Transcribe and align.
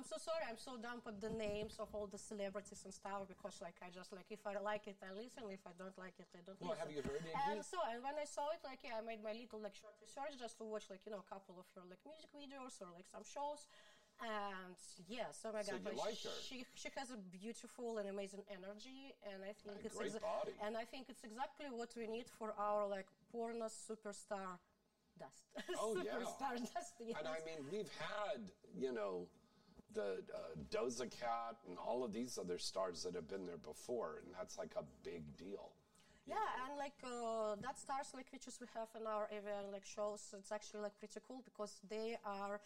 I'm 0.00 0.08
so 0.08 0.16
sorry. 0.16 0.40
I'm 0.48 0.56
so 0.56 0.80
dumb 0.80 1.04
with 1.04 1.20
the 1.20 1.28
names 1.28 1.76
of 1.76 1.92
all 1.92 2.08
the 2.08 2.16
celebrities 2.16 2.80
and 2.88 2.92
stuff 3.00 3.28
because 3.28 3.60
like 3.60 3.76
I 3.84 3.92
just 3.92 4.08
like 4.16 4.24
if 4.32 4.40
I 4.48 4.56
like 4.56 4.88
it 4.88 4.96
I 5.04 5.12
listen. 5.12 5.44
If 5.52 5.60
I 5.68 5.76
don't 5.76 5.92
like 6.00 6.16
it 6.16 6.24
I 6.32 6.40
don't 6.40 6.56
Well, 6.56 6.72
listen. 6.72 6.80
have 6.80 6.90
you 6.96 7.02
heard 7.04 7.20
it? 7.20 7.36
And 7.52 7.60
so 7.60 7.76
and 7.84 8.00
when 8.00 8.16
I 8.16 8.24
saw 8.24 8.48
it, 8.56 8.64
like 8.64 8.80
yeah, 8.80 8.96
I 8.96 9.04
made 9.04 9.20
my 9.20 9.36
little 9.36 9.60
like 9.60 9.76
short 9.76 9.92
research 10.00 10.40
just 10.40 10.56
to 10.58 10.64
watch 10.64 10.88
like 10.88 11.04
you 11.04 11.12
know 11.12 11.20
a 11.20 11.28
couple 11.28 11.60
of 11.60 11.68
her 11.76 11.84
like 11.84 12.00
music 12.08 12.32
videos 12.32 12.80
or 12.80 12.88
like 12.96 13.04
some 13.12 13.24
shows. 13.28 13.68
And 14.24 14.76
yes, 15.08 15.44
oh 15.44 15.52
my 15.52 15.60
So 15.60 15.76
god, 15.76 15.92
you 15.92 15.96
like, 16.00 16.16
she 16.48 16.64
she 16.80 16.88
has 16.96 17.08
a 17.12 17.20
beautiful 17.20 18.00
and 18.00 18.08
amazing 18.08 18.44
energy, 18.48 19.12
and 19.28 19.44
I 19.44 19.52
think 19.52 19.76
And 19.76 19.84
it's 19.84 19.96
great 20.00 20.16
body. 20.20 20.52
and 20.64 20.80
I 20.80 20.84
think 20.88 21.12
it's 21.12 21.24
exactly 21.28 21.68
what 21.68 21.92
we 21.96 22.08
need 22.08 22.28
for 22.38 22.52
our 22.56 22.88
like 22.88 23.08
porno 23.32 23.68
superstar 23.68 24.56
dust. 25.20 25.44
Oh, 25.80 25.96
yeah. 25.96 26.16
superstar 26.16 26.56
dust. 26.72 26.94
Yes. 27.00 27.16
And 27.20 27.28
I 27.28 27.40
mean, 27.48 27.60
we've 27.72 27.92
had, 28.00 28.40
you 28.76 28.92
know, 28.92 29.28
the 29.94 30.22
uh, 30.34 30.38
Doja 30.70 31.10
Cat 31.10 31.56
and 31.68 31.76
all 31.78 32.04
of 32.04 32.12
these 32.12 32.38
other 32.38 32.58
stars 32.58 33.02
that 33.04 33.14
have 33.14 33.28
been 33.28 33.46
there 33.46 33.58
before, 33.58 34.22
and 34.24 34.34
that's 34.36 34.58
like 34.58 34.72
a 34.76 34.84
big 35.04 35.22
deal. 35.36 35.70
Yeah, 36.26 36.36
and 36.64 36.78
like 36.78 36.94
uh, 37.02 37.56
that 37.62 37.78
stars 37.78 38.12
like 38.14 38.26
which 38.32 38.46
we 38.60 38.66
have 38.74 38.88
in 39.00 39.06
our 39.06 39.26
event 39.32 39.72
like 39.72 39.84
shows, 39.84 40.22
it's 40.38 40.52
actually 40.52 40.80
like 40.80 40.98
pretty 40.98 41.18
cool 41.26 41.42
because 41.44 41.80
they 41.88 42.16
are 42.24 42.60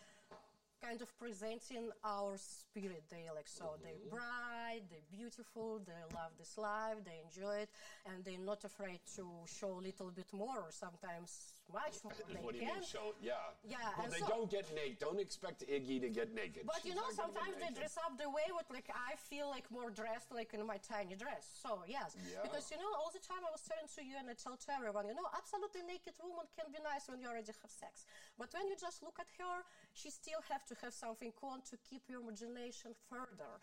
kind 0.83 1.01
of 1.01 1.09
presenting 1.19 1.89
our 2.05 2.37
spirit. 2.37 3.05
They 3.09 3.25
like 3.35 3.49
so 3.49 3.77
they're 3.83 4.05
bright, 4.11 4.83
they're 4.91 5.09
beautiful, 5.11 5.81
they 5.87 5.97
love 6.13 6.33
this 6.39 6.59
life, 6.59 6.97
they 7.05 7.23
enjoy 7.25 7.65
it, 7.65 7.71
and 8.05 8.25
they're 8.25 8.45
not 8.45 8.65
afraid 8.65 9.01
to 9.17 9.25
show 9.47 9.79
a 9.79 9.83
little 9.83 10.11
bit 10.11 10.29
more 10.33 10.59
or 10.59 10.71
sometimes 10.71 11.55
much 11.73 11.97
more. 12.05 12.13
They 12.15 12.39
what 12.41 12.53
do 12.55 12.61
you 12.61 12.67
can. 12.67 12.81
mean 12.81 12.87
show? 12.87 13.15
Yeah. 13.23 13.35
Yeah, 13.65 13.79
Well, 13.97 14.05
and 14.05 14.13
they 14.13 14.21
so- 14.23 14.29
don't 14.29 14.51
get 14.51 14.67
naked. 14.75 14.99
Don't 15.01 15.19
expect 15.21 15.65
Iggy 15.67 16.01
to 16.03 16.09
get 16.11 16.33
naked. 16.35 16.63
But 16.67 16.85
you 16.85 16.95
know, 16.95 17.07
not 17.09 17.17
gonna 17.17 17.33
get 17.33 17.35
sometimes 17.35 17.55
they 17.63 17.71
dress 17.75 17.97
up 18.05 18.13
the 18.19 18.29
way 18.31 18.47
what 18.53 18.67
like 18.71 18.89
I 18.93 19.17
feel 19.17 19.49
like 19.51 19.67
more 19.71 19.91
dressed 19.91 20.31
like 20.31 20.53
in 20.55 20.63
my 20.67 20.79
tiny 20.79 21.17
dress. 21.17 21.45
So 21.63 21.83
yes, 21.87 22.15
Yeah. 22.31 22.43
because 22.47 22.71
you 22.71 22.79
know 22.79 22.91
all 23.01 23.11
the 23.11 23.23
time 23.23 23.43
I 23.47 23.51
was 23.51 23.63
telling 23.65 23.89
to 23.89 24.03
you 24.05 24.15
and 24.21 24.29
I 24.31 24.35
tell 24.35 24.57
to 24.57 24.69
everyone, 24.73 25.07
you 25.09 25.15
know, 25.15 25.27
absolutely 25.37 25.83
naked 25.83 26.15
woman 26.23 26.47
can 26.57 26.71
be 26.71 26.79
nice 26.83 27.09
when 27.09 27.21
you 27.21 27.29
already 27.29 27.51
have 27.51 27.71
sex, 27.71 28.05
but 28.39 28.53
when 28.55 28.67
you 28.69 28.77
just 28.77 29.03
look 29.03 29.19
at 29.19 29.31
her, 29.41 29.57
she 29.95 30.11
still 30.11 30.41
have 30.51 30.65
to 30.71 30.75
have 30.83 30.93
something 30.95 31.33
on 31.43 31.63
to 31.71 31.77
keep 31.89 32.03
your 32.09 32.21
imagination 32.21 32.95
further. 33.11 33.55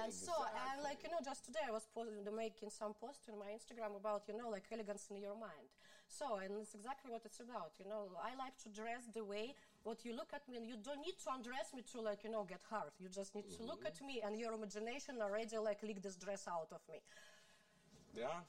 And 0.00 0.12
so 0.12 0.32
and 0.70 0.82
like 0.82 1.02
you 1.02 1.10
know, 1.10 1.18
just 1.24 1.44
today 1.44 1.64
I 1.66 1.72
was 1.72 1.86
post- 1.94 2.12
making 2.34 2.70
some 2.70 2.94
post 2.94 3.28
on 3.28 3.38
my 3.38 3.50
Instagram 3.52 3.96
about 3.96 4.22
you 4.28 4.36
know 4.38 4.48
like 4.48 4.64
elegance 4.70 5.08
in 5.10 5.16
your 5.18 5.34
mind. 5.36 5.68
So 6.10 6.36
and 6.42 6.52
it's 6.60 6.74
exactly 6.74 7.10
what 7.10 7.22
it's 7.24 7.38
about. 7.40 7.72
You 7.78 7.86
know, 7.88 8.10
I 8.18 8.34
like 8.34 8.58
to 8.64 8.68
dress 8.68 9.06
the 9.14 9.24
way 9.24 9.54
what 9.84 10.04
you 10.04 10.12
look 10.14 10.34
at 10.34 10.42
me 10.48 10.56
and 10.58 10.66
you 10.66 10.76
don't 10.82 11.00
need 11.00 11.16
to 11.24 11.28
undress 11.32 11.70
me 11.74 11.82
to 11.92 12.00
like 12.00 12.24
you 12.24 12.30
know 12.30 12.44
get 12.44 12.60
hard. 12.68 12.90
You 12.98 13.08
just 13.08 13.34
need 13.34 13.48
to 13.56 13.62
look 13.62 13.86
at 13.86 13.96
mm-hmm. 13.96 14.06
me 14.06 14.22
and 14.26 14.38
your 14.38 14.52
imagination 14.52 15.22
already 15.22 15.56
like 15.58 15.82
lick 15.82 16.02
this 16.02 16.16
dress 16.16 16.46
out 16.48 16.68
of 16.72 16.82
me. 16.90 16.98
Yeah. 18.14 18.42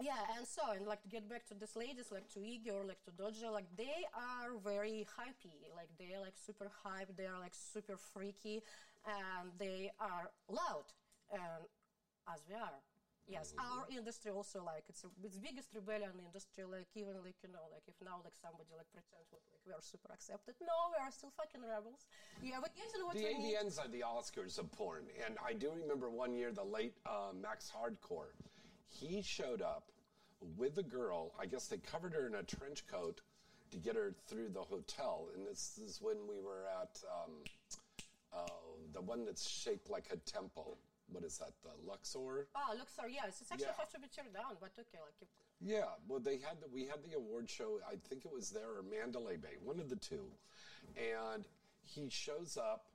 Yeah, 0.00 0.18
and 0.36 0.44
so 0.44 0.62
and 0.74 0.86
like 0.86 1.02
to 1.02 1.08
get 1.08 1.30
back 1.30 1.46
to 1.46 1.54
these 1.54 1.76
ladies, 1.76 2.10
like 2.10 2.28
to 2.34 2.40
Iggy 2.40 2.74
or 2.74 2.84
like 2.84 2.98
to 3.04 3.12
Doja, 3.12 3.52
like 3.52 3.70
they 3.76 4.02
are 4.12 4.58
very 4.58 5.06
hypey, 5.06 5.70
like 5.76 5.86
they 5.98 6.12
are 6.16 6.20
like 6.20 6.34
super 6.34 6.68
hype, 6.82 7.16
they 7.16 7.26
are 7.26 7.38
like 7.38 7.54
super 7.54 7.96
freaky, 7.96 8.60
and 9.06 9.52
they 9.56 9.92
are 10.00 10.30
loud, 10.48 10.90
and 11.32 11.62
as 12.26 12.40
we 12.48 12.56
are. 12.56 12.82
Yes, 13.26 13.54
our 13.56 13.88
industry 13.88 14.30
also 14.30 14.62
like 14.62 14.84
it's 14.88 15.02
a, 15.04 15.08
it's 15.24 15.38
biggest 15.38 15.72
rebellion 15.74 16.12
industry. 16.20 16.64
Like 16.68 16.88
even 16.94 17.16
like 17.24 17.36
you 17.42 17.48
know 17.48 17.64
like 17.72 17.82
if 17.88 17.94
now 18.04 18.20
like 18.22 18.36
somebody 18.36 18.68
like 18.76 18.90
pretends 18.92 19.32
like 19.32 19.40
we 19.66 19.72
are 19.72 19.80
super 19.80 20.12
accepted, 20.12 20.54
no, 20.60 20.76
we 20.92 21.00
are 21.00 21.10
still 21.10 21.32
fucking 21.36 21.64
rebels. 21.64 22.04
Yeah, 22.42 22.60
but 22.60 22.76
getting 22.76 23.00
what 23.06 23.16
The 23.16 23.24
we 23.24 23.38
need. 23.38 23.56
AVNs 23.56 23.80
are 23.80 23.88
the 23.88 24.04
Oscars 24.04 24.58
of 24.58 24.70
porn, 24.72 25.04
and 25.24 25.36
I 25.40 25.54
do 25.54 25.72
remember 25.72 26.10
one 26.10 26.34
year 26.34 26.52
the 26.52 26.64
late 26.64 26.94
uh, 27.06 27.32
Max 27.32 27.72
Hardcore. 27.72 28.36
He 28.88 29.22
showed 29.22 29.62
up 29.62 29.90
with 30.58 30.76
a 30.76 30.82
girl. 30.82 31.32
I 31.40 31.46
guess 31.46 31.66
they 31.66 31.78
covered 31.78 32.12
her 32.12 32.26
in 32.26 32.34
a 32.34 32.42
trench 32.42 32.86
coat 32.86 33.22
to 33.70 33.78
get 33.78 33.96
her 33.96 34.12
through 34.28 34.50
the 34.50 34.60
hotel, 34.62 35.28
and 35.34 35.46
this 35.46 35.80
is 35.82 35.98
when 36.00 36.16
we 36.28 36.36
were 36.44 36.66
at 36.80 37.00
um, 37.08 37.32
uh, 38.36 38.46
the 38.92 39.00
one 39.00 39.24
that's 39.24 39.48
shaped 39.48 39.88
like 39.88 40.06
a 40.12 40.16
temple. 40.30 40.76
What 41.12 41.24
is 41.24 41.38
that? 41.38 41.52
The 41.62 41.70
Luxor. 41.88 42.48
Ah, 42.54 42.74
Luxor, 42.76 43.08
yes, 43.08 43.40
it's 43.40 43.52
actually 43.52 43.66
Yeah. 43.78 43.84
to 43.84 44.00
be 44.00 44.08
turned 44.08 44.34
down, 44.34 44.56
but 44.60 44.72
okay, 44.78 44.98
like 45.00 45.14
if, 45.20 45.28
Yeah, 45.60 45.94
well, 46.08 46.18
they 46.20 46.38
had 46.38 46.60
the, 46.60 46.68
we 46.68 46.84
had 46.86 47.02
the 47.02 47.14
award 47.14 47.48
show. 47.48 47.80
I 47.86 47.96
think 47.96 48.24
it 48.24 48.32
was 48.32 48.50
there 48.50 48.76
or 48.76 48.82
Mandalay 48.82 49.36
Bay, 49.36 49.56
one 49.62 49.78
of 49.78 49.88
the 49.88 49.96
two. 49.96 50.30
And 50.96 51.46
he 51.82 52.08
shows 52.08 52.56
up. 52.56 52.86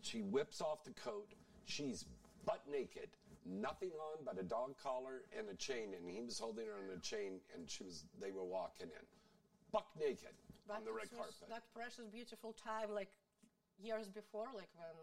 She 0.00 0.22
whips 0.22 0.60
off 0.60 0.84
the 0.84 0.90
coat. 0.92 1.32
She's 1.64 2.04
butt 2.44 2.62
naked, 2.70 3.10
nothing 3.44 3.90
on 3.92 4.24
but 4.24 4.38
a 4.38 4.42
dog 4.42 4.76
collar 4.78 5.22
and 5.36 5.48
a 5.48 5.54
chain. 5.54 5.94
And 5.94 6.10
he 6.10 6.20
was 6.22 6.38
holding 6.38 6.66
her 6.66 6.74
on 6.74 6.90
a 6.96 7.00
chain, 7.00 7.40
and 7.54 7.68
she 7.68 7.82
was. 7.84 8.04
They 8.20 8.30
were 8.30 8.44
walking 8.44 8.88
in, 8.88 9.06
buck 9.72 9.88
naked 9.98 10.34
on 10.70 10.84
the 10.84 10.92
red 10.92 11.10
carpet. 11.10 11.34
That 11.48 11.62
precious, 11.74 12.06
beautiful 12.10 12.52
time, 12.52 12.90
like 12.92 13.10
years 13.78 14.08
before, 14.08 14.46
like 14.54 14.68
when 14.76 14.94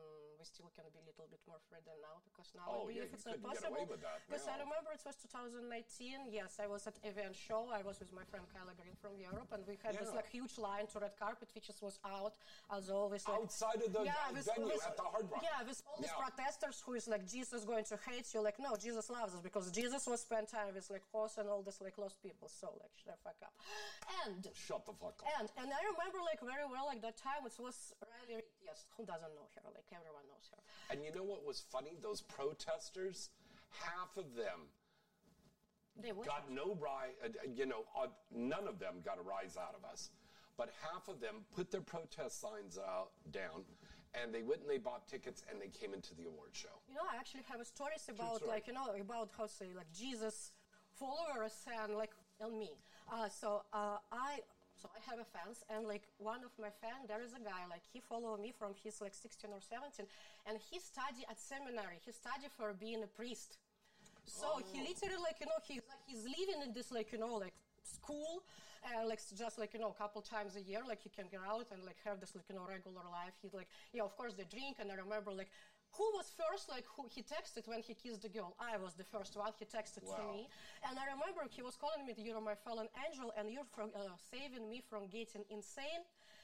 we 0.44 0.52
still 0.52 0.68
can 0.76 0.84
be 0.92 1.00
a 1.00 1.08
little 1.08 1.24
bit 1.32 1.40
more 1.48 1.56
free 1.72 1.80
than 1.88 1.96
now, 2.04 2.20
because 2.28 2.52
now 2.52 2.68
Oh, 2.68 2.84
I 2.84 2.92
believe 2.92 3.08
yeah, 3.08 3.16
it's 3.16 3.24
not 3.24 3.40
possible. 3.40 3.88
Because 4.28 4.44
I 4.52 4.60
remember 4.60 4.92
it 4.92 5.00
was 5.08 5.16
2019. 5.24 6.36
Yes, 6.36 6.60
I 6.60 6.68
was 6.68 6.84
at 6.84 7.00
event 7.08 7.32
show. 7.32 7.72
I 7.72 7.80
was 7.80 8.04
with 8.04 8.12
my 8.12 8.28
friend 8.28 8.44
Kyla 8.52 8.76
Green 8.76 8.92
from 9.00 9.16
Europe, 9.16 9.48
and 9.56 9.64
we 9.64 9.80
had 9.80 9.96
this 9.96 10.12
like 10.12 10.28
huge 10.28 10.60
line 10.60 10.84
to 10.92 11.00
red 11.00 11.16
carpet, 11.16 11.48
which 11.56 11.72
was 11.80 11.96
out 12.04 12.36
as 12.76 12.92
always. 12.92 13.24
Like, 13.24 13.40
Outside 13.48 13.80
of 13.88 13.96
the 13.96 14.04
with- 14.04 14.44
venue 14.52 14.68
with- 14.76 14.84
at 14.84 15.00
the 15.00 15.08
Hard 15.08 15.32
Rock. 15.32 15.40
Yeah, 15.48 15.64
with 15.64 15.80
all 15.88 15.96
these 16.04 16.12
Yeah. 16.12 16.28
protesters 16.28 16.84
who 16.84 16.92
is 17.00 17.08
like 17.08 17.24
Jesus 17.24 17.64
going 17.64 17.88
to 17.88 17.96
hate 18.04 18.28
you. 18.36 18.44
Like 18.44 18.60
no, 18.60 18.76
Jesus 18.76 19.08
loves 19.08 19.32
us 19.36 19.40
because 19.40 19.72
Jesus 19.72 20.04
was 20.12 20.20
spent 20.28 20.52
time 20.52 20.76
with 20.76 20.92
like 20.92 21.08
horse 21.16 21.40
and 21.40 21.48
all 21.48 21.64
this 21.64 21.80
like 21.80 21.96
lost 21.98 22.20
people. 22.20 22.52
So 22.52 22.68
like 22.84 22.92
shut 23.00 23.16
the 23.16 23.32
fuck 23.32 23.40
up. 23.48 23.56
And 24.28 24.44
Shut 24.54 24.84
the 24.86 24.92
fuck 24.92 25.24
up. 25.24 25.32
and 25.40 25.48
and 25.56 25.72
I 25.72 25.80
remember 25.88 26.20
like 26.20 26.42
very 26.44 26.68
well 26.68 26.86
like 26.92 27.00
that 27.08 27.16
time 27.16 27.48
it 27.48 27.56
was 27.60 27.96
Reid. 28.28 28.44
Yes, 28.66 28.86
who 28.98 29.06
doesn't 29.06 29.34
know 29.36 29.48
her? 29.56 29.62
Like 29.74 29.86
everyone 29.92 30.24
knows 30.28 30.50
her. 30.52 30.60
And 30.90 31.04
you 31.04 31.12
know 31.14 31.24
what 31.24 31.46
was 31.46 31.60
funny? 31.60 31.98
Those 32.02 32.22
protesters, 32.22 33.30
half 33.70 34.16
of 34.18 34.36
them 34.36 34.72
They 36.02 36.12
got 36.12 36.50
no 36.52 36.76
rise, 36.82 37.14
uh, 37.24 37.28
uh, 37.28 37.52
you 37.54 37.66
know, 37.66 37.86
uh, 37.96 38.08
none 38.34 38.68
of 38.68 38.80
them 38.80 38.96
got 39.06 39.20
a 39.20 39.22
rise 39.22 39.58
out 39.58 39.76
of 39.78 39.84
us. 39.86 40.10
But 40.58 40.70
half 40.82 41.08
of 41.08 41.20
them 41.20 41.46
put 41.56 41.72
their 41.72 41.82
protest 41.82 42.40
signs 42.40 42.78
out 42.78 43.10
down, 43.32 43.66
and 44.14 44.34
they 44.34 44.44
went 44.44 44.62
and 44.62 44.70
they 44.70 44.78
bought 44.78 45.08
tickets 45.08 45.44
and 45.50 45.60
they 45.62 45.68
came 45.70 45.94
into 45.94 46.14
the 46.16 46.26
award 46.26 46.52
show. 46.54 46.76
You 46.88 46.96
know, 46.96 47.02
I 47.12 47.18
actually 47.18 47.44
have 47.50 47.66
stories 47.66 48.06
about 48.08 48.38
story. 48.38 48.52
like 48.52 48.68
you 48.68 48.74
know 48.74 48.86
about 49.00 49.30
how 49.38 49.48
say 49.48 49.70
like 49.76 49.92
Jesus 49.94 50.52
followers 50.94 51.54
and 51.82 51.96
like 51.96 52.12
and 52.40 52.58
me. 52.58 52.72
Uh, 53.12 53.30
so 53.30 53.64
uh, 53.74 53.98
I 54.12 54.40
so 54.76 54.90
I 54.92 55.00
have 55.10 55.20
a 55.20 55.28
fans 55.30 55.64
and 55.70 55.88
like 55.88 56.04
one 56.18 56.44
of 56.44 56.52
my 56.60 56.72
fan 56.82 57.06
there 57.08 57.22
is 57.22 57.34
a 57.34 57.44
guy 57.44 57.64
like 57.70 57.86
he 57.86 58.00
follow 58.00 58.38
me 58.38 58.52
from 58.52 58.74
he's 58.76 59.00
like 59.00 59.14
16 59.14 59.50
or 59.52 59.62
17 59.62 60.06
and 60.48 60.58
he 60.58 60.80
study 60.80 61.24
at 61.30 61.40
seminary. 61.40 62.02
He 62.04 62.12
study 62.12 62.50
for 62.58 62.74
being 62.74 63.04
a 63.04 63.08
priest. 63.08 63.58
So 64.26 64.60
he 64.72 64.80
oh. 64.80 64.88
literally 64.88 65.22
like 65.24 65.38
you 65.40 65.48
know 65.48 65.60
he's 65.64 65.84
like 65.88 66.02
he's 66.08 66.24
living 66.24 66.60
in 66.66 66.74
this 66.74 66.92
like 66.92 67.12
you 67.12 67.20
know 67.20 67.36
like 67.36 67.56
school 67.84 68.44
and 68.92 69.08
like 69.08 69.20
just 69.36 69.60
like 69.60 69.74
you 69.74 69.80
know 69.80 69.90
a 69.90 70.00
couple 70.00 70.22
times 70.22 70.56
a 70.56 70.62
year 70.62 70.82
like 70.88 71.02
he 71.02 71.10
can 71.10 71.26
get 71.32 71.40
out 71.48 71.68
and 71.72 71.84
like 71.86 71.98
have 72.04 72.20
this 72.20 72.36
like 72.36 72.44
you 72.50 72.56
know 72.56 72.66
regular 72.68 73.04
life 73.12 73.36
he 73.42 73.50
like 73.54 73.68
yeah 73.94 74.04
of 74.04 74.16
course 74.16 74.34
they 74.34 74.44
drink 74.44 74.78
and 74.80 74.92
i 74.92 74.96
remember 74.96 75.32
like 75.32 75.50
who 75.98 76.06
was 76.18 76.34
first 76.34 76.70
like 76.70 76.86
who 76.98 77.06
he 77.10 77.22
texted 77.22 77.68
when 77.68 77.82
he 77.82 77.94
kissed 77.94 78.22
the 78.22 78.30
girl? 78.30 78.56
I 78.60 78.78
was 78.78 78.94
the 78.94 79.04
first 79.04 79.38
one. 79.38 79.52
He 79.60 79.66
texted 79.66 80.02
to 80.10 80.24
me. 80.34 80.50
And 80.88 80.98
i 80.98 81.06
remember 81.06 81.46
he 81.50 81.62
was 81.62 81.76
calling 81.76 82.06
me 82.06 82.14
you're 82.18 82.42
my 82.42 82.56
fallen 82.56 82.88
angel 83.06 83.32
and 83.38 83.52
you're 83.52 83.70
from, 83.76 83.90
uh, 83.96 84.18
saving 84.32 84.70
me 84.70 84.82
from 84.90 85.08
getting 85.08 85.44
insane 85.50 86.04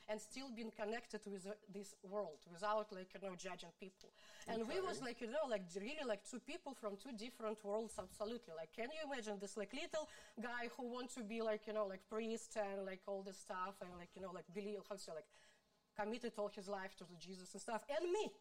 and 0.10 0.20
still 0.20 0.50
being 0.56 0.72
connected 0.74 1.22
with 1.26 1.46
uh, 1.46 1.54
this 1.72 1.94
world 2.04 2.42
without 2.52 2.88
like 2.92 3.10
you 3.14 3.22
know 3.22 3.36
judging 3.36 3.74
people. 3.80 4.10
And 4.48 4.68
we 4.68 4.82
was 4.82 5.02
like 5.02 5.22
you 5.22 5.28
know 5.28 5.46
like 5.50 5.66
really 5.76 6.06
like 6.06 6.22
two 6.30 6.40
people 6.40 6.74
from 6.74 6.98
two 6.98 7.14
different 7.18 7.58
worlds 7.64 7.94
absolutely. 7.98 8.54
Like 8.54 8.74
can 8.74 8.90
you 8.94 9.02
imagine 9.10 9.38
this 9.42 9.58
like 9.58 9.74
little 9.74 10.10
guy 10.42 10.70
who 10.78 10.86
wants 10.94 11.16
to 11.16 11.24
be 11.24 11.42
like 11.42 11.66
you 11.66 11.74
know 11.74 11.86
like 11.86 12.02
priest 12.10 12.58
and 12.58 12.86
like 12.86 13.02
all 13.08 13.22
this 13.24 13.38
stuff 13.38 13.76
and 13.82 13.90
like 13.98 14.10
you 14.16 14.22
know 14.22 14.32
like 14.34 14.46
believe 14.54 14.82
how 14.90 14.96
to 14.96 15.02
say 15.02 15.14
like 15.14 15.30
committed 16.00 16.34
all 16.38 16.50
his 16.56 16.68
life 16.68 16.96
to 16.96 17.04
the 17.04 17.18
jesus 17.20 17.52
and 17.54 17.62
stuff 17.62 17.82
and 17.90 18.10
me 18.12 18.32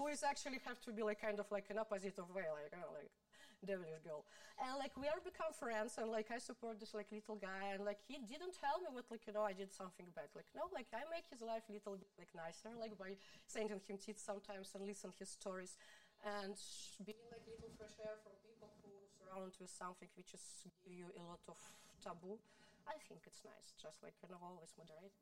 who 0.00 0.08
is 0.08 0.24
actually 0.24 0.56
have 0.64 0.80
to 0.80 0.96
be 0.96 1.04
like 1.04 1.20
kind 1.20 1.36
of 1.36 1.44
like 1.52 1.68
an 1.68 1.76
opposite 1.76 2.16
of 2.16 2.32
way, 2.32 2.48
like 2.48 2.72
you 2.72 2.80
know, 2.80 2.88
like 2.96 3.12
devilish 3.60 4.00
girl. 4.00 4.24
And 4.56 4.80
like 4.80 4.96
we 4.96 5.04
are 5.12 5.20
become 5.20 5.52
friends, 5.52 6.00
and 6.00 6.08
like 6.08 6.32
I 6.32 6.40
support 6.40 6.80
this 6.80 6.96
like 6.96 7.12
little 7.12 7.36
guy, 7.36 7.76
and 7.76 7.84
like 7.84 8.00
he 8.08 8.16
didn't 8.16 8.56
tell 8.56 8.80
me 8.80 8.88
what 8.88 9.04
like 9.12 9.28
you 9.28 9.36
know 9.36 9.44
I 9.44 9.52
did 9.52 9.68
something 9.76 10.08
bad. 10.16 10.32
Like 10.32 10.48
no, 10.56 10.72
like 10.72 10.88
I 10.96 11.04
make 11.12 11.28
his 11.28 11.44
life 11.44 11.68
little 11.68 12.00
bit 12.00 12.08
like 12.16 12.32
nicer, 12.32 12.72
like 12.80 12.96
by 12.96 13.20
sending 13.44 13.76
him 13.84 14.00
teeth 14.00 14.16
sometimes 14.16 14.72
and 14.72 14.88
listen 14.88 15.12
his 15.20 15.28
stories, 15.28 15.76
and 16.24 16.56
being 17.04 17.20
like 17.28 17.44
little 17.44 17.68
fresh 17.76 18.00
air 18.00 18.16
from 18.24 18.32
people 18.40 18.72
who 18.80 18.88
surround 19.20 19.52
with 19.60 19.68
something 19.68 20.08
which 20.16 20.32
is 20.32 20.64
give 20.80 20.96
you 20.96 21.12
a 21.12 21.22
lot 21.28 21.44
of 21.44 21.60
taboo. 22.00 22.40
I 22.88 22.96
think 23.04 23.28
it's 23.28 23.44
nice, 23.44 23.76
just 23.76 24.00
like 24.00 24.16
you 24.24 24.32
know 24.32 24.40
always 24.40 24.72
moderate. 24.80 25.12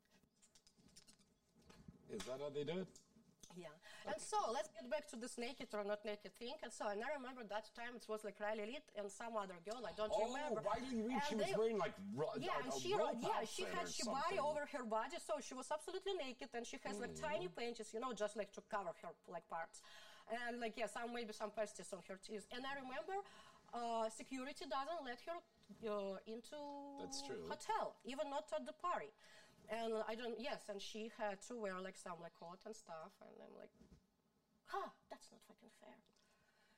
Is 2.15 2.23
that 2.31 2.39
how 2.39 2.47
they 2.47 2.63
do 2.63 2.87
it? 2.87 3.08
Yeah. 3.57 3.73
And 4.05 4.15
so 4.21 4.37
let's 4.53 4.69
get 4.69 4.85
back 4.89 5.09
to 5.09 5.15
this 5.17 5.37
naked 5.37 5.67
or 5.73 5.83
not 5.83 6.05
naked 6.05 6.31
thing. 6.37 6.53
And 6.63 6.71
so 6.71 6.87
and 6.87 7.01
I 7.03 7.09
remember 7.17 7.41
that 7.49 7.65
time 7.75 7.97
it 7.97 8.05
was 8.07 8.23
like 8.23 8.37
Riley 8.39 8.65
Lee 8.77 8.79
and 8.97 9.09
some 9.11 9.35
other 9.35 9.57
girl. 9.65 9.81
I 9.83 9.91
don't 9.97 10.13
remember. 10.13 10.61
Oh, 10.61 10.61
remember. 10.61 10.61
Riley 10.69 11.01
Reid, 11.01 11.17
And 11.17 11.23
she 11.27 11.35
was 11.35 11.45
they- 11.49 11.57
wearing 11.57 11.77
like 11.77 11.95
ro- 12.15 12.37
yeah, 12.39 12.55
a, 12.61 12.63
and 12.63 12.73
she 12.79 12.89
yeah 12.93 13.43
she 13.45 13.63
had 13.75 13.87
shibari 13.89 14.37
over 14.39 14.63
her 14.73 14.83
body, 14.85 15.17
so 15.19 15.41
she 15.41 15.53
was 15.57 15.67
absolutely 15.73 16.13
naked, 16.13 16.49
and 16.53 16.63
she 16.65 16.77
has 16.85 16.99
like 16.99 17.15
tiny 17.19 17.47
Mm. 17.49 17.55
panties, 17.57 17.89
you 17.93 17.99
know, 17.99 18.13
just 18.13 18.37
like 18.37 18.51
to 18.53 18.61
cover 18.69 18.93
her 19.01 19.11
like 19.27 19.45
parts, 19.49 19.81
and 20.45 20.61
like 20.61 20.77
yeah, 20.77 20.87
some 20.87 21.11
maybe 21.13 21.33
some 21.33 21.51
pasties 21.51 21.89
on 21.91 21.99
her 22.07 22.17
teeth. 22.21 22.45
And 22.53 22.63
I 22.65 22.73
remember 22.85 23.17
uh, 23.73 24.09
security 24.09 24.65
doesn't 24.65 25.01
let 25.05 25.19
her 25.27 25.37
uh, 25.89 26.17
into 26.25 26.57
That's 27.01 27.21
true. 27.21 27.43
hotel, 27.49 27.95
even 28.05 28.29
not 28.29 28.45
at 28.55 28.65
the 28.65 28.73
party. 28.73 29.11
And 29.69 29.93
I 30.07 30.15
don't 30.15 30.35
yes, 30.39 30.65
and 30.69 30.81
she 30.81 31.11
had 31.17 31.41
to 31.47 31.55
wear 31.55 31.79
like 31.79 31.95
some 31.95 32.17
like 32.21 32.33
coat 32.33 32.59
and 32.65 32.75
stuff, 32.75 33.13
and 33.21 33.29
I'm 33.37 33.53
like, 33.53 33.69
huh, 34.65 34.89
that's 35.09 35.29
not 35.31 35.41
fucking 35.47 35.69
fair. 35.79 35.93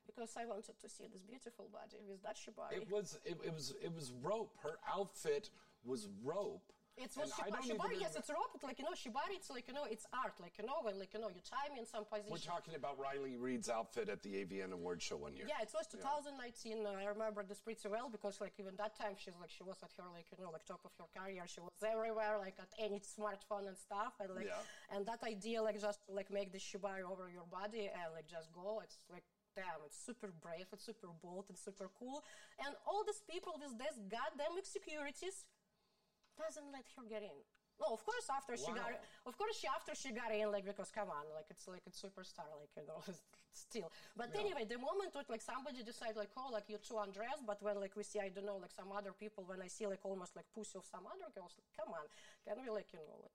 Because 0.06 0.36
I 0.36 0.46
wanted 0.46 0.76
to 0.82 0.90
see 0.90 1.08
this 1.08 1.22
beautiful 1.22 1.70
body 1.72 2.04
with 2.08 2.22
that 2.24 2.36
shibari. 2.36 2.82
It 2.82 2.92
was 2.92 3.18
it, 3.24 3.38
it 3.46 3.54
was 3.54 3.74
it 3.82 3.94
was 3.96 4.12
rope. 4.22 4.58
Her 4.62 4.76
outfit 4.92 5.50
was 5.86 6.10
rope. 6.24 6.74
It's 6.98 7.16
what 7.16 7.32
I 7.40 7.48
shibari, 7.64 7.98
yes, 8.00 8.16
it's 8.16 8.30
rope, 8.30 8.52
but 8.54 8.64
like, 8.64 8.78
you 8.78 8.86
know, 8.86 8.92
shibari, 8.92 9.36
it's 9.40 9.50
like, 9.50 9.68
you 9.68 9.74
know, 9.74 9.86
it's 9.90 10.06
art. 10.12 10.36
Like, 10.40 10.54
you 10.60 10.66
know, 10.66 10.84
when, 10.84 11.00
like, 11.00 11.14
you 11.14 11.20
know, 11.20 11.30
you 11.30 11.42
tie 11.42 11.72
me 11.74 11.80
in 11.80 11.86
some 11.88 12.04
position. 12.06 12.30
We're 12.32 12.44
talking 12.44 12.76
about 12.76 13.00
Riley 13.00 13.38
Reid's 13.38 13.70
outfit 13.70 14.10
at 14.10 14.22
the 14.22 14.44
AVN 14.44 14.72
Award 14.74 15.02
Show 15.02 15.18
one 15.18 15.36
year. 15.36 15.46
Yeah, 15.48 15.64
it 15.64 15.72
was 15.74 15.88
2019. 15.88 16.86
Uh, 16.86 16.92
I 17.00 17.06
remember 17.06 17.44
this 17.48 17.62
pretty 17.62 17.88
well 17.88 18.10
because, 18.12 18.42
like, 18.42 18.54
even 18.60 18.76
that 18.78 18.96
time, 19.00 19.16
she's 19.18 19.34
like, 19.40 19.50
she 19.50 19.64
was 19.64 19.78
at 19.82 19.92
her, 19.98 20.10
like, 20.12 20.28
you 20.30 20.44
know, 20.44 20.52
like, 20.52 20.66
top 20.66 20.82
of 20.84 20.92
her 21.00 21.08
career. 21.16 21.44
She 21.48 21.62
was 21.62 21.72
everywhere, 21.82 22.38
like, 22.38 22.56
at 22.60 22.70
any 22.78 23.00
smartphone 23.00 23.68
and 23.72 23.78
stuff. 23.78 24.14
And, 24.20 24.36
like, 24.36 24.52
Yeah. 24.52 24.94
and 24.94 25.06
that 25.08 25.24
idea, 25.24 25.64
like, 25.64 25.80
just 25.80 26.06
to, 26.06 26.12
like, 26.14 26.30
make 26.30 26.52
the 26.52 26.60
shibari 26.60 27.04
over 27.08 27.30
your 27.32 27.48
body 27.50 27.88
and, 27.90 28.14
like, 28.14 28.28
just 28.28 28.52
go, 28.52 28.82
it's 28.84 29.00
like, 29.10 29.24
damn, 29.56 29.82
it's 29.86 29.98
super 30.00 30.32
brave, 30.42 30.68
it's 30.72 30.86
super 30.86 31.10
bold, 31.22 31.46
and 31.50 31.58
super 31.58 31.90
cool. 32.00 32.24
And 32.66 32.76
all 32.86 33.04
these 33.04 33.24
people 33.30 33.54
with 33.60 33.78
these 33.80 33.98
goddamn 34.08 34.56
insecurities 34.58 35.44
doesn't 36.38 36.72
let 36.72 36.86
her 36.96 37.04
get 37.08 37.24
in. 37.24 37.40
No, 37.80 37.94
of 37.98 38.06
course 38.06 38.30
after 38.30 38.54
she 38.56 38.70
Wow. 38.72 38.78
got, 38.78 38.94
of 39.26 39.34
course 39.38 39.58
she 39.58 39.68
after 39.68 39.96
she 39.96 40.12
got 40.12 40.30
in, 40.32 40.52
like 40.52 40.66
because 40.66 40.92
come 40.92 41.10
on, 41.10 41.26
like 41.34 41.50
it's 41.50 41.68
like 41.68 41.82
a 41.88 41.90
superstar, 41.90 42.46
like 42.60 42.70
you 42.78 42.86
know, 42.86 43.02
still. 43.54 43.90
But 44.16 44.30
anyway, 44.38 44.66
the 44.70 44.78
moment 44.78 45.14
that 45.14 45.30
like 45.30 45.42
somebody 45.42 45.82
decide 45.82 46.16
like 46.16 46.30
oh 46.38 46.50
like 46.54 46.66
you're 46.70 46.80
too 46.86 47.00
undressed, 47.00 47.44
but 47.46 47.58
when 47.64 47.80
like 47.80 47.96
we 47.96 48.04
see 48.04 48.20
I 48.20 48.30
don't 48.30 48.46
know 48.46 48.58
like 48.58 48.72
some 48.72 48.92
other 48.92 49.14
people 49.18 49.44
when 49.48 49.62
I 49.62 49.68
see 49.68 49.88
like 49.88 50.06
almost 50.06 50.36
like 50.36 50.46
pussy 50.54 50.78
of 50.78 50.86
some 50.86 51.08
other 51.08 51.30
girls, 51.34 51.58
like, 51.58 51.74
come 51.74 51.94
on, 51.94 52.06
can 52.46 52.62
we 52.62 52.70
like 52.70 52.94
you 52.94 53.00
know 53.00 53.18
like 53.24 53.34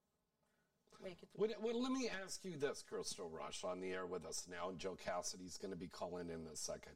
make 1.02 1.22
it? 1.22 1.28
Well, 1.36 1.50
well, 1.60 1.82
let 1.82 1.90
me 1.92 2.08
ask 2.08 2.44
you 2.44 2.56
this, 2.56 2.82
Crystal 2.88 3.28
Rush, 3.28 3.64
on 3.64 3.80
the 3.80 3.90
air 3.92 4.06
with 4.06 4.24
us 4.24 4.46
now. 4.48 4.68
and 4.70 4.78
Jill 4.78 4.96
Cassidy's 4.96 5.58
going 5.58 5.72
to 5.72 5.76
be 5.76 5.88
calling 5.88 6.30
in 6.30 6.46
a 6.52 6.56
second. 6.56 6.94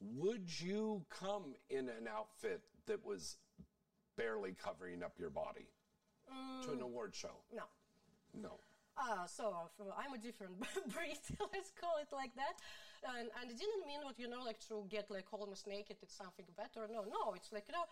Would 0.00 0.60
you 0.60 1.04
come 1.10 1.54
in 1.70 1.88
an 1.88 2.08
outfit 2.08 2.62
that 2.86 3.04
was 3.04 3.36
barely 4.16 4.54
covering 4.54 5.02
up 5.02 5.14
your 5.18 5.30
body 5.30 5.68
to 6.64 6.72
an 6.72 6.80
award 6.80 7.14
show? 7.14 7.42
No. 7.54 7.64
No. 8.34 8.58
Uh, 8.96 9.26
so 9.28 9.68
I'm 9.92 10.14
a 10.14 10.18
different 10.18 10.56
breed, 10.94 11.20
let's 11.52 11.70
call 11.76 12.00
it 12.00 12.08
like 12.12 12.34
that. 12.36 12.56
And, 13.04 13.28
and 13.40 13.50
it 13.52 13.58
didn't 13.60 13.84
mean 13.86 14.00
what 14.02 14.18
you 14.18 14.28
know, 14.28 14.42
like 14.42 14.58
to 14.68 14.84
get 14.88 15.10
like 15.10 15.28
almost 15.32 15.66
naked. 15.68 15.96
It's 16.00 16.16
something 16.16 16.46
better. 16.56 16.88
No, 16.88 17.04
no. 17.04 17.36
It's 17.36 17.52
like 17.52 17.68
you 17.68 17.76
know, 17.76 17.84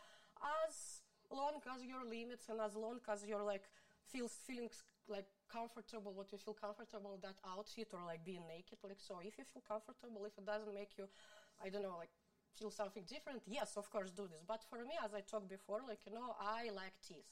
as 0.65 1.05
long 1.29 1.61
as 1.69 1.85
your 1.85 2.03
limits 2.09 2.49
and 2.49 2.61
as 2.61 2.75
long 2.75 2.99
as 3.13 3.25
you're 3.29 3.45
like 3.45 3.69
feels 4.09 4.33
feeling 4.47 4.71
like 5.07 5.29
comfortable, 5.53 6.13
what 6.17 6.33
you 6.33 6.39
feel 6.39 6.57
comfortable 6.57 7.21
that 7.21 7.37
outfit 7.45 7.93
or 7.93 8.01
like 8.07 8.25
being 8.25 8.49
naked. 8.49 8.81
Like 8.83 8.99
so, 8.99 9.21
if 9.21 9.37
you 9.37 9.45
feel 9.45 9.63
comfortable, 9.69 10.25
if 10.25 10.37
it 10.39 10.47
doesn't 10.47 10.73
make 10.73 10.97
you, 10.97 11.05
I 11.63 11.69
don't 11.69 11.83
know, 11.83 12.01
like 12.01 12.13
feel 12.59 12.71
something 12.71 13.05
different, 13.07 13.43
yes, 13.47 13.77
of 13.77 13.91
course, 13.91 14.11
do 14.11 14.27
this. 14.29 14.43
But 14.47 14.63
for 14.71 14.79
me, 14.79 14.95
as 15.05 15.15
I 15.15 15.21
talked 15.21 15.49
before, 15.49 15.81
like 15.87 16.01
you 16.07 16.13
know, 16.13 16.35
I 16.41 16.71
like 16.75 16.95
tease. 17.07 17.31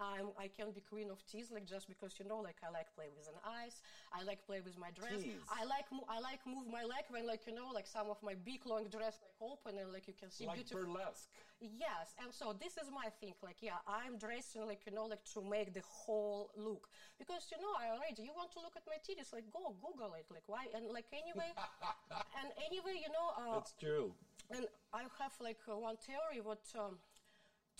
I'm, 0.00 0.32
I 0.40 0.48
can 0.48 0.72
be 0.72 0.80
queen 0.80 1.10
of 1.10 1.20
teas, 1.26 1.50
like 1.52 1.66
just 1.66 1.86
because 1.88 2.16
you 2.18 2.24
know, 2.24 2.38
like 2.40 2.56
I 2.64 2.70
like 2.72 2.88
play 2.96 3.12
with 3.12 3.28
an 3.28 3.36
ice, 3.44 3.82
I 4.16 4.22
like 4.24 4.40
play 4.46 4.60
with 4.64 4.78
my 4.78 4.88
dress, 4.96 5.20
Tease. 5.20 5.44
I 5.52 5.64
like 5.68 5.84
mo- 5.92 6.08
I 6.08 6.20
like 6.20 6.40
move 6.46 6.66
my 6.72 6.84
leg 6.88 7.04
when 7.10 7.26
like 7.26 7.44
you 7.46 7.52
know, 7.52 7.68
like 7.74 7.86
some 7.86 8.08
of 8.08 8.16
my 8.22 8.32
big 8.32 8.64
long 8.64 8.88
dress 8.88 9.20
like 9.20 9.36
open 9.44 9.76
and 9.76 9.92
like 9.92 10.08
you 10.08 10.14
can 10.16 10.30
see 10.30 10.46
Like 10.46 10.56
beautiful. 10.64 10.88
burlesque. 10.88 11.28
Yes, 11.60 12.16
and 12.16 12.32
so 12.32 12.56
this 12.56 12.80
is 12.80 12.88
my 12.88 13.12
thing. 13.20 13.34
Like, 13.44 13.60
yeah, 13.60 13.84
I'm 13.84 14.16
dressing 14.16 14.64
like 14.64 14.80
you 14.88 14.94
know, 14.96 15.04
like 15.04 15.24
to 15.36 15.44
make 15.44 15.74
the 15.74 15.84
whole 15.84 16.48
look 16.56 16.88
because 17.18 17.44
you 17.52 17.60
know 17.60 17.74
I 17.76 17.92
already. 17.92 18.24
You 18.24 18.32
want 18.32 18.52
to 18.56 18.60
look 18.64 18.76
at 18.80 18.86
my 18.88 18.96
titties? 19.04 19.28
Like, 19.36 19.52
go 19.52 19.76
Google 19.84 20.16
it. 20.16 20.24
Like, 20.32 20.46
why? 20.46 20.64
And 20.72 20.88
like 20.88 21.12
anyway, 21.12 21.52
and 22.40 22.48
anyway, 22.64 22.96
you 23.04 23.12
know, 23.12 23.28
uh, 23.36 23.60
That's 23.60 23.74
true. 23.76 24.14
And 24.50 24.66
I 24.92 25.02
have 25.18 25.34
like 25.40 25.62
uh, 25.68 25.78
one 25.78 25.96
theory 25.96 26.40
what 26.42 26.62
um, 26.74 26.98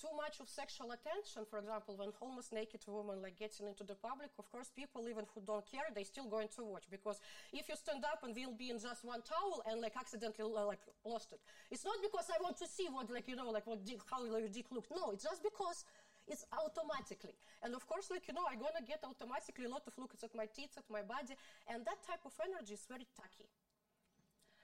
too 0.01 0.09
much 0.17 0.41
of 0.41 0.49
sexual 0.49 0.97
attention, 0.97 1.45
for 1.45 1.61
example, 1.61 1.93
when 2.01 2.09
almost 2.25 2.57
naked 2.57 2.81
woman 2.89 3.21
like 3.21 3.37
getting 3.37 3.69
into 3.69 3.85
the 3.85 3.95
public, 3.95 4.33
of 4.41 4.49
course, 4.49 4.73
people 4.73 5.05
even 5.05 5.29
who 5.35 5.45
don't 5.45 5.67
care, 5.69 5.85
they 5.93 6.05
still 6.05 6.25
going 6.25 6.49
to 6.57 6.65
watch 6.65 6.89
because 6.89 7.21
if 7.53 7.69
you 7.69 7.77
stand 7.77 8.01
up 8.09 8.25
and 8.25 8.33
will 8.33 8.57
be 8.57 8.71
in 8.71 8.79
just 8.81 9.05
one 9.05 9.21
towel 9.21 9.61
and 9.69 9.85
like 9.85 9.93
accidentally 10.01 10.49
uh, 10.57 10.65
like 10.65 10.81
lost 11.05 11.37
it, 11.37 11.41
it's 11.71 11.85
not 11.85 12.01
because 12.01 12.33
I 12.33 12.41
want 12.41 12.57
to 12.65 12.67
see 12.67 12.89
what 12.89 13.11
like 13.13 13.29
you 13.29 13.37
know 13.37 13.51
like 13.51 13.67
what 13.67 13.85
dick, 13.85 14.01
how 14.09 14.25
your 14.25 14.49
dick 14.49 14.73
looked. 14.73 14.89
No, 14.89 15.13
it's 15.13 15.25
just 15.25 15.45
because 15.45 15.85
it's 16.25 16.47
automatically. 16.55 17.37
And 17.61 17.75
of 17.75 17.85
course, 17.85 18.09
like 18.09 18.25
you 18.25 18.33
know, 18.33 18.47
I'm 18.49 18.63
gonna 18.63 18.87
get 18.87 19.05
automatically 19.05 19.67
a 19.67 19.73
lot 19.73 19.85
of 19.85 19.93
looks 19.99 20.25
at 20.25 20.33
my 20.33 20.47
teeth, 20.49 20.81
at 20.81 20.89
my 20.89 21.03
body, 21.03 21.37
and 21.69 21.85
that 21.85 22.01
type 22.09 22.25
of 22.25 22.33
energy 22.41 22.73
is 22.73 22.87
very 22.89 23.05
tacky. 23.13 23.51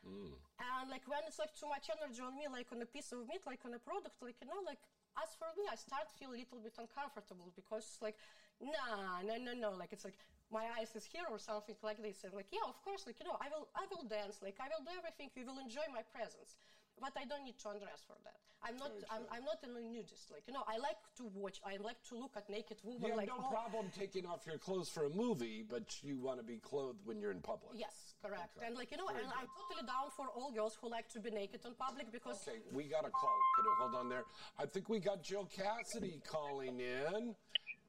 Mm. 0.07 0.39
And 0.57 0.87
like 0.89 1.05
when 1.11 1.21
it's 1.27 1.39
like 1.43 1.53
too 1.59 1.69
much 1.69 1.91
energy 1.91 2.23
on 2.23 2.39
me, 2.39 2.47
like 2.47 2.71
on 2.71 2.81
a 2.81 2.89
piece 2.89 3.11
of 3.11 3.27
meat, 3.27 3.43
like 3.45 3.61
on 3.67 3.75
a 3.75 3.83
product, 3.83 4.17
like 4.23 4.39
you 4.41 4.47
know, 4.47 4.63
like 4.63 4.79
as 5.19 5.35
for 5.35 5.51
me, 5.59 5.67
I 5.67 5.77
start 5.77 6.09
feel 6.15 6.31
a 6.31 6.39
little 6.39 6.63
bit 6.63 6.79
uncomfortable 6.79 7.51
because 7.57 7.85
it's 7.85 8.03
like, 8.03 8.17
nah, 8.63 9.21
no, 9.27 9.37
no, 9.37 9.53
no, 9.53 9.71
like 9.75 9.93
it's 9.93 10.05
like 10.07 10.17
my 10.53 10.63
eyes 10.79 10.95
is 10.95 11.05
here 11.05 11.27
or 11.27 11.43
something 11.43 11.75
like 11.83 11.99
this, 11.99 12.23
and 12.23 12.33
like 12.33 12.49
yeah, 12.55 12.65
of 12.65 12.79
course, 12.87 13.05
like 13.05 13.19
you 13.19 13.27
know, 13.27 13.37
I 13.43 13.51
will, 13.51 13.67
I 13.75 13.85
will 13.91 14.07
dance, 14.07 14.39
like 14.41 14.57
I 14.63 14.71
will 14.71 14.85
do 14.87 14.95
everything. 14.95 15.35
You 15.35 15.45
will 15.45 15.59
enjoy 15.59 15.85
my 15.91 16.07
presence, 16.15 16.63
but 17.03 17.13
I 17.19 17.27
don't 17.27 17.43
need 17.43 17.59
to 17.67 17.67
undress 17.75 18.07
for 18.07 18.17
that. 18.23 18.39
I'm 18.63 18.77
not, 18.79 18.91
I'm, 19.13 19.23
I'm 19.31 19.45
not 19.45 19.61
a 19.63 19.69
nudist, 19.69 20.31
like 20.33 20.47
you 20.47 20.55
know, 20.55 20.65
I 20.67 20.79
like 20.79 20.99
to 21.19 21.29
watch, 21.35 21.61
I 21.67 21.77
like 21.83 22.01
to 22.09 22.15
look 22.17 22.33
at 22.37 22.49
naked 22.49 22.79
women, 22.83 23.03
You 23.03 23.09
have 23.09 23.17
like 23.19 23.29
no 23.29 23.43
oh, 23.43 23.51
problem 23.51 23.91
taking 23.97 24.27
off 24.27 24.47
your 24.47 24.59
clothes 24.59 24.89
for 24.89 25.05
a 25.05 25.11
movie, 25.11 25.65
but 25.69 26.03
you 26.03 26.19
want 26.19 26.39
to 26.39 26.45
be 26.45 26.57
clothed 26.57 27.01
when 27.05 27.21
you're 27.21 27.33
in 27.33 27.41
public. 27.41 27.75
Yes, 27.75 28.06
correct. 28.27 28.57
Okay. 28.57 28.67
And 28.67 28.77
like 28.77 28.91
you 28.91 28.99
know, 28.99 29.07
Very 29.09 29.25
and 29.25 29.33
I'm 29.33 29.49
totally 29.55 29.87
down 29.87 30.11
for 30.17 30.27
all 30.35 30.51
girls 30.51 30.77
who 30.81 30.91
like 30.91 31.09
to 31.15 31.21
be 31.21 31.31
naked 31.31 31.61
in 31.65 31.75
public 31.75 32.11
because 32.13 32.43
Okay, 32.47 32.59
we 32.73 32.85
got 32.85 33.07
a 33.07 33.11
call. 33.11 33.39
Could 33.57 33.65
you 33.65 33.75
hold 33.79 33.95
on 33.95 34.09
there? 34.09 34.25
I 34.59 34.67
think 34.67 34.89
we 34.89 34.99
got 34.99 35.23
Jill 35.23 35.49
Cassidy 35.51 36.21
calling 36.27 36.81
in. 36.81 37.35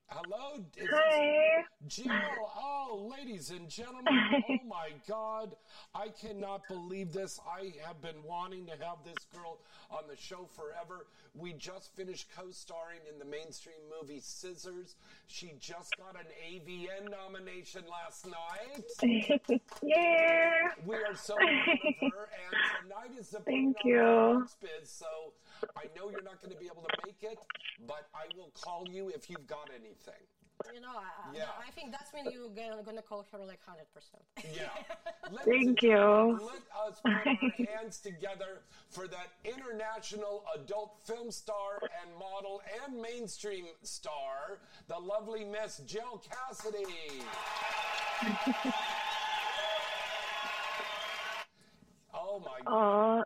Hello. 0.10 0.64
Hi. 0.90 1.64
Jill. 1.88 2.12
Oh, 2.58 3.12
ladies 3.18 3.52
and 3.52 3.70
gentlemen. 3.70 4.06
Oh 4.50 4.58
my 4.68 4.90
God. 5.08 5.56
I 5.94 6.08
cannot 6.10 6.62
believe 6.68 7.12
this. 7.12 7.40
I 7.46 7.74
have 7.86 8.02
been 8.02 8.24
wanting 8.24 8.66
to 8.68 8.72
have 8.72 8.98
this 9.04 9.26
girl 9.34 9.60
on 9.92 10.04
the 10.10 10.16
show 10.16 10.48
forever. 10.56 11.08
We 11.36 11.54
just 11.54 11.96
finished 11.96 12.30
co 12.36 12.52
starring 12.52 13.02
in 13.12 13.20
the 13.20 13.26
mainstream 13.26 13.76
movie 14.00 14.22
Scissors. 14.22 14.96
She 15.28 15.54
just 15.60 15.96
got 15.98 16.16
an 16.16 16.28
AVN 16.50 17.12
nomination 17.12 17.84
last 17.90 18.26
night. 18.26 19.62
yeah. 19.84 20.70
We 20.86 20.96
are 20.96 21.16
so 21.16 21.36
proud 21.36 21.50
of 21.50 22.12
her, 22.14 22.30
and 22.46 22.84
tonight 22.84 23.20
is 23.20 23.30
the 23.30 23.40
Thank 23.40 23.78
you. 23.84 24.48
Biz, 24.62 24.90
so 24.90 25.34
I 25.76 25.86
know 25.96 26.10
you're 26.10 26.24
not 26.24 26.42
going 26.42 26.54
to 26.54 26.60
be 26.60 26.66
able 26.66 26.84
to 26.84 26.98
make 27.06 27.22
it, 27.22 27.40
but 27.88 28.08
I 28.14 28.26
will 28.38 28.52
call 28.62 28.86
you 28.90 29.10
if 29.10 29.30
you've 29.30 29.48
got 29.48 29.70
anything. 29.74 30.26
You 30.74 30.82
know, 30.82 30.90
I, 30.90 31.36
Yeah. 31.36 31.50
I 31.66 31.70
think 31.72 31.92
that's 31.92 32.12
when 32.12 32.26
you're 32.32 32.50
gonna, 32.50 32.82
gonna 32.84 33.02
call 33.02 33.26
her 33.32 33.38
like 33.46 33.60
100%. 33.66 33.86
Yeah. 34.56 34.70
Ladies 35.32 35.46
Thank 35.46 35.68
and 35.68 35.82
you. 35.84 36.40
Let 36.42 36.64
us 36.88 37.00
put 37.02 37.28
our 37.28 37.36
hands 37.78 38.00
together 38.00 38.64
for 38.90 39.08
that 39.08 39.28
international 39.46 40.44
adult 40.56 41.00
film 41.06 41.32
star 41.32 41.80
and 42.02 42.12
model 42.18 42.62
and 42.84 43.00
mainstream 43.00 43.66
star, 43.84 44.60
the 44.88 44.98
lovely 44.98 45.46
Miss 45.46 45.78
Jill 45.86 46.24
Cassidy. 46.28 46.86
oh 52.14 52.40
my 52.40 52.60
God. 52.66 53.24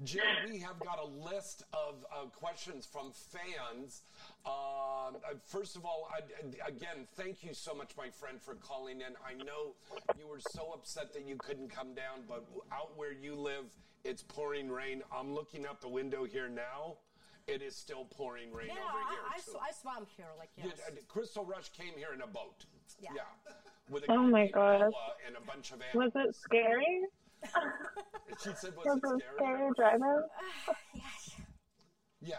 Aw. 0.00 0.04
Jill, 0.04 0.22
we 0.50 0.58
have 0.58 0.78
got 0.80 0.98
a 1.00 1.06
list 1.06 1.62
of 1.72 2.04
uh, 2.12 2.26
questions 2.26 2.86
from 2.86 3.12
fans. 3.12 4.02
Um, 4.46 5.16
uh, 5.16 5.34
first 5.46 5.76
of 5.76 5.84
all, 5.84 6.08
I, 6.12 6.68
again, 6.68 7.06
thank 7.16 7.44
you 7.44 7.54
so 7.54 7.74
much, 7.74 7.92
my 7.96 8.08
friend, 8.10 8.40
for 8.40 8.54
calling 8.56 9.00
in. 9.00 9.14
I 9.26 9.34
know 9.44 9.74
you 10.18 10.26
were 10.26 10.40
so 10.40 10.72
upset 10.74 11.12
that 11.14 11.26
you 11.26 11.36
couldn't 11.36 11.68
come 11.70 11.94
down, 11.94 12.22
but 12.28 12.44
out 12.72 12.96
where 12.96 13.12
you 13.12 13.34
live, 13.34 13.64
it's 14.04 14.22
pouring 14.22 14.68
rain. 14.68 15.02
I'm 15.16 15.32
looking 15.34 15.64
out 15.66 15.80
the 15.80 15.88
window 15.88 16.24
here 16.24 16.48
now. 16.48 16.96
It 17.46 17.60
is 17.62 17.76
still 17.76 18.06
pouring 18.06 18.52
rain 18.52 18.68
Yeah, 18.68 18.74
over 18.88 18.98
here. 19.10 19.18
I, 19.30 19.34
I, 19.34 19.36
too. 19.36 19.52
sw- 19.52 19.62
I 19.68 19.72
swam 19.72 20.06
here, 20.16 20.26
like, 20.38 20.48
yes. 20.56 20.66
Yeah, 20.78 20.98
Crystal 21.08 21.44
Rush 21.44 21.68
came 21.70 21.92
here 21.96 22.08
in 22.14 22.22
a 22.22 22.26
boat. 22.26 22.64
Yeah. 23.00 23.10
With 23.90 24.04
a 24.04 24.12
Oh 24.12 24.22
my 24.22 24.42
named 24.44 24.52
gosh. 24.54 24.92
And 25.26 25.36
a 25.36 25.40
bunch 25.46 25.72
of 25.72 25.80
Was 25.94 26.12
it 26.14 26.34
scary? 26.34 27.02
She 28.44 28.50
said, 28.56 28.76
was 28.76 28.84
Was 28.86 28.96
it 28.96 29.04
it 29.04 29.22
scary? 29.36 29.56
scary 29.56 29.70
driving? 29.76 30.22
Yeah. 32.20 32.36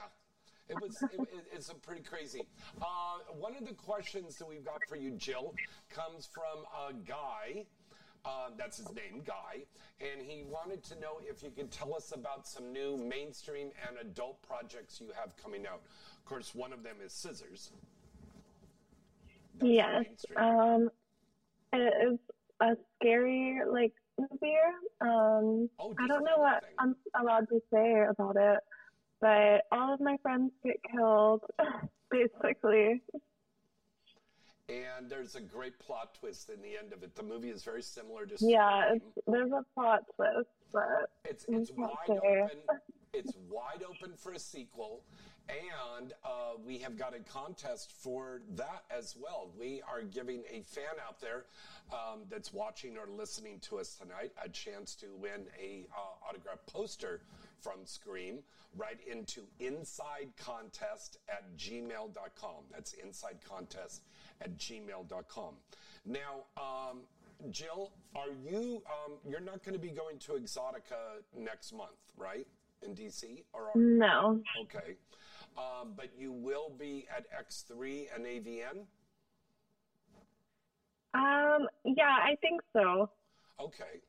It 0.67 0.81
was. 0.81 0.99
It, 1.13 1.19
it- 1.19 1.45
it's 1.53 1.69
a 1.69 1.75
pretty 1.75 2.01
crazy. 2.01 2.41
Uh, 2.81 3.19
one 3.37 3.55
of 3.55 3.67
the 3.67 3.73
questions 3.75 4.35
that 4.37 4.47
we've 4.47 4.65
got 4.65 4.79
for 4.89 4.95
you, 4.95 5.11
Jill, 5.11 5.53
comes 5.89 6.25
from 6.33 6.65
a 6.89 6.93
guy. 7.07 7.65
Uh, 8.25 8.49
that's 8.57 8.77
his 8.77 8.87
name, 8.95 9.21
Guy, 9.23 9.65
and 10.01 10.19
he 10.19 10.41
wanted 10.49 10.83
to 10.85 10.99
know 10.99 11.19
if 11.21 11.43
you 11.43 11.51
could 11.51 11.69
tell 11.69 11.93
us 11.93 12.11
about 12.11 12.47
some 12.47 12.73
new 12.73 12.97
mainstream 12.97 13.67
and 13.87 13.99
adult 14.01 14.41
projects 14.41 14.99
you 14.99 15.09
have 15.15 15.37
coming 15.37 15.67
out. 15.67 15.81
Of 16.17 16.25
course, 16.25 16.55
one 16.55 16.73
of 16.73 16.81
them 16.81 16.95
is 17.05 17.13
Scissors. 17.13 17.69
That's 19.59 19.71
Yes. 19.71 20.05
Um, 20.35 20.89
it 21.71 21.93
is 22.13 22.17
a 22.61 22.75
scary 22.95 23.59
like 23.71 23.93
movie. 24.17 24.55
Um, 25.01 25.69
Oh, 25.79 25.93
I 25.99 26.07
don't 26.07 26.23
know 26.23 26.37
what. 26.37 26.63
I'm 26.79 26.95
allowed 27.19 27.47
to 27.49 27.61
say 27.73 28.05
about 28.09 28.35
it, 28.37 28.59
but 29.21 29.63
all 29.71 29.93
of 29.93 29.99
my 29.99 30.17
friends 30.21 30.51
get 30.63 30.77
killed, 30.91 31.41
basically. 32.11 33.01
and 34.69 35.09
there's 35.09 35.35
a 35.35 35.41
great 35.41 35.77
plot 35.79 36.15
twist 36.19 36.49
in 36.49 36.61
the 36.61 36.77
end 36.77 36.93
of 36.93 37.03
it. 37.03 37.15
The 37.15 37.23
movie 37.23 37.49
is 37.49 37.63
very 37.63 37.81
similar 37.83 38.25
to. 38.25 38.35
Yeah, 38.39 38.85
Scream. 38.85 39.01
it's, 39.15 39.25
there's 39.27 39.51
a 39.51 39.63
plot 39.73 40.03
twist, 40.15 40.49
but 40.73 41.09
It's 41.25 41.45
it's 41.47 41.71
wide 41.71 41.89
okay. 42.09 42.41
open. 42.43 42.57
It's 43.13 43.33
wide 43.49 43.83
open 43.87 44.15
for 44.17 44.33
a 44.33 44.39
sequel, 44.39 45.01
and 45.49 46.13
uh, 46.23 46.53
we 46.65 46.77
have 46.79 46.97
got 46.97 47.15
a 47.15 47.19
contest 47.19 47.91
for 47.91 48.41
that 48.55 48.83
as 48.89 49.15
well. 49.19 49.51
We 49.59 49.81
are 49.91 50.01
giving 50.01 50.43
a 50.51 50.61
fan 50.61 50.95
out 51.07 51.19
there 51.19 51.45
um, 51.91 52.21
that's 52.29 52.53
watching 52.53 52.97
or 52.97 53.07
listening 53.07 53.59
to 53.69 53.77
us 53.77 53.95
tonight 53.95 54.31
a 54.43 54.49
chance 54.49 54.95
to 54.95 55.07
win 55.17 55.45
a 55.61 55.85
uh, 55.95 56.29
autograph 56.29 56.59
poster 56.67 57.21
from 57.61 57.85
Scream 57.85 58.39
right 58.77 58.99
into 59.09 59.41
Inside 59.59 60.29
Contest 60.37 61.17
at 61.29 61.55
gmail.com. 61.57 62.63
That's 62.71 62.93
Inside 62.93 63.37
Contest 63.47 64.03
at 64.41 64.57
gmail.com. 64.57 65.53
Now, 66.05 66.43
um, 66.57 66.99
Jill, 67.49 67.91
are 68.15 68.31
you? 68.43 68.81
Um, 68.85 69.13
you're 69.27 69.39
not 69.39 69.63
going 69.63 69.73
to 69.73 69.79
be 69.79 69.89
going 69.89 70.17
to 70.19 70.33
Exxxotica 70.33 71.23
next 71.37 71.73
month, 71.73 71.97
right? 72.17 72.47
In 72.81 72.93
DC, 72.93 73.43
or 73.53 73.69
are 73.69 73.71
no. 73.75 74.41
okay? 74.63 74.95
Um, 75.57 75.93
but 75.95 76.09
you 76.17 76.31
will 76.31 76.69
be 76.77 77.05
at 77.15 77.25
X3 77.31 78.07
and 78.15 78.25
AVN. 78.25 78.85
Um, 81.13 81.67
yeah, 81.85 82.17
I 82.21 82.35
think 82.41 82.61
so. 82.73 83.09
Okay. 83.59 84.01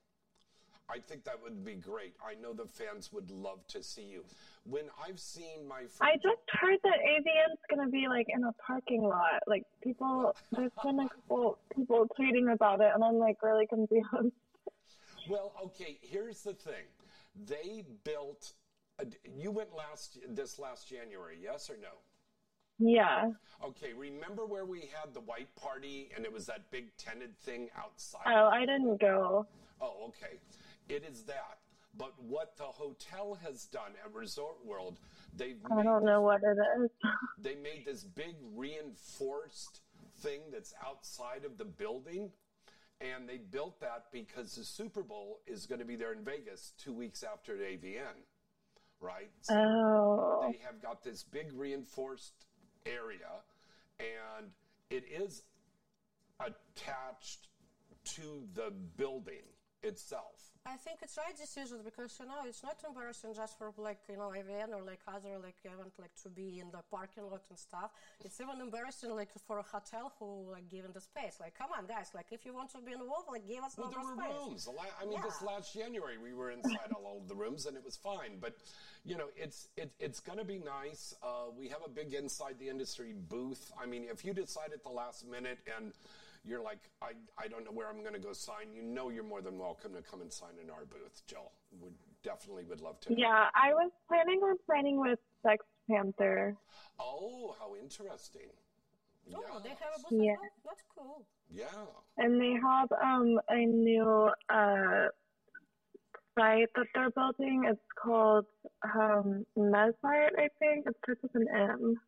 I 0.88 0.99
think 0.99 1.25
that 1.25 1.43
would 1.43 1.65
be 1.65 1.75
great. 1.75 2.15
I 2.25 2.41
know 2.41 2.53
the 2.53 2.67
fans 2.67 3.12
would 3.12 3.31
love 3.31 3.67
to 3.69 3.83
see 3.83 4.05
you. 4.05 4.25
When 4.65 4.85
I've 5.05 5.19
seen 5.19 5.67
my 5.69 5.83
I 6.00 6.15
just 6.15 6.43
heard 6.61 6.79
that 6.83 6.99
AVN's 6.99 7.59
gonna 7.69 7.91
be 7.91 8.07
like 8.09 8.26
in 8.29 8.45
a 8.45 8.53
parking 8.65 9.03
lot. 9.03 9.43
Like 9.47 9.65
people, 9.83 10.35
there's 10.53 10.71
been 10.83 11.00
a 11.00 11.09
couple 11.09 11.59
people 11.75 12.07
tweeting 12.19 12.53
about 12.53 12.81
it, 12.81 12.91
and 12.95 13.03
I'm 13.03 13.17
like 13.17 13.43
really 13.43 13.67
confused. 13.67 14.07
well, 15.29 15.53
okay. 15.65 15.99
Here's 16.03 16.43
the 16.43 16.55
thing: 16.55 16.87
they 17.47 17.85
built. 18.05 18.53
You 19.38 19.50
went 19.50 19.75
last 19.76 20.19
this 20.29 20.59
last 20.59 20.88
January, 20.88 21.38
yes 21.43 21.69
or 21.69 21.76
no? 21.76 21.88
Yeah. 22.79 23.31
Okay, 23.65 23.93
remember 23.95 24.47
where 24.47 24.65
we 24.65 24.81
had 24.81 25.15
the 25.15 25.21
white 25.21 25.55
party 25.57 26.11
and 26.15 26.25
it 26.25 26.33
was 26.33 26.47
that 26.47 26.71
big 26.71 26.95
tented 26.97 27.38
thing 27.41 27.69
outside? 27.76 28.23
Oh, 28.26 28.49
I 28.49 28.61
didn't 28.61 29.00
go. 29.00 29.47
Oh, 29.81 30.09
okay. 30.09 30.38
It 30.88 31.05
is 31.09 31.23
that. 31.25 31.59
But 31.99 32.12
what 32.23 32.57
the 32.59 32.65
hotel 32.65 33.38
has 33.43 33.65
done 33.67 33.93
at 34.05 34.15
Resort 34.15 34.57
World, 34.65 34.99
they've 35.37 35.57
I 35.71 35.83
don't 35.83 36.05
know 36.05 36.21
what 36.21 36.43
it 36.43 36.59
is. 36.79 36.91
they 37.38 37.55
made 37.55 37.85
this 37.87 38.05
big 38.05 38.37
reinforced 38.55 39.81
thing 40.21 40.41
that's 40.53 40.75
outside 40.87 41.45
of 41.45 41.57
the 41.57 41.65
building. 41.65 42.31
And 43.00 43.29
they 43.29 43.38
built 43.38 43.81
that 43.81 44.05
because 44.11 44.55
the 44.55 44.65
Super 44.65 45.03
Bowl 45.03 45.41
is 45.47 45.67
going 45.67 45.81
to 45.81 45.85
be 45.85 45.97
there 45.97 46.12
in 46.12 46.25
Vegas 46.25 46.73
two 46.79 46.93
weeks 46.93 47.23
after 47.23 47.57
the 47.57 47.65
AVN, 47.65 48.25
right? 49.00 49.31
So 49.43 49.55
Oh. 49.55 50.50
they 50.50 50.59
have 50.65 50.81
got 50.83 51.03
this 51.03 51.23
big 51.25 51.53
reinforced 51.53 52.47
area, 52.85 53.43
and 53.99 54.50
it 54.91 55.05
is 55.09 55.43
attached 56.41 57.49
to 58.05 58.47
the 58.55 58.71
building 58.97 59.45
itself. 59.83 60.36
I 60.67 60.77
think 60.77 60.99
it's 61.03 61.17
right 61.17 61.37
decision 61.37 61.79
because 61.85 62.19
you 62.19 62.27
know 62.27 62.43
it's 62.45 62.63
not 62.65 62.77
embarrassing 62.87 63.35
just 63.35 63.57
for 63.57 63.71
like 63.79 63.99
you 64.11 64.17
know 64.17 64.33
AVN 64.35 64.75
or 64.75 64.83
like 64.83 64.99
other 65.07 65.39
like 65.41 65.55
event 65.65 65.93
like 65.99 66.11
to 66.25 66.29
be 66.29 66.59
in 66.59 66.71
the 66.73 66.83
parking 66.91 67.23
lot 67.31 67.43
and 67.51 67.59
stuff. 67.59 67.93
It's 68.25 68.41
even 68.41 68.61
embarrassing 68.61 69.11
like 69.15 69.29
for 69.47 69.59
a 69.59 69.63
hotel 69.63 70.13
who 70.19 70.51
like 70.51 70.69
given 70.69 70.91
the 70.93 71.01
space. 71.01 71.37
Like 71.39 71.55
come 71.57 71.71
on 71.77 71.87
guys, 71.87 72.11
like 72.15 72.27
if 72.33 72.45
you 72.45 72.53
want 72.53 72.71
to 72.73 72.79
be 72.79 72.93
involved, 72.93 73.29
like 73.31 73.47
give 73.47 73.63
us 73.63 73.77
Well, 73.79 73.91
there 73.91 74.01
were 74.03 74.17
space. 74.17 74.37
rooms. 74.67 74.69
I 75.01 75.07
mean, 75.07 75.21
this 75.23 75.41
last 75.41 75.73
January 75.73 76.19
we 76.19 76.35
were 76.35 76.51
inside 76.51 76.91
all 76.95 77.19
of 77.23 77.29
the 77.29 77.37
rooms 77.37 77.67
and 77.67 77.77
it 77.77 77.85
was 77.85 77.97
fine. 77.97 78.39
But 78.41 78.57
you 79.05 79.17
know, 79.17 79.29
it's 79.37 79.69
it, 79.77 79.93
it's 80.01 80.19
going 80.19 80.39
to 80.39 80.45
be 80.45 80.59
nice. 80.59 81.15
Uh, 81.23 81.55
we 81.57 81.69
have 81.69 81.83
a 81.87 81.89
big 81.89 82.13
inside 82.13 82.59
the 82.59 82.69
industry 82.69 83.15
booth. 83.29 83.71
I 83.81 83.87
mean, 83.87 84.07
if 84.11 84.25
you 84.25 84.35
decide 84.35 84.73
at 84.75 84.83
the 84.83 84.91
last 84.91 85.25
minute 85.29 85.59
and 85.79 85.93
you're 86.47 86.62
like, 86.62 86.79
I, 87.03 87.12
I 87.37 87.49
don't 87.49 87.65
know 87.65 87.73
where 87.73 87.88
I'm 87.88 88.00
going 88.03 88.15
to 88.15 88.21
go 88.21 88.33
sign. 88.33 88.73
You 88.73 88.83
know, 88.83 89.11
you're 89.11 89.25
more 89.25 89.43
than 89.43 89.59
welcome 89.59 89.93
to 89.95 90.03
come 90.03 90.21
and 90.21 90.33
sign 90.33 90.55
in 90.62 90.71
our 90.71 90.85
booth, 90.85 91.23
Jill. 91.26 91.50
Would 91.81 91.95
definitely 92.23 92.65
would 92.65 92.81
love 92.81 93.00
to. 93.00 93.15
Yeah, 93.15 93.47
I 93.55 93.75
was 93.75 93.91
planning 94.09 94.41
on 94.41 94.57
signing 94.71 95.00
with 95.00 95.19
Sex 95.45 95.65
Panther. 95.91 96.57
Oh, 96.99 97.55
how 97.59 97.75
interesting. 97.75 98.50
Oh, 99.35 99.61
they 99.62 99.71
have 99.71 99.79
a 99.97 100.00
booth 100.09 100.23
Yeah. 100.23 100.33
as? 100.33 100.38
That's 100.65 100.83
cool. 100.97 101.26
Yeah. 101.50 101.67
And 102.17 102.41
they 102.41 102.55
have 102.62 102.91
um 102.93 103.41
a 103.49 103.67
new 103.67 104.31
uh 104.49 105.09
site 106.38 106.69
that 106.76 106.87
they're 106.95 107.11
building. 107.11 107.65
It's 107.69 107.81
called 108.00 108.47
um 108.85 109.45
Mesite, 109.57 110.33
I 110.38 110.49
think. 110.61 110.87
It 110.87 110.95
starts 111.03 111.23
with 111.23 111.35
an 111.35 111.49
M. 111.53 112.00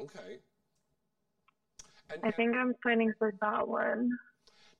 Okay. 0.00 0.38
And, 2.10 2.20
I 2.24 2.30
think 2.30 2.54
I'm 2.54 2.74
planning 2.82 3.12
for 3.18 3.32
that 3.40 3.66
one. 3.66 4.10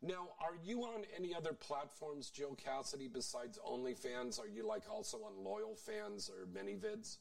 now, 0.02 0.28
are 0.40 0.56
you 0.62 0.82
on 0.82 1.04
any 1.16 1.34
other 1.34 1.52
platforms, 1.52 2.30
Jill 2.30 2.54
Cassidy, 2.54 3.08
besides 3.08 3.58
OnlyFans? 3.66 4.38
Are 4.38 4.48
you 4.48 4.66
like 4.66 4.82
also 4.90 5.18
on 5.18 5.42
Loyal 5.42 5.74
Fans 5.74 6.30
or 6.30 6.46
ManyVids? 6.46 7.18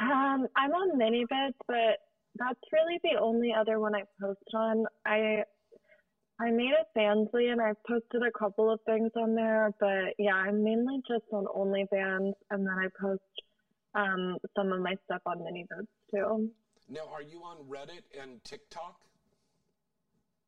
Um, 0.00 0.46
I'm 0.56 0.72
on 0.72 0.98
ManyVids, 0.98 1.54
but 1.66 1.98
that's 2.36 2.60
really 2.72 3.00
the 3.02 3.18
only 3.20 3.52
other 3.58 3.80
one 3.80 3.94
I 3.94 4.02
post 4.20 4.40
on. 4.54 4.84
I 5.04 5.42
I 6.38 6.50
made 6.50 6.72
a 6.72 6.98
Fansly 6.98 7.50
and 7.50 7.62
I've 7.62 7.82
posted 7.88 8.22
a 8.22 8.38
couple 8.38 8.70
of 8.70 8.78
things 8.84 9.10
on 9.16 9.34
there, 9.34 9.72
but 9.80 10.14
yeah, 10.18 10.34
I'm 10.34 10.62
mainly 10.62 11.00
just 11.08 11.24
on 11.32 11.46
OnlyFans 11.46 12.34
and 12.50 12.66
then 12.66 12.74
I 12.78 12.88
post 13.00 13.22
um, 13.94 14.36
some 14.54 14.70
of 14.70 14.80
my 14.80 14.96
stuff 15.06 15.22
on 15.24 15.38
ManyVids 15.38 15.86
too. 16.14 16.50
Now, 16.88 17.08
are 17.12 17.22
you 17.22 17.42
on 17.42 17.56
Reddit 17.68 18.06
and 18.20 18.42
TikTok? 18.44 19.00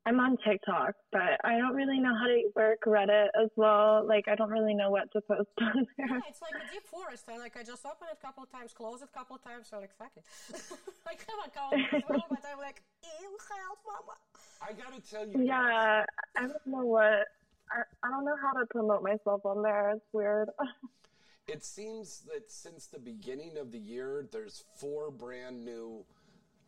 I'm 0.07 0.21
on 0.21 0.38
TikTok, 0.38 0.95
but 1.12 1.37
I 1.45 1.59
don't 1.59 1.75
really 1.75 1.99
know 1.99 2.14
how 2.14 2.26
to 2.26 2.42
work 2.54 2.78
Reddit 2.87 3.28
as 3.42 3.50
well. 3.57 4.07
Like, 4.07 4.26
I 4.26 4.37
don't 4.37 4.49
really 4.49 4.73
know 4.73 4.90
what 4.90 5.12
to 5.12 5.21
post 5.21 5.50
on 5.61 5.87
there. 5.97 6.07
Yeah, 6.09 6.21
it's 6.28 6.40
like 6.40 6.54
a 6.54 6.73
deep 6.73 6.87
forest. 6.87 7.25
I 7.28 7.37
like 7.38 7.57
I 7.59 7.62
just 7.62 7.85
open 7.85 8.09
it 8.11 8.16
a 8.18 8.25
couple 8.25 8.45
of 8.45 8.50
times, 8.50 8.73
close 8.73 9.02
it 9.02 9.09
a 9.12 9.18
couple 9.18 9.37
of 9.37 9.42
times. 9.42 9.68
I'm 9.73 9.80
like, 9.80 9.95
fuck 9.99 10.12
it. 10.16 10.25
I 11.07 11.11
have 11.11 11.45
a 11.45 11.49
account 11.49 11.75
as 11.92 12.02
well, 12.09 12.25
but 12.30 12.40
I'm 12.50 12.59
like, 12.59 12.83
ew, 13.02 13.37
help, 13.50 13.78
mama. 13.85 14.16
I 14.62 14.73
gotta 14.73 15.02
tell 15.02 15.26
you. 15.26 15.45
Yeah, 15.45 16.04
I 16.37 16.40
don't 16.40 16.66
know 16.66 16.87
what. 16.87 17.26
I, 17.71 17.83
I 18.02 18.09
don't 18.09 18.25
know 18.25 18.37
how 18.40 18.59
to 18.59 18.66
promote 18.66 19.02
myself 19.02 19.45
on 19.45 19.62
there. 19.62 19.90
It's 19.90 20.07
weird. 20.12 20.49
It 21.49 21.64
seems 21.64 22.25
that 22.30 22.50
since 22.50 22.88
the 22.88 22.99
beginning 22.99 23.57
of 23.57 23.73
the 23.73 23.78
year, 23.78 24.28
there's 24.30 24.64
four 24.76 25.11
brand 25.11 25.64
new 25.64 26.04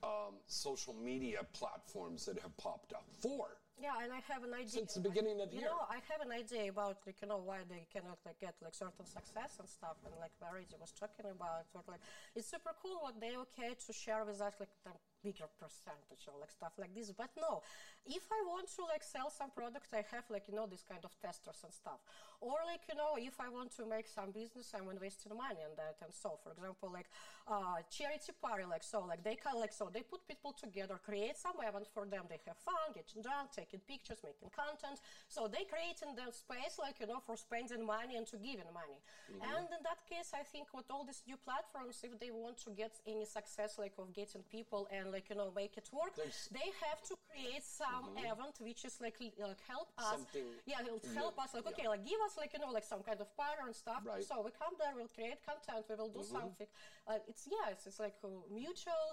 um, 0.02 0.34
social 0.46 0.94
media 0.94 1.40
platforms 1.52 2.24
that 2.26 2.38
have 2.40 2.56
popped 2.56 2.92
up. 2.92 3.04
Four. 3.20 3.60
Yeah, 3.80 3.96
and 4.04 4.12
I 4.12 4.20
have 4.28 4.44
an 4.44 4.52
idea. 4.52 4.84
Since 4.84 4.94
the 4.94 5.00
beginning 5.00 5.40
of 5.40 5.48
the 5.48 5.56
you 5.56 5.64
year. 5.64 5.72
You 5.72 5.80
know, 5.80 5.88
I 5.88 6.04
have 6.12 6.20
an 6.20 6.32
idea 6.32 6.68
about 6.68 7.00
like 7.06 7.16
you 7.22 7.28
know 7.28 7.40
why 7.40 7.64
they 7.64 7.88
cannot 7.88 8.20
like 8.26 8.38
get 8.38 8.54
like 8.60 8.74
certain 8.74 9.06
success 9.08 9.56
and 9.56 9.68
stuff, 9.68 9.96
and 10.04 10.12
like 10.20 10.32
Verity 10.36 10.76
was 10.76 10.92
talking 10.92 11.24
about, 11.24 11.64
of 11.72 11.88
like 11.88 12.04
it's 12.36 12.48
super 12.48 12.76
cool 12.82 13.00
what 13.00 13.16
they 13.20 13.36
okay 13.48 13.72
to 13.72 13.92
share 13.92 14.24
with 14.28 14.40
us 14.40 14.52
like 14.60 14.68
the 14.84 14.92
bigger 15.22 15.48
percentage 15.58 16.24
or 16.28 16.34
like 16.40 16.50
stuff 16.50 16.72
like 16.78 16.94
this. 16.94 17.12
But 17.12 17.30
no, 17.36 17.62
if 18.06 18.24
I 18.32 18.40
want 18.48 18.68
to 18.76 18.82
like 18.88 19.04
sell 19.04 19.30
some 19.30 19.50
product, 19.50 19.92
I 19.92 20.04
have 20.14 20.24
like 20.30 20.48
you 20.48 20.54
know 20.54 20.66
this 20.66 20.84
kind 20.88 21.04
of 21.04 21.12
testers 21.20 21.60
and 21.64 21.72
stuff, 21.72 22.00
or 22.40 22.56
like 22.64 22.84
you 22.88 22.96
know 22.96 23.16
if 23.20 23.36
I 23.40 23.48
want 23.48 23.76
to 23.76 23.84
make 23.84 24.08
some 24.08 24.32
business, 24.32 24.72
I'm 24.72 24.88
investing 24.88 25.36
money 25.36 25.60
in 25.60 25.76
that. 25.76 26.00
And 26.00 26.12
so, 26.12 26.40
for 26.42 26.52
example, 26.52 26.88
like 26.92 27.08
uh, 27.46 27.84
charity 27.92 28.32
party, 28.40 28.64
like 28.64 28.82
so, 28.82 29.04
like 29.04 29.22
they 29.22 29.36
call 29.36 29.60
like 29.60 29.72
so 29.72 29.90
they 29.92 30.02
put 30.02 30.24
people 30.26 30.56
together, 30.56 30.96
create 31.02 31.36
some 31.36 31.60
event 31.60 31.88
for 31.92 32.06
them. 32.08 32.24
They 32.28 32.40
have 32.48 32.56
fun, 32.64 32.96
getting 32.96 33.20
drunk, 33.20 33.52
taking 33.52 33.80
pictures, 33.84 34.24
making 34.24 34.50
content. 34.56 34.98
So 35.28 35.46
they 35.46 35.68
creating 35.68 36.16
their 36.16 36.32
space 36.32 36.80
like 36.80 37.00
you 37.00 37.06
know 37.06 37.20
for 37.20 37.36
spending 37.36 37.84
money 37.84 38.16
and 38.16 38.26
to 38.32 38.36
giving 38.40 38.70
money. 38.72 38.98
And 39.40 39.68
in 39.68 39.80
that 39.84 40.00
case, 40.08 40.32
I 40.32 40.42
think 40.42 40.72
with 40.74 40.88
all 40.90 41.04
these 41.04 41.22
new 41.26 41.36
platforms, 41.36 42.00
if 42.02 42.18
they 42.18 42.30
want 42.30 42.58
to 42.64 42.70
get 42.70 42.96
any 43.06 43.24
success 43.24 43.78
like 43.78 43.92
of 43.98 44.12
getting 44.14 44.42
people 44.50 44.88
and 44.90 45.09
like 45.16 45.26
you 45.30 45.36
know 45.36 45.48
make 45.54 45.74
it 45.76 45.88
work, 45.92 46.14
There's- 46.16 46.48
they 46.52 46.68
have 46.86 47.00
to 47.10 47.14
create 47.30 47.64
some 47.64 48.04
event 48.18 48.56
which 48.60 48.84
is 48.88 48.94
like, 49.00 49.16
like 49.20 49.62
help 49.68 49.88
us. 49.98 50.10
Something 50.14 50.46
yeah, 50.66 50.82
it'll 50.84 51.00
help 51.14 51.36
us. 51.42 51.50
Like 51.54 51.64
yeah. 51.66 51.72
okay, 51.72 51.86
like 51.88 52.04
give 52.04 52.20
us 52.26 52.34
like 52.42 52.52
you 52.54 52.60
know 52.62 52.72
like 52.78 52.84
some 52.84 53.02
kind 53.08 53.20
of 53.20 53.28
partner 53.36 53.66
and 53.70 53.76
stuff. 53.84 54.02
Right. 54.04 54.24
So 54.24 54.34
we 54.46 54.50
come 54.62 54.74
there, 54.80 54.92
we'll 54.96 55.12
create 55.18 55.38
content, 55.44 55.84
we 55.88 55.94
will 56.00 56.08
do 56.18 56.22
something. 56.36 56.66
Uh, 57.06 57.18
it's 57.30 57.44
yes, 57.50 57.86
it's 57.88 58.00
like 58.00 58.16
uh, 58.24 58.28
mutual. 58.52 59.06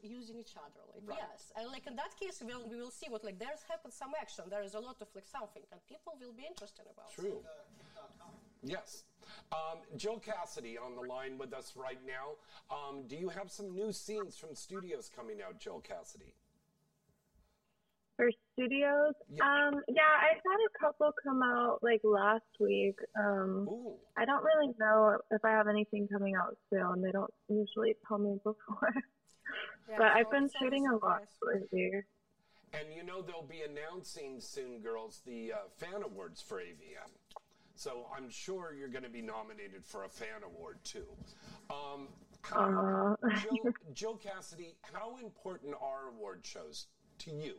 Using 0.00 0.38
each 0.40 0.56
other, 0.56 0.80
like 0.94 1.04
Right. 1.04 1.18
yes, 1.28 1.52
and 1.60 1.68
like 1.68 1.84
in 1.86 1.94
that 1.96 2.16
case, 2.16 2.40
we'll, 2.40 2.64
we 2.72 2.76
will 2.80 2.90
see 2.90 3.04
what 3.12 3.22
like 3.22 3.38
there's 3.38 3.60
happened 3.68 3.92
some 3.92 4.12
action. 4.18 4.44
There 4.48 4.62
is 4.64 4.72
a 4.72 4.80
lot 4.80 4.96
of 5.04 5.08
like 5.14 5.28
something, 5.28 5.60
and 5.70 5.78
people 5.84 6.16
will 6.18 6.32
be 6.32 6.46
interested 6.48 6.86
about. 6.88 7.12
it. 7.12 7.44
True. 8.66 8.76
Yes. 8.78 9.04
Um, 9.52 9.78
Jill 9.96 10.18
Cassidy 10.18 10.76
on 10.78 10.94
the 10.94 11.02
line 11.02 11.38
with 11.38 11.52
us 11.52 11.72
right 11.76 11.98
now. 12.06 12.36
Um, 12.74 13.04
do 13.06 13.16
you 13.16 13.28
have 13.28 13.50
some 13.50 13.74
new 13.74 13.92
scenes 13.92 14.36
from 14.36 14.54
studios 14.54 15.10
coming 15.14 15.38
out, 15.46 15.58
Jill 15.60 15.80
Cassidy? 15.80 16.34
For 18.16 18.30
studios, 18.52 19.14
Yeah. 19.28 19.42
um, 19.44 19.74
yeah, 19.88 20.02
I 20.02 20.34
had 20.34 20.60
a 20.68 20.78
couple 20.78 21.12
come 21.24 21.42
out 21.42 21.80
like 21.82 22.00
last 22.04 22.44
week. 22.60 22.96
Um, 23.18 23.66
Ooh. 23.68 23.94
I 24.16 24.24
don't 24.24 24.44
really 24.44 24.72
know 24.78 25.18
if 25.32 25.44
I 25.44 25.50
have 25.50 25.66
anything 25.66 26.06
coming 26.06 26.36
out 26.36 26.56
soon. 26.70 27.02
They 27.02 27.10
don't 27.10 27.32
usually 27.48 27.96
tell 28.06 28.18
me 28.18 28.34
before. 28.44 28.92
Yeah, 29.88 29.96
but 29.98 30.12
so 30.12 30.18
I've 30.18 30.30
been 30.30 30.48
shooting 30.60 30.86
a 30.86 30.96
lot 31.04 31.22
lately. 31.42 31.90
And 32.72 32.86
you 32.96 33.02
know 33.04 33.20
they'll 33.20 33.42
be 33.42 33.62
announcing 33.62 34.40
soon, 34.40 34.80
girls, 34.80 35.20
the 35.26 35.52
uh, 35.52 35.56
fan 35.76 36.02
awards 36.04 36.40
for 36.40 36.58
AVN. 36.58 37.10
So 37.74 38.06
I'm 38.16 38.30
sure 38.30 38.74
you're 38.78 38.88
going 38.88 39.04
to 39.04 39.10
be 39.10 39.22
nominated 39.22 39.84
for 39.84 40.04
a 40.04 40.08
fan 40.08 40.42
award 40.44 40.78
too. 40.84 41.06
Um, 41.70 42.08
how-. 42.42 43.16
Jill, 43.42 43.72
Jill 43.92 44.16
Cassidy, 44.16 44.76
how 44.92 45.16
important 45.22 45.74
are 45.80 46.08
award 46.08 46.40
shows 46.42 46.86
to 47.18 47.30
you? 47.30 47.56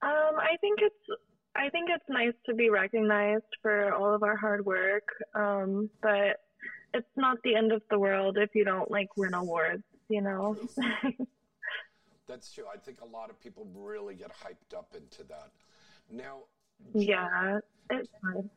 Um, 0.00 0.38
I 0.38 0.56
think 0.60 0.78
it's 0.80 1.20
I 1.56 1.68
think 1.70 1.90
it's 1.90 2.04
nice 2.08 2.34
to 2.46 2.54
be 2.54 2.70
recognized 2.70 3.44
for 3.62 3.92
all 3.92 4.14
of 4.14 4.22
our 4.22 4.36
hard 4.36 4.64
work. 4.64 5.08
Um, 5.34 5.90
but 6.00 6.40
it's 6.94 7.08
not 7.16 7.38
the 7.42 7.54
end 7.56 7.72
of 7.72 7.82
the 7.90 7.98
world 7.98 8.38
if 8.38 8.54
you 8.54 8.64
don't 8.64 8.90
like 8.90 9.08
win 9.16 9.34
awards, 9.34 9.82
you 10.08 10.22
know. 10.22 10.56
That's 12.28 12.52
true. 12.52 12.64
I 12.72 12.76
think 12.76 13.00
a 13.00 13.06
lot 13.06 13.30
of 13.30 13.40
people 13.40 13.66
really 13.74 14.14
get 14.14 14.30
hyped 14.30 14.76
up 14.76 14.94
into 14.94 15.24
that. 15.28 15.50
Now, 16.10 16.42
yeah, 16.94 17.58
it's 17.90 18.08
fine. 18.22 18.48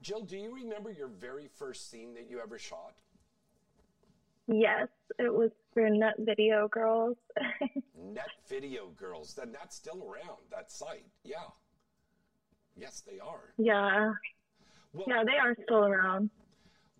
Jill, 0.00 0.22
do 0.22 0.36
you 0.36 0.54
remember 0.54 0.90
your 0.90 1.08
very 1.08 1.48
first 1.58 1.90
scene 1.90 2.14
that 2.14 2.28
you 2.28 2.40
ever 2.40 2.58
shot? 2.58 2.94
Yes, 4.48 4.88
it 5.18 5.32
was 5.32 5.50
for 5.72 5.88
Net 5.88 6.14
Video 6.18 6.66
Girls. 6.68 7.16
Net 8.12 8.28
Video 8.48 8.88
Girls. 8.96 9.34
Then 9.34 9.52
that's 9.52 9.76
still 9.76 10.02
around, 10.02 10.40
that 10.50 10.72
site. 10.72 11.06
Yeah. 11.24 11.36
Yes, 12.76 13.02
they 13.06 13.18
are. 13.20 13.52
yeah, 13.58 14.12
Well, 14.92 15.04
yeah, 15.06 15.22
they 15.24 15.36
are 15.38 15.56
still 15.64 15.84
around. 15.84 16.30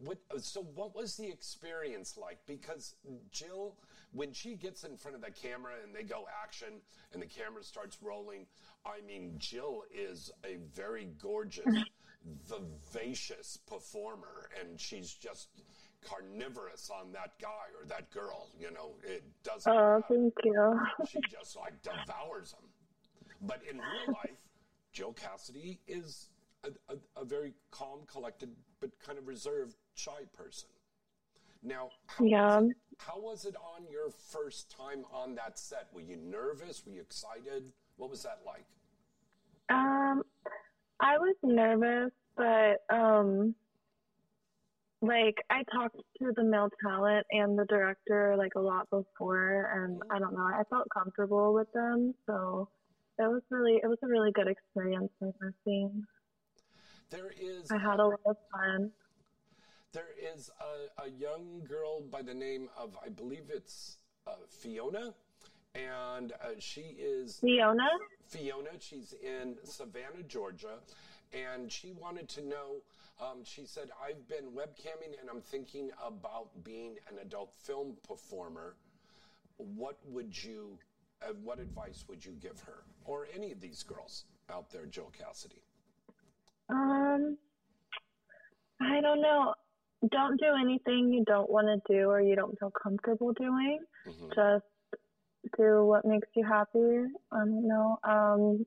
What, 0.04 0.18
so, 0.38 0.62
what 0.74 0.94
was 0.94 1.16
the 1.16 1.28
experience 1.28 2.16
like? 2.20 2.38
Because 2.46 2.94
Jill, 3.30 3.76
when 4.12 4.32
she 4.32 4.54
gets 4.54 4.84
in 4.84 4.96
front 4.96 5.16
of 5.16 5.22
the 5.22 5.30
camera 5.30 5.72
and 5.82 5.94
they 5.94 6.02
go 6.02 6.26
action 6.42 6.68
and 7.12 7.22
the 7.22 7.26
camera 7.26 7.62
starts 7.62 7.98
rolling, 8.02 8.46
I 8.84 9.00
mean, 9.06 9.34
Jill 9.38 9.82
is 9.92 10.30
a 10.44 10.56
very 10.74 11.08
gorgeous, 11.20 11.66
vivacious 12.46 13.58
performer, 13.66 14.50
and 14.60 14.78
she's 14.78 15.12
just 15.12 15.48
carnivorous 16.04 16.90
on 16.90 17.12
that 17.12 17.32
guy 17.40 17.68
or 17.78 17.86
that 17.86 18.10
girl. 18.10 18.50
You 18.58 18.70
know, 18.72 18.92
it 19.02 19.24
doesn't. 19.44 19.70
Oh, 19.72 20.00
matter. 20.00 20.04
thank 20.08 20.34
you. 20.44 20.80
she 21.08 21.20
just 21.30 21.56
like 21.56 21.74
devours 21.82 22.52
them. 22.52 22.68
But 23.40 23.62
in 23.68 23.78
real 23.78 24.14
life, 24.14 24.38
Jill 24.92 25.12
Cassidy 25.14 25.80
is 25.88 26.28
a, 26.64 26.92
a, 26.92 27.22
a 27.22 27.24
very 27.24 27.54
calm, 27.70 28.00
collected, 28.10 28.50
but 28.80 28.90
kind 29.04 29.18
of 29.18 29.26
reserved, 29.26 29.76
shy 29.94 30.22
person. 30.36 30.68
Now, 31.62 31.90
how, 32.06 32.24
Yeah. 32.24 32.60
was 32.60 32.70
it, 32.70 32.76
how 32.98 33.20
was 33.20 33.44
it 33.44 33.56
on 33.56 33.86
your 33.90 34.10
first 34.10 34.70
time 34.70 35.04
on 35.12 35.34
that 35.36 35.58
set? 35.58 35.88
Were 35.92 36.00
you 36.00 36.16
nervous? 36.16 36.84
Were 36.84 36.92
you 36.92 37.00
excited? 37.00 37.72
What 37.96 38.10
was 38.10 38.22
that 38.24 38.40
like? 38.44 38.66
Um, 39.68 40.22
I 41.00 41.18
was 41.18 41.36
nervous, 41.42 42.12
but 42.36 42.82
um, 42.94 43.54
like 45.00 45.36
I 45.50 45.62
talked 45.72 45.96
to 45.96 46.32
the 46.36 46.44
male 46.44 46.68
talent 46.82 47.26
and 47.30 47.58
the 47.58 47.64
director 47.66 48.34
like 48.36 48.54
a 48.56 48.60
lot 48.60 48.90
before, 48.90 49.70
and 49.74 50.02
I 50.10 50.18
don't 50.18 50.34
know, 50.34 50.44
I 50.46 50.62
felt 50.68 50.88
comfortable 50.92 51.54
with 51.54 51.72
them, 51.72 52.14
so 52.26 52.68
it 53.18 53.30
was 53.30 53.42
really 53.50 53.80
it 53.82 53.86
was 53.86 53.98
a 54.02 54.08
really 54.08 54.32
good 54.32 54.48
experience 54.48 55.10
my 55.20 55.30
first 55.40 55.56
scene. 55.64 56.04
There 57.10 57.30
is 57.40 57.70
I 57.70 57.78
had 57.78 58.00
a 58.00 58.06
lot 58.06 58.20
of 58.26 58.36
fun. 58.52 58.90
There 59.92 60.08
is 60.34 60.50
a, 60.60 61.02
a 61.04 61.10
young 61.10 61.62
girl 61.68 62.00
by 62.00 62.22
the 62.22 62.34
name 62.34 62.68
of 62.78 62.96
I 63.04 63.10
believe 63.10 63.44
it's 63.52 63.98
uh, 64.26 64.32
Fiona, 64.48 65.12
and 65.74 66.32
uh, 66.32 66.52
she 66.58 66.96
is 66.98 67.38
Fiona, 67.40 67.88
Fiona. 68.26 68.70
She's 68.78 69.14
in 69.22 69.56
Savannah, 69.64 70.22
Georgia, 70.26 70.78
and 71.32 71.70
she 71.70 71.92
wanted 71.92 72.28
to 72.30 72.42
know. 72.46 72.82
Um, 73.20 73.44
she 73.44 73.66
said, 73.66 73.90
"I've 74.02 74.26
been 74.28 74.52
webcamming, 74.52 75.20
and 75.20 75.28
I'm 75.30 75.42
thinking 75.42 75.90
about 76.04 76.48
being 76.64 76.96
an 77.10 77.18
adult 77.20 77.52
film 77.58 77.96
performer. 78.06 78.76
What 79.58 79.98
would 80.06 80.42
you? 80.42 80.78
Uh, 81.22 81.34
what 81.44 81.60
advice 81.60 82.04
would 82.08 82.24
you 82.24 82.32
give 82.40 82.60
her, 82.60 82.82
or 83.04 83.28
any 83.34 83.52
of 83.52 83.60
these 83.60 83.82
girls 83.82 84.24
out 84.50 84.70
there, 84.70 84.86
Jill 84.86 85.12
Cassidy?" 85.16 85.62
um, 86.70 87.36
I 88.80 89.00
don't 89.02 89.20
know. 89.20 89.52
Don't 90.10 90.38
do 90.40 90.54
anything 90.60 91.12
you 91.12 91.24
don't 91.24 91.48
want 91.48 91.66
to 91.68 91.92
do 91.92 92.10
or 92.10 92.20
you 92.20 92.34
don't 92.34 92.58
feel 92.58 92.72
comfortable 92.82 93.32
doing. 93.32 93.80
Mhm. 94.06 94.34
just 94.34 94.64
do 95.56 95.84
what 95.84 96.04
makes 96.04 96.28
you 96.34 96.44
happy. 96.44 97.06
Um, 97.30 97.60
you 97.62 97.68
know, 97.68 97.98
um, 98.04 98.66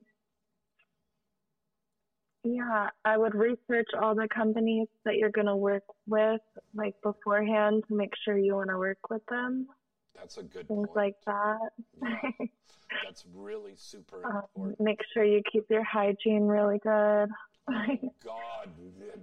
yeah, 2.44 2.90
I 3.04 3.18
would 3.18 3.34
research 3.34 3.88
all 4.00 4.14
the 4.14 4.28
companies 4.28 4.88
that 5.04 5.16
you're 5.16 5.32
going 5.32 5.48
to 5.48 5.56
work 5.56 5.84
with, 6.08 6.42
like 6.74 6.94
beforehand, 7.02 7.84
to 7.88 7.96
make 7.96 8.14
sure 8.24 8.38
you 8.38 8.56
want 8.56 8.70
to 8.70 8.78
work 8.78 9.10
with 9.10 9.26
them. 9.28 9.68
That's 10.14 10.38
a 10.38 10.44
good 10.44 10.68
things 10.68 10.88
point. 10.88 10.96
like 10.96 11.16
that. 11.26 11.70
Yeah. 12.02 12.46
That's 13.04 13.26
really 13.34 13.74
super 13.76 14.24
um, 14.26 14.44
important. 14.56 14.80
make 14.80 15.00
sure 15.14 15.24
you 15.24 15.42
keep 15.52 15.66
your 15.70 15.84
hygiene 15.84 16.44
really 16.44 16.80
good. 16.80 17.30
God, 18.24 18.70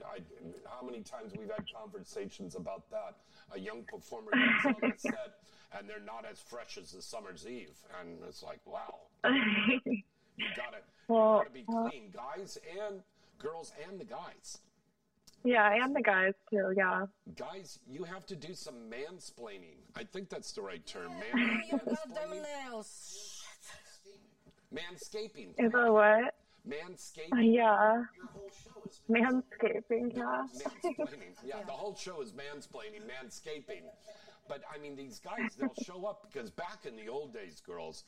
I, 0.05 0.19
how 0.69 0.85
many 0.85 1.01
times 1.03 1.33
we've 1.39 1.51
had 1.51 1.65
conversations 1.75 2.55
about 2.57 2.91
that? 2.91 3.17
A 3.55 3.59
young 3.59 3.83
performer 3.85 4.31
gets 4.65 4.67
on 4.67 4.75
the 4.81 4.93
set 4.99 5.35
and 5.79 5.89
they're 5.89 6.01
not 6.05 6.25
as 6.31 6.39
fresh 6.41 6.77
as 6.77 6.93
the 6.93 7.01
summer's 7.01 7.47
eve, 7.47 7.77
and 8.01 8.19
it's 8.29 8.43
like, 8.43 8.61
wow, 8.67 8.95
you 9.25 10.03
gotta, 10.57 10.79
Well, 11.09 11.39
you 11.39 11.39
gotta 11.39 11.51
be 11.51 11.65
uh, 11.69 11.89
clean, 11.89 12.11
guys 12.13 12.59
and 12.87 13.01
girls 13.39 13.73
and 13.89 13.99
the 13.99 14.05
guys. 14.05 14.59
yeah, 15.45 15.73
and 15.83 15.97
the 15.97 16.03
guys 16.03 16.35
too. 16.51 16.75
Yeah. 16.77 17.07
Guys, 17.37 17.79
you 17.89 18.05
have 18.05 18.27
to 18.27 18.37
do 18.37 18.53
some 18.53 18.75
mansplaining. 18.91 19.77
I 19.97 20.05
think 20.05 20.29
that's 20.29 20.53
the 20.53 20.61
right 20.61 20.85
term. 20.87 21.11
Man, 21.13 21.63
Your 21.71 21.79
goddamn 21.79 22.29
mansplaining? 22.31 22.43
nails. 22.69 23.43
Manscaping. 24.75 25.51
Is 25.59 25.73
it 25.75 25.93
what? 25.93 26.35
Manscaping. 26.69 27.55
Yeah. 27.55 28.05
Manscaping. 29.11 30.17
Yeah. 30.17 30.45
Mansplaining. 30.55 31.35
Yeah, 31.45 31.63
the 31.67 31.73
whole 31.73 31.97
show 31.97 32.21
is 32.23 32.33
mansplaining, 32.33 33.03
manscaping. 33.03 33.83
But 34.49 34.63
I 34.73 34.79
mean, 34.79 34.97
these 34.97 35.19
guys, 35.19 35.57
they'll 35.59 35.75
show 35.85 36.05
up 36.05 36.29
because 36.31 36.51
back 36.51 36.87
in 36.87 36.97
the 36.97 37.09
old 37.09 37.35
days, 37.35 37.61
girls, 37.61 38.05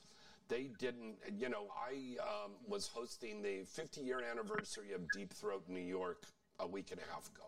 they 0.49 0.71
didn't, 0.79 1.17
you 1.37 1.49
know, 1.49 1.69
I 1.75 2.17
um, 2.23 2.53
was 2.69 2.87
hosting 2.87 3.43
the 3.43 3.65
50 3.65 4.01
year 4.03 4.21
anniversary 4.31 4.93
of 4.93 5.01
Deep 5.15 5.33
Throat 5.33 5.65
New 5.69 5.81
York 5.81 6.27
a 6.61 6.67
week 6.67 6.91
and 6.91 7.01
a 7.01 7.13
half 7.13 7.29
ago. 7.29 7.45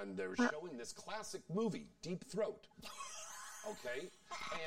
And 0.00 0.16
they're 0.16 0.34
showing 0.36 0.76
this 0.76 0.92
classic 0.92 1.42
movie, 1.52 1.86
Deep 2.02 2.24
Throat. 2.24 2.66
Okay? 3.68 4.08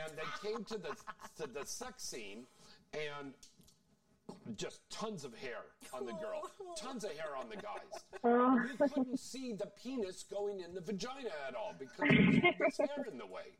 And 0.04 0.16
they 0.16 0.48
came 0.48 0.64
to 0.66 0.78
the, 0.78 0.96
to 1.42 1.48
the 1.52 1.66
sex 1.66 2.04
scene 2.04 2.46
and 2.94 3.34
just 4.56 4.82
tons 4.90 5.24
of 5.24 5.34
hair 5.36 5.60
on 5.94 6.06
the 6.06 6.14
girl, 6.14 6.42
tons 6.78 7.04
of 7.04 7.12
hair 7.12 7.36
on 7.38 7.50
the 7.50 7.56
guys. 7.56 8.04
Oh. 8.24 8.56
You 8.56 8.88
couldn't 8.88 9.20
see 9.20 9.54
the 9.54 9.66
penis 9.82 10.26
going 10.30 10.60
in 10.60 10.76
the 10.76 10.82
vagina 10.82 11.32
at 11.48 11.56
all 11.56 11.74
because 11.80 11.98
there 11.98 12.22
was 12.22 12.44
all 12.44 12.52
this 12.60 12.78
hair 12.78 13.06
in 13.12 13.18
the 13.18 13.26
way. 13.26 13.58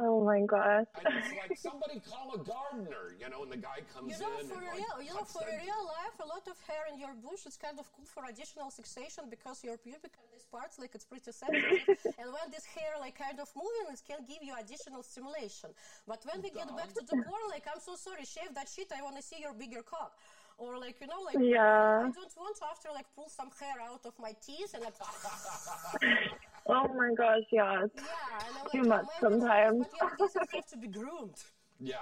Oh 0.00 0.24
my 0.24 0.40
gosh. 0.48 0.88
And 0.96 1.12
it's 1.20 1.28
like 1.36 1.52
somebody 1.60 2.00
call 2.00 2.32
a 2.32 2.40
gardener, 2.40 3.12
you 3.20 3.28
know, 3.28 3.44
and 3.44 3.52
the 3.52 3.60
guy 3.60 3.84
comes 3.92 4.08
You 4.08 4.16
know, 4.16 4.32
in 4.40 4.48
for 4.48 4.56
and 4.56 4.72
real, 4.72 4.92
like 4.96 5.04
you 5.06 5.12
know, 5.12 5.24
for 5.28 5.44
their- 5.44 5.60
real 5.60 5.82
life, 5.84 6.16
a 6.24 6.28
lot 6.34 6.44
of 6.48 6.56
hair 6.64 6.88
in 6.88 6.96
your 6.96 7.12
bush 7.20 7.44
is 7.44 7.60
kind 7.60 7.76
of 7.76 7.84
cool 7.92 8.08
for 8.08 8.24
additional 8.24 8.70
fixation 8.72 9.28
because 9.28 9.60
your 9.62 9.76
pubic 9.76 10.16
and 10.16 10.28
these 10.32 10.48
parts, 10.48 10.78
like, 10.80 10.92
it's 10.96 11.04
pretty 11.04 11.30
sensitive. 11.30 11.84
and 12.20 12.26
when 12.32 12.46
this 12.48 12.64
hair, 12.64 12.96
like, 12.98 13.16
kind 13.20 13.38
of 13.44 13.52
moving, 13.52 13.92
it 13.92 14.00
can 14.08 14.24
give 14.24 14.40
you 14.40 14.56
additional 14.56 15.02
stimulation. 15.04 15.68
But 16.08 16.24
when 16.24 16.40
we 16.40 16.48
get 16.48 16.72
back 16.72 16.90
to 16.96 17.04
the 17.04 17.16
porn, 17.20 17.44
like, 17.52 17.68
I'm 17.68 17.80
so 17.84 17.92
sorry, 17.94 18.24
shave 18.24 18.56
that 18.56 18.72
shit. 18.72 18.88
I 18.96 19.02
want 19.04 19.16
to 19.20 19.22
see 19.22 19.40
your 19.44 19.52
bigger 19.52 19.82
cock. 19.84 20.16
Or 20.60 20.76
like 20.78 21.00
you 21.00 21.06
know, 21.06 21.22
like 21.24 21.40
Yeah. 21.40 22.04
I 22.04 22.12
don't 22.12 22.36
want 22.36 22.56
to 22.58 22.64
after 22.70 22.90
like 22.92 23.06
pull 23.16 23.30
some 23.30 23.48
hair 23.58 23.80
out 23.80 24.04
of 24.04 24.12
my 24.20 24.32
teeth 24.44 24.74
and 24.74 24.84
like 24.84 24.92
Oh 26.66 26.88
my 26.94 27.12
gosh. 27.16 27.42
Yeah. 27.50 27.84
It's 27.84 27.94
yeah, 27.96 28.46
and 28.46 28.56
I'm 28.56 28.70
Too 28.70 28.88
much 28.88 29.06
man, 29.22 29.40
sometimes. 29.40 29.86
But 29.98 30.10
yeah, 30.20 30.44
have 30.54 30.66
to 30.68 30.76
be 30.78 30.88
groomed. 30.88 31.36
Yeah. 31.78 31.96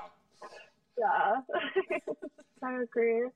Yeah. 0.98 1.40
I 2.62 2.82
agree. 2.82 3.30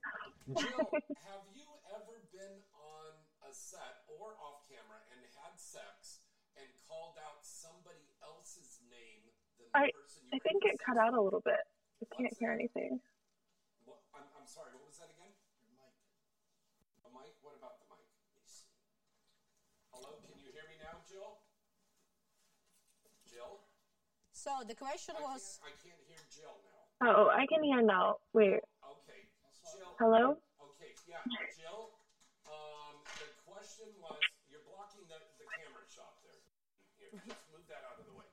Jill, 0.50 0.90
have 1.30 1.46
you 1.54 1.62
ever 1.94 2.18
been 2.34 2.58
on 2.74 3.14
a 3.46 3.52
set 3.54 4.02
or 4.10 4.34
off 4.42 4.66
camera 4.66 4.98
and 5.14 5.22
had 5.38 5.54
sex 5.56 6.18
and 6.58 6.66
called 6.90 7.14
out 7.22 7.46
somebody 7.46 8.02
else's 8.18 8.82
name 8.90 9.22
than 9.62 9.70
the 9.70 9.78
I 9.78 9.94
person 9.94 10.26
you 10.26 10.34
I 10.34 10.38
think 10.42 10.66
it 10.66 10.76
cut 10.82 10.98
out 10.98 11.14
a 11.14 11.22
little 11.22 11.42
bit. 11.46 11.62
I 12.02 12.06
can't 12.18 12.34
hear 12.38 12.50
anything. 12.50 12.98
What, 13.86 14.02
I'm, 14.10 14.26
I'm 14.34 14.48
sorry, 14.50 14.74
what 14.74 14.90
was 14.90 14.98
that 14.98 15.14
again? 15.14 15.30
Your 15.62 15.70
mic. 15.78 15.94
A 17.06 17.10
mic? 17.14 17.38
What 17.46 17.54
about 17.54 17.78
the 17.78 17.86
mic? 17.86 18.02
Hello, 19.94 20.18
can 20.26 20.34
you 20.42 20.50
hear 20.50 20.66
me 20.66 20.76
now, 20.82 20.98
Jill? 21.06 21.38
Jill? 23.30 23.62
So 24.42 24.50
the 24.66 24.74
question 24.74 25.14
I 25.14 25.22
was, 25.22 25.62
can't, 25.62 25.70
I 25.70 25.86
can't 25.86 26.02
hear 26.10 26.18
Jill 26.26 26.58
now. 26.66 27.14
Oh, 27.14 27.30
I 27.30 27.46
can 27.46 27.62
hear 27.62 27.78
now. 27.78 28.18
Wait. 28.34 28.58
Okay, 28.58 29.22
Jill. 29.70 29.94
Hello? 30.02 30.34
Okay, 30.58 30.98
yeah, 31.06 31.22
Jill. 31.54 31.94
Um, 32.50 33.06
the 33.22 33.30
question 33.46 33.86
was, 34.02 34.18
you're 34.50 34.66
blocking 34.66 35.06
the, 35.06 35.22
the 35.38 35.46
camera 35.46 35.86
shot 35.86 36.18
there. 36.26 36.42
Here, 36.98 37.14
just 37.22 37.38
move 37.54 37.62
that 37.70 37.86
out 37.86 38.02
of 38.02 38.10
the 38.10 38.18
way. 38.18 38.26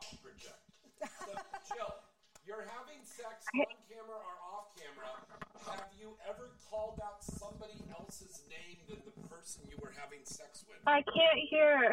I'll 0.00 0.16
project. 0.24 0.64
So, 1.04 1.36
Jill, 1.68 2.00
you're 2.48 2.64
having 2.64 3.04
sex 3.04 3.44
on 3.60 3.76
camera 3.92 4.24
or 4.24 4.36
off 4.40 4.72
camera. 4.72 5.20
Have 5.68 5.92
you 6.00 6.16
ever 6.24 6.56
called 6.72 6.96
out 7.04 7.20
somebody 7.20 7.84
else's 7.92 8.40
name 8.48 8.88
than 8.88 9.04
the 9.04 9.12
person 9.28 9.68
you 9.68 9.76
were 9.84 9.92
having 9.92 10.24
sex 10.24 10.64
with? 10.64 10.80
I 10.88 11.04
can't 11.04 11.44
hear. 11.52 11.92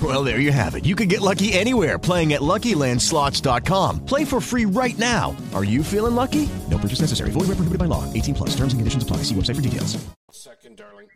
Well, 0.00 0.22
there 0.22 0.38
you 0.38 0.52
have 0.52 0.76
it. 0.76 0.84
You 0.84 0.94
can 0.94 1.08
get 1.08 1.20
lucky 1.20 1.52
anywhere 1.54 1.98
playing 1.98 2.32
at 2.34 2.40
LuckyLandSlots.com. 2.40 4.04
Play 4.06 4.24
for 4.24 4.40
free 4.40 4.64
right 4.64 4.96
now. 4.96 5.34
Are 5.54 5.64
you 5.64 5.82
feeling 5.82 6.14
lucky? 6.14 6.48
No 6.70 6.78
purchase 6.78 7.00
necessary. 7.00 7.30
Void 7.30 7.48
where 7.48 7.56
prohibited 7.58 7.80
by 7.80 7.86
law. 7.86 8.04
18 8.12 8.34
plus. 8.36 8.50
Terms 8.50 8.72
and 8.74 8.78
conditions 8.78 9.02
apply. 9.02 9.18
See 9.24 9.34
website 9.34 9.56
for 9.56 9.62
details. 9.62 9.98
Second, 10.30 10.76
darling. 10.76 11.08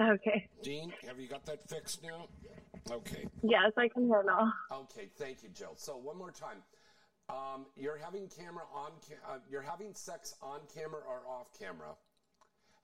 Okay. 0.00 0.48
Dean, 0.62 0.92
have 1.06 1.20
you 1.20 1.28
got 1.28 1.44
that 1.46 1.68
fixed 1.68 2.02
now? 2.02 2.26
Okay. 2.90 3.26
Yes, 3.42 3.72
I 3.76 3.86
can 3.88 4.06
hear 4.06 4.22
now. 4.26 4.52
Okay, 4.72 5.08
thank 5.16 5.42
you, 5.42 5.48
Jill. 5.50 5.74
So 5.76 5.92
one 5.96 6.16
more 6.16 6.30
time, 6.30 6.58
um, 7.28 7.66
you're 7.76 7.98
having 7.98 8.28
camera 8.28 8.62
on, 8.74 8.92
ca- 9.06 9.34
uh, 9.34 9.38
you're 9.50 9.62
having 9.62 9.92
sex 9.94 10.34
on 10.42 10.60
camera 10.74 11.00
or 11.06 11.20
off 11.30 11.48
camera. 11.58 11.94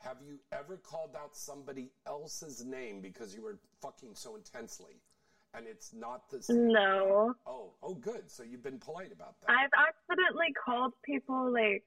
Have 0.05 0.19
you 0.23 0.39
ever 0.53 0.77
called 0.77 1.17
out 1.17 1.35
somebody 1.35 1.91
else's 2.07 2.63
name 2.63 3.01
because 3.01 3.35
you 3.35 3.43
were 3.43 3.59
fucking 3.81 4.11
so 4.15 4.37
intensely, 4.37 5.01
and 5.55 5.67
it's 5.67 5.95
not 5.95 6.29
the 6.31 6.43
same? 6.43 6.69
No. 6.69 7.35
Oh, 7.47 7.73
oh, 7.83 7.95
good. 7.95 8.31
So 8.31 8.43
you've 8.43 8.63
been 8.63 8.79
polite 8.79 9.13
about 9.13 9.41
that. 9.41 9.51
I've 9.51 9.71
accidentally 9.73 10.53
called 10.63 10.93
people 11.07 11.51
like 11.51 11.85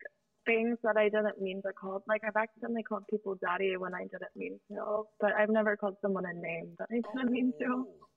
things 0.48 0.80
that 0.84 0.98
I 0.98 1.10
didn't 1.10 1.40
mean 1.40 1.62
to 1.62 1.74
call. 1.74 2.04
Like 2.08 2.24
I've 2.26 2.36
accidentally 2.36 2.82
called 2.82 3.04
people 3.08 3.38
daddy 3.40 3.78
when 3.78 3.94
I 3.94 4.04
didn't 4.04 4.36
mean 4.36 4.60
to, 4.72 5.04
but 5.20 5.34
I've 5.34 5.50
never 5.50 5.78
called 5.78 5.98
someone 6.02 6.26
a 6.26 6.34
name 6.34 6.72
that 6.80 6.88
I 6.92 7.02
didn't 7.14 7.32
mean 7.32 7.54
to. 7.60 7.66
Oh. 7.70 8.08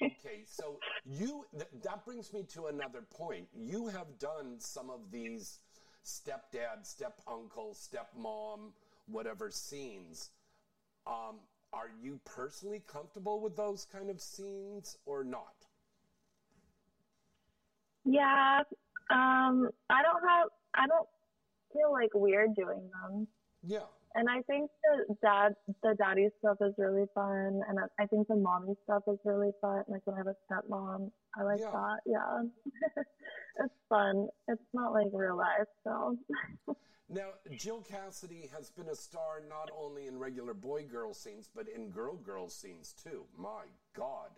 okay, 0.06 0.44
so 0.46 0.78
you 1.04 1.44
th- 1.52 1.68
that 1.82 2.04
brings 2.06 2.32
me 2.32 2.44
to 2.54 2.66
another 2.66 3.02
point. 3.10 3.46
You 3.54 3.88
have 3.88 4.18
done 4.18 4.54
some 4.58 4.88
of 4.88 5.10
these 5.10 5.58
stepdad, 6.04 6.84
step 6.84 7.20
uncle, 7.26 7.74
stepmom, 7.74 8.72
whatever 9.12 9.50
scenes. 9.50 10.30
Um, 11.06 11.36
are 11.72 11.90
you 12.02 12.20
personally 12.24 12.82
comfortable 12.86 13.40
with 13.40 13.56
those 13.56 13.86
kind 13.90 14.10
of 14.10 14.20
scenes 14.20 14.98
or 15.06 15.24
not? 15.24 15.54
Yeah. 18.04 18.60
Um. 19.10 19.70
I 19.90 20.02
don't 20.02 20.28
have. 20.28 20.48
I 20.74 20.86
don't 20.86 21.08
feel 21.72 21.92
like 21.92 22.10
weird 22.14 22.54
doing 22.54 22.90
them. 22.90 23.26
Yeah. 23.62 23.86
And 24.14 24.28
I 24.28 24.42
think 24.42 24.70
the 24.82 25.14
dad, 25.22 25.54
the 25.82 25.94
daddy 25.98 26.28
stuff 26.38 26.58
is 26.60 26.74
really 26.78 27.06
fun, 27.14 27.62
and 27.68 27.78
I- 27.80 28.02
I 28.02 28.06
think 28.06 28.28
the 28.28 28.36
mommy 28.36 28.74
stuff 28.84 29.02
is 29.08 29.18
really 29.24 29.52
fun. 29.60 29.84
Like 29.88 30.02
when 30.06 30.14
I 30.14 30.18
have 30.18 30.26
a 30.26 30.36
stepmom, 30.50 31.10
I 31.36 31.42
like 31.44 31.60
Yeah. 31.60 31.70
that. 31.70 32.00
Yeah, 32.04 32.42
it's 33.56 33.74
fun. 33.88 34.28
It's 34.48 34.62
not 34.74 34.92
like 34.92 35.08
real 35.12 35.36
life, 35.36 35.68
so. 35.84 36.16
Now, 37.08 37.32
Jill 37.50 37.82
Cassidy 37.82 38.46
has 38.56 38.70
been 38.70 38.88
a 38.88 38.94
star 38.94 39.40
not 39.46 39.70
only 39.76 40.06
in 40.06 40.18
regular 40.18 40.54
boy 40.54 40.84
girl 40.86 41.12
scenes, 41.12 41.46
but 41.54 41.68
in 41.68 41.90
girl 41.90 42.16
girl 42.16 42.48
scenes 42.48 42.94
too. 42.94 43.26
My 43.36 43.64
God, 43.92 44.30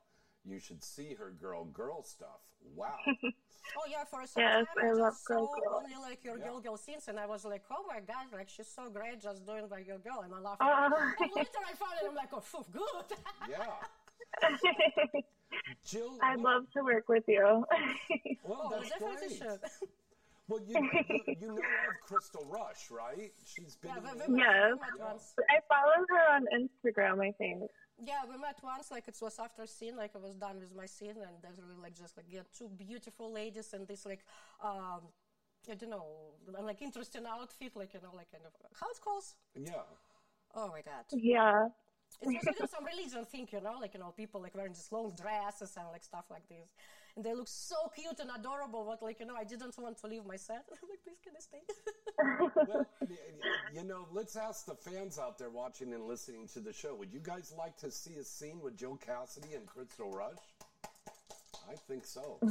you 0.46 0.58
should 0.60 0.82
see 0.84 1.14
her 1.14 1.30
girl 1.30 1.64
girl 1.64 2.02
stuff. 2.02 2.40
Wow. 2.74 2.96
Oh 3.78 3.88
yeah, 3.90 4.04
for 4.04 4.26
some 4.26 4.42
Yes, 4.42 4.66
time 4.76 4.84
I 4.84 4.88
I 4.88 4.92
love 4.92 5.14
just 5.14 5.24
saw 5.26 5.36
Girl 5.36 5.48
Girl. 5.64 5.82
only 5.82 5.96
like 6.02 6.22
your 6.22 6.36
girl 6.36 6.60
girl 6.60 6.76
scenes, 6.76 7.08
and 7.08 7.18
I 7.18 7.24
was 7.24 7.46
like, 7.46 7.62
oh 7.70 7.82
my 7.88 8.00
god, 8.00 8.26
like 8.30 8.50
she's 8.50 8.68
so 8.68 8.90
great 8.90 9.22
just 9.22 9.46
doing 9.46 9.64
like 9.70 9.86
your 9.86 9.96
girl, 9.96 10.20
and 10.22 10.34
I 10.34 10.38
laughed. 10.38 10.60
Oh. 10.60 11.12
and 11.20 11.30
later 11.34 11.48
I 11.66 11.72
found 11.72 11.92
it, 12.02 12.06
I'm 12.10 12.14
like, 12.14 12.28
oh, 12.34 12.40
phew, 12.40 12.62
good. 12.70 13.16
yeah. 13.48 13.64
Jill, 15.86 16.18
I'd 16.22 16.36
what- 16.36 16.44
love 16.44 16.62
to 16.76 16.82
work 16.84 17.08
with 17.08 17.24
you. 17.26 17.64
well, 18.44 18.68
oh, 18.70 18.70
that's 18.76 18.90
definitely 18.90 19.28
great. 19.28 19.38
should. 19.38 19.60
Well, 20.46 20.60
you, 20.68 20.76
you, 20.76 21.20
you 21.40 21.46
know 21.48 21.54
of 21.56 21.62
Crystal 22.06 22.44
Rush, 22.50 22.90
right? 22.90 23.32
She's 23.46 23.76
been 23.76 23.92
Yeah, 23.92 23.96
in 23.96 24.02
we- 24.04 24.10
the- 24.18 24.24
we 24.28 24.34
met- 24.36 24.44
Yes. 24.44 24.72
we 24.74 24.98
met 25.00 25.06
once. 25.08 25.34
I 25.48 25.60
follow 25.72 26.04
her 26.10 26.34
on 26.36 26.44
Instagram. 26.52 27.26
I 27.26 27.32
think. 27.32 27.70
Yeah, 28.02 28.22
we 28.28 28.36
met 28.38 28.58
once. 28.62 28.90
Like 28.90 29.06
it 29.08 29.16
was 29.20 29.38
after 29.38 29.66
scene, 29.66 29.96
like 29.96 30.12
I 30.14 30.18
was 30.18 30.34
done 30.34 30.58
with 30.58 30.74
my 30.74 30.86
scene, 30.86 31.16
and 31.16 31.36
there's 31.42 31.60
really 31.60 31.80
like 31.80 31.94
just 31.94 32.16
like 32.16 32.28
get 32.30 32.46
two 32.52 32.68
beautiful 32.68 33.32
ladies 33.32 33.72
and 33.72 33.86
this 33.86 34.04
like 34.04 34.24
um, 34.62 35.02
I 35.70 35.74
don't 35.74 35.90
know, 35.90 36.34
like 36.62 36.82
interesting 36.82 37.22
outfit, 37.26 37.76
like 37.76 37.94
you 37.94 38.00
know, 38.02 38.10
like 38.14 38.30
kind 38.30 38.44
of 38.44 38.52
how 38.78 38.88
it 38.90 39.00
calls. 39.00 39.36
Yeah. 39.54 39.86
Oh 40.54 40.68
my 40.68 40.82
god. 40.82 41.04
Yeah. 41.12 41.68
It 42.20 42.26
was 42.26 42.34
even 42.34 42.68
some 42.68 42.84
religion 42.84 43.24
thing, 43.24 43.48
you 43.52 43.60
know, 43.60 43.76
like 43.80 43.94
you 43.94 44.00
know, 44.00 44.12
people 44.16 44.40
like 44.40 44.54
wearing 44.54 44.72
these 44.72 44.90
long 44.90 45.12
dresses 45.14 45.76
and 45.76 45.88
like 45.92 46.04
stuff 46.04 46.26
like 46.30 46.48
this, 46.48 46.68
and 47.16 47.24
they 47.24 47.34
look 47.34 47.48
so 47.48 47.76
cute 47.94 48.18
and 48.20 48.30
adorable. 48.36 48.84
But 48.88 49.02
like 49.02 49.20
you 49.20 49.26
know, 49.26 49.34
I 49.36 49.44
didn't 49.44 49.76
want 49.78 49.98
to 49.98 50.06
leave 50.06 50.24
my 50.26 50.36
set. 50.36 50.64
I'm 50.82 50.88
like, 50.88 51.02
please, 51.04 51.20
can 51.22 51.32
I 51.36 51.40
stay? 51.40 51.60
Well, 52.56 52.86
y- 53.02 53.08
y- 53.08 53.72
you 53.74 53.84
know, 53.84 54.06
let's 54.12 54.36
ask 54.36 54.66
the 54.66 54.74
fans 54.76 55.18
out 55.18 55.36
there 55.36 55.50
watching 55.50 55.92
and 55.92 56.04
listening 56.06 56.46
to 56.54 56.60
the 56.60 56.72
show. 56.72 56.94
Would 56.94 57.12
you 57.12 57.20
guys 57.20 57.52
like 57.58 57.76
to 57.78 57.90
see 57.90 58.14
a 58.16 58.24
scene 58.24 58.60
with 58.62 58.76
Jill 58.76 58.96
Cassidy 58.96 59.54
and 59.54 59.66
Crystal 59.66 60.10
Rush? 60.10 60.38
I 61.68 61.74
think 61.88 62.04
so. 62.06 62.38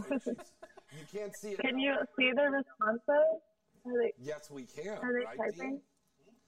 You 0.99 1.19
can't 1.19 1.35
see 1.35 1.49
it. 1.49 1.59
Can 1.59 1.77
now. 1.77 1.83
you 1.83 1.95
see 2.19 2.31
the 2.35 2.43
responses? 2.51 3.41
They? 3.83 4.13
Yes, 4.21 4.51
we 4.51 4.63
can. 4.65 4.97
Are 5.01 5.11
they 5.11 5.25
right, 5.25 5.37
typing? 5.37 5.69
Dean? 5.71 5.81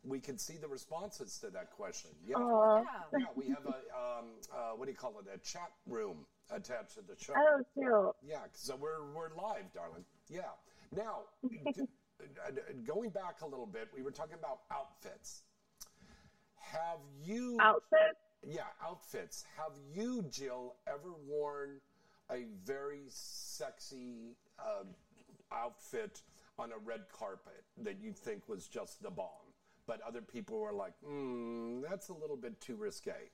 We 0.03 0.19
can 0.19 0.37
see 0.37 0.57
the 0.57 0.67
responses 0.67 1.39
to 1.39 1.49
that 1.49 1.71
question. 1.71 2.11
Yeah. 2.23 2.35
Yeah. 2.37 2.83
Yeah, 3.19 3.25
we 3.35 3.47
have 3.47 3.65
a 3.65 3.77
um, 3.97 4.25
uh, 4.53 4.57
what 4.75 4.85
do 4.85 4.91
you 4.91 4.97
call 4.97 5.15
it? 5.19 5.25
A 5.33 5.39
chat 5.39 5.71
room 5.87 6.27
attached 6.51 6.95
to 6.95 7.01
the 7.01 7.15
show. 7.21 7.33
Oh, 7.37 7.61
cute. 7.73 8.15
Yeah, 8.27 8.45
so 8.53 8.75
we're 8.75 9.03
we're 9.13 9.29
live, 9.35 9.71
darling. 9.73 10.05
Yeah. 10.29 10.41
Now, 10.95 11.21
d- 11.49 11.83
going 12.85 13.09
back 13.09 13.41
a 13.41 13.45
little 13.47 13.65
bit, 13.65 13.89
we 13.95 14.01
were 14.03 14.11
talking 14.11 14.37
about 14.39 14.59
outfits. 14.71 15.43
Have 16.59 16.99
you 17.23 17.57
outfits? 17.61 18.19
Yeah, 18.47 18.61
outfits. 18.83 19.43
Have 19.57 19.73
you, 19.93 20.23
Jill, 20.29 20.75
ever 20.87 21.13
worn 21.27 21.79
a 22.31 22.45
very 22.63 23.03
sexy 23.09 24.35
uh, 24.59 24.83
outfit 25.51 26.21
on 26.57 26.71
a 26.71 26.77
red 26.85 27.01
carpet 27.11 27.63
that 27.81 27.99
you 28.01 28.11
think 28.13 28.47
was 28.47 28.67
just 28.67 29.01
the 29.03 29.09
bomb, 29.11 29.27
but 29.87 29.99
other 30.07 30.21
people 30.21 30.59
were 30.59 30.71
like, 30.71 30.93
"Hmm, 31.05 31.81
that's 31.81 32.09
a 32.09 32.13
little 32.13 32.37
bit 32.37 32.59
too 32.61 32.75
risque." 32.75 33.29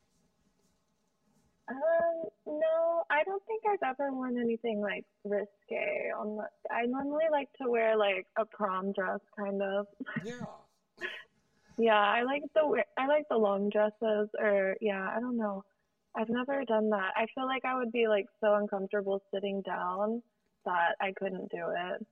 Um, 1.71 2.29
no, 2.45 3.03
I 3.09 3.23
don't 3.23 3.41
think 3.47 3.63
I've 3.69 3.87
ever 3.89 4.11
worn 4.11 4.37
anything 4.39 4.81
like 4.81 5.05
risque. 5.23 6.11
On 6.19 6.37
the, 6.37 6.43
I 6.73 6.85
normally 6.85 7.25
like 7.31 7.47
to 7.61 7.69
wear 7.69 7.95
like 7.95 8.25
a 8.37 8.45
prom 8.45 8.91
dress, 8.91 9.19
kind 9.37 9.61
of. 9.61 9.87
Yeah. 10.25 10.45
Yeah, 11.77 11.97
I 11.99 12.21
like 12.23 12.43
the 12.53 12.83
I 12.97 13.07
like 13.07 13.23
the 13.29 13.37
long 13.37 13.69
dresses, 13.69 14.29
or 14.39 14.75
yeah, 14.81 15.09
I 15.15 15.19
don't 15.19 15.37
know. 15.37 15.63
I've 16.15 16.29
never 16.29 16.63
done 16.65 16.89
that. 16.89 17.11
I 17.15 17.25
feel 17.33 17.45
like 17.45 17.63
I 17.65 17.75
would 17.77 17.91
be 17.91 18.07
like 18.07 18.25
so 18.41 18.55
uncomfortable 18.55 19.21
sitting 19.33 19.61
down 19.61 20.21
that 20.65 20.95
I 21.01 21.13
couldn't 21.17 21.49
do 21.49 21.63
it. 21.75 22.07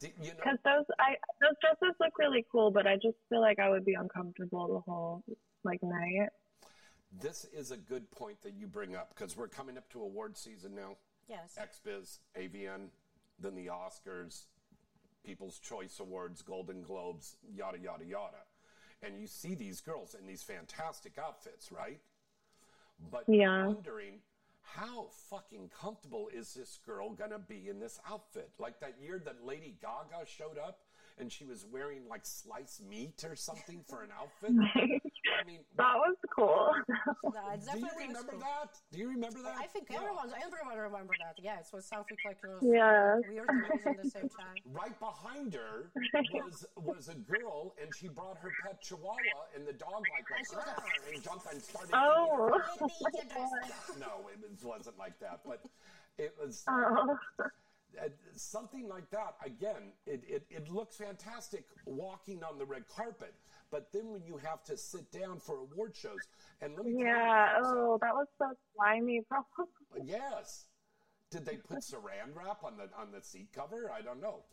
D- 0.00 0.12
You 0.20 0.28
know, 0.28 0.34
Because 0.36 0.58
those 0.64 0.84
I 1.00 1.16
those 1.40 1.56
dresses 1.60 1.96
look 1.98 2.18
really 2.18 2.44
cool, 2.52 2.70
but 2.70 2.86
I 2.86 2.94
just 2.96 3.16
feel 3.28 3.40
like 3.40 3.58
I 3.58 3.70
would 3.70 3.84
be 3.84 3.94
uncomfortable 3.94 4.68
the 4.74 4.90
whole 4.92 5.24
like 5.64 5.82
night. 5.82 6.28
This 7.12 7.46
is 7.52 7.70
a 7.70 7.76
good 7.76 8.10
point 8.10 8.40
that 8.42 8.54
you 8.54 8.66
bring 8.66 8.94
up 8.94 9.14
because 9.14 9.36
we're 9.36 9.48
coming 9.48 9.76
up 9.78 9.88
to 9.90 10.02
award 10.02 10.36
season 10.36 10.74
now. 10.74 10.96
yes. 11.28 11.56
XBiz, 11.58 12.18
AVN, 12.38 12.88
then 13.38 13.54
the 13.54 13.66
Oscars, 13.66 14.44
People's 15.24 15.58
Choice 15.58 16.00
Awards, 16.00 16.42
Golden 16.42 16.82
Globes, 16.82 17.36
yada, 17.54 17.78
yada, 17.78 18.04
yada. 18.04 18.38
And 19.02 19.18
you 19.18 19.26
see 19.26 19.54
these 19.54 19.80
girls 19.80 20.14
in 20.18 20.26
these 20.26 20.42
fantastic 20.42 21.18
outfits, 21.18 21.70
right? 21.70 22.00
But 23.10 23.24
Yeah. 23.28 23.58
you're 23.58 23.66
wondering, 23.66 24.20
how 24.62 25.08
fucking 25.30 25.68
comfortable 25.70 26.28
is 26.28 26.52
this 26.54 26.78
girl 26.84 27.10
gonna 27.10 27.38
be 27.38 27.68
in 27.68 27.78
this 27.78 27.98
outfit? 28.08 28.50
Like 28.58 28.80
that 28.80 28.98
year 29.00 29.18
that 29.20 29.44
Lady 29.44 29.76
Gaga 29.80 30.26
showed 30.26 30.58
up 30.58 30.80
and 31.20 31.30
she 31.30 31.44
was 31.44 31.66
wearing 31.72 32.02
like 32.08 32.24
sliced 32.24 32.82
meat 32.88 33.24
or 33.28 33.34
something 33.36 33.82
for 33.88 34.02
an 34.02 34.10
outfit. 34.18 34.52
I 35.40 35.44
mean, 35.46 35.60
That 35.76 35.94
was 35.96 36.16
cool. 36.34 36.72
No, 37.24 37.30
it's 37.52 37.66
do 37.70 37.78
you 37.78 37.86
remember 37.98 38.30
cool. 38.30 38.40
that? 38.40 38.70
Do 38.92 38.98
you 38.98 39.08
remember 39.08 39.42
that? 39.42 39.56
I 39.58 39.66
think 39.66 39.88
Yeah. 39.90 39.98
everyone, 39.98 40.30
everyone 40.44 40.78
remember 40.78 41.14
that. 41.20 41.34
Yeah, 41.42 41.58
it 41.58 41.66
was 41.72 41.84
something 41.86 42.16
like 42.26 42.38
you 42.42 42.72
Yeah. 42.74 43.16
weird 43.28 43.48
and 43.48 43.64
amazing 43.64 43.88
at 43.98 44.02
the 44.02 44.10
same 44.10 44.28
time. 44.28 44.56
Right 44.72 44.98
behind 44.98 45.54
her 45.54 45.90
was 46.32 46.66
was 46.76 47.08
a 47.08 47.14
girl, 47.14 47.74
and 47.80 47.94
she 47.94 48.08
brought 48.08 48.38
her 48.38 48.50
pet 48.64 48.80
Chihuahua, 48.82 49.18
and 49.54 49.66
the 49.66 49.72
dog 49.72 50.02
like 50.14 50.28
went 50.30 50.46
she 50.48 50.56
like, 50.56 51.14
and 51.14 51.22
jumped 51.22 51.52
and 51.52 51.62
started. 51.62 51.90
Oh. 51.94 52.60
Maybe 52.80 52.92
you 53.28 54.00
no, 54.00 54.28
it 54.32 54.50
was, 54.50 54.64
wasn't 54.64 54.98
like 54.98 55.18
that, 55.20 55.40
but 55.44 55.60
it 56.16 56.34
was 56.42 56.64
Oh. 56.68 57.16
Uh, 58.02 58.08
something 58.34 58.88
like 58.88 59.10
that. 59.10 59.36
Again, 59.44 59.92
it, 60.06 60.22
it 60.28 60.46
it 60.50 60.68
looks 60.70 60.96
fantastic 60.96 61.64
walking 61.86 62.42
on 62.44 62.58
the 62.58 62.64
red 62.66 62.86
carpet, 62.88 63.34
but 63.70 63.92
then 63.92 64.08
when 64.10 64.22
you 64.24 64.36
have 64.38 64.62
to 64.64 64.76
sit 64.76 65.10
down 65.12 65.40
for 65.40 65.58
award 65.58 65.94
shows, 65.96 66.18
and 66.60 66.74
let 66.76 66.84
me 66.86 67.02
Yeah. 67.02 67.58
Oh, 67.64 67.98
that 68.00 68.14
was 68.14 68.26
so 68.38 68.46
slimy. 68.76 69.22
Yes. 70.04 70.66
Did 71.30 71.44
they 71.44 71.56
put 71.56 71.78
saran 71.80 72.34
wrap 72.34 72.64
on 72.64 72.76
the 72.76 72.88
on 72.98 73.12
the 73.12 73.20
seat 73.22 73.48
cover? 73.54 73.90
I 73.90 74.00
don't 74.02 74.20
know. 74.20 74.44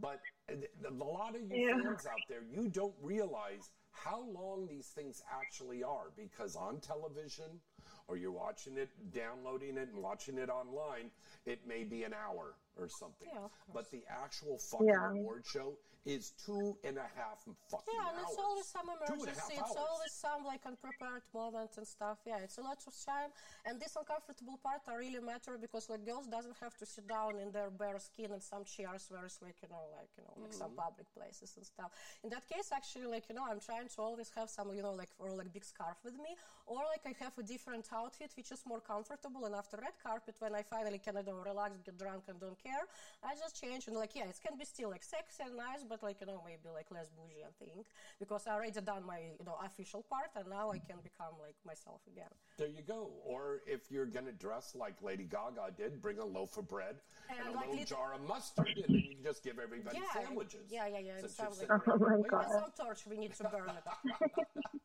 But 0.00 0.20
uh, 0.50 0.54
a 0.88 0.92
lot 0.92 1.34
of 1.34 1.42
you 1.42 1.56
Yeah. 1.56 1.82
fans 1.82 2.06
out 2.06 2.20
there, 2.28 2.42
you 2.50 2.68
don't 2.68 2.94
realize 3.02 3.70
how 3.90 4.20
long 4.32 4.66
these 4.68 4.86
things 4.88 5.22
actually 5.30 5.82
are 5.82 6.12
because 6.16 6.54
on 6.54 6.80
television 6.80 7.60
or 8.06 8.16
you're 8.16 8.30
watching 8.32 8.76
it, 8.76 8.88
downloading 9.12 9.76
it, 9.76 9.88
and 9.92 10.02
watching 10.02 10.38
it 10.38 10.48
online, 10.48 11.10
it 11.46 11.66
may 11.66 11.82
be 11.84 12.04
an 12.04 12.12
hour 12.14 12.54
or 12.80 12.88
something. 12.88 13.28
Yeah, 13.32 13.48
but 13.72 13.90
the 13.90 14.02
actual 14.08 14.58
fucking 14.58 14.88
Yeah. 14.88 15.10
award 15.10 15.44
show 15.46 15.76
is 16.06 16.32
two 16.44 16.78
and 16.82 16.96
a 16.96 17.08
half 17.14 17.44
fucking 17.68 17.92
Yeah, 17.92 18.08
and 18.08 18.18
hours. 18.18 18.26
it's 18.30 18.38
always 18.38 18.66
some 18.66 18.86
Two 18.86 18.92
and 18.92 19.02
a 19.02 19.14
emergency. 19.14 19.54
It's 19.54 19.76
hours. 19.76 19.76
always 19.76 20.12
some 20.14 20.44
like 20.44 20.64
unprepared 20.64 21.22
moment 21.34 21.76
and 21.76 21.86
stuff. 21.86 22.18
Yeah, 22.24 22.38
it's 22.38 22.56
a 22.56 22.62
lot 22.62 22.80
of 22.86 22.94
time. 23.04 23.30
And 23.66 23.78
this 23.78 23.96
uncomfortable 23.96 24.58
part 24.64 24.80
are 24.88 24.98
really 24.98 25.20
matter 25.20 25.58
because 25.60 25.90
like 25.90 26.04
girls 26.06 26.26
doesn't 26.26 26.56
have 26.60 26.74
to 26.78 26.86
sit 26.86 27.06
down 27.06 27.38
in 27.38 27.52
their 27.52 27.70
bare 27.70 27.98
skin 27.98 28.32
in 28.32 28.40
some 28.40 28.64
chairs, 28.64 29.06
whereas 29.10 29.38
like 29.42 29.56
you 29.62 29.68
know, 29.68 29.84
like 29.92 30.08
you 30.16 30.24
know, 30.24 30.34
like 30.40 30.54
some 30.54 30.72
mm-hmm. 30.72 30.88
public 30.88 31.12
places 31.12 31.52
and 31.56 31.66
stuff. 31.66 31.90
In 32.24 32.30
that 32.30 32.48
case, 32.48 32.70
actually, 32.72 33.06
like 33.06 33.28
you 33.28 33.34
know, 33.34 33.44
I'm 33.44 33.60
trying 33.60 33.88
to 33.88 34.00
always 34.00 34.30
have 34.36 34.48
some 34.48 34.72
you 34.74 34.82
know 34.82 34.92
like 34.92 35.10
or 35.18 35.30
like 35.36 35.52
big 35.52 35.64
scarf 35.64 35.98
with 36.02 36.14
me, 36.14 36.32
or 36.70 36.82
like 36.92 37.02
I 37.04 37.12
have 37.24 37.34
a 37.36 37.42
different 37.42 37.86
outfit 37.92 38.30
which 38.38 38.50
is 38.52 38.62
more 38.64 38.80
comfortable. 38.80 39.44
And 39.46 39.54
after 39.54 39.76
red 39.76 39.96
carpet, 40.02 40.36
when 40.38 40.54
I 40.54 40.62
finally 40.62 40.98
can 41.04 41.16
I 41.16 41.22
don't 41.22 41.44
relax, 41.44 41.72
get 41.84 41.98
drunk, 41.98 42.22
and 42.28 42.38
don't 42.40 42.60
care, 42.62 42.84
I 43.22 43.34
just 43.42 43.60
change 43.60 43.88
and 43.88 43.96
like 43.96 44.14
yeah, 44.14 44.28
it 44.32 44.38
can 44.44 44.56
be 44.56 44.64
still 44.64 44.90
like 44.94 45.02
sexy 45.02 45.42
and 45.46 45.56
nice, 45.56 45.82
but 45.88 46.00
like 46.02 46.18
you 46.20 46.26
know 46.28 46.40
maybe 46.46 46.68
like 46.72 46.88
less 46.96 47.08
bougie 47.16 47.42
and 47.46 47.54
think 47.62 47.86
because 48.22 48.46
I 48.46 48.52
already 48.54 48.80
done 48.80 49.04
my 49.04 49.20
you 49.40 49.44
know 49.44 49.56
official 49.66 50.02
part 50.08 50.30
and 50.36 50.46
now 50.48 50.70
I 50.70 50.78
can 50.78 50.98
become 51.02 51.34
like 51.46 51.56
myself 51.66 52.00
again. 52.12 52.32
There 52.56 52.68
you 52.68 52.82
go. 52.82 53.10
Or 53.24 53.60
if 53.66 53.90
you're 53.90 54.06
going 54.16 54.26
to 54.26 54.32
dress 54.46 54.74
like 54.76 54.96
Lady 55.02 55.24
Gaga 55.24 55.72
did, 55.76 56.00
bring 56.00 56.18
a 56.18 56.24
loaf 56.24 56.56
of 56.56 56.68
bread 56.68 56.96
and, 57.28 57.38
And 57.40 57.48
a 57.48 57.52
like 57.52 57.66
little 57.66 57.80
little- 57.80 57.96
jar 57.96 58.14
of 58.14 58.22
mustard, 58.28 58.68
and 58.76 58.84
then 58.86 59.02
you 59.08 59.14
can 59.16 59.24
just 59.24 59.42
give 59.42 59.58
everybody 59.58 59.98
Yeah, 59.98 60.22
sandwiches. 60.22 60.66
yeah, 60.70 60.86
yeah, 60.86 60.98
yeah, 60.98 61.18
since 61.20 61.32
it 61.32 61.38
you're 61.38 61.46
sounds 61.46 61.58
sitting 61.58 61.70
like- 61.74 61.88
Oh 61.88 61.92
around 61.92 62.00
my 62.00 62.16
waiting. 62.16 62.30
God. 62.30 62.44
And 62.44 62.52
some 62.76 62.86
torch 62.86 63.06
we 63.10 63.16
need 63.16 63.34
to 63.34 63.44
burn 63.44 63.68
it. 63.70 63.84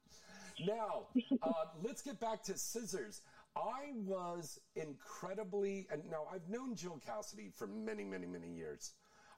Now, 0.59 1.07
uh, 1.41 1.51
let's 1.83 2.01
get 2.01 2.19
back 2.19 2.43
to 2.43 2.57
scissors. 2.57 3.21
I 3.55 3.91
was 3.93 4.59
incredibly, 4.75 5.87
and 5.91 6.03
now 6.09 6.27
I've 6.33 6.47
known 6.49 6.75
Jill 6.75 7.01
Cassidy 7.05 7.49
for 7.53 7.67
many, 7.67 8.03
many, 8.03 8.25
many 8.25 8.49
years. 8.49 8.93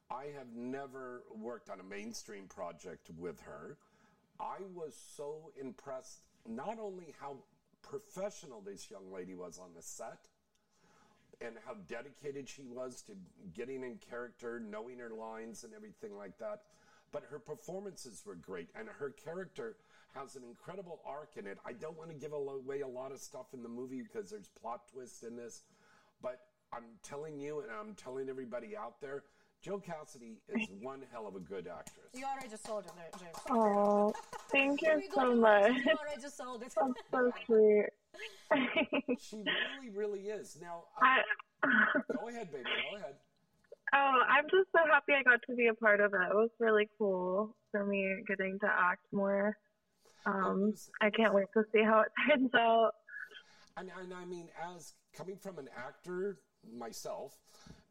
I 0.10 0.26
have 0.38 0.48
never 0.56 1.24
worked 1.36 1.70
on 1.70 1.80
a 1.80 1.84
mainstream 1.84 2.46
project 2.48 3.10
with 3.18 3.40
her, 3.42 3.78
I 4.40 4.58
was 4.74 4.96
so 5.16 5.52
impressed 5.60 6.20
not 6.48 6.78
only 6.80 7.16
how 7.20 7.38
professional 7.82 8.62
this 8.62 8.90
young 8.92 9.12
lady 9.12 9.34
was 9.34 9.58
on 9.58 9.70
the 9.76 9.82
set 9.82 10.28
and 11.42 11.56
how 11.66 11.76
dedicated 11.88 12.48
she 12.48 12.64
was 12.64 13.02
to 13.04 13.14
getting 13.56 13.84
in 13.84 13.98
character, 14.10 14.60
knowing 14.60 15.00
her 15.00 15.10
lines 15.10 15.64
and 15.64 15.74
everything 15.74 16.16
like 16.16 16.38
that, 16.40 16.62
but 17.12 17.24
her 17.30 17.40
performances 17.40 18.24
were 18.26 18.36
great 18.36 18.70
and 18.78 18.88
her 18.88 19.10
character 19.10 19.76
has 20.20 20.36
an 20.36 20.44
incredible 20.44 21.00
arc 21.06 21.32
in 21.38 21.48
it. 21.48 21.58
I 21.66 21.74
don't 21.74 21.98
want 21.98 22.10
to 22.10 22.16
give 22.16 22.34
away 22.34 22.82
a 22.82 22.88
lot 22.88 23.12
of 23.12 23.20
stuff 23.20 23.48
in 23.54 23.64
the 23.64 23.70
movie 23.70 24.02
because 24.02 24.30
there's 24.30 24.50
plot 24.62 24.82
twists 24.92 25.24
in 25.24 25.36
this, 25.36 25.64
but 26.22 26.40
I'm 26.74 26.84
telling 27.04 27.40
you 27.40 27.62
and 27.62 27.70
I'm 27.72 27.94
telling 27.96 28.30
everybody 28.30 28.76
out 28.76 29.00
there, 29.02 29.24
Jill 29.62 29.80
Cassidy 29.80 30.38
is 30.50 30.68
one 30.82 31.02
hell 31.12 31.28
of 31.28 31.36
a 31.36 31.40
good 31.40 31.68
actress. 31.68 32.08
You 32.14 32.26
already 32.26 32.56
sold 32.64 32.86
it, 32.86 32.92
James. 33.20 33.36
Oh, 33.50 34.14
thank 34.52 34.82
you 34.82 35.02
so 35.14 35.36
much. 35.36 35.76
You 35.76 35.92
already 35.92 36.30
sold 36.30 36.62
it. 36.64 36.74
That's 36.76 37.00
so 37.12 37.32
sweet. 37.46 37.86
She 39.20 39.36
really, 39.36 39.96
really 39.96 40.20
is. 40.30 40.58
Now, 40.60 40.86
um, 41.02 41.04
I, 41.04 41.22
go 42.20 42.30
ahead, 42.30 42.52
baby. 42.52 42.64
Go 42.92 42.98
ahead. 42.98 43.16
oh, 43.94 44.22
I'm 44.28 44.46
just 44.46 44.72
so 44.72 44.80
happy 44.92 45.14
I 45.14 45.24
got 45.24 45.42
to 45.48 45.56
be 45.56 45.68
a 45.68 45.74
part 45.74 46.00
of 46.00 46.14
it. 46.14 46.22
It 46.30 46.36
was 46.36 46.50
really 46.60 46.90
cool 46.98 47.56
for 47.72 47.86
me 47.86 48.24
getting 48.28 48.58
to 48.60 48.68
act 48.68 49.06
more. 49.12 49.58
Um, 50.28 50.74
I 51.02 51.10
can't 51.10 51.34
wait 51.34 51.48
to 51.54 51.64
see 51.74 51.84
how 51.84 52.02
it 52.02 52.12
turns 52.30 52.54
out. 52.54 52.92
And, 53.78 53.90
and 54.02 54.14
I 54.14 54.26
mean, 54.26 54.50
as 54.76 54.94
coming 55.16 55.38
from 55.38 55.58
an 55.58 55.70
actor 55.78 56.38
myself, 56.76 57.38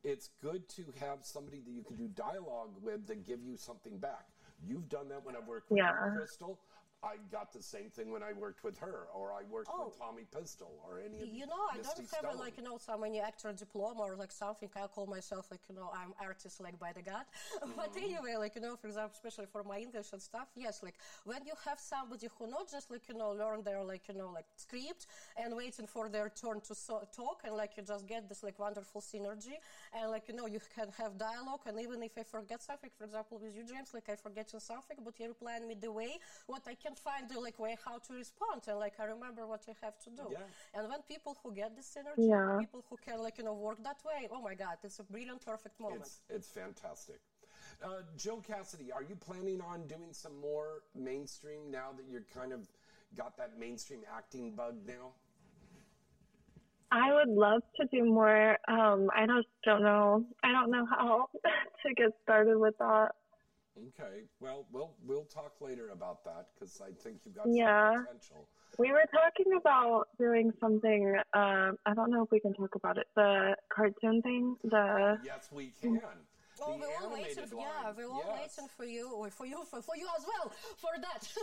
it's 0.05 0.31
good 0.43 0.69
to 0.71 0.85
have 1.01 1.19
somebody 1.23 1.61
that 1.65 1.71
you 1.71 1.83
can 1.83 1.97
do 1.97 2.09
dialogue 2.09 2.75
with 2.83 3.07
that 3.07 3.27
give 3.27 3.43
you 3.43 3.57
something 3.57 3.99
back. 3.99 4.27
You've 4.63 4.89
done 4.89 5.09
that 5.09 5.25
when 5.25 5.37
I've 5.37 5.47
worked 5.47 5.71
with 5.71 5.79
Yeah. 5.79 5.93
you, 6.13 6.19
Crystal. 6.19 6.59
I 7.07 7.17
got 7.31 7.53
the 7.53 7.63
same 7.63 7.89
thing 7.91 8.11
when 8.11 8.23
I 8.23 8.33
worked 8.33 8.65
with 8.65 8.77
her, 8.79 9.07
or 9.15 9.33
I 9.33 9.43
worked 9.49 9.71
Oh. 9.73 9.87
with 9.87 9.99
Tommy 9.99 10.25
Pistol, 10.37 10.73
or 10.87 11.01
any 11.01 11.21
of 11.23 11.29
You 11.29 11.47
know, 11.47 11.63
I 11.73 11.77
Misty 11.79 12.03
don't 12.03 12.11
have 12.25 12.35
a, 12.35 12.37
like 12.45 12.57
you 12.59 12.65
know 12.65 12.79
some 12.79 13.05
any 13.05 13.21
actor 13.21 13.53
diploma 13.53 14.03
or 14.03 14.17
like 14.17 14.33
something. 14.33 14.69
I 14.77 14.87
call 14.89 15.07
myself 15.07 15.45
like 15.51 15.61
you 15.69 15.75
know 15.77 15.91
I'm 15.95 16.13
artist 16.21 16.61
like 16.61 16.79
by 16.79 16.93
the 16.93 17.03
God. 17.03 17.25
but 17.77 17.93
Mm-hmm. 17.95 18.05
anyway, 18.05 18.35
like 18.37 18.55
you 18.57 18.61
know, 18.63 18.77
for 18.77 18.89
example, 18.89 19.13
especially 19.15 19.47
for 19.47 19.63
my 19.63 19.79
English 19.79 20.09
and 20.13 20.21
stuff, 20.21 20.49
yes, 20.57 20.83
like 20.83 20.97
when 21.25 21.45
you 21.47 21.55
have 21.67 21.79
somebody 21.79 22.29
who 22.39 22.47
not 22.51 22.71
just 22.71 22.91
like 22.91 23.03
you 23.09 23.17
know 23.17 23.31
learn 23.31 23.63
their 23.63 23.83
like 23.85 24.09
you 24.09 24.15
know 24.15 24.31
like 24.39 24.47
script 24.57 25.07
and 25.41 25.55
waiting 25.57 25.87
for 25.87 26.09
their 26.09 26.29
turn 26.43 26.61
to 26.69 26.75
so- 26.75 27.07
talk 27.17 27.43
and 27.45 27.55
like 27.55 27.73
you 27.77 27.83
just 27.85 28.07
get 28.09 28.29
this 28.29 28.43
like 28.43 28.59
wonderful 28.59 29.01
synergy 29.01 29.57
and 29.97 30.11
like 30.11 30.25
you 30.29 30.35
know 30.35 30.47
you 30.47 30.61
can 30.75 30.89
have 30.99 31.17
dialogue 31.19 31.61
and 31.67 31.79
even 31.81 32.03
if 32.03 32.13
I 32.19 32.25
forget 32.25 32.63
something, 32.63 32.91
for 32.99 33.05
example, 33.05 33.39
with 33.39 33.55
you 33.55 33.65
James, 33.65 33.93
like 33.95 34.09
I 34.09 34.17
forgetting 34.17 34.59
something, 34.61 34.97
but 35.05 35.15
you're 35.21 35.29
replying 35.29 35.69
me 35.69 35.77
the 35.81 35.93
way 35.93 36.19
what 36.47 36.63
I 36.67 36.75
can 36.75 36.95
find 36.99 37.29
the 37.29 37.39
like 37.41 37.59
way 37.59 37.77
how 37.85 37.99
to 37.99 38.13
respond 38.15 38.63
and 38.69 38.79
like 38.79 38.95
I 38.99 39.05
remember 39.05 39.47
what 39.47 39.67
you 39.67 39.75
have 39.83 39.99
to 40.05 40.11
do. 40.11 40.27
Yeah. 40.31 40.39
And 40.75 40.89
when 40.89 41.01
people 41.03 41.37
who 41.43 41.53
get 41.55 41.77
this 41.77 41.95
synergy, 41.97 42.29
Yeah. 42.29 42.59
people 42.59 42.85
who 42.89 42.97
can 42.97 43.23
like 43.23 43.39
you 43.39 43.45
know 43.45 43.55
work 43.55 43.83
that 43.83 44.01
way, 44.05 44.29
oh 44.31 44.41
my 44.43 44.55
God, 44.55 44.77
it's 44.83 44.99
a 44.99 45.05
brilliant, 45.05 45.45
perfect 45.45 45.79
moment. 45.81 46.03
It's 46.03 46.21
it's 46.29 46.49
fantastic. 46.49 47.21
Uh, 47.83 48.03
Jill 48.17 48.41
Cassidy, 48.41 48.91
are 48.93 49.03
you 49.03 49.17
planning 49.17 49.61
on 49.61 49.87
doing 49.87 50.13
some 50.13 50.41
more 50.41 50.83
mainstream 50.95 51.71
now 51.71 51.89
that 51.97 52.07
you're 52.11 52.27
kind 52.35 52.53
of 52.53 52.67
got 53.15 53.37
that 53.37 53.59
mainstream 53.59 54.01
acting 54.17 54.53
bug 54.53 54.77
now? 54.87 55.13
I 56.91 57.13
would 57.13 57.29
love 57.29 57.63
to 57.81 57.87
do 57.93 58.05
more. 58.05 58.57
Um, 58.69 59.11
I 59.15 59.27
just 59.27 59.49
don't 59.65 59.83
know. 59.83 60.25
I 60.45 60.53
don't 60.53 60.71
know 60.71 60.87
how 60.87 61.29
to 61.85 61.95
get 61.95 62.13
started 62.23 62.59
with 62.59 62.79
that. 62.79 63.11
Okay, 63.77 64.25
well, 64.41 64.67
we'll 64.73 64.95
we'll 65.07 65.25
talk 65.27 65.53
later 65.61 65.91
about 65.91 66.25
that 66.25 66.49
because 66.55 66.81
I 66.81 66.93
think 66.93 67.21
you've 67.25 67.35
got 67.35 67.47
Yeah. 67.49 67.93
some 67.95 68.05
potential. 68.07 68.49
We 68.79 68.91
were 68.91 69.05
talking 69.13 69.53
about 69.59 70.09
doing 70.19 70.51
something. 70.61 71.17
Um, 71.35 71.77
I 71.85 71.93
don't 71.95 72.11
know 72.11 72.25
if 72.25 72.31
we 72.31 72.41
can 72.41 72.55
talk 72.55 72.75
about 72.75 72.97
it. 72.97 73.07
The 73.15 73.55
cartoon 73.69 74.23
thing. 74.23 74.57
The 74.65 75.19
Yes, 75.25 75.51
we 75.53 75.73
can. 75.81 76.01
Oh, 76.59 76.75
we're 76.79 76.87
all 76.87 77.11
waiting. 77.13 77.27
animated 77.37 77.51
For, 77.51 77.57
yeah, 77.61 77.93
we're 77.95 78.09
all 78.11 78.23
yes. 78.27 78.57
waiting 78.57 78.69
for 78.79 78.85
you, 78.87 79.13
or 79.13 79.29
for 79.29 79.45
you, 79.45 79.63
for, 79.71 79.83
for 79.83 79.95
you 79.95 80.09
as 80.19 80.25
well, 80.27 80.51
for 80.79 80.99
that. 80.99 81.29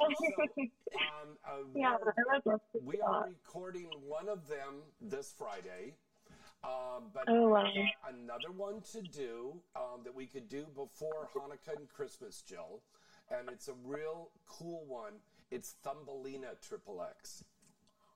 Um, 0.96 1.36
uh, 1.44 1.50
yeah, 1.74 1.96
we're- 2.02 2.12
I 2.18 2.34
love 2.34 2.42
to 2.72 2.78
we 2.82 3.00
are 3.00 3.26
recording 3.28 3.88
one 4.06 4.28
of 4.28 4.48
them 4.48 4.82
this 5.00 5.32
Friday. 5.36 5.94
Um, 6.66 7.04
but 7.14 7.24
Oh, 7.28 7.48
wow. 7.48 7.70
we've 7.72 7.86
another 8.08 8.50
one 8.56 8.80
to 8.92 9.00
do 9.02 9.54
um, 9.76 10.02
that 10.04 10.14
we 10.14 10.26
could 10.26 10.48
do 10.48 10.66
before 10.74 11.28
Hanukkah 11.34 11.76
and 11.76 11.88
Christmas, 11.88 12.42
Jill. 12.42 12.82
And 13.30 13.48
it's 13.50 13.68
a 13.68 13.74
real 13.84 14.30
cool 14.46 14.84
one. 14.86 15.14
It's 15.50 15.76
Thumbelina 15.84 16.48
Triple 16.60 17.02
X. 17.02 17.44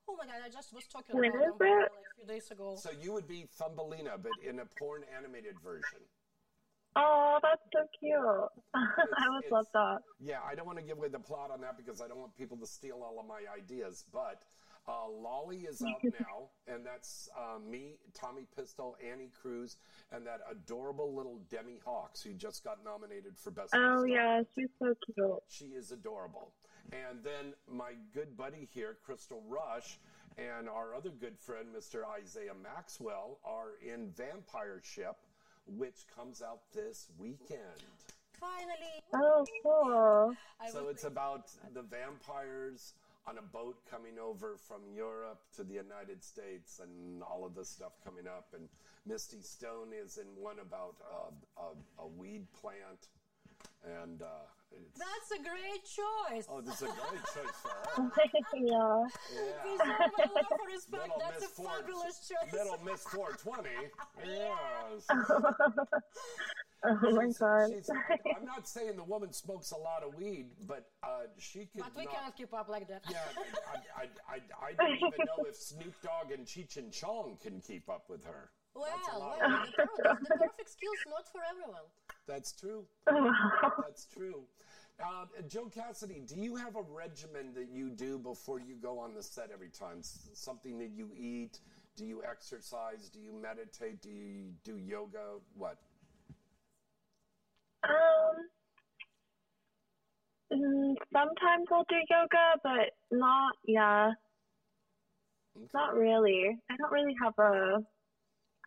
oh 0.09 0.15
my 0.17 0.25
God, 0.25 0.35
I 0.45 0.49
just 0.49 0.73
was 0.73 0.83
talking 0.91 1.15
When 1.17 1.29
about 1.31 1.43
is 1.43 1.51
them 1.59 1.67
like 1.69 1.83
it? 1.83 1.91
a 1.91 2.25
few 2.25 2.27
days 2.33 2.51
ago. 2.51 2.75
So 2.77 2.89
you 3.01 3.13
would 3.13 3.27
be 3.27 3.45
Thumbelina, 3.57 4.17
but 4.21 4.31
in 4.45 4.59
a 4.59 4.65
porn 4.79 5.03
animated 5.17 5.55
version. 5.63 5.99
Oh, 6.97 7.39
that's 7.41 7.61
so 7.71 7.87
cute. 7.97 8.19
I 8.75 9.29
would 9.29 9.49
love 9.49 9.65
that. 9.73 9.99
Yeah, 10.19 10.39
I 10.45 10.55
don't 10.55 10.65
want 10.65 10.77
to 10.77 10.83
give 10.83 10.97
away 10.97 11.07
the 11.07 11.19
plot 11.19 11.49
on 11.51 11.61
that 11.61 11.77
because 11.77 12.01
I 12.01 12.07
don't 12.09 12.19
want 12.19 12.35
people 12.37 12.57
to 12.57 12.65
steal 12.67 13.01
all 13.01 13.17
of 13.17 13.25
my 13.27 13.43
ideas. 13.57 14.03
But 14.11 14.43
uh, 14.87 15.09
Lolly 15.09 15.59
is 15.69 15.81
out 15.81 16.03
now, 16.03 16.49
and 16.67 16.85
that's 16.85 17.29
uh, 17.37 17.59
me, 17.59 17.97
Tommy 18.13 18.47
Pistol, 18.55 18.95
Annie 19.05 19.31
Cruz, 19.41 19.77
and 20.11 20.25
that 20.25 20.39
adorable 20.49 21.13
little 21.15 21.39
Demi 21.49 21.79
Hawks 21.85 22.21
who 22.21 22.33
just 22.33 22.63
got 22.63 22.83
nominated 22.83 23.37
for 23.37 23.51
Best. 23.51 23.73
Oh 23.75 23.99
Star. 23.99 24.07
yeah, 24.07 24.41
she's 24.55 24.69
so 24.79 24.93
cute. 25.05 25.39
She 25.49 25.65
is 25.65 25.91
adorable. 25.91 26.51
And 26.91 27.23
then 27.23 27.53
my 27.69 27.93
good 28.13 28.35
buddy 28.35 28.67
here, 28.73 28.97
Crystal 29.05 29.43
Rush, 29.47 29.99
and 30.37 30.67
our 30.67 30.95
other 30.95 31.09
good 31.09 31.37
friend, 31.39 31.67
Mr. 31.75 32.01
Isaiah 32.19 32.55
Maxwell, 32.61 33.39
are 33.45 33.73
in 33.85 34.11
Vampire 34.11 34.81
Ship, 34.83 35.15
which 35.67 36.05
comes 36.15 36.41
out 36.41 36.61
this 36.73 37.07
weekend. 37.17 37.85
Finally. 38.39 39.03
Oh, 39.13 39.45
cool. 39.63 40.35
So 40.71 40.87
it's 40.87 41.03
about 41.03 41.49
the 41.73 41.83
vampires 41.83 42.93
on 43.27 43.37
a 43.37 43.41
boat 43.41 43.77
coming 43.89 44.17
over 44.17 44.57
from 44.57 44.81
Europe 44.95 45.41
to 45.55 45.63
the 45.63 45.73
United 45.73 46.23
States 46.23 46.79
and 46.81 47.21
all 47.23 47.45
of 47.45 47.53
this 47.55 47.69
stuff 47.69 47.93
coming 48.03 48.27
up. 48.27 48.47
And 48.53 48.67
Misty 49.05 49.41
Stone 49.41 49.89
is 49.93 50.17
in 50.17 50.27
one 50.41 50.59
about 50.59 50.95
uh, 51.01 51.61
a, 51.61 52.03
a 52.03 52.07
weed 52.07 52.47
plant. 52.53 53.09
And 53.85 54.21
uh, 54.21 54.25
it's, 54.71 54.99
That's 54.99 55.31
a 55.39 55.43
great 55.43 55.83
choice. 55.83 56.45
oh, 56.49 56.61
this 56.61 56.75
is 56.75 56.81
a 56.83 56.85
great 56.85 57.23
choice 57.33 57.55
for 57.61 57.69
her. 58.01 58.11
yeah. 58.55 59.03
Please, 59.63 59.79
my 59.79 60.27
love 60.35 60.45
for 60.49 60.67
respect. 60.67 61.11
That's 61.19 61.41
Miss 61.41 61.49
a 61.49 61.53
Four- 61.61 61.69
fabulous 61.79 62.29
choice. 62.29 62.53
Little 62.53 62.79
Miss 62.85 63.03
420. 63.03 63.69
Yes. 64.25 65.07
Oh 66.83 66.97
my 67.11 67.27
god. 67.39 67.69
I'm 68.35 68.43
not 68.45 68.67
saying 68.67 68.95
the 68.95 69.03
woman 69.03 69.31
smokes 69.33 69.69
a 69.71 69.77
lot 69.77 70.01
of 70.01 70.15
weed, 70.15 70.47
but 70.65 70.89
uh, 71.03 71.29
she 71.37 71.67
could 71.71 71.83
But 71.83 71.95
we 71.95 72.05
not- 72.05 72.13
cannot 72.15 72.35
keep 72.35 72.53
up 72.55 72.69
like 72.69 72.87
that. 72.87 73.03
Yeah, 73.07 73.19
I, 73.71 74.01
I, 74.01 74.09
I, 74.27 74.39
I 74.65 74.73
don't 74.73 74.95
even 74.97 75.25
know 75.27 75.45
if 75.47 75.55
Snoop 75.55 75.93
Dogg 76.01 76.31
and 76.31 76.47
Cheech 76.47 76.77
and 76.77 76.91
Chong 76.91 77.37
can 77.39 77.61
keep 77.61 77.87
up 77.87 78.05
with 78.09 78.25
her. 78.25 78.49
Well, 78.73 78.87
That's 78.89 79.15
a 79.15 79.19
lot 79.19 79.37
well, 79.39 79.63
the, 79.63 79.71
per- 79.77 80.17
the 80.25 80.37
perfect 80.39 80.69
skills 80.71 80.97
not 81.07 81.27
for 81.31 81.41
everyone. 81.51 81.85
That's 82.31 82.53
true. 82.53 82.85
That's 83.85 84.05
true. 84.05 84.43
Uh, 85.03 85.25
Jill 85.49 85.65
Cassidy, 85.69 86.23
do 86.25 86.39
you 86.39 86.55
have 86.55 86.77
a 86.77 86.81
regimen 86.81 87.53
that 87.55 87.67
you 87.69 87.89
do 87.89 88.17
before 88.17 88.57
you 88.57 88.75
go 88.81 88.99
on 88.99 89.13
the 89.13 89.21
set 89.21 89.49
every 89.53 89.67
time? 89.67 89.97
Something 90.01 90.77
that 90.79 90.91
you 90.95 91.09
eat? 91.17 91.59
Do 91.97 92.05
you 92.05 92.23
exercise? 92.23 93.09
Do 93.09 93.19
you 93.19 93.33
meditate? 93.33 94.01
Do 94.01 94.09
you 94.09 94.53
do 94.63 94.77
yoga? 94.77 95.39
What? 95.57 95.75
Um, 97.83 98.47
mm, 100.53 100.95
sometimes 101.11 101.67
I'll 101.69 101.85
do 101.89 101.95
yoga, 102.09 102.59
but 102.63 103.17
not, 103.17 103.55
yeah, 103.65 104.11
not 105.73 105.95
really. 105.95 106.57
I 106.69 106.75
don't 106.77 106.91
really 106.93 107.15
have 107.21 107.33
a, 107.39 107.79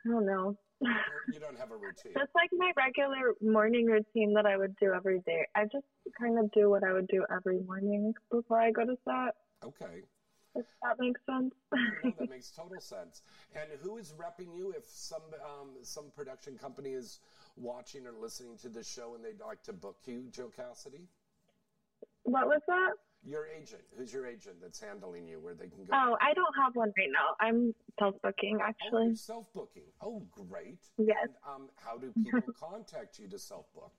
I 0.05 0.11
don't 0.11 0.27
know. 0.27 0.55
You 1.33 1.41
don't 1.41 1.59
have 1.59 1.71
a 1.71 1.77
routine. 1.77 2.13
Just 2.13 2.31
like 2.35 2.51
my 2.53 2.73
regular 2.77 3.33
morning 3.41 3.87
routine 3.87 4.35
that 4.35 4.47
I 4.47 4.57
would 4.57 4.77
do 4.77 4.93
every 4.93 5.21
day. 5.21 5.47
I 5.55 5.65
just 5.65 5.87
kind 6.21 6.39
of 6.39 6.51
do 6.53 6.71
what 6.71 6.85
I 6.85 6.93
would 6.93 7.09
do 7.09 7.25
every 7.35 7.61
morning 7.61 8.13
before 8.31 8.61
I 8.61 8.71
go 8.71 8.85
to 8.85 8.97
set. 9.05 9.35
Okay. 9.65 10.03
If 10.55 10.67
that 10.83 10.97
makes 11.01 11.21
sense. 11.27 11.53
No, 12.05 12.13
that 12.19 12.31
makes 12.31 12.51
total 12.51 12.81
sense. 12.81 13.23
And 13.55 13.69
who 13.83 13.97
is 13.97 14.13
repping 14.13 14.57
you 14.57 14.73
if 14.77 14.85
some 14.87 15.23
um, 15.43 15.71
some 15.83 16.05
production 16.15 16.57
company 16.59 16.91
is 16.91 17.21
watching 17.57 18.07
or 18.07 18.13
listening 18.13 18.57
to 18.59 18.69
this 18.69 18.89
show 18.89 19.15
and 19.15 19.25
they'd 19.25 19.45
like 19.45 19.63
to 19.65 19.73
book 19.73 19.97
you, 20.07 20.25
Jill 20.31 20.53
Cassidy? 20.55 21.09
what 22.25 22.47
was 22.47 22.61
that? 22.67 22.93
Your 23.27 23.47
agent. 23.47 23.81
Who's 23.97 24.13
your 24.13 24.27
agent 24.27 24.57
that's 24.61 24.79
handling 24.81 25.27
you 25.27 25.41
where 25.41 25.55
they 25.55 25.69
can 25.69 25.85
go? 25.85 25.93
Oh, 25.95 26.17
I 26.21 26.35
don't 26.35 26.55
have 26.63 26.77
one 26.77 26.93
right 26.99 27.09
now. 27.11 27.35
I'm 27.41 27.75
self 27.99 28.15
booking 28.23 28.59
Oh, 28.61 28.65
actually. 28.67 29.07
you're 29.07 29.17
self 29.17 29.47
booking. 29.55 29.85
Oh, 30.03 30.23
great. 30.31 30.79
Yes. 30.99 31.17
And, 31.23 31.33
um, 31.49 31.69
how 31.77 31.97
do 31.97 32.13
people 32.23 32.53
contact 32.61 33.19
you 33.19 33.27
to 33.29 33.39
self 33.39 33.73
book? 33.75 33.93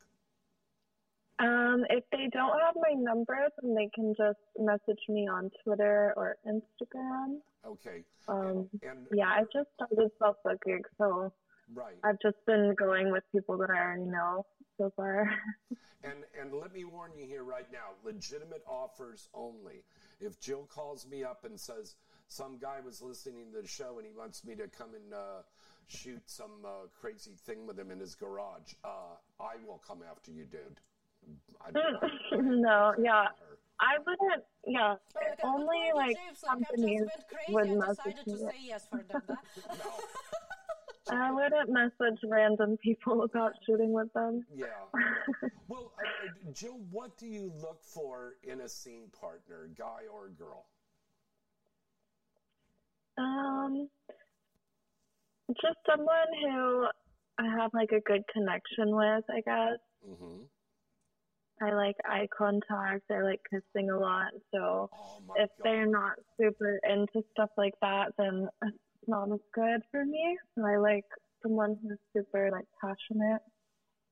Um, 1.40 1.84
if 1.90 2.04
they 2.12 2.30
don't 2.32 2.58
have 2.62 2.76
my 2.76 2.94
number, 2.94 3.50
then 3.62 3.76
they 3.76 3.90
can 3.94 4.14
just 4.18 4.40
message 4.58 5.02
me 5.10 5.28
on 5.28 5.50
Twitter 5.64 6.14
or 6.16 6.38
Instagram. 6.48 7.40
Okay. 7.66 8.04
Um, 8.28 8.70
And 8.84 9.08
yeah, 9.12 9.28
I 9.28 9.42
just 9.52 9.70
started 9.76 10.12
self 10.20 10.38
booking, 10.46 10.84
so 10.98 11.34
right. 11.74 11.96
I've 12.04 12.20
just 12.22 12.38
been 12.46 12.74
going 12.78 13.12
with 13.12 13.24
people 13.32 13.58
that 13.58 13.70
I 13.72 13.80
already 13.80 14.04
know 14.06 14.46
so 14.78 14.92
far. 14.96 15.30
And 16.04 16.24
and 16.40 16.54
let 16.54 16.74
me 16.74 16.86
warn 16.86 17.12
you 17.18 17.26
here 17.26 17.44
right 17.44 17.66
now, 17.72 17.94
legitimate 18.04 18.64
offers 18.68 19.28
only. 19.34 19.84
If 20.22 20.40
Jill 20.40 20.68
calls 20.74 21.08
me 21.08 21.24
up 21.24 21.46
and 21.46 21.60
says 21.60 21.96
some 22.28 22.58
guy 22.60 22.80
was 22.86 23.02
listening 23.02 23.52
to 23.56 23.62
the 23.62 23.68
show 23.68 23.98
and 23.98 24.06
he 24.06 24.14
wants 24.14 24.44
me 24.46 24.56
to 24.56 24.68
come 24.68 24.94
and 24.94 25.14
uh, 25.14 25.42
shoot 25.88 26.22
some 26.26 26.64
uh, 26.66 26.88
crazy 27.00 27.32
thing 27.46 27.66
with 27.66 27.78
him 27.80 27.90
in 27.92 28.00
his 28.00 28.14
garage, 28.16 28.74
uh, 28.84 29.16
I 29.40 29.56
will 29.68 29.82
come 29.88 30.00
after 30.10 30.32
you, 30.32 30.46
dude. 30.46 30.80
I, 31.62 31.70
I- 31.80 32.10
no, 32.42 32.94
yeah. 33.00 33.28
I 33.78 33.98
wouldn't, 34.06 34.44
yeah, 34.66 34.94
okay, 35.18 35.34
but 35.42 35.46
only 35.48 35.92
like 35.94 36.16
James, 36.16 36.44
like, 36.48 36.56
I 36.56 36.60
just 36.60 36.70
companies 36.70 37.02
went 37.02 37.28
crazy 37.28 37.54
would 37.76 37.88
message 37.88 38.26
me. 38.28 38.38
say 38.38 38.58
yes 38.64 38.88
for 38.90 39.04
them. 39.04 39.22
да? 39.28 39.36
I 41.10 41.32
wouldn't 41.32 41.70
message 41.70 42.20
random 42.24 42.78
people 42.78 43.24
about 43.24 43.54
shooting 43.66 43.94
with 43.94 44.12
them. 44.14 44.46
Yeah. 44.54 44.66
well, 45.68 45.92
uh, 45.98 46.50
uh, 46.50 46.52
Jill, 46.54 46.80
what 46.92 47.18
do 47.18 47.28
you 47.28 47.52
look 47.62 47.84
for 47.84 48.36
in 48.44 48.62
a 48.62 48.70
scene 48.70 49.10
partner, 49.20 49.70
guy 49.78 50.04
or 50.12 50.30
girl? 50.30 50.66
Um, 53.18 53.88
just 55.50 55.78
someone 55.90 56.28
who 56.44 56.88
I 57.38 57.46
have 57.60 57.72
like 57.74 57.92
a 57.92 58.02
good 58.02 58.24
connection 58.34 58.96
with, 58.96 59.24
I 59.30 59.42
guess. 59.46 59.80
Mm-hmm. 60.10 60.44
I 61.62 61.74
like 61.74 61.96
eye 62.04 62.28
contact. 62.38 63.04
I 63.10 63.22
like 63.22 63.40
kissing 63.50 63.90
a 63.90 63.98
lot. 63.98 64.32
So 64.54 64.90
Oh 64.94 65.22
if 65.38 65.50
they're 65.64 65.86
not 65.86 66.14
super 66.40 66.80
into 66.84 67.24
stuff 67.32 67.50
like 67.58 67.76
that, 67.82 68.12
then 68.18 68.50
not 69.08 69.32
as 69.32 69.40
good 69.54 69.82
for 69.92 70.06
me. 70.06 70.38
So 70.56 70.66
I 70.66 70.78
like 70.78 71.06
someone 71.42 71.78
who's 71.82 71.98
super 72.14 72.50
like 72.52 72.66
passionate. 72.82 73.42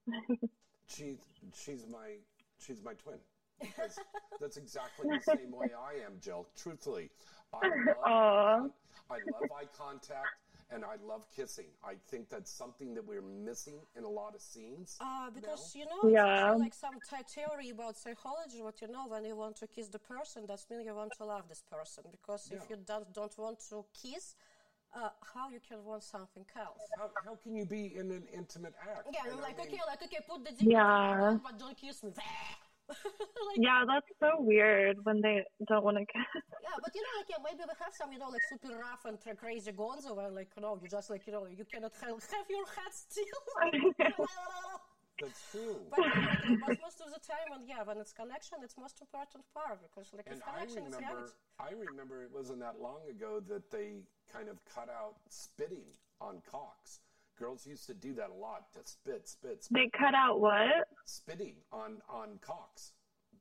She's 0.87 1.17
she's 1.55 1.85
my 1.91 2.17
she's 2.59 2.81
my 2.83 2.93
twin. 2.93 3.17
Because 3.59 3.97
that's 4.41 4.57
exactly 4.57 5.07
the 5.09 5.21
same 5.37 5.51
way 5.51 5.67
I 5.73 6.03
am, 6.05 6.13
Jill. 6.19 6.47
Truthfully, 6.61 7.09
I 7.53 7.67
love, 7.87 8.71
I 9.09 9.15
love 9.31 9.49
eye 9.57 9.69
contact 9.77 10.35
and 10.71 10.83
I 10.83 10.95
love 11.07 11.25
kissing. 11.35 11.67
I 11.85 11.93
think 12.09 12.29
that's 12.29 12.51
something 12.51 12.93
that 12.95 13.05
we're 13.07 13.21
missing 13.21 13.75
in 13.95 14.03
a 14.03 14.09
lot 14.09 14.35
of 14.35 14.41
scenes. 14.41 14.97
Uh, 14.99 15.29
because 15.29 15.73
you 15.75 15.85
know, 15.85 16.09
Yeah. 16.09 16.51
it's 16.51 16.59
like 16.59 16.73
some 16.73 16.95
t- 17.09 17.23
theory 17.33 17.69
about 17.69 17.95
psychology. 17.95 18.61
What 18.61 18.81
you 18.81 18.89
know, 18.89 19.05
when 19.07 19.23
you 19.23 19.35
want 19.37 19.55
to 19.57 19.67
kiss 19.67 19.87
the 19.87 19.99
person, 19.99 20.45
that 20.47 20.59
means 20.69 20.83
you 20.85 20.93
want 20.95 21.13
to 21.19 21.25
love 21.25 21.47
this 21.47 21.63
person. 21.71 22.03
Because 22.11 22.49
if 22.51 22.69
you 22.69 22.77
don't 22.85 23.13
don't 23.13 23.37
want 23.37 23.59
to 23.69 23.85
kiss, 23.93 24.35
uh, 24.95 25.09
how 25.33 25.49
you 25.49 25.59
can 25.67 25.83
want 25.83 26.03
something 26.03 26.45
else? 26.55 26.81
How, 26.97 27.09
how 27.25 27.35
can 27.43 27.55
you 27.55 27.65
be 27.65 27.95
in 27.95 28.11
an 28.11 28.23
intimate 28.33 28.73
act? 28.81 29.07
Yeah, 29.13 29.21
And 29.25 29.33
I'm 29.33 29.39
I 29.39 29.41
like, 29.41 29.57
mean- 29.57 29.67
okay, 29.67 29.79
like, 29.87 30.03
okay, 30.03 30.19
put 30.27 30.45
the 30.45 30.51
dick 30.51 30.67
Yeah. 30.67 30.83
my 30.83 31.15
mouth, 31.33 31.41
but 31.43 31.59
don't 31.59 31.77
kiss 31.77 32.03
me. 32.03 32.11
like, 32.89 33.57
Yeah, 33.57 33.83
that's 33.87 34.05
so 34.19 34.41
weird 34.41 35.03
when 35.05 35.21
they 35.21 35.43
don't 35.67 35.83
want 35.83 35.97
to 35.97 36.05
kiss. 36.05 36.43
Yeah, 36.61 36.77
but 36.83 36.93
you 36.95 37.01
know, 37.01 37.13
like, 37.19 37.29
yeah, 37.29 37.41
maybe 37.43 37.63
we 37.67 37.73
have 37.83 37.93
some, 37.93 38.11
you 38.13 38.19
know, 38.19 38.29
like 38.29 38.43
super 38.49 38.75
rough 38.77 39.05
and 39.05 39.17
crazy 39.37 39.71
gonzo 39.71 40.15
where, 40.15 40.29
like, 40.29 40.49
you 40.55 40.61
know, 40.61 40.77
you 40.81 40.87
just, 40.89 41.09
like, 41.09 41.25
you 41.27 41.33
know, 41.33 41.45
you 41.45 41.65
cannot 41.65 41.91
have, 42.01 42.09
have 42.35 42.47
your 42.49 42.65
head 42.75 42.93
still. 42.93 43.41
That's 45.21 45.39
true. 45.51 45.77
but, 45.91 45.99
but 46.59 46.75
most 46.81 46.99
of 46.99 47.07
the 47.13 47.19
time, 47.21 47.53
and 47.53 47.63
yeah, 47.67 47.83
when 47.83 47.97
it's 47.97 48.11
connection, 48.11 48.57
it's 48.63 48.75
most 48.77 48.99
important 48.99 49.43
part 49.53 49.79
because, 49.81 50.11
like, 50.13 50.25
And 50.27 50.39
if 50.41 50.47
I 50.47 50.51
connection 50.65 50.83
is 50.87 50.95
remember, 50.95 51.15
reality. 51.15 51.33
I 51.59 51.71
remember 51.87 52.23
it 52.23 52.31
wasn't 52.33 52.59
that 52.59 52.81
long 52.81 53.01
ago 53.09 53.39
that 53.47 53.69
they 53.71 54.01
kind 54.33 54.49
of 54.49 54.57
cut 54.65 54.89
out 54.89 55.15
spitting 55.29 55.85
on 56.19 56.41
cocks. 56.49 56.99
Girls 57.39 57.65
used 57.65 57.85
to 57.87 57.93
do 57.93 58.13
that 58.15 58.29
a 58.29 58.33
lot, 58.33 58.71
to 58.73 58.79
spit, 58.85 59.27
spit, 59.27 59.63
spit. 59.63 59.77
They 59.79 59.89
cut 59.97 60.13
out 60.15 60.39
what? 60.39 60.87
spitting 61.05 61.55
on 61.71 61.97
on 62.09 62.39
cocks. 62.41 62.91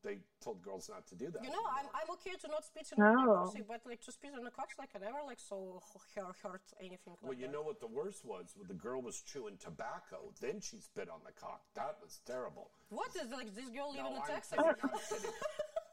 They 0.02 0.18
told 0.42 0.62
girls 0.62 0.88
not 0.92 1.06
to 1.08 1.14
do 1.14 1.30
that. 1.30 1.44
You 1.44 1.50
know, 1.50 1.62
I'm, 1.78 1.86
I'm 1.94 2.10
okay 2.14 2.32
to 2.40 2.48
not 2.48 2.64
spit 2.64 2.88
in 2.96 3.00
a 3.00 3.06
Oh. 3.06 3.44
pussy, 3.46 3.62
but 3.62 3.82
like 3.86 4.00
to 4.00 4.10
spit 4.10 4.32
in 4.36 4.44
a 4.44 4.50
cocks, 4.50 4.74
like 4.76 4.88
I 4.96 4.98
never 4.98 5.18
like 5.24 5.38
so 5.38 5.80
h- 5.94 6.24
hurt 6.42 6.62
anything. 6.80 7.14
Well, 7.22 7.30
like 7.30 7.38
you 7.38 7.46
that. 7.46 7.52
know 7.52 7.62
what 7.62 7.78
the 7.78 7.86
worst 7.86 8.24
was? 8.24 8.52
When 8.56 8.66
the 8.66 8.74
girl 8.74 9.00
was 9.00 9.20
chewing 9.22 9.58
tobacco, 9.62 10.32
then 10.40 10.60
she 10.60 10.80
spit 10.80 11.08
on 11.08 11.20
the 11.24 11.30
cock. 11.40 11.60
That 11.76 11.98
was 12.02 12.18
terrible. 12.26 12.70
What 12.88 13.10
is 13.14 13.30
like 13.30 13.54
this 13.54 13.68
girl 13.68 13.90
living 13.90 14.04
No, 14.04 14.16
in 14.16 14.22
I'm 14.22 14.28
Texas? 14.28 14.58
I'm 14.58 14.74
kidding. 14.74 15.30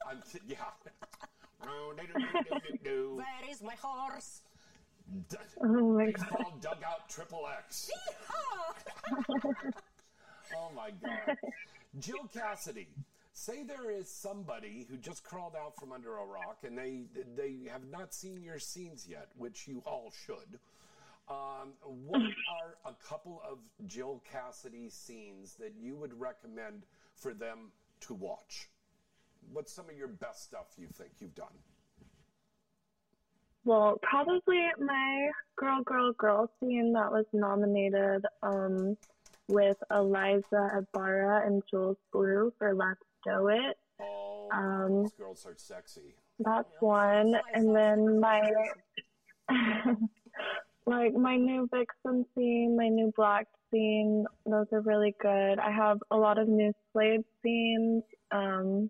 I'm 0.10 0.22
ki- 0.32 0.48
yeah. 0.48 0.74
Do, 1.62 1.94
do, 1.98 2.14
do, 2.14 2.60
do, 2.72 2.78
do. 2.84 3.16
Where 3.18 3.52
is 3.52 3.62
my 3.62 3.76
horse? 3.80 4.42
Oh 5.64 5.94
my 5.94 6.06
Baseball 6.12 6.58
dugout 6.62 7.10
triple 7.10 7.48
X. 7.58 7.90
Oh 10.56 10.72
my 10.76 10.92
God. 10.92 11.38
Jill 12.00 12.30
Cassidy, 12.34 12.88
say 13.34 13.64
there 13.64 13.92
is 13.92 14.10
somebody 14.10 14.86
who 14.90 14.98
just 14.98 15.24
crawled 15.24 15.56
out 15.56 15.76
from 15.80 15.92
under 15.92 16.18
a 16.18 16.26
rock 16.26 16.60
and 16.64 16.78
they 16.78 17.04
they 17.36 17.70
have 17.72 17.88
not 17.90 18.14
seen 18.14 18.42
your 18.44 18.60
scenes 18.60 19.08
yet, 19.10 19.30
which 19.38 19.68
you 19.68 19.82
all 19.86 20.12
should. 20.26 20.60
Um, 21.30 21.74
what 21.84 22.22
are 22.62 22.92
a 22.92 22.94
couple 23.08 23.42
of 23.50 23.60
Jill 23.88 24.24
Cassidy 24.32 24.90
scenes 24.90 25.56
that 25.60 25.74
you 25.80 25.96
would 25.96 26.20
recommend 26.20 26.86
for 27.16 27.34
them 27.34 27.72
to 28.02 28.14
watch? 28.14 28.70
What's 29.52 29.72
some 29.72 29.90
of 29.90 29.96
your 29.96 30.08
best 30.08 30.44
stuff 30.44 30.68
you 30.78 30.88
think 30.88 31.12
you've 31.20 31.36
done? 31.36 31.48
Well, 33.66 34.00
probably 34.02 34.68
my 34.80 35.30
girl, 35.58 35.84
girl, 35.84 36.14
girl 36.14 36.52
scene 36.60 36.94
that 36.94 37.12
was 37.12 37.26
nominated 37.34 38.26
um, 38.42 38.98
with 39.48 39.78
Eliza 39.92 40.72
Ibarra 40.78 41.46
and 41.46 41.62
Jewelz 41.72 41.98
Blu 42.12 42.54
for 42.58 42.74
Let's 42.74 43.00
Do 43.26 43.50
It. 43.50 43.78
Oh, 44.02 44.50
Um, 44.52 45.04
these 45.04 45.12
girls 45.14 45.46
are 45.46 45.56
sexy. 45.58 46.16
That's 46.40 46.70
one. 46.80 47.36
And 47.54 47.76
then 47.76 48.20
my, 48.20 48.50
like 50.86 51.14
my 51.14 51.36
new 51.36 51.68
Vixen 51.72 52.26
scene, 52.34 52.78
my 52.78 52.88
new 52.88 53.12
Black 53.18 53.48
scene, 53.72 54.26
those 54.46 54.68
are 54.72 54.82
really 54.82 55.16
good. 55.22 55.60
I 55.60 55.72
have 55.72 56.00
a 56.12 56.18
lot 56.18 56.38
of 56.38 56.48
new 56.48 56.72
Slayed 56.94 57.26
scenes. 57.44 58.04
Um, 58.32 58.90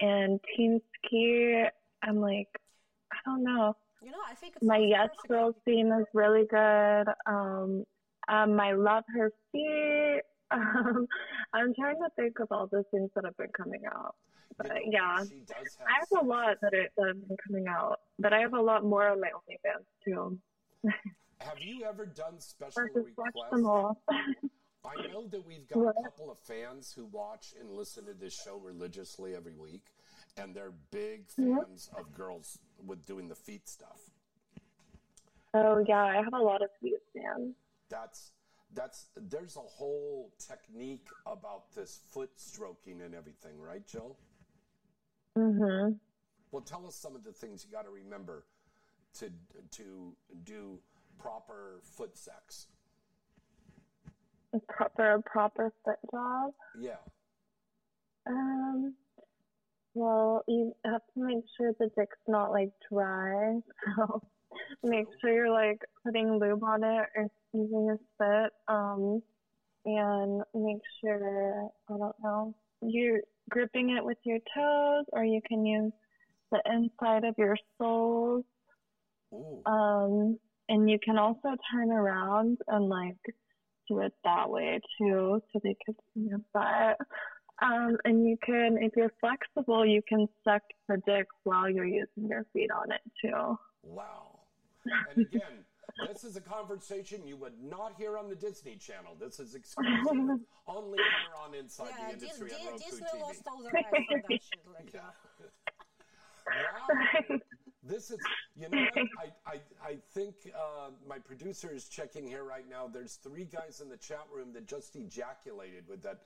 and 0.00 0.40
Team 0.56 0.80
Skeet, 0.96 1.68
I'm 2.02 2.20
like, 2.20 2.48
don't 3.24 3.44
know. 3.44 3.74
You 4.02 4.10
know, 4.10 4.18
I 4.28 4.34
think 4.34 4.54
it's 4.56 4.64
My 4.64 4.78
Yes. 4.78 5.10
Girl 5.28 5.54
scene 5.64 5.92
is 5.92 6.06
really 6.12 6.44
good. 6.46 7.04
Um, 7.26 7.84
um, 8.28 8.56
my 8.56 8.72
Love 8.72 9.04
Her 9.16 9.30
Feet. 9.52 10.22
Um, 10.54 11.06
I'm 11.54 11.72
trying 11.74 11.96
to 11.96 12.10
think 12.14 12.38
of 12.38 12.48
all 12.50 12.66
the 12.66 12.84
things 12.90 13.08
that 13.14 13.24
have 13.24 13.34
been 13.38 13.48
coming 13.56 13.84
out. 13.86 14.16
But 14.58 14.66
You 14.84 14.90
know, 14.90 14.98
yeah, 14.98 15.24
she 15.24 15.40
does 15.46 15.76
have 15.78 15.88
I 15.88 15.92
have 16.00 16.22
a 16.22 16.26
lot 16.26 16.56
that, 16.60 16.74
are, 16.74 16.88
that 16.94 17.06
have 17.06 17.26
been 17.26 17.36
coming 17.48 17.68
out. 17.68 18.00
But 18.18 18.34
I 18.34 18.40
have 18.40 18.52
a 18.52 18.60
lot 18.60 18.84
more 18.84 19.08
on 19.08 19.18
my 19.18 19.28
OnlyFans 19.28 19.86
too. 20.04 20.38
Have 21.40 21.58
you 21.58 21.84
ever 21.84 22.04
done 22.04 22.38
special 22.38 22.82
Or 22.82 22.88
just 22.88 23.16
watch 23.16 23.32
requests? 23.34 23.96
I 24.84 25.06
know 25.10 25.26
that 25.28 25.46
we've 25.46 25.66
got 25.72 25.78
What? 25.78 25.94
a 25.98 26.02
couple 26.02 26.30
of 26.30 26.38
fans 26.40 26.92
who 26.94 27.06
watch 27.06 27.54
and 27.58 27.70
listen 27.70 28.04
to 28.04 28.12
this 28.12 28.34
show 28.34 28.58
religiously 28.58 29.34
every 29.34 29.56
week, 29.56 29.86
and 30.36 30.54
they're 30.54 30.72
big 30.90 31.28
fans 31.28 31.90
of 31.96 32.12
girls 32.14 32.58
with 32.84 33.04
doing 33.06 33.28
the 33.28 33.34
feet 33.34 33.68
stuff. 33.68 34.10
Oh 35.54 35.84
yeah, 35.86 36.04
I 36.04 36.16
have 36.16 36.32
a 36.32 36.38
lot 36.38 36.62
of 36.62 36.70
feet 36.80 36.98
fans. 37.14 37.54
That's 37.88 38.32
that's 38.74 39.06
there's 39.16 39.56
a 39.56 39.60
whole 39.60 40.32
technique 40.38 41.06
about 41.26 41.72
this 41.74 42.00
foot 42.10 42.30
stroking 42.36 43.02
and 43.02 43.14
everything, 43.14 43.60
right, 43.60 43.86
Jill? 43.86 44.16
Mm 45.36 45.58
Mhm. 45.58 45.98
Well, 46.50 46.62
tell 46.62 46.86
us 46.86 46.94
some 46.94 47.14
of 47.14 47.24
the 47.24 47.32
things 47.32 47.64
you 47.64 47.70
got 47.70 47.84
to 47.84 47.90
remember 47.90 48.44
to 49.14 49.30
to 49.72 50.16
do 50.44 50.78
proper 51.18 51.80
foot 51.82 52.16
sex. 52.16 52.66
Proper 54.68 55.12
a 55.12 55.22
proper 55.22 55.72
foot 55.84 55.98
job. 56.10 56.52
Yeah. 56.78 56.96
Um. 58.26 58.94
Well, 59.94 60.42
you 60.48 60.72
have 60.84 61.02
to 61.14 61.24
make 61.24 61.44
sure 61.56 61.72
the 61.78 61.90
dick's 61.96 62.16
not 62.28 62.50
like 62.50 62.70
dry. 62.90 63.58
So 63.96 64.22
make 64.84 65.06
sure 65.20 65.32
you're 65.32 65.50
like 65.50 65.80
putting 66.04 66.38
lube 66.38 66.62
on 66.62 66.84
it 66.84 67.06
or 67.16 67.28
using 67.54 67.90
a 67.90 67.96
spit. 68.14 68.52
Um, 68.68 69.22
and 69.86 70.42
make 70.54 70.82
sure 71.00 71.70
I 71.88 71.96
don't 71.96 72.14
know 72.22 72.54
you're 72.82 73.20
gripping 73.50 73.90
it 73.90 74.04
with 74.04 74.18
your 74.24 74.38
toes, 74.54 75.04
or 75.12 75.24
you 75.24 75.40
can 75.46 75.64
use 75.64 75.92
the 76.50 76.60
inside 76.66 77.24
of 77.24 77.34
your 77.38 77.56
soles. 77.78 78.44
Ooh. 79.32 79.62
Um, 79.64 80.38
and 80.68 80.90
you 80.90 80.98
can 81.02 81.18
also 81.18 81.56
turn 81.72 81.90
around 81.90 82.58
and 82.68 82.88
like 82.88 83.16
do 83.88 84.00
it 84.00 84.12
that 84.24 84.50
way 84.50 84.80
too, 84.98 85.40
so 85.52 85.60
they 85.62 85.76
could 85.84 85.96
see 86.14 86.28
your 86.28 86.40
butt. 86.52 86.98
Um, 87.62 87.96
and 88.04 88.26
you 88.26 88.36
can, 88.44 88.76
if 88.80 88.92
you're 88.96 89.12
flexible, 89.20 89.86
you 89.86 90.02
can 90.08 90.28
suck 90.42 90.62
the 90.88 90.96
dick 91.06 91.26
while 91.44 91.70
you're 91.70 91.84
using 91.84 92.26
your 92.28 92.44
feet 92.52 92.70
on 92.72 92.90
it 92.90 93.00
too. 93.20 93.56
Wow. 93.84 94.40
And 95.14 95.26
again, 95.32 95.64
this 96.08 96.24
is 96.24 96.36
a 96.36 96.40
conversation 96.40 97.24
you 97.24 97.36
would 97.36 97.62
not 97.62 97.94
hear 97.96 98.18
on 98.18 98.28
the 98.28 98.34
Disney 98.34 98.76
Channel. 98.76 99.16
This 99.20 99.38
is 99.38 99.54
exclusive 99.54 100.04
only 100.66 100.98
here 100.98 101.34
on 101.44 101.54
Inside 101.54 101.90
Yeah, 101.98 102.06
the 102.08 102.12
Industry 102.14 102.48
Dis- 102.48 102.58
on 102.58 102.64
Di- 102.64 102.70
Roku 102.70 102.84
Disney 102.90 103.06
TV. 103.14 103.20
lost 103.20 103.42
all 103.46 103.62
the 103.62 103.70
rights 103.70 103.86
for 104.08 104.22
that 104.28 104.42
shit. 104.42 104.74
Like, 104.74 104.92
yeah. 104.94 105.00
Wow. 106.48 107.38
This 107.84 108.10
is, 108.10 108.18
you 108.56 108.68
know 108.68 108.78
what? 108.94 109.06
I, 109.18 109.52
I, 109.52 109.60
I 109.84 109.96
think 110.14 110.34
uh, 110.54 110.90
my 111.08 111.18
producer 111.18 111.70
is 111.72 111.88
checking 111.88 112.26
here 112.26 112.44
right 112.44 112.68
now. 112.68 112.88
There's 112.92 113.16
three 113.16 113.44
guys 113.44 113.80
in 113.80 113.88
the 113.88 113.96
chat 113.96 114.26
room 114.34 114.52
that 114.54 114.66
just 114.66 114.94
ejaculated 114.94 115.88
with 115.88 116.02
that 116.02 116.22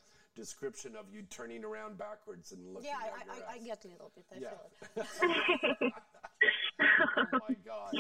description 0.47 0.95
of 0.95 1.07
you 1.13 1.23
turning 1.23 1.65
around 1.65 1.99
backwards 1.99 2.53
and 2.53 2.65
looking 2.73 2.91
Yeah, 2.91 3.07
at 3.07 3.29
I, 3.31 3.35
your 3.37 3.45
I, 3.49 3.55
I 3.55 3.59
get 3.59 3.85
a 3.85 3.89
little 3.89 4.13
bit. 4.15 4.25
I 4.33 4.37
Yeah. 4.39 4.51
feel 5.25 5.33
it. 5.83 5.93
oh 7.33 7.39
my 7.49 7.55
God. 7.65 7.95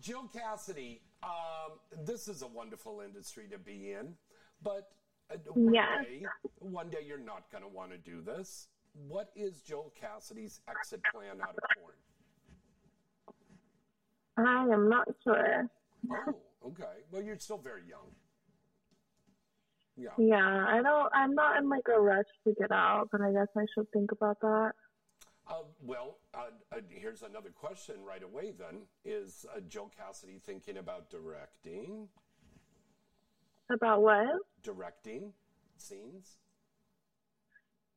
Jill 0.00 0.28
Cassidy, 0.32 1.02
um, 1.22 1.78
this 2.06 2.28
is 2.28 2.42
a 2.42 2.46
wonderful 2.46 3.00
industry 3.04 3.46
to 3.50 3.58
be 3.58 3.92
in, 3.92 4.14
but 4.62 4.90
uh, 5.30 5.36
one, 5.52 5.74
Yes. 5.74 6.04
day, 6.04 6.22
one 6.60 6.88
day 6.88 7.04
you're 7.06 7.18
not 7.18 7.50
going 7.50 7.62
to 7.62 7.68
want 7.68 7.90
to 7.90 7.98
do 7.98 8.22
this. 8.22 8.68
What 9.08 9.30
is 9.34 9.60
Jill 9.62 9.92
Cassidy's 10.00 10.60
exit 10.68 11.00
plan 11.12 11.40
out 11.42 11.56
of 11.56 11.64
porn? 11.76 11.94
I 14.46 14.64
am 14.72 14.88
not 14.88 15.08
sure. 15.24 15.68
Oh, 16.10 16.34
okay. 16.68 17.04
Well, 17.10 17.22
you're 17.22 17.38
still 17.38 17.58
very 17.58 17.82
young. 17.88 18.10
Yeah. 19.96 20.10
Yeah, 20.18 20.66
I 20.68 20.80
don't. 20.82 21.10
I'm 21.12 21.34
not 21.34 21.58
in 21.58 21.68
like 21.68 21.86
a 21.94 22.00
rush 22.00 22.24
to 22.44 22.54
get 22.54 22.70
out, 22.72 23.08
but 23.12 23.20
I 23.20 23.32
guess 23.32 23.48
I 23.56 23.66
should 23.74 23.90
think 23.92 24.12
about 24.12 24.40
that. 24.40 24.72
Uh, 25.48 25.54
well, 25.84 26.18
uh, 26.34 26.46
uh, 26.72 26.80
here's 26.88 27.22
another 27.22 27.50
question 27.50 27.96
right 28.06 28.22
away 28.22 28.52
then. 28.56 28.82
Is 29.04 29.44
uh, 29.54 29.60
Jill 29.68 29.90
Cassidy 29.96 30.40
thinking 30.42 30.78
about 30.78 31.10
directing? 31.10 32.08
About 33.70 34.02
what? 34.02 34.28
Directing 34.62 35.32
scenes? 35.76 36.36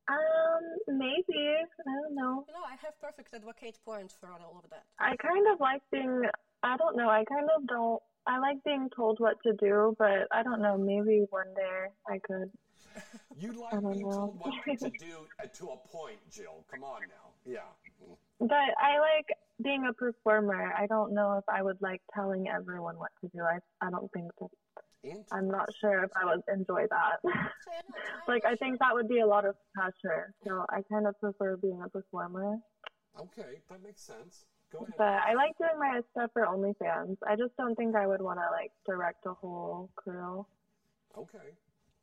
Um, 0.08 0.98
maybe. 0.98 1.56
I 1.58 1.92
don't 2.02 2.14
know. 2.14 2.44
You 2.46 2.54
know, 2.54 2.64
I 2.66 2.76
have 2.82 3.00
perfect 3.00 3.34
advocate 3.34 3.78
point 3.84 4.12
for 4.20 4.28
all 4.30 4.60
of 4.62 4.70
that. 4.70 4.84
I 4.98 5.16
kind 5.16 5.46
of 5.52 5.60
like 5.60 5.82
being. 5.90 6.24
I 6.62 6.76
don't 6.76 6.96
know. 6.96 7.08
I 7.08 7.24
kind 7.24 7.48
of 7.56 7.66
don't. 7.66 8.02
I 8.26 8.38
like 8.38 8.62
being 8.64 8.88
told 8.94 9.20
what 9.20 9.36
to 9.44 9.52
do, 9.52 9.94
but 9.98 10.26
I 10.32 10.42
don't 10.42 10.60
know. 10.60 10.76
Maybe 10.76 11.26
one 11.30 11.54
day 11.54 11.86
I 12.08 12.18
could. 12.18 12.50
You 13.38 13.52
like 13.52 13.72
being 13.72 14.08
know. 14.08 14.10
told 14.10 14.40
what 14.40 14.78
to 14.78 14.90
do 14.98 15.26
to 15.58 15.64
a 15.66 15.76
point, 15.88 16.18
Jill. 16.30 16.64
Come 16.70 16.82
on 16.84 17.02
now. 17.02 17.34
Yeah. 17.44 17.68
But 18.40 18.72
I 18.80 18.98
like 18.98 19.26
being 19.62 19.86
a 19.86 19.92
performer. 19.92 20.72
I 20.72 20.86
don't 20.86 21.12
know 21.12 21.36
if 21.36 21.44
I 21.46 21.62
would 21.62 21.76
like 21.82 22.00
telling 22.14 22.48
everyone 22.48 22.98
what 22.98 23.10
to 23.20 23.28
do. 23.28 23.42
I 23.42 23.58
I 23.86 23.90
don't 23.90 24.10
think 24.12 24.30
that. 24.40 24.48
I'm 25.30 25.48
not 25.48 25.68
sure 25.80 26.02
if 26.04 26.10
I 26.16 26.24
would 26.24 26.42
enjoy 26.52 26.86
that. 26.90 27.20
like 28.28 28.44
I 28.44 28.56
think 28.56 28.78
that 28.80 28.94
would 28.94 29.08
be 29.08 29.20
a 29.20 29.26
lot 29.26 29.44
of 29.44 29.54
pressure. 29.74 30.32
So 30.44 30.64
I 30.70 30.82
kind 30.90 31.06
of 31.06 31.18
prefer 31.20 31.56
being 31.56 31.80
a 31.84 31.88
performer. 31.88 32.56
Okay, 33.20 33.60
that 33.70 33.82
makes 33.82 34.02
sense. 34.02 34.46
But 34.72 35.04
I 35.04 35.34
like 35.34 35.56
doing 35.58 35.78
my 35.78 36.00
stuff 36.12 36.30
for 36.32 36.46
OnlyFans. 36.46 37.16
I 37.26 37.36
just 37.36 37.56
don't 37.56 37.74
think 37.76 37.94
I 37.94 38.06
would 38.06 38.20
want 38.20 38.38
to 38.38 38.50
like 38.50 38.72
direct 38.84 39.24
a 39.26 39.34
whole 39.34 39.90
crew. 39.96 40.46
Okay. 41.16 41.38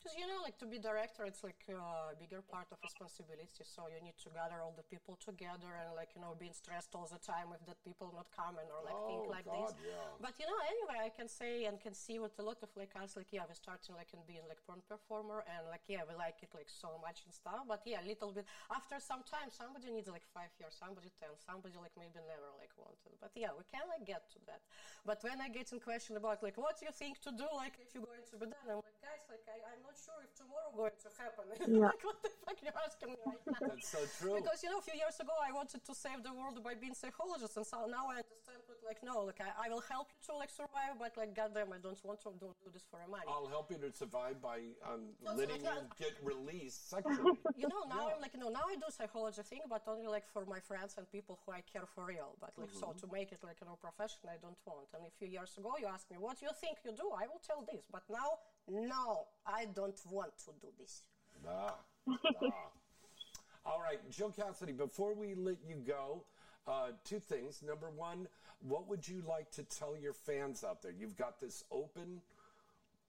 Because 0.04 0.20
you 0.20 0.28
know, 0.28 0.44
like 0.44 0.60
to 0.60 0.68
be 0.68 0.84
director, 0.84 1.24
it's 1.24 1.48
like 1.48 1.64
a 1.72 2.12
bigger 2.20 2.44
part 2.44 2.68
of 2.76 2.78
responsibility. 2.84 3.64
So 3.64 3.88
you 3.88 4.04
need 4.04 4.20
to 4.20 4.30
gather 4.36 4.60
all 4.60 4.76
the 4.76 4.84
people 4.92 5.16
together 5.16 5.72
and 5.80 5.96
like 5.96 6.12
you 6.12 6.20
know 6.20 6.36
being 6.36 6.52
stressed 6.52 6.92
all 6.92 7.08
the 7.08 7.24
time 7.24 7.56
if 7.56 7.64
that 7.72 7.80
people 7.88 8.12
not 8.12 8.28
coming 8.36 8.68
or 8.68 8.84
like 8.84 9.00
think 9.08 9.24
Oh, 9.24 9.32
like 9.32 9.48
God, 9.48 9.72
this. 9.80 9.96
yeah. 9.96 10.20
But 10.20 10.36
you 10.36 10.44
know, 10.52 10.60
anyway, 10.68 11.00
I 11.08 11.12
can 11.16 11.32
say 11.32 11.64
and 11.72 11.80
can 11.80 11.96
see 11.96 12.20
with 12.20 12.36
a 12.36 12.44
lot 12.44 12.60
of 12.60 12.68
like 12.76 12.92
us, 13.00 13.16
like 13.16 13.32
yeah, 13.32 13.48
we're 13.48 13.56
starting 13.56 13.96
like 13.96 14.12
in 14.12 14.20
being 14.28 14.44
like 14.52 14.60
porn 14.68 14.84
performer 14.92 15.48
and 15.48 15.64
like 15.72 15.88
yeah, 15.88 16.04
we 16.04 16.12
like 16.20 16.36
it 16.44 16.52
like 16.52 16.68
so 16.68 17.00
much 17.00 17.24
and 17.24 17.32
stuff. 17.32 17.64
But 17.64 17.88
yeah, 17.88 18.04
a 18.04 18.08
little 18.12 18.36
bit 18.36 18.44
after 18.76 19.00
some 19.00 19.24
time, 19.24 19.48
somebody 19.56 19.88
needs 19.88 20.12
like 20.12 20.28
five 20.36 20.52
years, 20.60 20.76
somebody 20.76 21.16
ten, 21.16 21.32
somebody 21.40 21.80
like 21.80 21.96
maybe 21.96 22.20
never 22.28 22.52
like 22.60 22.76
wanted. 22.76 23.16
But 23.24 23.32
yeah, 23.40 23.56
we 23.56 23.64
can 23.72 23.88
like 23.88 24.04
get 24.04 24.28
to 24.36 24.40
that. 24.52 24.60
But 25.08 25.24
when 25.24 25.40
I 25.40 25.48
get 25.48 25.72
in 25.72 25.80
question 25.80 26.20
about 26.20 26.44
like 26.44 26.60
what 26.60 26.84
you 26.84 26.92
think 26.92 27.24
to 27.24 27.32
do, 27.32 27.48
like 27.56 27.80
if 27.80 27.96
you're 27.96 28.04
going 28.04 28.28
to 28.28 28.36
be 28.36 28.52
done, 28.52 28.68
I'm 28.68 28.84
like 28.84 29.00
guys, 29.00 29.24
like 29.32 29.48
I, 29.48 29.64
I'm 29.72 29.80
not 29.88 29.93
sure 29.96 30.20
if 30.26 30.32
tomorrow 30.36 30.70
going 30.76 30.98
to 30.98 31.10
happen. 31.18 31.46
Yeah. 31.74 31.90
like 31.94 32.04
what 32.04 32.20
the 32.24 32.32
fuck 32.44 32.58
you're 32.62 32.80
asking 32.86 33.10
me 33.14 33.18
right 33.26 33.44
now? 33.48 33.60
That's 33.62 33.90
so 33.90 34.02
true. 34.20 34.36
Because 34.42 34.60
you 34.64 34.70
know, 34.70 34.80
a 34.80 34.86
few 34.86 34.98
years 34.98 35.18
ago, 35.20 35.34
I 35.40 35.52
wanted 35.54 35.82
to 35.86 35.94
save 35.96 36.24
the 36.24 36.34
world 36.34 36.58
by 36.64 36.74
being 36.76 36.94
psychologist, 36.94 37.56
and 37.58 37.66
so 37.66 37.86
now 37.88 38.10
I 38.10 38.22
understand. 38.26 38.62
Like, 38.86 39.00
no, 39.04 39.24
like 39.24 39.40
I, 39.40 39.68
I 39.68 39.70
will 39.70 39.84
help 39.90 40.08
you 40.12 40.20
to 40.28 40.36
like 40.38 40.50
survive, 40.50 41.00
but 41.00 41.16
like, 41.16 41.36
goddamn, 41.36 41.72
I 41.72 41.80
don't 41.80 41.98
want 42.04 42.20
to 42.22 42.30
don't 42.40 42.58
do 42.60 42.70
this 42.72 42.84
for 42.92 43.00
money. 43.10 43.24
I'll 43.28 43.48
help 43.48 43.72
you 43.72 43.78
to 43.78 43.92
survive 43.96 44.42
by 44.42 44.60
um, 44.84 45.16
letting 45.24 45.64
you 45.64 45.72
like 45.72 45.98
get 45.98 46.14
released 46.22 46.90
sexually. 46.90 47.40
you 47.56 47.68
know, 47.68 47.84
now 47.90 48.12
I'm 48.12 48.20
like, 48.22 48.34
you 48.34 48.40
know, 48.40 48.50
now 48.50 48.68
I 48.68 48.76
do 48.76 48.88
psychology 48.90 49.42
thing, 49.44 49.62
but 49.70 49.84
only 49.88 50.08
like 50.08 50.28
for 50.28 50.46
my 50.46 50.60
friends 50.60 50.96
and 50.98 51.10
people 51.12 51.40
who 51.46 51.52
I 51.54 51.62
care 51.62 51.88
for 51.96 52.06
real. 52.06 52.36
But 52.40 52.52
like, 52.58 52.74
so 52.74 52.88
Mhm. 52.88 53.00
to 53.02 53.08
make 53.08 53.32
it 53.32 53.42
like, 53.44 53.58
you 53.62 53.68
know, 53.68 53.78
profession, 53.80 54.28
I 54.28 54.38
don't 54.38 54.58
want. 54.66 54.88
And 54.94 55.06
a 55.08 55.12
few 55.18 55.28
years 55.28 55.58
ago, 55.58 55.72
you 55.80 55.88
asked 55.88 56.12
me, 56.12 56.18
what 56.18 56.40
do 56.40 56.46
you 56.46 56.54
think 56.60 56.78
you 56.84 56.92
do? 56.92 57.08
I 57.16 57.28
will 57.28 57.42
tell 57.46 57.62
this. 57.72 57.86
But 57.92 58.04
now, 58.10 58.40
no, 58.68 59.28
I 59.46 59.66
don't 59.66 60.00
want 60.12 60.38
to 60.46 60.52
do 60.62 60.68
this. 60.78 61.04
Ah, 61.48 61.76
ah. 62.08 62.70
All 63.66 63.80
right, 63.80 64.00
Jill 64.10 64.32
Cassidy, 64.32 64.74
before 64.74 65.14
we 65.14 65.36
let 65.36 65.58
you 65.66 65.76
go, 65.78 66.26
uh, 66.68 66.92
two 67.06 67.20
things. 67.20 67.62
Number 67.62 67.90
one, 67.90 68.28
what 68.66 68.88
would 68.90 69.08
you 69.08 69.22
like 69.28 69.52
to 69.52 69.64
tell 69.64 69.96
your 69.96 70.14
fans 70.14 70.64
out 70.64 70.82
there? 70.82 70.92
You've 70.92 71.18
got 71.18 71.40
this 71.40 71.64
open 71.72 72.22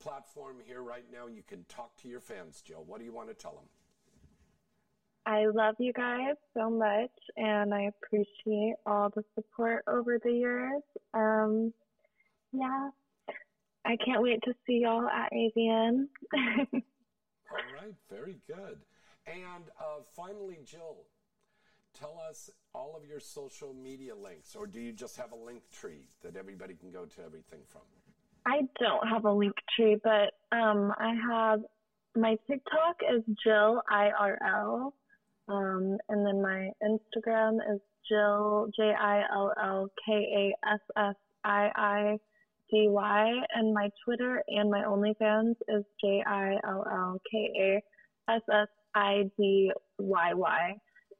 platform 0.01 0.57
here 0.67 0.83
right 0.83 1.05
now. 1.13 1.27
You 1.27 1.43
can 1.47 1.65
talk 1.69 1.97
to 2.03 2.09
your 2.09 2.21
fans, 2.21 2.63
Jill. 2.67 2.85
What 2.87 2.99
do 2.99 3.05
you 3.05 3.13
want 3.13 3.29
to 3.29 3.35
tell 3.35 3.53
them? 3.53 3.69
I 5.27 5.47
love 5.47 5.77
you 5.79 5.93
guys 5.93 6.35
so 6.53 6.69
much, 6.69 7.11
and 7.37 7.73
I 7.73 7.91
appreciate 8.05 8.75
all 8.85 9.09
the 9.15 9.25
support 9.35 9.83
over 9.87 10.19
the 10.23 10.33
years. 10.33 10.83
Um, 11.15 11.73
yeah, 12.53 12.91
I 13.87 13.97
can't 14.05 14.23
wait 14.23 14.43
to 14.45 14.53
see 14.67 14.81
y'all 14.83 15.09
at 15.09 15.33
AVN. 15.33 16.09
All 17.55 17.59
right, 17.81 17.95
very 18.11 18.39
good. 18.47 18.79
And 19.27 19.65
uh, 19.81 20.03
finally, 20.15 20.59
Jill, 20.65 20.97
tell 21.95 22.21
us 22.29 22.51
all 22.75 22.97
of 22.97 23.09
your 23.09 23.21
social 23.21 23.73
media 23.73 24.15
links, 24.15 24.55
or 24.55 24.67
do 24.67 24.81
you 24.81 24.93
just 24.93 25.17
have 25.17 25.33
a 25.33 25.37
link 25.37 25.63
tree 25.71 26.09
that 26.23 26.37
everybody 26.37 26.75
can 26.75 26.91
go 26.91 27.05
to 27.05 27.23
everything 27.25 27.61
from? 27.69 27.83
I 28.47 28.63
don't 28.79 29.09
have 29.09 29.25
a 29.25 29.33
link 29.33 29.55
tree, 29.75 29.97
but 30.03 30.33
um, 30.57 30.93
I 30.99 31.15
have 31.31 31.61
my 32.17 32.37
TikTok 32.47 32.97
is 33.15 33.23
Jill 33.43 33.83
IRL, 33.91 34.93
um, 35.49 35.99
and 36.09 36.27
then 36.27 36.43
my 36.43 36.71
Instagram 36.83 37.57
is 37.75 37.81
Jill 38.09 38.69
J 38.77 38.93
I 38.99 39.23
L 39.33 39.53
L 39.63 39.89
K 40.07 40.13
A 40.13 40.73
S 40.73 40.81
S 40.97 41.15
I 41.45 41.71
I 41.75 42.19
D 42.71 42.87
Y, 42.89 43.33
and 43.55 43.73
my 43.73 43.89
Twitter 44.05 44.43
and 44.49 44.71
my 44.71 44.83
OnlyFans 44.83 45.57
is 45.69 45.85
J 46.03 46.23
I 46.27 46.55
L 46.65 46.85
L 46.91 47.21
K 47.31 47.51
A 47.59 48.33
S 48.33 48.43
S 48.53 48.69
I 48.95 49.25
D 49.39 49.73
Y 49.99 50.35
Y, 50.35 50.75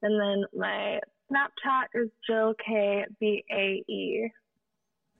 and 0.05 0.21
then 0.21 0.45
my 0.55 1.01
Snapchat 1.31 1.87
is 1.95 2.11
Jill 2.27 2.55
K 2.65 3.05
B 3.19 3.45
A 3.51 3.83
E. 3.91 4.31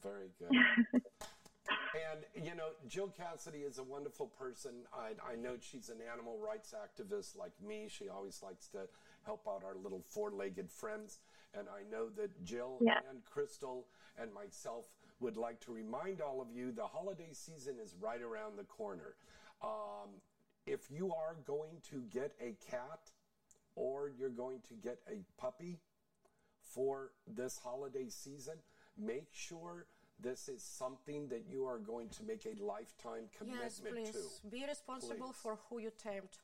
Very 0.03 0.29
good. 0.39 0.51
and, 2.13 2.45
you 2.47 2.55
know, 2.55 2.69
Jill 2.87 3.09
Cassidy 3.09 3.61
is 3.61 3.79
a 3.79 3.83
wonderful 3.83 4.27
person. 4.27 4.73
I, 4.93 5.13
I 5.33 5.37
know 5.37 5.57
she's 5.59 5.89
an 5.89 5.97
animal 6.13 6.39
rights 6.39 6.75
activist 6.75 7.39
like 7.39 7.53
me. 7.67 7.89
She 7.89 8.09
always 8.11 8.43
likes 8.43 8.69
to 8.69 8.81
help 9.25 9.47
out 9.49 9.63
our 9.65 9.75
little 9.83 10.03
four 10.05 10.31
legged 10.31 10.71
friends. 10.71 11.21
And 11.59 11.67
I 11.69 11.89
know 11.91 12.11
that 12.17 12.45
Jill 12.45 12.79
Yeah. 12.83 12.99
and 13.09 13.25
Crystal 13.25 13.87
and 14.21 14.33
myself 14.35 14.85
would 15.21 15.39
like 15.39 15.61
to 15.61 15.73
remind 15.73 16.21
all 16.21 16.43
of 16.43 16.49
you 16.53 16.71
the 16.71 16.87
holiday 16.87 17.33
season 17.33 17.77
is 17.83 17.95
right 17.99 18.21
around 18.21 18.59
the 18.59 18.65
corner. 18.65 19.15
Um, 19.63 20.11
if 20.67 20.91
you 20.91 21.15
are 21.15 21.37
going 21.47 21.81
to 21.91 22.03
get 22.11 22.33
a 22.41 22.57
cat 22.71 23.11
or 23.77 24.11
you're 24.19 24.29
going 24.29 24.61
to 24.69 24.75
get 24.75 24.99
a 25.09 25.23
puppy, 25.41 25.79
for 26.75 27.13
this 27.27 27.61
holiday 27.63 28.09
season, 28.09 28.55
make 28.99 29.29
sure 29.33 29.87
this 30.21 30.49
is 30.49 30.63
something 30.63 31.29
that 31.29 31.45
you 31.49 31.67
are 31.67 31.79
going 31.79 32.09
to 32.09 32.23
make 32.25 32.47
a 32.47 32.63
lifetime 32.63 33.25
commitment 33.37 33.65
Yes, 33.65 33.81
please. 33.81 34.41
to. 34.43 34.49
Be 34.51 34.65
responsible 34.67 35.27
Please. 35.27 35.37
for 35.43 35.59
who 35.69 35.79
you 35.79 35.91
tempt. 35.91 36.39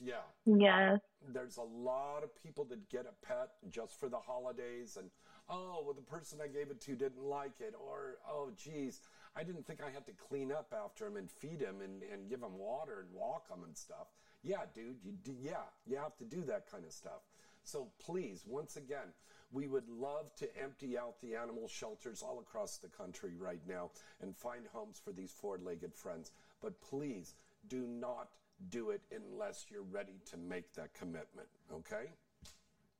Yeah. 0.00 0.22
Yes. 0.46 1.00
There's 1.32 1.56
a 1.56 1.62
lot 1.62 2.22
of 2.22 2.30
people 2.42 2.64
that 2.66 2.88
get 2.88 3.06
a 3.06 3.26
pet 3.26 3.50
just 3.70 3.98
for 3.98 4.08
the 4.08 4.18
holidays 4.18 4.96
and 4.96 5.10
oh, 5.48 5.82
well 5.84 5.94
the 5.94 6.00
person 6.02 6.38
I 6.42 6.46
gave 6.46 6.70
it 6.70 6.80
to 6.82 6.94
didn't 6.94 7.22
like 7.22 7.60
it 7.60 7.74
or 7.78 8.18
oh 8.28 8.50
geez, 8.56 9.00
I 9.36 9.42
didn't 9.42 9.66
think 9.66 9.80
I 9.82 9.90
had 9.90 10.06
to 10.06 10.12
clean 10.12 10.52
up 10.52 10.72
after 10.72 11.06
him 11.06 11.16
and 11.16 11.30
feed 11.30 11.60
him 11.60 11.80
and, 11.82 12.02
and 12.02 12.28
give 12.30 12.40
him 12.40 12.56
water 12.56 13.00
and 13.00 13.08
walk 13.12 13.48
him 13.50 13.64
and 13.64 13.76
stuff. 13.76 14.06
Yeah, 14.42 14.62
dude, 14.74 14.96
you 15.04 15.12
do, 15.22 15.34
yeah, 15.40 15.68
you 15.86 15.96
have 15.96 16.16
to 16.18 16.24
do 16.24 16.42
that 16.44 16.70
kind 16.70 16.84
of 16.84 16.92
stuff. 16.92 17.22
So 17.62 17.88
please, 17.98 18.44
once 18.46 18.76
again, 18.76 19.12
we 19.52 19.66
would 19.66 19.88
love 19.88 20.34
to 20.36 20.48
empty 20.60 20.96
out 20.96 21.20
the 21.20 21.34
animal 21.34 21.68
shelters 21.68 22.22
all 22.22 22.38
across 22.38 22.78
the 22.78 22.88
country 22.88 23.32
right 23.38 23.60
now 23.68 23.90
and 24.22 24.36
find 24.36 24.62
homes 24.72 25.00
for 25.02 25.12
these 25.12 25.32
four-legged 25.32 25.94
friends. 25.94 26.30
But 26.62 26.80
please 26.80 27.34
do 27.68 27.86
not 27.86 28.28
do 28.70 28.90
it 28.90 29.02
unless 29.14 29.66
you're 29.70 29.82
ready 29.82 30.20
to 30.30 30.36
make 30.36 30.72
that 30.74 30.94
commitment, 30.94 31.48
okay? 31.72 32.10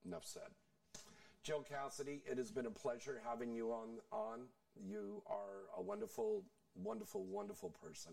Enough 0.05 0.25
said. 0.27 0.51
Jill 1.43 1.63
Cassidy, 1.63 2.23
it 2.31 2.37
has 2.37 2.51
been 2.51 2.67
a 2.67 2.71
pleasure 2.71 3.21
having 3.27 3.55
you 3.55 3.71
on 3.73 3.99
on. 4.13 4.41
You 4.83 5.23
are 5.27 5.69
a 5.79 5.83
wonderful, 5.83 6.43
wonderful, 6.75 7.25
wonderful 7.25 7.71
person. 7.83 8.13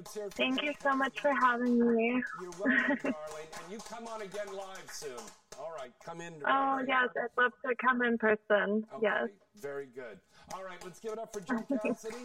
All 0.00 0.04
right, 0.04 0.06
let's 0.06 0.14
hear 0.14 0.24
it 0.26 0.32
for 0.32 0.36
Thank 0.36 0.62
you 0.62 0.72
so 0.82 0.96
much 0.96 1.20
for 1.20 1.32
having 1.32 1.96
me. 1.96 2.22
You're 2.40 2.50
welcome, 2.58 2.96
darling. 3.02 3.46
And 3.52 3.72
you 3.72 3.78
come 3.78 4.06
on 4.06 4.22
again 4.22 4.46
live 4.56 4.90
soon. 4.90 5.10
All 5.58 5.72
right, 5.76 5.92
come 6.04 6.20
in. 6.20 6.34
Oh, 6.46 6.76
right 6.76 6.84
yes, 6.88 7.08
now. 7.14 7.22
I'd 7.22 7.42
love 7.42 7.52
to 7.66 7.74
come 7.84 8.02
in 8.02 8.16
person. 8.16 8.86
Okay, 8.94 9.02
Yes. 9.02 9.28
Very 9.60 9.88
good. 9.94 10.18
All 10.54 10.64
right, 10.64 10.78
let's 10.84 11.00
give 11.00 11.12
it 11.12 11.18
up 11.18 11.32
for 11.32 11.40
Jill 11.40 11.64
Cassidy. 11.82 12.16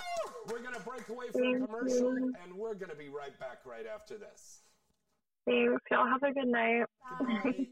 we're 0.50 0.60
going 0.60 0.74
to 0.74 0.80
break 0.80 1.08
away 1.08 1.26
from 1.32 1.40
Thank 1.40 1.60
the 1.60 1.66
commercial, 1.66 2.18
you. 2.18 2.34
and 2.44 2.54
we're 2.54 2.74
going 2.74 2.90
to 2.90 2.96
be 2.96 3.08
right 3.08 3.38
back 3.40 3.58
right 3.66 3.86
after 3.92 4.16
this. 4.16 4.60
Thanks. 5.46 5.82
Y'all 5.90 6.06
have 6.06 6.22
a 6.22 6.32
good 6.32 6.48
night. 6.48 6.84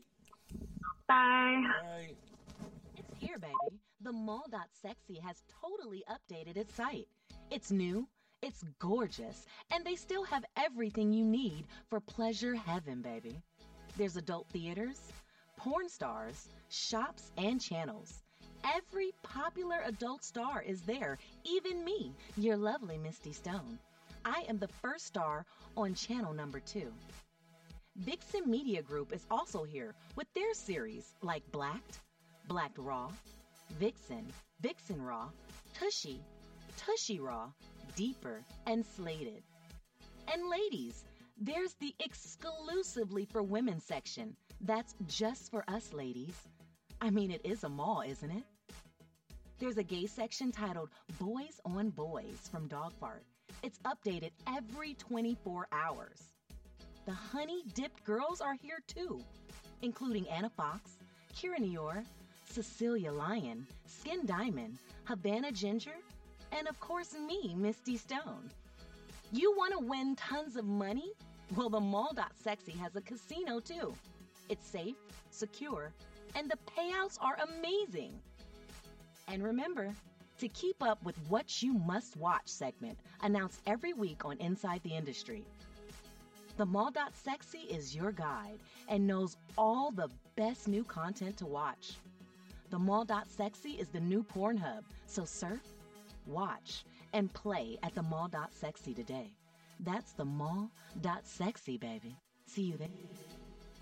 Bye. 1.09 1.63
Bye. 1.83 2.11
It's 2.97 3.19
here, 3.19 3.39
baby. 3.39 3.53
The 4.01 4.13
mall.sexy 4.13 5.21
has 5.25 5.43
totally 5.63 6.03
updated 6.11 6.57
its 6.57 6.75
site. 6.75 7.07
It's 7.51 7.71
new, 7.71 8.09
it's 8.43 8.65
gorgeous, 8.81 9.47
and 9.71 9.85
they 9.85 9.95
still 9.95 10.25
have 10.25 10.45
everything 10.57 11.13
you 11.13 11.25
need 11.25 11.65
for 11.89 12.01
pleasure 12.01 12.55
heaven, 12.55 13.01
baby. 13.01 13.41
There's 13.97 14.17
adult 14.17 14.49
theaters, 14.49 15.01
porn 15.57 15.89
stars, 15.89 16.49
shops, 16.69 17.31
and 17.39 17.61
channels. 17.61 18.23
Every 18.65 19.13
popular 19.23 19.81
adult 19.85 20.25
star 20.25 20.63
is 20.63 20.83
there, 20.83 21.19
even 21.45 21.85
me, 21.85 22.13
your 22.37 22.57
lovely 22.57 22.99
Misty 22.99 23.33
Stone. 23.33 23.79
I 24.25 24.45
am 24.49 24.59
the 24.59 24.69
first 24.69 25.07
star 25.07 25.45
on 25.77 25.95
channel 25.95 26.33
number 26.33 26.61
two. 26.61 26.93
Vixen 27.97 28.51
Media 28.51 28.83
Group 28.83 29.13
is 29.13 29.27
also 29.31 29.65
here 29.65 29.95
with 30.17 30.33
their 30.35 30.55
series 30.55 31.15
like 31.23 31.43
Blacked, 31.53 32.01
Blacked 32.49 32.79
Raw, 32.79 33.11
Vixen, 33.79 34.27
Vixen 34.61 35.03
Raw, 35.03 35.29
Tushy, 35.75 36.21
Tushy 36.77 37.21
Raw, 37.21 37.51
Deeper, 37.95 38.43
and 38.67 38.85
Slayed. 38.85 39.43
And 40.33 40.49
ladies, 40.49 41.05
there's 41.39 41.75
the 41.75 41.95
exclusively 42.01 43.25
for 43.25 43.43
women 43.43 43.81
section. 43.81 44.37
That's 44.61 44.95
just 45.09 45.51
for 45.51 45.65
us 45.69 45.93
ladies. 45.93 46.37
I 47.01 47.11
mean, 47.11 47.31
it 47.31 47.41
is 47.45 47.65
a 47.65 47.69
mall, 47.69 48.03
isn't 48.07 48.31
it? 48.31 48.45
There's 49.59 49.79
a 49.79 49.83
gay 49.83 50.07
section 50.07 50.53
titled 50.53 50.91
Boys 51.19 51.61
on 51.65 51.91
Boys 51.91 52.49
from 52.51 52.69
Dog 52.69 52.93
Fart. 52.99 53.25
It's 53.63 53.79
updated 53.81 54.31
every 54.47 54.95
24 54.95 55.69
hours. 55.73 56.33
The 57.07 57.13
honey 57.13 57.63
dipped 57.75 58.05
girls 58.05 58.41
are 58.41 58.55
here 58.55 58.81
too, 58.87 59.21
including 59.83 60.29
Anna 60.29 60.51
Fox, 60.51 60.99
Kira 61.37 61.59
Noir, 61.59 62.05
Cecilia 62.49 63.13
Lion, 63.13 63.67
Skin 63.87 64.25
Diamond, 64.27 64.79
Havana 65.05 65.51
Ginger, 65.53 65.97
and 66.57 66.69
of 66.69 66.79
course 66.81 67.15
me, 67.15 67.55
Misty 67.57 67.97
Stone. 67.97 68.51
You 69.33 69.55
want 69.57 69.73
to 69.73 69.79
win 69.79 70.17
tons 70.17 70.57
of 70.57 70.65
money? 70.65 71.13
Well, 71.57 71.71
the 71.71 71.81
mall.sexy 71.81 72.73
has 72.73 72.97
a 72.97 73.01
casino 73.01 73.61
too. 73.61 73.95
It's 74.49 74.67
safe, 74.67 74.97
secure, 75.31 75.93
and 76.35 76.51
the 76.51 76.59
payouts 76.67 77.19
are 77.21 77.39
amazing. 77.59 78.13
And 79.29 79.43
remember, 79.43 79.93
to 80.39 80.49
keep 80.49 80.83
up 80.83 81.03
with 81.05 81.17
what 81.29 81.63
you 81.63 81.73
must 81.73 82.17
watch 82.17 82.49
segment 82.49 82.99
announced 83.23 83.61
every 83.67 83.93
week 83.93 84.25
on 84.25 84.37
Inside 84.39 84.83
the 84.83 84.95
Industry. 84.95 85.45
The 86.57 86.67
Mall.sexy 86.67 87.59
is 87.59 87.95
your 87.95 88.13
guide 88.13 88.59
and 88.89 89.07
knows 89.07 89.37
all 89.57 89.91
the 89.91 90.09
best 90.37 90.69
new 90.69 90.85
content 90.85 91.37
to 91.39 91.47
watch. 91.47 91.93
The 92.71 92.79
Mall.sexy 92.79 93.71
is 93.73 93.89
the 93.89 94.01
new 94.01 94.23
Pornhub, 94.23 94.83
so 95.07 95.25
surf, 95.25 95.61
watch, 96.27 96.85
and 97.13 97.33
play 97.33 97.79
at 97.83 97.95
the 97.95 98.03
Mall.sexy 98.03 98.95
today. 98.95 99.35
That's 99.81 100.13
the 100.13 100.25
Mall.sexy, 100.25 101.79
baby. 101.79 102.17
See 102.47 102.63
you 102.63 102.77
there. 102.77 102.89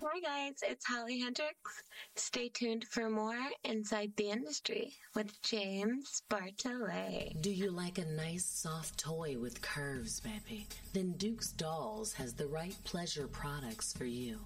Hi 0.03 0.19
guys, 0.19 0.63
it's 0.63 0.83
Holly 0.83 1.19
Hendricks. 1.19 1.83
Stay 2.15 2.49
tuned 2.49 2.85
for 2.85 3.07
more 3.07 3.37
Inside 3.63 4.11
the 4.17 4.31
Industry 4.31 4.93
with 5.13 5.39
James 5.43 6.23
Bartholet. 6.27 7.39
Do 7.39 7.51
you 7.51 7.69
like 7.69 7.99
a 7.99 8.05
nice 8.05 8.43
soft 8.43 8.97
toy 8.97 9.37
with 9.37 9.61
curves, 9.61 10.19
baby? 10.19 10.65
Then 10.93 11.11
Duke's 11.11 11.51
Dolls 11.51 12.13
has 12.13 12.33
the 12.33 12.47
right 12.47 12.75
pleasure 12.83 13.27
products 13.27 13.93
for 13.93 14.05
you. 14.05 14.39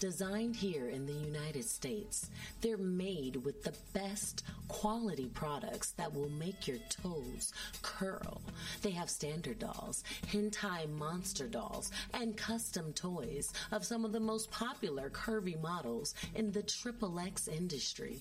Designed 0.00 0.56
here 0.56 0.88
in 0.88 1.06
the 1.06 1.12
United 1.12 1.64
States, 1.64 2.28
they're 2.60 2.76
made 2.76 3.36
with 3.36 3.62
the 3.62 3.72
best 3.92 4.44
quality 4.68 5.30
products 5.32 5.92
that 5.92 6.12
will 6.12 6.28
make 6.30 6.66
your 6.66 6.78
toes 6.90 7.52
curl. 7.80 8.42
They 8.82 8.90
have 8.90 9.08
standard 9.08 9.60
dolls, 9.60 10.02
hentai 10.26 10.90
monster 10.90 11.46
dolls, 11.46 11.90
and 12.12 12.36
custom 12.36 12.92
toys 12.92 13.52
of 13.70 13.84
some 13.84 14.04
of 14.04 14.12
the 14.12 14.20
most 14.20 14.50
popular 14.50 15.10
curvy 15.10 15.60
models 15.62 16.14
in 16.34 16.50
the 16.50 16.62
XXX 16.62 17.48
industry. 17.48 18.20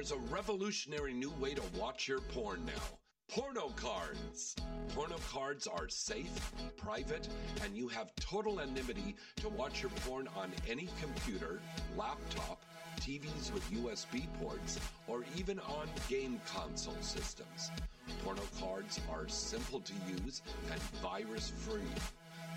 There's 0.00 0.12
a 0.12 0.34
revolutionary 0.34 1.12
new 1.12 1.28
way 1.38 1.52
to 1.52 1.62
watch 1.78 2.08
your 2.08 2.20
porn 2.20 2.64
now. 2.64 2.98
Porno 3.28 3.68
cards. 3.76 4.56
Porno 4.94 5.16
cards 5.30 5.66
are 5.66 5.90
safe, 5.90 6.52
private, 6.78 7.28
and 7.62 7.76
you 7.76 7.86
have 7.88 8.10
total 8.18 8.62
anonymity 8.62 9.14
to 9.36 9.50
watch 9.50 9.82
your 9.82 9.90
porn 10.06 10.26
on 10.34 10.52
any 10.66 10.88
computer, 11.02 11.60
laptop, 11.98 12.62
TVs 12.98 13.52
with 13.52 13.70
USB 13.72 14.26
ports, 14.40 14.80
or 15.06 15.22
even 15.36 15.58
on 15.58 15.86
game 16.08 16.40
console 16.46 16.96
systems. 17.02 17.70
Porno 18.24 18.40
cards 18.58 19.00
are 19.12 19.28
simple 19.28 19.80
to 19.80 19.92
use 20.24 20.40
and 20.72 20.80
virus 21.02 21.52
free. 21.54 21.82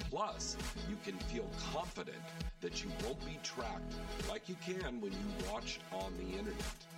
Plus, 0.09 0.55
you 0.89 0.95
can 1.03 1.19
feel 1.27 1.49
confident 1.73 2.23
that 2.61 2.81
you 2.81 2.89
won't 3.03 3.19
be 3.25 3.37
tracked 3.43 3.95
like 4.29 4.47
you 4.47 4.55
can 4.65 5.01
when 5.01 5.11
you 5.11 5.51
watch 5.51 5.81
on 5.91 6.13
the 6.17 6.37
internet. 6.37 6.92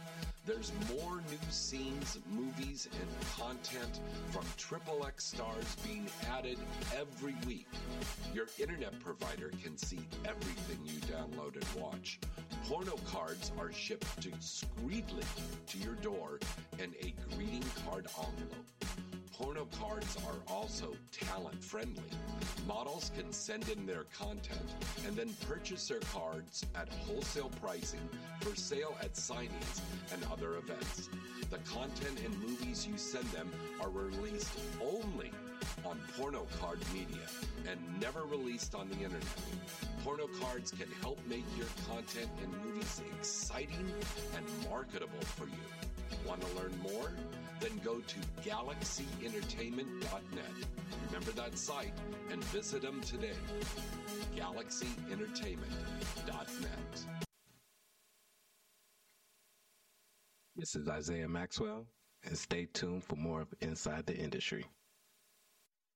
There's 0.46 0.72
more 0.96 1.24
new 1.32 1.39
scenes, 1.50 2.20
movies, 2.30 2.88
and 3.02 3.10
content 3.36 4.00
from 4.30 4.43
Triple 4.58 5.04
X 5.04 5.26
stars 5.26 5.76
being 5.84 6.06
added 6.30 6.60
every 6.96 7.36
week. 7.48 7.68
Your 8.32 8.46
internet 8.60 9.00
provider 9.00 9.52
can 9.64 9.76
see 9.76 10.00
everything 10.24 10.78
you 10.84 11.00
download 11.12 11.56
and 11.56 11.82
watch. 11.82 12.20
Porno 12.66 12.96
cards 13.12 13.52
are 13.58 13.72
shipped 13.72 14.20
discreetly 14.20 15.24
to 15.66 15.78
your 15.80 15.96
door 15.96 16.39
in 16.78 16.93
a 17.02 17.16
greeting 17.34 17.64
card 17.84 18.06
envelope. 18.16 18.66
Porno 19.34 19.67
cards 19.80 20.17
are 20.28 20.53
also 20.53 20.93
talent 21.11 21.63
friendly. 21.63 22.03
Models 22.67 23.11
can 23.17 23.32
send 23.32 23.67
in 23.69 23.86
their 23.86 24.05
content 24.17 24.73
and 25.05 25.15
then 25.15 25.30
purchase 25.47 25.88
their 25.88 25.99
cards 25.99 26.65
at 26.76 26.89
wholesale 26.89 27.51
pricing 27.61 28.07
for 28.41 28.55
sale 28.55 28.95
at 29.01 29.13
signings 29.13 29.82
and 30.11 30.26
other 30.32 30.57
events. 30.57 31.09
The 31.49 31.57
content 31.59 32.19
and 32.23 32.39
movies 32.39 32.88
you 32.88 32.97
send 32.97 33.26
them 33.26 33.49
are 33.82 33.89
released 33.89 34.57
only 34.82 35.32
on 35.86 35.99
porno 36.17 36.45
card 36.59 36.80
media 36.93 37.28
and 37.69 37.80
never 37.99 38.23
released 38.23 38.76
on 38.76 38.89
the 38.89 38.95
internet. 38.95 39.23
Porno 40.03 40.28
cards 40.41 40.71
can 40.71 40.88
help 41.01 41.19
make 41.28 41.45
your 41.57 41.67
content 41.89 42.30
and 42.43 42.51
movies 42.63 43.01
exciting 43.17 43.91
and 44.36 44.45
marketable 44.69 45.21
for 45.36 45.45
you. 45.45 46.28
Want 46.28 46.41
to 46.41 46.47
learn 46.55 46.73
more? 46.82 47.11
Then 47.60 47.82
go 47.84 47.99
to 47.99 48.16
galaxyentertainment.net. 48.47 50.53
Remember 51.08 51.32
that 51.32 51.58
site 51.58 51.93
and 52.32 52.43
visit 52.45 52.82
them 52.82 53.01
today. 53.01 53.34
galaxyentertainment.net. 54.36 57.06
This 60.58 60.76
is 60.76 60.88
Isaiah 60.88 61.28
Maxwell, 61.28 61.86
and 62.24 62.38
stay 62.38 62.68
tuned 62.74 63.03
for 63.03 63.18
more 63.18 63.41
of 63.41 63.53
Inside 63.60 64.06
the 64.06 64.16
Industry. 64.16 64.66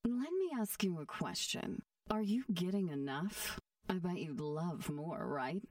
Let 0.05 0.31
me 0.31 0.49
ask 0.59 0.83
you 0.83 0.99
a 0.99 1.05
question. 1.05 1.81
Are 2.09 2.21
you 2.21 2.43
getting 2.53 2.89
enough? 2.89 3.59
I 3.87 3.99
bet 3.99 4.19
you'd 4.19 4.39
love 4.39 4.89
more, 4.89 5.25
right? 5.25 5.61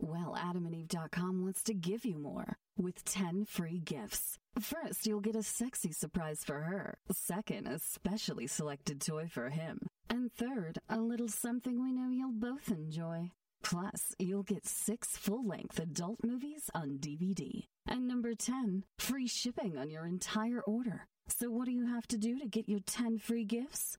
Well, 0.00 0.36
adamandeve.com 0.38 1.42
wants 1.42 1.62
to 1.64 1.74
give 1.74 2.04
you 2.04 2.18
more 2.18 2.56
with 2.76 3.04
10 3.04 3.46
free 3.46 3.80
gifts. 3.80 4.38
First, 4.60 5.06
you'll 5.06 5.20
get 5.20 5.36
a 5.36 5.42
sexy 5.42 5.92
surprise 5.92 6.44
for 6.44 6.60
her. 6.60 6.98
Second, 7.10 7.66
a 7.66 7.78
specially 7.78 8.46
selected 8.46 9.00
toy 9.00 9.28
for 9.28 9.50
him. 9.50 9.86
And 10.08 10.32
third, 10.32 10.78
a 10.88 11.00
little 11.00 11.28
something 11.28 11.82
we 11.82 11.92
know 11.92 12.10
you'll 12.10 12.32
both 12.32 12.68
enjoy. 12.68 13.30
Plus, 13.62 14.14
you'll 14.18 14.42
get 14.42 14.66
six 14.66 15.16
full 15.16 15.46
length 15.46 15.78
adult 15.78 16.22
movies 16.22 16.70
on 16.74 16.98
DVD. 16.98 17.64
And 17.88 18.06
number 18.06 18.34
10, 18.34 18.84
free 18.98 19.26
shipping 19.26 19.76
on 19.78 19.90
your 19.90 20.06
entire 20.06 20.60
order. 20.60 21.08
So, 21.28 21.50
what 21.50 21.66
do 21.66 21.72
you 21.72 21.86
have 21.86 22.06
to 22.08 22.18
do 22.18 22.38
to 22.38 22.46
get 22.46 22.68
your 22.68 22.80
10 22.80 23.18
free 23.18 23.44
gifts? 23.44 23.98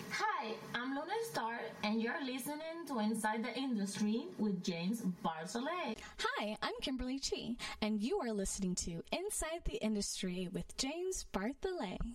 Hi, 0.13 0.53
I'm 0.75 0.89
Luna 0.89 1.13
Star, 1.31 1.59
and 1.83 2.01
you're 2.01 2.23
listening 2.25 2.85
to 2.87 2.99
Inside 2.99 3.43
the 3.43 3.57
Industry 3.57 4.25
with 4.37 4.61
James 4.63 5.03
Bartholet. 5.23 5.97
Hi, 6.19 6.57
I'm 6.61 6.73
Kimberly 6.81 7.19
Chi, 7.19 7.55
and 7.81 8.01
you 8.01 8.19
are 8.19 8.31
listening 8.33 8.75
to 8.75 9.01
Inside 9.11 9.61
the 9.65 9.77
Industry 9.83 10.49
with 10.51 10.75
James 10.77 11.25
Bartholet. 11.33 11.99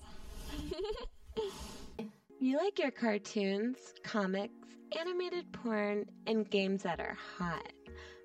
You 2.39 2.59
like 2.59 2.79
your 2.79 2.91
cartoons, 2.91 3.79
comics, 4.05 4.53
animated 5.01 5.51
porn, 5.53 6.05
and 6.27 6.49
games 6.49 6.83
that 6.83 7.01
are 7.01 7.17
hot, 7.39 7.73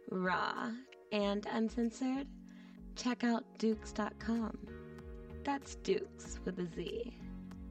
raw, 0.10 0.70
and 1.14 1.48
uncensored? 1.50 2.28
Check 2.98 3.24
out 3.24 3.46
Dukes.com. 3.58 4.58
That's 5.46 5.76
Dukes 5.76 6.40
with 6.44 6.60
a 6.60 6.68
Z. 6.76 7.18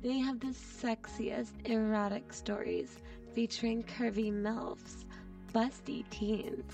They 0.03 0.18
have 0.18 0.40
the 0.40 0.55
sexiest 0.55 1.53
erotic 1.66 2.32
stories 2.32 2.96
featuring 3.34 3.82
curvy 3.82 4.32
MILFs, 4.32 5.05
busty 5.53 6.09
teens, 6.09 6.72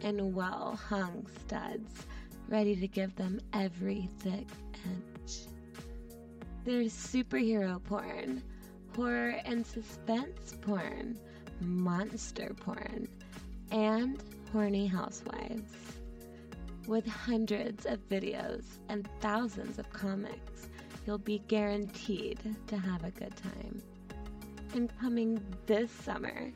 and 0.00 0.34
well 0.34 0.76
hung 0.76 1.26
studs 1.44 2.06
ready 2.48 2.74
to 2.76 2.88
give 2.88 3.14
them 3.14 3.40
every 3.52 4.08
thick 4.20 4.48
inch. 4.86 5.40
There's 6.64 6.94
superhero 6.94 7.82
porn, 7.84 8.42
horror 8.96 9.36
and 9.44 9.66
suspense 9.66 10.54
porn, 10.62 11.18
monster 11.60 12.54
porn, 12.54 13.06
and 13.70 14.22
horny 14.50 14.86
housewives. 14.86 15.74
With 16.86 17.06
hundreds 17.06 17.84
of 17.84 18.08
videos 18.08 18.64
and 18.88 19.06
thousands 19.20 19.78
of 19.78 19.92
comics, 19.92 20.68
you'll 21.06 21.18
be 21.18 21.40
guaranteed 21.48 22.38
to 22.66 22.76
have 22.76 23.04
a 23.04 23.10
good 23.10 23.34
time. 23.36 23.82
And 24.74 24.90
coming 25.00 25.42
this 25.66 25.90
summer, 25.90 26.50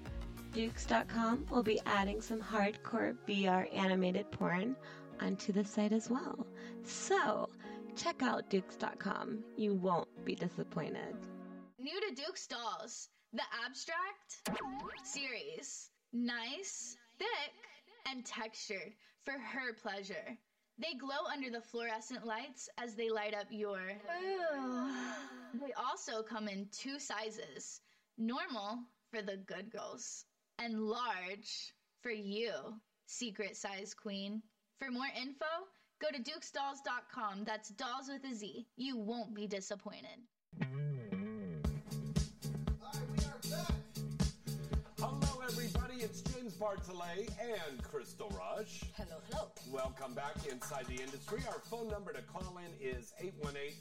Dukes.com 0.52 1.46
will 1.50 1.62
be 1.62 1.80
adding 1.84 2.22
some 2.22 2.40
hardcore 2.40 3.16
VR 3.28 3.66
animated 3.76 4.30
porn 4.30 4.74
onto 5.20 5.52
the 5.52 5.64
site 5.64 5.92
as 5.92 6.08
well. 6.08 6.46
So, 6.82 7.48
check 7.94 8.22
out 8.22 8.48
Dukes.com. 8.48 9.44
You 9.56 9.74
won't 9.74 10.08
be 10.24 10.34
disappointed. 10.34 11.14
New 11.78 12.00
to 12.00 12.14
Duke's 12.14 12.46
Dolls, 12.46 13.08
the 13.32 13.42
Abstract 13.66 14.50
series. 15.04 15.90
Nice, 16.12 16.96
thick, 17.18 17.28
and 18.08 18.24
textured 18.24 18.94
for 19.24 19.32
her 19.32 19.74
pleasure. 19.74 20.38
They 20.78 20.94
glow 20.98 21.24
under 21.32 21.50
the 21.50 21.60
fluorescent 21.62 22.26
lights 22.26 22.68
as 22.76 22.94
they 22.94 23.08
light 23.08 23.34
up 23.34 23.46
your. 23.50 23.80
They 25.54 25.72
also 25.72 26.22
come 26.22 26.48
in 26.48 26.68
two 26.70 26.98
sizes 26.98 27.80
Normal 28.18 28.78
for 29.10 29.20
the 29.22 29.36
good 29.36 29.70
girls, 29.70 30.24
and 30.58 30.80
large 30.80 31.74
for 32.02 32.10
you, 32.10 32.50
secret 33.06 33.56
size 33.56 33.92
queen. 33.94 34.42
For 34.78 34.90
more 34.90 35.08
info, 35.20 35.44
go 36.00 36.08
to 36.10 36.22
dukesdolls.com. 36.22 37.44
That's 37.44 37.68
dolls 37.70 38.08
with 38.08 38.24
a 38.24 38.34
Z. 38.34 38.66
You 38.76 38.96
won't 38.96 39.34
be 39.34 39.46
disappointed. 39.46 40.18
James 46.46 46.58
Bartholet 46.58 47.28
and 47.40 47.82
Crystal 47.82 48.32
Rush. 48.38 48.84
Hello, 48.96 49.20
hello. 49.30 49.48
Welcome 49.72 50.14
back 50.14 50.34
Inside 50.48 50.86
the 50.86 51.02
Industry. 51.02 51.40
Our 51.48 51.58
phone 51.58 51.88
number 51.88 52.12
to 52.12 52.22
call 52.22 52.56
in 52.58 52.88
is 52.88 53.12
818 53.18 53.72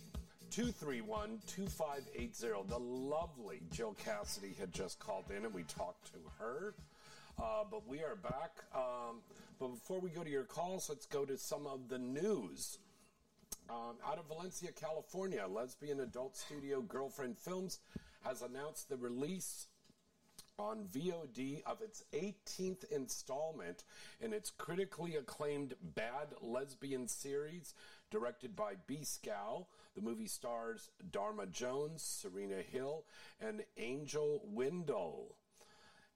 231 0.49 1.41
2580. 1.45 2.67
The 2.67 2.79
lovely 2.79 3.61
Jill 3.71 3.95
Cassidy 4.03 4.55
had 4.59 4.73
just 4.73 4.97
called 4.97 5.25
in 5.29 5.45
and 5.45 5.53
we 5.53 5.61
talked 5.61 6.11
to 6.13 6.19
her. 6.39 6.73
Uh, 7.37 7.65
but 7.69 7.87
we 7.87 7.99
are 7.99 8.15
back. 8.15 8.63
Um, 8.73 9.21
but 9.59 9.67
before 9.67 9.99
we 9.99 10.09
go 10.09 10.23
to 10.23 10.29
your 10.31 10.45
calls, 10.45 10.89
let's 10.89 11.05
go 11.05 11.23
to 11.23 11.37
some 11.37 11.67
of 11.67 11.87
the 11.87 11.99
news. 11.99 12.79
Um, 13.69 13.97
out 14.03 14.17
of 14.17 14.25
Valencia, 14.27 14.71
California, 14.71 15.45
lesbian 15.47 15.99
adult 15.99 16.35
studio 16.35 16.81
Girlfriend 16.81 17.37
Films 17.37 17.77
has 18.23 18.41
announced 18.41 18.89
the 18.89 18.97
release 18.97 19.67
on 20.57 20.87
VOD 20.93 21.63
of 21.65 21.81
its 21.81 22.03
18th 22.13 22.89
installment 22.91 23.83
in 24.21 24.33
its 24.33 24.51
critically 24.51 25.15
acclaimed 25.15 25.75
Bad 25.81 26.33
Lesbian 26.41 27.07
series, 27.07 27.73
directed 28.11 28.55
by 28.55 28.73
B. 28.87 28.99
Skow. 29.03 29.65
The 29.95 30.01
movie 30.01 30.27
stars 30.27 30.89
Dharma 31.11 31.47
Jones, 31.47 32.01
Serena 32.01 32.61
Hill, 32.61 33.05
and 33.39 33.63
Angel 33.77 34.41
Windell. 34.53 35.35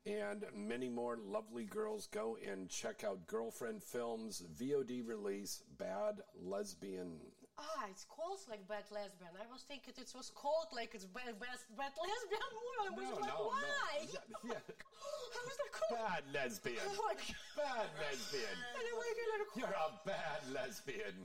And 0.06 0.46
many 0.56 0.90
more 0.90 1.18
lovely 1.18 1.66
girls. 1.66 2.08
Go 2.08 2.38
and 2.50 2.70
check 2.70 3.04
out 3.04 3.28
Girlfriend 3.28 3.84
Films 3.84 4.44
VOD 4.58 5.06
release, 5.06 5.62
Bad 5.78 6.22
Lesbian 6.42 7.20
Ah, 7.60 7.86
it's 7.92 8.06
called 8.08 8.40
like 8.50 8.64
bad 8.68 8.88
lesbian. 8.90 9.36
I 9.36 9.44
was 9.52 9.64
thinking 9.68 9.94
it 9.98 10.12
was 10.16 10.32
called 10.32 10.72
like 10.72 10.96
it's 10.96 11.04
bad, 11.06 11.36
bad, 11.44 11.60
bad 11.76 11.92
lesbian 12.00 12.50
movie. 12.56 12.80
I 12.80 12.90
was 12.96 13.04
No, 13.04 13.16
like, 13.20 13.28
no, 13.28 13.36
no. 13.36 13.52
why? 13.52 13.92
Yeah, 14.08 14.24
yeah. 14.56 14.64
I 14.64 15.42
was 15.44 15.58
like, 15.60 15.76
oh. 15.84 15.96
Bad 15.96 16.24
lesbian. 16.34 16.80
Oh 16.88 17.04
my 17.04 17.14
God. 17.20 17.36
Bad 17.60 17.90
lesbian. 18.00 18.58
And 18.80 18.84
I'm 18.88 18.98
like, 19.04 19.20
like, 19.28 19.52
You're 19.60 19.76
a 19.76 19.92
bad 20.08 20.42
lesbian. 20.56 21.16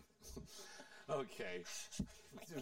okay. 1.11 1.62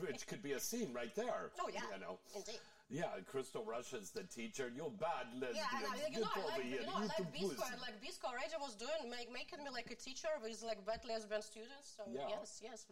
Which 0.07 0.27
could 0.27 0.43
be 0.43 0.53
a 0.53 0.61
scene 0.61 0.93
right 0.93 1.15
there. 1.17 1.51
Oh, 1.61 1.71
yeah. 1.73 1.81
You 1.95 2.01
know. 2.01 2.19
Indeed. 2.37 2.61
Yeah, 2.93 3.09
Crystal 3.25 3.65
Rush 3.65 3.95
is 3.95 4.11
the 4.11 4.23
teacher. 4.25 4.71
You're 4.77 4.91
bad 4.91 5.25
lesbian. 5.33 5.65
Yeah, 5.65 5.79
and 5.81 5.87
I, 5.89 5.97
you 5.97 6.13
Get 6.13 6.21
know, 6.21 6.29
I 6.37 6.57
like, 6.59 6.67
you 6.69 6.85
know, 6.85 6.93
I 6.95 7.01
like 7.09 7.33
Bisco, 7.33 7.65
like 7.81 7.99
Bisco 8.05 8.29
already 8.29 8.53
was 8.61 8.75
doing, 8.77 9.09
make, 9.09 9.33
making 9.33 9.65
me 9.65 9.71
like 9.73 9.91
a 9.91 9.95
teacher 9.95 10.29
with 10.43 10.63
like 10.63 10.85
bad 10.85 11.01
lesbian 11.09 11.41
students. 11.41 11.97
So 11.97 12.05
Yeah. 12.13 12.29
yes, 12.29 12.61
yes. 12.63 12.85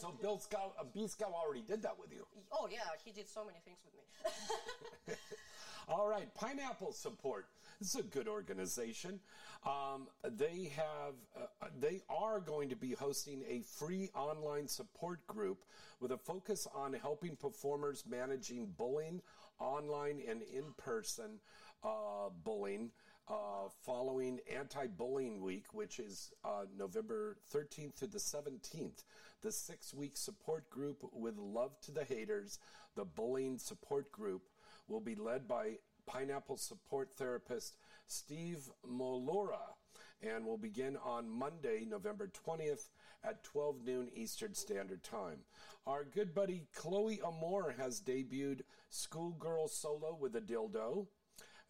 So 0.00 0.16
Bill 0.22 0.38
Scout, 0.38 0.72
uh, 0.80 0.84
B 0.94 1.06
Scout 1.06 1.34
already 1.36 1.60
did 1.60 1.82
that 1.82 1.98
with 2.00 2.10
you. 2.10 2.24
Oh 2.50 2.66
yeah, 2.72 2.80
he 3.04 3.12
did 3.12 3.28
so 3.28 3.44
many 3.44 3.58
things 3.62 3.76
with 3.84 3.92
me. 3.92 5.14
All 5.88 6.08
right, 6.08 6.32
Pineapple 6.34 6.92
Support. 6.92 7.46
This 7.78 7.94
is 7.96 8.00
a 8.00 8.04
good 8.04 8.28
organization. 8.28 9.18
Um, 9.66 10.06
they 10.24 10.72
have, 10.76 11.14
uh, 11.36 11.66
they 11.80 12.00
are 12.08 12.38
going 12.40 12.68
to 12.68 12.76
be 12.76 12.92
hosting 12.92 13.42
a 13.48 13.62
free 13.62 14.08
online 14.14 14.68
support 14.68 15.26
group 15.26 15.64
with 16.00 16.12
a 16.12 16.16
focus 16.18 16.66
on 16.74 16.92
helping 16.92 17.34
performers 17.34 18.04
managing 18.08 18.66
bullying, 18.78 19.20
online 19.62 20.20
and 20.28 20.42
in-person 20.42 21.40
uh, 21.84 22.30
bullying. 22.44 22.90
Uh, 23.28 23.68
following 23.86 24.40
Anti-Bullying 24.52 25.40
Week, 25.40 25.66
which 25.72 26.00
is 26.00 26.32
uh, 26.44 26.64
November 26.76 27.38
13th 27.54 27.96
to 27.96 28.08
the 28.08 28.18
17th, 28.18 29.04
the 29.42 29.52
six-week 29.52 30.16
support 30.16 30.68
group 30.68 30.98
with 31.12 31.38
Love 31.38 31.70
to 31.82 31.92
the 31.92 32.02
Haters, 32.02 32.58
the 32.96 33.04
bullying 33.04 33.58
support 33.58 34.10
group, 34.10 34.42
will 34.88 35.00
be 35.00 35.14
led 35.14 35.46
by 35.46 35.76
pineapple 36.04 36.56
support 36.56 37.10
therapist 37.16 37.76
Steve 38.06 38.68
Molora 38.86 39.76
and 40.22 40.44
will 40.44 40.58
begin 40.58 40.96
on 41.04 41.28
Monday, 41.28 41.86
November 41.88 42.30
20th 42.46 42.88
at 43.24 43.44
12 43.44 43.84
noon 43.84 44.08
Eastern 44.14 44.54
Standard 44.54 45.02
Time. 45.02 45.38
Our 45.86 46.04
good 46.04 46.34
buddy 46.34 46.66
Chloe 46.74 47.20
Amore 47.22 47.74
has 47.78 48.00
debuted 48.00 48.60
Schoolgirl 48.90 49.68
Solo 49.68 50.16
with 50.18 50.36
a 50.36 50.40
Dildo. 50.40 51.06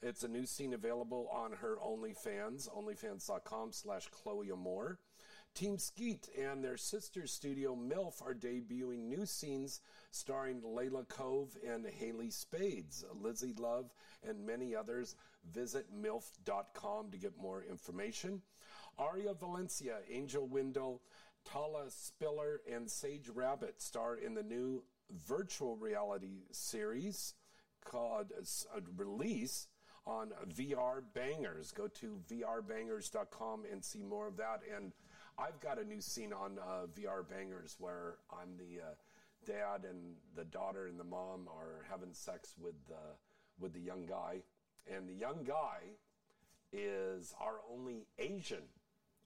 It's 0.03 0.25
a 0.25 0.29
new 0.29 0.47
scene 0.47 0.75
available 0.75 1.29
on 1.33 1.53
her 1.53 1.77
OnlyFans, 1.77 2.69
onlyfans.com 2.69 3.73
slash 3.73 4.09
Chloe 4.09 4.51
Amore. 4.51 4.99
Team 5.55 5.77
Skeet 5.79 6.29
and 6.41 6.65
their 6.65 6.79
sister 6.79 7.27
studio 7.27 7.77
MILF 7.77 8.23
are 8.23 8.35
debuting 8.35 9.07
new 9.07 9.27
scenes 9.27 9.81
starring 10.11 10.63
Layla 10.63 11.07
Cove 11.09 11.57
and 11.67 11.87
Haley 11.87 12.31
Spades, 12.31 13.05
Lizzie 13.21 13.55
Love, 13.59 13.93
and 14.27 14.47
many 14.47 14.75
others. 14.75 15.15
Visit 15.53 15.87
MILF.com 15.95 17.11
to 17.11 17.19
get 17.19 17.37
more 17.37 17.63
information. 17.63 18.41
Aria 18.99 19.35
Valencia, 19.35 19.99
Angel 20.11 20.49
Windell, 20.49 21.01
Tala 21.45 21.90
Spiller, 21.90 22.61
and 22.70 22.90
Sage 22.90 23.28
Rabbit 23.28 23.80
star 23.82 24.16
in 24.16 24.34
the 24.34 24.43
new 24.43 24.84
virtual 25.11 25.76
reality 25.76 26.45
series 26.51 27.34
called 27.84 28.32
uh, 28.36 28.80
Release 28.97 29.68
on 30.07 30.32
VR 30.49 31.03
Bangers. 31.14 31.72
Go 31.72 31.88
to 31.88 32.20
VRBangers.com 32.30 33.64
and 33.70 33.84
see 33.84 34.03
more 34.03 34.26
of 34.26 34.36
that. 34.38 34.61
And 34.74 34.93
I've 35.38 35.61
got 35.61 35.78
a 35.78 35.84
new 35.84 36.01
scene 36.01 36.32
on 36.32 36.59
uh, 36.59 36.86
VR 36.99 37.28
Bangers 37.28 37.76
where 37.78 38.16
I'm 38.30 38.57
the 38.57 38.80
uh, 38.80 38.95
dad 39.47 39.84
and 39.88 40.14
the 40.36 40.45
daughter 40.45 40.86
and 40.86 40.99
the 40.99 41.05
mom 41.05 41.49
are 41.49 41.84
having 41.90 42.12
sex 42.12 42.55
with 42.61 42.74
the 42.88 43.16
with 43.61 43.72
the 43.74 43.80
young 43.80 44.07
guy, 44.07 44.43
and 44.93 45.09
the 45.09 45.14
young 45.14 45.45
guy 45.45 45.78
is 46.72 47.34
our 47.38 47.61
only 47.70 48.07
Asian 48.18 48.62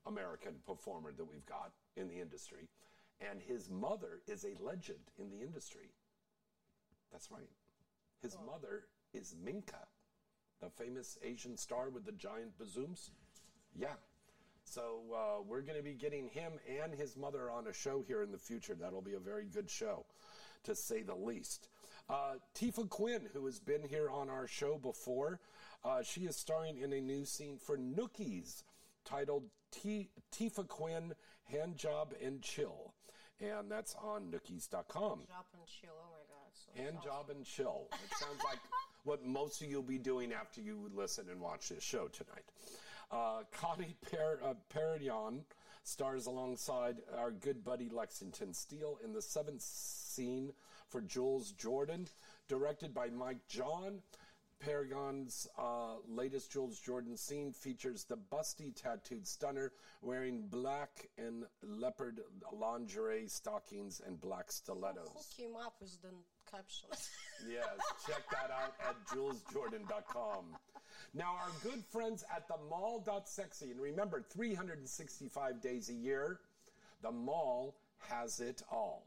American 0.05 0.55
performer 0.67 1.13
that 1.17 1.25
we've 1.25 1.47
got 1.47 1.73
in 1.97 2.09
the 2.09 2.21
industry, 2.21 2.69
and 3.21 3.41
his 3.41 3.71
mother 3.71 4.21
is 4.27 4.45
a 4.45 4.63
legend 4.63 5.11
in 5.19 5.31
the 5.31 5.43
industry. 5.43 5.91
That's 7.13 7.31
right. 7.31 7.49
His 8.23 8.37
mother 8.47 8.85
is 9.15 9.35
Minka, 9.43 9.87
the 10.61 10.71
famous 10.71 11.19
Asian 11.23 11.57
star 11.57 11.91
with 11.91 12.05
the 12.05 12.13
giant 12.13 12.59
bazooms. 12.59 13.11
Yeah. 13.79 13.95
So 14.65 15.01
uh, 15.15 15.43
we're 15.47 15.63
going 15.63 15.79
to 15.79 15.85
be 15.85 15.95
getting 15.95 16.29
him 16.29 16.53
and 16.83 16.93
his 16.93 17.17
mother 17.17 17.51
on 17.51 17.69
a 17.69 17.73
show 17.73 18.03
here 18.07 18.23
in 18.23 18.33
the 18.33 18.39
future. 18.39 18.75
That'll 18.75 19.01
be 19.01 19.15
a 19.15 19.21
very 19.21 19.45
good 19.45 19.71
show, 19.71 20.05
to 20.65 20.75
say 20.75 21.03
the 21.03 21.15
least. 21.15 21.69
Uh, 22.09 22.35
Tifa 22.55 22.89
Quinn, 22.89 23.29
who 23.33 23.47
has 23.47 23.61
been 23.61 23.83
here 23.83 24.11
on 24.11 24.29
our 24.29 24.47
show 24.47 24.77
before, 24.77 25.41
uh, 25.85 26.03
she 26.03 26.23
is 26.23 26.37
starring 26.37 26.79
in 26.79 26.93
a 26.93 27.01
new 27.01 27.25
scene 27.25 27.59
for 27.59 27.79
Nookies 27.79 28.65
titled 29.05 29.45
T- 29.71 30.11
Tifa 30.33 30.67
Quinn 30.67 31.15
Hand 31.51 31.77
Job 31.77 32.15
and 32.23 32.43
Chill. 32.43 32.93
And 33.41 33.71
that's 33.71 33.95
on 34.03 34.31
nookies.com. 34.33 35.21
Drop 35.27 35.47
and 35.53 35.67
chill. 35.67 35.91
Oh 35.95 36.09
my 36.11 36.25
god. 36.27 36.53
So 36.55 36.83
Hand 36.83 36.97
job 37.05 37.29
and 37.29 37.45
chill. 37.45 37.89
It 37.93 38.17
sounds 38.17 38.41
like 38.49 38.59
what 39.05 39.25
most 39.27 39.61
of 39.61 39.69
you 39.69 39.77
will 39.77 39.83
be 39.83 39.99
doing 39.99 40.33
after 40.33 40.63
you 40.63 40.91
listen 40.95 41.27
and 41.31 41.39
watch 41.41 41.69
this 41.69 41.83
show 41.85 42.09
tonight. 42.09 42.45
Uh, 43.11 43.43
Connie 43.53 43.95
per- 44.11 44.41
uh, 44.43 44.55
Perignon 44.75 45.43
stars 45.85 46.27
alongside 46.27 46.97
our 47.17 47.31
good 47.31 47.63
buddy 47.63 47.91
Lexington 47.91 48.55
Steele 48.55 48.99
in 49.05 49.13
the 49.13 49.23
seventh 49.23 49.61
scene 49.63 50.53
for 50.89 51.03
Jules 51.03 51.53
Jordan, 51.53 52.09
directed 52.49 52.95
by 52.95 53.09
Mike 53.11 53.47
John. 53.49 54.01
Perignon's 54.59 55.47
uh, 55.59 55.97
latest 56.09 56.53
Jules 56.53 56.79
Jordan 56.81 57.17
scene 57.17 57.53
features 57.53 58.05
the 58.05 58.17
busty 58.17 58.75
tattooed 58.75 59.27
stunner 59.27 59.73
wearing 60.03 60.47
black 60.49 61.09
and 61.19 61.45
leopard 61.63 62.21
lingerie 62.53 63.29
stockings 63.29 64.01
and 64.07 64.21
black 64.21 64.51
stilettos. 64.51 65.09
Hook 65.15 65.47
him 65.47 65.57
up 65.57 65.75
with 65.81 66.01
the 66.03 66.11
caption. 66.51 66.89
Yes, 67.47 67.67
check 68.07 68.23
that 68.31 68.51
out 68.51 68.75
at 68.89 68.97
julesjordan.com. 69.09 70.57
Now, 71.13 71.37
our 71.39 71.51
good 71.63 71.85
friends 71.85 72.25
at 72.35 72.49
the 72.49 72.57
mall.sexy, 72.71 73.71
and 73.71 73.79
remember, 73.79 74.25
365 74.31 75.61
days 75.61 75.91
a 75.91 75.93
year, 75.93 76.41
the 77.03 77.13
mall 77.13 77.77
has 78.09 78.41
it 78.41 78.63
all. 78.71 79.07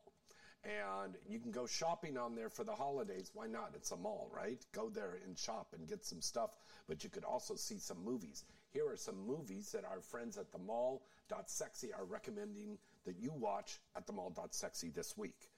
And 0.64 1.16
you 1.28 1.40
can 1.40 1.52
go 1.52 1.66
shopping 1.66 2.18
on 2.18 2.36
there 2.36 2.50
for 2.50 2.64
the 2.66 2.74
holidays. 2.74 3.32
Why 3.34 3.48
not? 3.48 3.72
It's 3.76 3.92
a 3.92 3.98
mall, 3.98 4.30
right? 4.36 4.64
Go 4.74 4.90
there 4.90 5.18
and 5.26 5.38
shop 5.38 5.74
and 5.74 5.88
get 5.88 6.06
some 6.06 6.22
stuff, 6.22 6.52
but 6.88 7.04
you 7.04 7.10
could 7.10 7.24
also 7.24 7.56
see 7.56 7.80
some 7.80 8.04
movies. 8.04 8.44
Here 8.72 8.88
are 8.90 8.98
some 8.98 9.26
movies 9.26 9.72
that 9.72 9.86
our 9.86 10.02
friends 10.02 10.38
at 10.38 10.52
the 10.52 10.58
mall.sexy 10.60 11.94
are 11.94 12.04
recommending 12.04 12.78
that 13.06 13.18
you 13.18 13.32
watch 13.34 13.80
at 13.96 14.06
the 14.06 14.14
mall.sexy 14.14 14.90
this 14.90 15.18
week. 15.18 15.50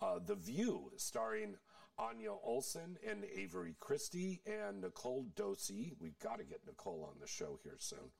Uh, 0.00 0.20
the 0.24 0.36
View, 0.36 0.90
starring 0.96 1.56
Anya 1.98 2.32
Olsen 2.32 2.96
and 3.08 3.24
Avery 3.36 3.74
Cristy 3.80 4.40
and 4.46 4.80
Nicole 4.80 5.26
Doshi. 5.36 5.92
We've 6.00 6.18
got 6.18 6.38
to 6.38 6.44
get 6.44 6.60
Nicole 6.66 7.08
on 7.10 7.20
the 7.20 7.26
show 7.26 7.58
here 7.62 7.76
soon. 7.78 8.10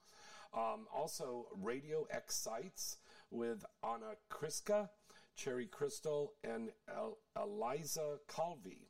Um, 0.52 0.86
also, 0.94 1.46
Radio 1.60 2.06
Excites 2.12 2.98
with 3.30 3.64
Anna 3.82 4.14
Kriska, 4.30 4.88
Cherry 5.36 5.66
Crystal, 5.66 6.32
and 6.42 6.70
El- 6.88 7.18
Eliza 7.40 8.18
Calvi. 8.28 8.88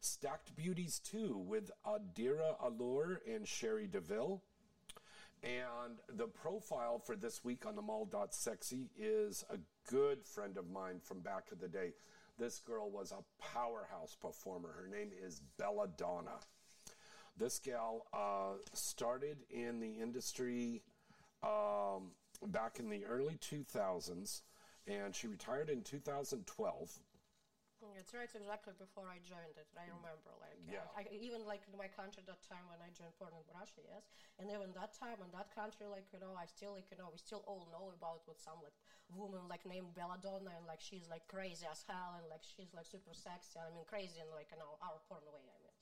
Stacked 0.00 0.54
Beauties 0.54 1.00
2 1.00 1.36
with 1.36 1.70
Adira 1.86 2.54
Allure 2.62 3.20
and 3.28 3.46
Cherie 3.46 3.88
DeVille. 3.88 4.42
And 5.42 5.98
the 6.08 6.26
profile 6.26 6.98
for 6.98 7.16
this 7.16 7.44
week 7.44 7.66
on 7.66 7.76
the 7.76 7.82
mall.sexy 7.82 8.90
is 8.98 9.44
a 9.50 9.58
good 9.90 10.24
friend 10.24 10.56
of 10.56 10.68
mine 10.70 11.00
from 11.02 11.20
back 11.20 11.46
in 11.52 11.58
the 11.58 11.68
day. 11.68 11.94
This 12.38 12.60
girl 12.60 12.90
was 12.90 13.12
a 13.12 13.24
powerhouse 13.42 14.16
performer. 14.20 14.70
Her 14.72 14.88
name 14.88 15.10
is 15.24 15.42
Belladonna. 15.58 16.38
This 17.36 17.60
gal 17.60 18.06
uh, 18.12 18.58
started 18.72 19.38
in 19.50 19.80
the 19.80 20.00
industry 20.00 20.82
um, 21.42 22.10
back 22.46 22.78
in 22.80 22.88
the 22.90 23.04
early 23.04 23.36
2000s, 23.36 24.42
and 24.88 25.14
she 25.14 25.28
retired 25.28 25.68
in 25.68 25.82
2012. 25.84 26.40
It's 27.94 28.10
right 28.10 28.26
exactly 28.26 28.74
before 28.74 29.06
I 29.06 29.22
joined 29.22 29.54
it. 29.54 29.70
I 29.78 29.86
remember, 29.86 30.34
like, 30.42 30.58
Yeah. 30.66 30.82
I, 30.98 31.06
I- 31.06 31.14
even 31.22 31.46
like 31.46 31.62
in 31.70 31.78
my 31.78 31.86
country 31.86 32.26
that 32.26 32.42
time 32.42 32.66
when 32.66 32.82
I 32.82 32.90
joined 32.90 33.14
porn 33.22 33.30
in 33.38 33.46
Russia, 33.54 33.86
yes, 33.86 34.02
and 34.42 34.50
even 34.50 34.74
that 34.74 34.98
time 34.98 35.22
in 35.22 35.30
that 35.30 35.54
country, 35.54 35.86
like 35.86 36.10
you 36.10 36.18
know, 36.18 36.34
I 36.34 36.50
still 36.50 36.74
like 36.74 36.90
you 36.90 36.98
know, 36.98 37.06
we 37.14 37.22
still 37.22 37.46
all 37.46 37.70
know 37.70 37.94
about 37.94 38.26
what 38.26 38.42
some 38.42 38.58
like 38.66 38.74
woman 39.14 39.46
like 39.46 39.62
named 39.62 39.94
Belladonna 39.94 40.58
and 40.58 40.66
like 40.66 40.82
she's 40.82 41.06
like 41.06 41.22
crazy 41.30 41.70
as 41.70 41.86
hell 41.86 42.18
and 42.18 42.26
like 42.26 42.42
she's 42.42 42.74
like 42.74 42.82
super 42.90 43.14
sexy. 43.14 43.62
I 43.62 43.70
mean, 43.70 43.86
crazy 43.86 44.18
in 44.18 44.26
like 44.34 44.50
you 44.50 44.58
know 44.58 44.74
our 44.82 44.98
porn 45.06 45.22
way. 45.30 45.46
I 45.46 45.58
mean, 45.62 45.76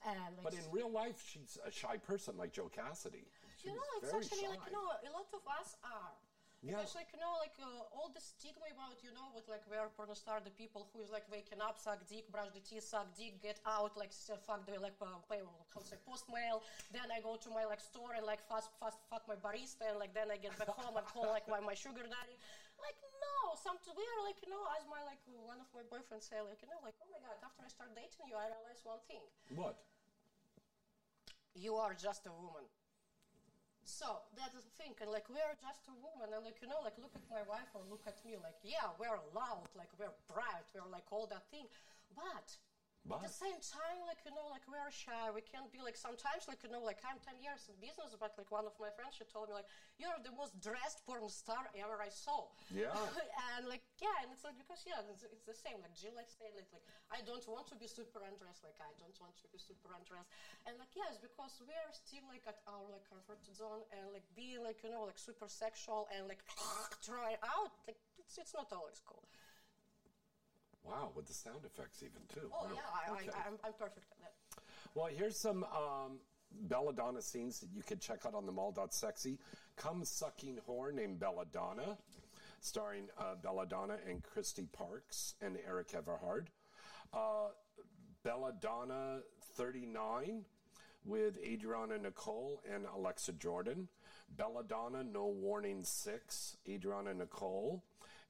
and 0.00 0.32
like, 0.40 0.48
But 0.48 0.56
in 0.56 0.64
real 0.72 0.88
life, 0.88 1.20
she's 1.28 1.60
a 1.60 1.68
shy 1.68 2.00
person 2.00 2.40
like 2.40 2.56
Jill 2.56 2.72
Cassidy. 2.72 3.28
You 3.60 3.76
know, 3.76 3.84
it's 4.00 4.16
actually 4.16 4.48
shy. 4.48 4.56
like 4.56 4.64
you 4.64 4.72
know, 4.72 4.88
a 4.96 5.10
lot 5.12 5.28
of 5.28 5.44
us 5.60 5.76
are. 5.84 6.16
Yeah. 6.64 6.80
Because 6.80 6.96
like 6.96 7.12
you 7.12 7.20
know, 7.20 7.36
like 7.44 7.52
uh, 7.60 7.92
all 7.92 8.08
the 8.08 8.24
stigma 8.24 8.64
about 8.72 8.96
you 9.04 9.12
know 9.12 9.28
what 9.36 9.44
like 9.52 9.68
we're 9.68 9.84
porn 9.92 10.08
star, 10.16 10.40
the 10.40 10.54
people 10.56 10.88
who 10.88 11.04
is 11.04 11.12
like 11.12 11.28
waking 11.28 11.60
up, 11.60 11.76
suck 11.76 12.00
dick, 12.08 12.24
brush 12.32 12.48
the 12.56 12.64
teeth, 12.64 12.88
suck 12.88 13.12
dick, 13.12 13.36
get 13.44 13.60
out, 13.68 13.92
like 14.00 14.16
fuck 14.48 14.64
the 14.64 14.80
like 14.80 14.96
uh, 15.04 15.20
pay, 15.28 15.44
how 15.44 15.84
say 15.84 16.00
post 16.08 16.24
mail. 16.32 16.64
Then 16.88 17.04
I 17.12 17.20
go 17.20 17.36
to 17.36 17.48
my 17.52 17.68
like 17.68 17.84
store 17.84 18.16
and 18.16 18.24
like 18.24 18.40
fast 18.48 18.72
fast 18.80 18.96
fuck 19.12 19.28
my 19.28 19.36
barista, 19.36 19.92
and 19.92 20.00
like 20.00 20.16
then 20.16 20.32
I 20.32 20.40
get 20.40 20.56
back 20.56 20.72
home 20.72 20.96
and 20.96 21.04
call 21.04 21.28
like 21.28 21.44
my, 21.52 21.60
my 21.60 21.76
sugar 21.76 22.08
daddy. 22.08 22.36
Like 22.80 22.96
no, 22.96 23.60
some 23.60 23.76
we 23.92 24.00
are 24.00 24.22
like 24.24 24.40
you 24.40 24.48
know, 24.48 24.64
as 24.72 24.88
my 24.88 25.04
like 25.04 25.20
one 25.44 25.60
of 25.60 25.68
my 25.76 25.84
boyfriends 25.92 26.32
say 26.32 26.40
like 26.40 26.64
you 26.64 26.68
know 26.72 26.80
like 26.80 26.96
oh 27.04 27.08
my 27.12 27.20
god, 27.20 27.44
after 27.44 27.60
I 27.60 27.68
start 27.68 27.92
dating 27.92 28.24
you, 28.24 28.40
I 28.40 28.48
realize 28.48 28.80
one 28.88 29.04
thing: 29.04 29.20
What? 29.52 29.76
you 31.54 31.76
are 31.76 31.94
just 31.94 32.26
a 32.26 32.32
woman. 32.32 32.64
So 33.84 34.24
that's 34.36 34.56
the 34.56 34.64
thing, 34.80 34.96
and 35.00 35.12
like 35.12 35.28
we're 35.28 35.56
just 35.60 35.84
a 35.92 35.96
woman, 36.00 36.32
and 36.32 36.44
like 36.44 36.56
you 36.64 36.68
know, 36.68 36.80
like 36.82 36.96
look 36.96 37.12
at 37.14 37.24
my 37.28 37.44
wife 37.44 37.68
or 37.76 37.84
look 37.88 38.02
at 38.08 38.16
me, 38.24 38.36
like 38.40 38.56
yeah, 38.64 38.88
we're 38.96 39.20
loud, 39.36 39.68
like 39.76 39.92
we're 40.00 40.12
bright, 40.26 40.64
we're 40.72 40.88
like 40.90 41.06
all 41.12 41.28
that 41.28 41.44
thing, 41.52 41.68
but. 42.16 42.56
At 43.04 43.20
the 43.20 43.28
same 43.28 43.60
time, 43.60 44.00
like 44.08 44.24
you 44.24 44.32
know, 44.32 44.48
like 44.48 44.64
we're 44.64 44.88
shy. 44.88 45.28
We 45.28 45.44
can't 45.44 45.68
be 45.68 45.84
like 45.84 45.92
sometimes, 45.92 46.48
like 46.48 46.64
you 46.64 46.72
know, 46.72 46.80
like 46.80 47.04
I'm 47.04 47.20
ten 47.20 47.36
years 47.36 47.68
in 47.68 47.76
business, 47.76 48.16
but 48.16 48.32
like 48.32 48.48
one 48.48 48.64
of 48.64 48.72
my 48.80 48.88
friends, 48.96 49.20
she 49.20 49.28
told 49.28 49.52
me 49.52 49.60
like 49.60 49.68
you're 50.00 50.16
the 50.24 50.32
most 50.32 50.56
dressed 50.56 51.04
porn 51.04 51.28
star 51.28 51.68
ever 51.76 52.00
I 52.00 52.08
saw. 52.08 52.48
Yeah. 52.72 52.96
and 53.60 53.68
like 53.68 53.84
yeah, 54.00 54.24
and 54.24 54.32
it's 54.32 54.40
like 54.40 54.56
because 54.56 54.80
yeah, 54.88 55.04
it's, 55.12 55.20
it's 55.20 55.44
the 55.44 55.52
same. 55.52 55.84
Like 55.84 55.92
Jill 55.92 56.16
like 56.16 56.32
said, 56.32 56.56
like, 56.56 56.72
like 56.72 56.80
I 57.12 57.20
don't 57.20 57.44
want 57.44 57.68
to 57.68 57.76
be 57.76 57.84
super 57.92 58.24
undressed, 58.24 58.64
like 58.64 58.80
I 58.80 58.88
don't 58.96 59.16
want 59.20 59.36
to 59.36 59.46
be 59.52 59.60
super 59.60 59.92
undressed, 59.92 60.32
and 60.64 60.80
like 60.80 60.96
yes, 60.96 61.20
because 61.20 61.60
we 61.60 61.76
are 61.76 61.92
still 61.92 62.24
like 62.32 62.48
at 62.48 62.64
our 62.64 62.88
like 62.88 63.04
comfort 63.04 63.44
zone 63.52 63.84
and 63.92 64.16
like 64.16 64.24
being 64.32 64.64
like 64.64 64.80
you 64.80 64.88
know 64.88 65.04
like 65.04 65.20
super 65.20 65.44
sexual 65.44 66.08
and 66.08 66.24
like 66.24 66.40
try 67.04 67.36
out, 67.44 67.76
like 67.84 68.00
it's 68.16 68.40
it's 68.40 68.56
not 68.56 68.72
always 68.72 68.96
cool. 69.04 69.28
Wow, 70.84 71.10
with 71.14 71.26
the 71.26 71.32
sound 71.32 71.64
effects 71.64 72.02
even 72.02 72.20
too. 72.32 72.50
Oh 72.52 72.64
Wow. 72.64 72.70
yeah, 72.74 72.80
I, 73.08 73.12
Okay. 73.16 73.30
I, 73.34 73.48
I'm, 73.48 73.58
I'm 73.64 73.72
perfect 73.72 74.06
at 74.12 74.18
that. 74.20 74.62
Well, 74.94 75.06
here's 75.06 75.38
some 75.38 75.64
um, 75.64 76.18
Belladonna 76.68 77.20
scenes 77.22 77.58
that 77.60 77.70
you 77.74 77.82
can 77.82 77.98
check 77.98 78.26
out 78.26 78.34
on 78.34 78.46
the 78.46 78.52
mall.sexy. 78.52 79.38
Come 79.76 80.04
Sucking 80.04 80.58
Whore 80.68 80.92
named 80.94 81.18
Belladonna, 81.18 81.96
starring 82.60 83.08
uh, 83.18 83.34
Belladonna 83.42 83.96
and 84.08 84.22
Christy 84.22 84.66
Parks 84.72 85.34
and 85.40 85.56
Eric 85.66 85.88
Everhard. 85.94 86.46
Uh, 87.12 87.48
Belladonna 88.22 89.20
39 89.56 90.44
with 91.04 91.36
Adriana 91.44 91.98
Nicole 91.98 92.62
and 92.72 92.84
Alexa 92.96 93.32
Jordan. 93.32 93.88
Belladonna 94.36 95.04
No 95.04 95.26
Warning 95.26 95.82
6, 95.84 96.56
Adriana 96.68 97.12
Nicole. 97.14 97.82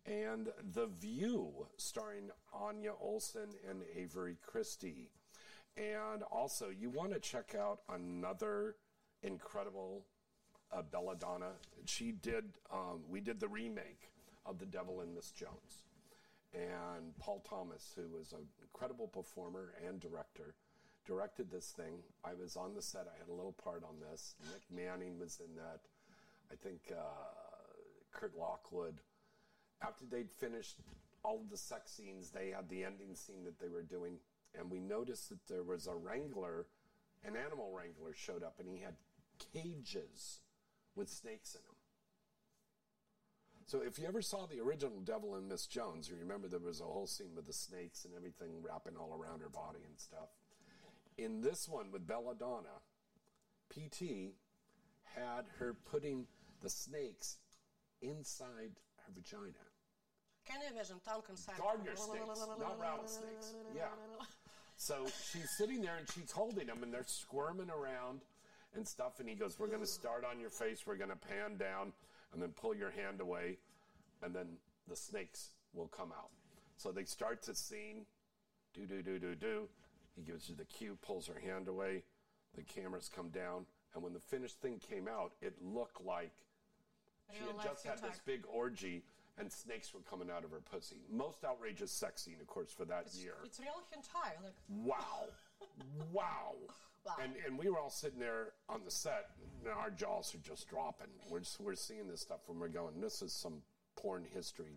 And 0.07 0.49
The 0.75 0.87
View, 0.87 1.67
starring 1.77 2.31
Anya 2.53 2.93
Olsen 3.01 3.51
and 3.69 3.83
Avery 3.97 4.37
Cristy. 4.47 5.09
And 5.77 6.23
also, 6.31 6.69
you 6.69 6.91
want 6.91 7.13
to 7.13 7.21
check 7.21 7.55
out 7.59 7.81
another 7.89 8.77
incredible 9.23 10.05
uh, 10.73 10.83
Belladonna. 10.83 11.53
She 11.87 12.13
did, 12.13 12.45
um, 12.73 13.01
we 13.09 13.21
did 13.21 13.41
the 13.41 13.49
remake 13.49 14.11
of 14.45 14.59
The 14.59 14.67
Devil 14.67 15.01
and 15.01 15.15
Miss 15.15 15.31
Jones. 15.31 15.85
And 16.53 17.17
Paul 17.19 17.43
Thomas, 17.49 17.97
who 17.97 18.17
was 18.17 18.33
an 18.33 18.47
incredible 18.63 19.09
performer 19.09 19.73
and 19.89 19.99
director, 20.01 20.55
directed 21.07 21.51
this 21.51 21.71
thing. 21.71 21.99
I 22.25 22.35
was 22.35 22.57
on 22.57 22.75
the 22.75 22.83
set, 22.83 23.09
I 23.13 23.19
had 23.19 23.29
a 23.29 23.35
little 23.35 23.53
part 23.53 23.83
on 23.83 23.97
this. 24.01 24.37
Nick 24.53 24.63
Manning 24.71 25.19
was 25.19 25.41
in 25.45 25.57
that. 25.57 25.81
I 26.53 26.57
think 26.57 26.93
uh, 26.93 28.13
Kurt 28.13 28.37
Lockwood. 28.39 29.01
After 29.83 30.05
they'd 30.05 30.31
finished 30.31 30.81
all 31.23 31.45
the 31.51 31.57
sex 31.57 31.93
scenes, 31.93 32.31
they 32.31 32.51
had 32.51 32.69
the 32.69 32.85
ending 32.85 33.15
scene 33.15 33.45
that 33.45 33.59
they 33.59 33.69
were 33.69 33.83
doing, 33.83 34.19
and 34.59 34.71
we 34.71 34.81
noticed 34.81 35.29
that 35.31 35.47
there 35.49 35.63
was 35.63 35.87
a 35.87 35.95
wrangler, 35.95 36.67
an 37.25 37.37
animal 37.37 37.73
wrangler 37.73 38.13
showed 38.15 38.43
up, 38.43 38.57
and 38.59 38.69
he 38.69 38.83
had 38.83 38.95
cages 39.53 40.41
with 40.95 41.09
snakes 41.09 41.55
in 41.55 41.63
them. 41.63 41.75
So 43.67 43.81
if 43.81 43.99
you 43.99 44.07
ever 44.07 44.21
saw 44.21 44.47
the 44.47 44.61
original 44.61 45.01
Devil 45.01 45.37
and 45.37 45.49
Miss 45.49 45.67
Jones, 45.67 46.09
you 46.09 46.17
remember 46.17 46.49
there 46.49 46.61
was 46.61 46.81
a 46.81 46.85
whole 46.85 47.07
scene 47.07 47.35
with 47.35 47.47
the 47.47 47.53
snakes 47.53 48.05
and 48.05 48.15
everything 48.15 48.63
wrapping 48.63 48.97
all 48.97 49.19
around 49.19 49.41
her 49.41 49.49
body 49.49 49.81
and 49.89 49.99
stuff. 49.99 50.29
In 51.17 51.41
this 51.41 51.67
one 51.67 51.91
with 51.91 52.07
Belladonna, 52.07 52.83
PT 53.71 54.35
had 55.15 55.47
her 55.59 55.75
putting 55.91 56.27
the 56.61 56.69
snakes 56.69 57.39
inside 58.03 58.73
her 59.07 59.13
vagina. 59.15 59.65
Can 60.47 60.61
you 60.61 60.75
imagine 60.75 61.01
tongue 61.05 61.23
inside? 61.31 61.57
Gardener 61.59 61.97
snakes, 61.97 62.47
not 62.61 62.79
rattlesnakes. 62.79 63.55
Yeah. 63.75 63.89
So 64.77 65.07
she's 65.33 65.49
sitting 65.57 65.81
there 65.81 65.97
and 65.97 66.07
she's 66.11 66.31
holding 66.31 66.67
them 66.67 66.83
and 66.83 66.93
they're 66.93 67.07
squirming 67.07 67.71
around 67.71 68.21
and 68.75 68.87
stuff. 68.87 69.21
And 69.21 69.29
he 69.29 69.35
goes, 69.35 69.59
We're 69.59 69.69
going 69.69 69.81
to 69.81 69.87
start 69.87 70.25
on 70.25 70.41
your 70.41 70.51
face. 70.51 70.83
We're 70.87 70.97
going 70.97 71.11
to 71.11 71.17
pan 71.17 71.57
down 71.57 71.93
and 72.33 72.43
then 72.43 72.51
pull 72.51 72.75
your 72.75 72.91
hand 72.91 73.21
away. 73.21 73.59
And 74.23 74.35
then 74.35 74.57
the 74.89 74.97
snakes 74.97 75.51
will 75.73 75.89
come 75.89 76.13
out. 76.13 76.31
So 76.77 76.91
they 76.91 77.05
start 77.05 77.43
the 77.43 77.55
scene. 77.55 78.05
Do, 78.75 78.87
do, 78.87 79.03
do, 79.03 79.19
do, 79.19 79.35
do. 79.35 79.69
He 80.17 80.23
gives 80.23 80.49
her 80.49 80.55
the 80.55 80.65
cue, 80.65 80.99
pulls 81.01 81.27
her 81.29 81.41
hand 81.41 81.69
away. 81.69 82.03
The 82.57 82.63
cameras 82.63 83.11
come 83.15 83.29
down. 83.29 83.67
And 83.95 84.03
when 84.03 84.13
the 84.13 84.21
finished 84.21 84.61
thing 84.61 84.81
came 84.81 85.09
out, 85.09 85.33
it 85.41 85.55
looked 85.63 86.05
like 86.05 86.33
she 87.33 87.45
had 87.45 87.63
just 87.63 87.85
had 87.87 87.99
this 88.03 88.21
big 88.27 88.45
orgy 88.53 89.03
and 89.39 89.51
snakes 89.51 89.93
were 89.93 90.01
coming 90.09 90.31
out 90.31 90.45
of 90.45 90.51
her 90.53 90.61
pussy. 90.71 91.03
Most 91.11 91.45
outrageous 91.45 91.91
sex 91.91 92.23
scene, 92.23 92.37
of 92.41 92.47
course, 92.47 92.71
for 92.71 92.85
that 92.85 93.07
year. 93.15 93.35
It's 93.45 93.59
real 93.59 93.83
hentai, 93.93 94.43
like 94.43 94.55
Wow. 94.69 95.27
wow. 96.13 96.55
Wow. 97.07 97.17
And, 97.23 97.35
and 97.47 97.59
we 97.59 97.69
were 97.69 97.79
all 97.79 97.91
sitting 97.91 98.19
there 98.19 98.53
on 98.67 98.81
the 98.83 98.91
set, 98.91 99.29
and 99.63 99.71
our 99.75 99.91
jaws 99.91 100.35
are 100.35 100.39
just 100.39 100.71
dropping. 100.71 101.09
We're, 101.29 101.41
just, 101.41 101.61
we're 101.61 101.75
seeing 101.75 102.09
this 102.09 102.23
stuff 102.23 102.41
and 102.49 102.59
we're 102.59 102.69
going, 102.73 102.99
this 102.99 103.21
is 103.21 103.31
some 103.35 103.61
porn 103.95 104.25
history. 104.33 104.73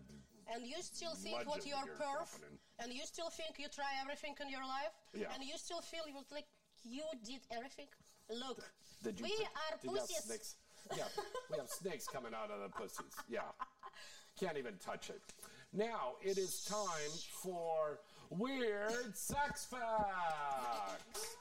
And 0.52 0.66
you 0.66 0.76
still 0.82 1.14
think 1.14 1.36
what 1.48 1.56
Legend 1.64 1.66
your 1.72 1.84
here 1.84 1.94
perf, 1.96 2.28
happening. 2.28 2.58
and 2.80 2.92
you 2.92 3.00
still 3.06 3.30
think 3.30 3.56
you 3.58 3.64
try 3.74 3.88
everything 4.02 4.34
in 4.44 4.50
your 4.50 4.60
life, 4.60 4.92
Yeah. 5.14 5.28
and 5.34 5.42
you 5.42 5.56
still 5.56 5.80
feel 5.80 6.02
you 6.06 6.20
like 6.30 6.44
you 6.84 7.00
did 7.24 7.40
everything. 7.50 7.86
Look, 8.28 8.60
Did 9.02 9.20
you 9.20 9.24
we 9.24 9.32
put- 9.32 9.96
are 9.96 10.04
pussies. 10.04 10.56
Yeah, 10.96 11.04
we 11.50 11.58
have 11.58 11.68
snakes 11.68 12.06
coming 12.06 12.32
out 12.34 12.50
of 12.50 12.60
the 12.60 12.68
pussies. 12.68 13.14
Yeah. 13.28 13.40
Can't 14.38 14.56
even 14.56 14.74
touch 14.84 15.10
it. 15.10 15.20
Now 15.72 16.12
it 16.22 16.38
is 16.38 16.64
time 16.64 17.10
for 17.42 18.00
Weird 18.30 19.16
Sex 19.16 19.66
Facts. 19.66 21.36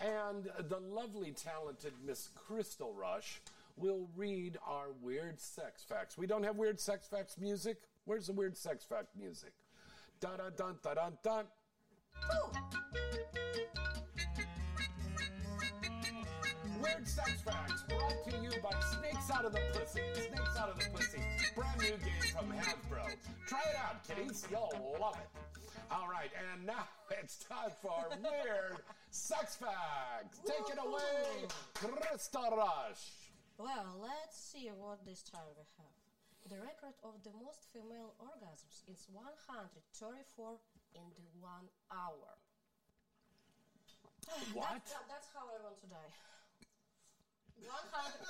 And 0.00 0.48
the 0.68 0.78
lovely, 0.78 1.32
talented 1.32 1.92
Miss 2.06 2.28
Crystal 2.34 2.94
Rush 2.94 3.40
will 3.76 4.08
read 4.16 4.56
our 4.66 4.88
weird 5.02 5.40
sex 5.40 5.84
facts. 5.84 6.16
We 6.16 6.26
don't 6.26 6.44
have 6.44 6.56
weird 6.56 6.80
sex 6.80 7.06
facts 7.06 7.36
music. 7.38 7.78
Where's 8.04 8.26
the 8.26 8.32
weird 8.32 8.56
sex 8.56 8.84
fact 8.84 9.08
music? 9.18 9.52
Da 10.20 10.36
da 10.36 10.50
dun 10.50 10.76
da 10.82 10.94
dun 10.94 11.18
dun. 11.22 11.44
Weird 16.82 17.08
Sex 17.08 17.42
Facts 17.42 17.82
brought 17.88 18.24
to 18.30 18.36
you 18.38 18.50
by 18.62 18.70
Snakes 18.94 19.30
Out 19.34 19.44
of 19.44 19.52
the 19.52 19.60
Pussy. 19.72 20.00
Snakes 20.14 20.56
Out 20.58 20.70
of 20.70 20.78
the 20.78 20.86
Pussy, 20.94 21.18
brand 21.56 21.78
new 21.80 21.90
game 21.90 22.30
from 22.30 22.52
Hasbro. 22.52 23.02
Try 23.46 23.62
it 23.66 23.76
out, 23.82 24.06
kiddies. 24.06 24.46
You'll 24.50 24.96
love 25.00 25.18
it. 25.18 25.28
All 25.90 26.06
right, 26.06 26.30
and 26.52 26.66
now 26.66 26.86
it's 27.22 27.38
time 27.38 27.72
for 27.82 28.06
Weird 28.22 28.78
Sex 29.10 29.56
Facts. 29.56 30.38
Take 30.46 30.70
it 30.70 30.78
away, 30.78 31.48
Crystal 31.74 32.54
Rush. 32.54 33.26
Well, 33.58 33.98
let's 33.98 34.38
see 34.38 34.70
what 34.70 35.04
this 35.04 35.22
time 35.22 35.50
we 35.56 35.64
have. 35.82 35.98
The 36.46 36.62
record 36.62 36.94
of 37.02 37.18
the 37.24 37.34
most 37.42 37.66
female 37.72 38.14
orgasms 38.22 38.86
is 38.86 39.08
134 39.10 40.56
in 40.94 41.02
the 41.16 41.26
one 41.40 41.66
hour. 41.90 42.38
What? 44.54 44.84
That's, 44.84 44.92
that's 45.08 45.28
how 45.34 45.48
I 45.48 45.58
want 45.64 45.80
to 45.80 45.88
die. 45.88 46.12
100. 47.66 48.28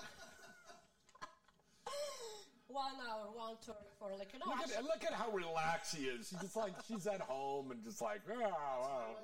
one 2.69 2.95
hour, 3.09 3.27
one 3.35 3.57
thirty-four. 3.63 4.13
Like 4.19 4.33
you 4.33 4.39
know, 4.41 4.47
Look 4.55 4.63
at, 4.77 4.85
look 4.85 5.05
at 5.05 5.13
how 5.15 5.31
relaxed 5.31 5.97
she 5.97 6.05
is. 6.05 6.29
She's 6.29 6.41
just 6.41 6.57
like 6.57 6.75
she's 6.87 7.07
at 7.07 7.21
home 7.21 7.71
and 7.71 7.83
just 7.83 8.01
like, 8.03 8.21
oh, 8.31 8.41
wow. 8.41 9.17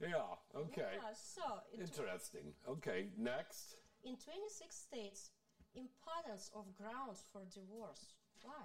yeah, 0.00 0.16
okay, 0.56 0.94
Yeah, 1.02 1.12
so 1.14 1.42
in, 1.74 1.80
interesting. 1.82 2.52
Okay, 2.68 3.08
next. 3.18 3.76
in 4.04 4.16
26 4.16 4.74
states, 4.74 5.30
impotence 5.74 6.50
of 6.54 6.64
grounds 6.76 7.24
for 7.32 7.42
divorce. 7.52 8.14
Why? 8.42 8.64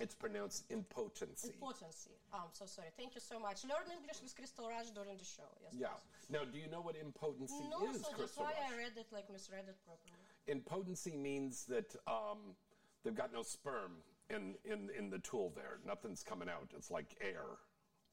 It's 0.00 0.14
pronounced 0.14 0.64
impotency. 0.70 1.50
Impotency. 1.54 2.10
Oh, 2.32 2.42
I'm 2.44 2.52
so 2.52 2.66
sorry. 2.66 2.88
Thank 2.96 3.14
you 3.16 3.20
so 3.20 3.40
much. 3.40 3.64
Learn 3.64 3.90
English 3.90 4.22
with 4.22 4.34
Crystal 4.36 4.68
Rush 4.68 4.90
during 4.90 5.16
the 5.18 5.24
show. 5.24 5.50
Yes. 5.60 5.74
Yeah. 5.76 5.96
Now, 6.30 6.44
do 6.44 6.58
you 6.58 6.68
know 6.70 6.80
what 6.80 6.94
impotency 6.94 7.66
No, 7.68 7.90
is, 7.90 8.02
so 8.02 8.14
that's 8.16 8.36
why 8.36 8.54
Rush? 8.54 8.72
I 8.72 8.76
read 8.76 8.92
it 8.96 9.06
like 9.10 9.28
misread 9.32 9.64
it 9.66 9.76
properly. 9.84 10.22
Impotency 10.46 11.16
means 11.16 11.64
that 11.66 11.96
um, 12.06 12.54
they've 13.02 13.14
got 13.16 13.32
no 13.32 13.42
sperm 13.42 13.92
in, 14.30 14.54
in, 14.64 14.90
in 14.96 15.10
the 15.10 15.18
tool 15.18 15.52
there. 15.56 15.80
Nothing's 15.84 16.22
coming 16.22 16.48
out. 16.48 16.70
It's 16.76 16.90
like 16.92 17.16
air, 17.20 17.58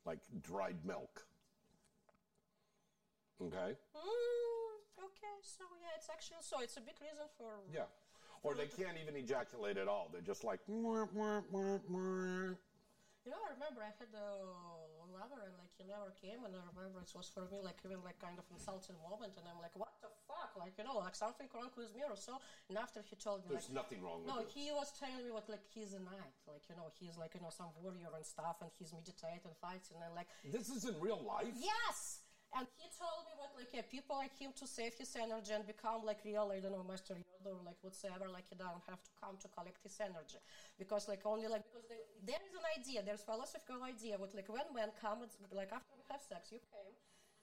like 0.06 0.20
dried 0.42 0.78
milk. 0.84 1.26
Okay? 3.42 3.78
Mm, 3.94 5.06
okay, 5.06 5.36
so 5.42 5.66
yeah, 5.82 5.92
it's 5.98 6.10
actually 6.10 6.38
so 6.42 6.62
it's 6.64 6.78
a 6.78 6.82
big 6.82 6.96
reason 7.02 7.28
for 7.38 7.52
Yeah. 7.72 7.92
Or 8.46 8.54
they 8.54 8.70
can't 8.70 8.98
even 9.02 9.18
ejaculate 9.18 9.78
at 9.82 9.88
all. 9.90 10.08
They're 10.14 10.22
just 10.22 10.44
like, 10.44 10.62
"Mwah, 10.70 11.10
mwah, 11.10 11.42
mwah, 11.50 11.82
mwah." 11.90 12.54
You 13.26 13.34
know, 13.34 13.42
I 13.42 13.58
remember 13.58 13.82
I 13.82 13.90
had 13.98 14.14
a 14.14 14.30
lover 15.10 15.42
and 15.50 15.58
like 15.58 15.74
he 15.74 15.82
never 15.90 16.14
came, 16.14 16.46
and 16.46 16.54
I 16.54 16.62
remember 16.70 17.02
it 17.02 17.10
was 17.10 17.26
for 17.26 17.50
me 17.50 17.58
like 17.66 17.82
even 17.82 18.06
like 18.06 18.22
kind 18.22 18.38
of 18.38 18.46
insulting 18.54 19.02
moment, 19.02 19.34
and 19.34 19.50
I'm 19.50 19.58
like, 19.58 19.74
what 19.74 19.98
the 20.06 20.14
fuck, 20.30 20.54
like 20.62 20.78
you 20.78 20.86
know, 20.86 21.02
like 21.02 21.18
something 21.18 21.50
wrong 21.58 21.74
with 21.74 21.90
me 21.98 22.06
or 22.06 22.14
so. 22.14 22.38
And 22.70 22.78
after 22.78 23.02
he 23.02 23.18
told 23.18 23.50
me, 23.50 23.58
There's 23.58 23.74
like, 23.74 23.82
nothing 23.82 24.06
wrong 24.06 24.22
with 24.22 24.30
no, 24.30 24.46
he 24.46 24.70
was 24.70 24.94
telling 24.94 25.26
me 25.26 25.34
what 25.34 25.50
like 25.50 25.66
he's 25.74 25.98
a 25.98 26.02
knight, 26.06 26.38
like 26.46 26.70
you 26.70 26.78
know, 26.78 26.94
he's 26.94 27.18
like 27.18 27.34
you 27.34 27.42
know 27.42 27.50
some 27.50 27.74
warrior 27.82 28.14
and 28.14 28.22
stuff, 28.22 28.62
and 28.62 28.70
he's 28.78 28.94
meditating 28.94 29.42
and 29.42 29.58
fighting, 29.58 29.98
and 30.06 30.14
like 30.14 30.30
This 30.46 30.70
is 30.70 30.86
in 30.86 30.94
real 31.02 31.26
life? 31.26 31.50
Yes. 31.58 32.25
And 32.56 32.64
he 32.80 32.88
told 32.96 33.28
me 33.28 33.36
what 33.36 33.52
like 33.60 33.68
yeah, 33.76 33.84
people 33.84 34.16
like 34.16 34.32
him 34.40 34.56
to 34.56 34.66
save 34.66 34.96
his 34.96 35.12
energy 35.20 35.52
and 35.52 35.68
become 35.68 36.08
like 36.08 36.24
real, 36.24 36.48
I 36.56 36.64
don't 36.64 36.72
know, 36.72 36.88
Master 36.88 37.20
Yoda 37.20 37.52
or 37.52 37.60
like 37.68 37.76
whatsoever, 37.84 38.32
like 38.32 38.48
he 38.48 38.56
doesn't 38.56 38.88
have 38.88 39.04
to 39.04 39.12
come 39.20 39.36
to 39.44 39.48
collect 39.52 39.84
his 39.84 40.00
energy. 40.00 40.40
Because 40.80 41.12
like 41.12 41.28
only 41.28 41.52
like 41.52 41.68
because 41.68 41.84
they, 41.92 42.00
there 42.24 42.40
is 42.40 42.56
an 42.56 42.64
idea, 42.72 43.04
there's 43.04 43.28
philosophical 43.28 43.84
idea 43.84 44.16
what 44.16 44.32
like 44.32 44.48
when 44.48 44.64
men 44.72 44.96
come 45.04 45.20
it's 45.28 45.36
like 45.52 45.76
after 45.76 46.00
we 46.00 46.08
have 46.08 46.24
sex, 46.24 46.48
you 46.56 46.64
came. 46.72 46.96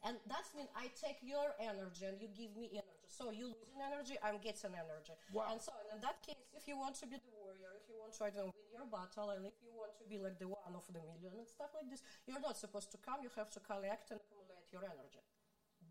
And 0.02 0.16
that's 0.26 0.50
mean 0.56 0.66
I 0.72 0.88
take 0.96 1.20
your 1.20 1.54
energy 1.60 2.08
and 2.08 2.16
you 2.16 2.32
give 2.32 2.56
me 2.56 2.72
energy. 2.72 3.06
So 3.06 3.28
you 3.28 3.52
losing 3.52 3.84
energy, 3.84 4.16
I'm 4.24 4.40
getting 4.40 4.72
energy. 4.72 5.14
Wow. 5.30 5.52
And 5.52 5.60
so 5.60 5.76
in 5.92 6.00
that 6.00 6.24
case, 6.24 6.40
if 6.56 6.64
you 6.64 6.80
want 6.80 6.96
to 6.98 7.06
be 7.06 7.20
the 7.20 7.32
warrior, 7.36 7.76
if 7.76 7.84
you 7.86 8.00
want 8.00 8.16
to 8.16 8.20
I 8.24 8.32
don't 8.32 8.48
know, 8.48 8.56
win 8.56 8.80
your 8.80 8.88
battle, 8.88 9.28
and 9.36 9.44
if 9.44 9.54
you 9.60 9.70
want 9.76 9.92
to 10.00 10.04
be 10.08 10.16
like 10.16 10.40
the 10.40 10.48
one 10.48 10.72
of 10.72 10.88
the 10.88 11.04
million 11.04 11.36
and 11.36 11.46
stuff 11.46 11.70
like 11.76 11.86
this, 11.92 12.00
you're 12.26 12.40
not 12.40 12.56
supposed 12.56 12.90
to 12.96 12.98
come. 12.98 13.20
You 13.22 13.30
have 13.38 13.52
to 13.54 13.60
collect 13.62 14.10
and 14.10 14.18
accumulate 14.18 14.51
your 14.72 14.82
energy. 14.84 15.20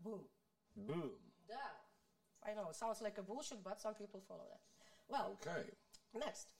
Boom. 0.04 0.20
Boom. 0.76 1.10
Done. 1.48 1.58
I 2.46 2.54
know 2.54 2.68
it 2.70 2.76
sounds 2.76 3.00
like 3.00 3.18
a 3.18 3.22
bullshit, 3.22 3.62
but 3.62 3.80
some 3.80 3.94
people 3.94 4.20
follow 4.26 4.44
that. 4.50 4.60
Well, 5.08 5.38
Okay. 5.40 5.70
next. 6.18 6.52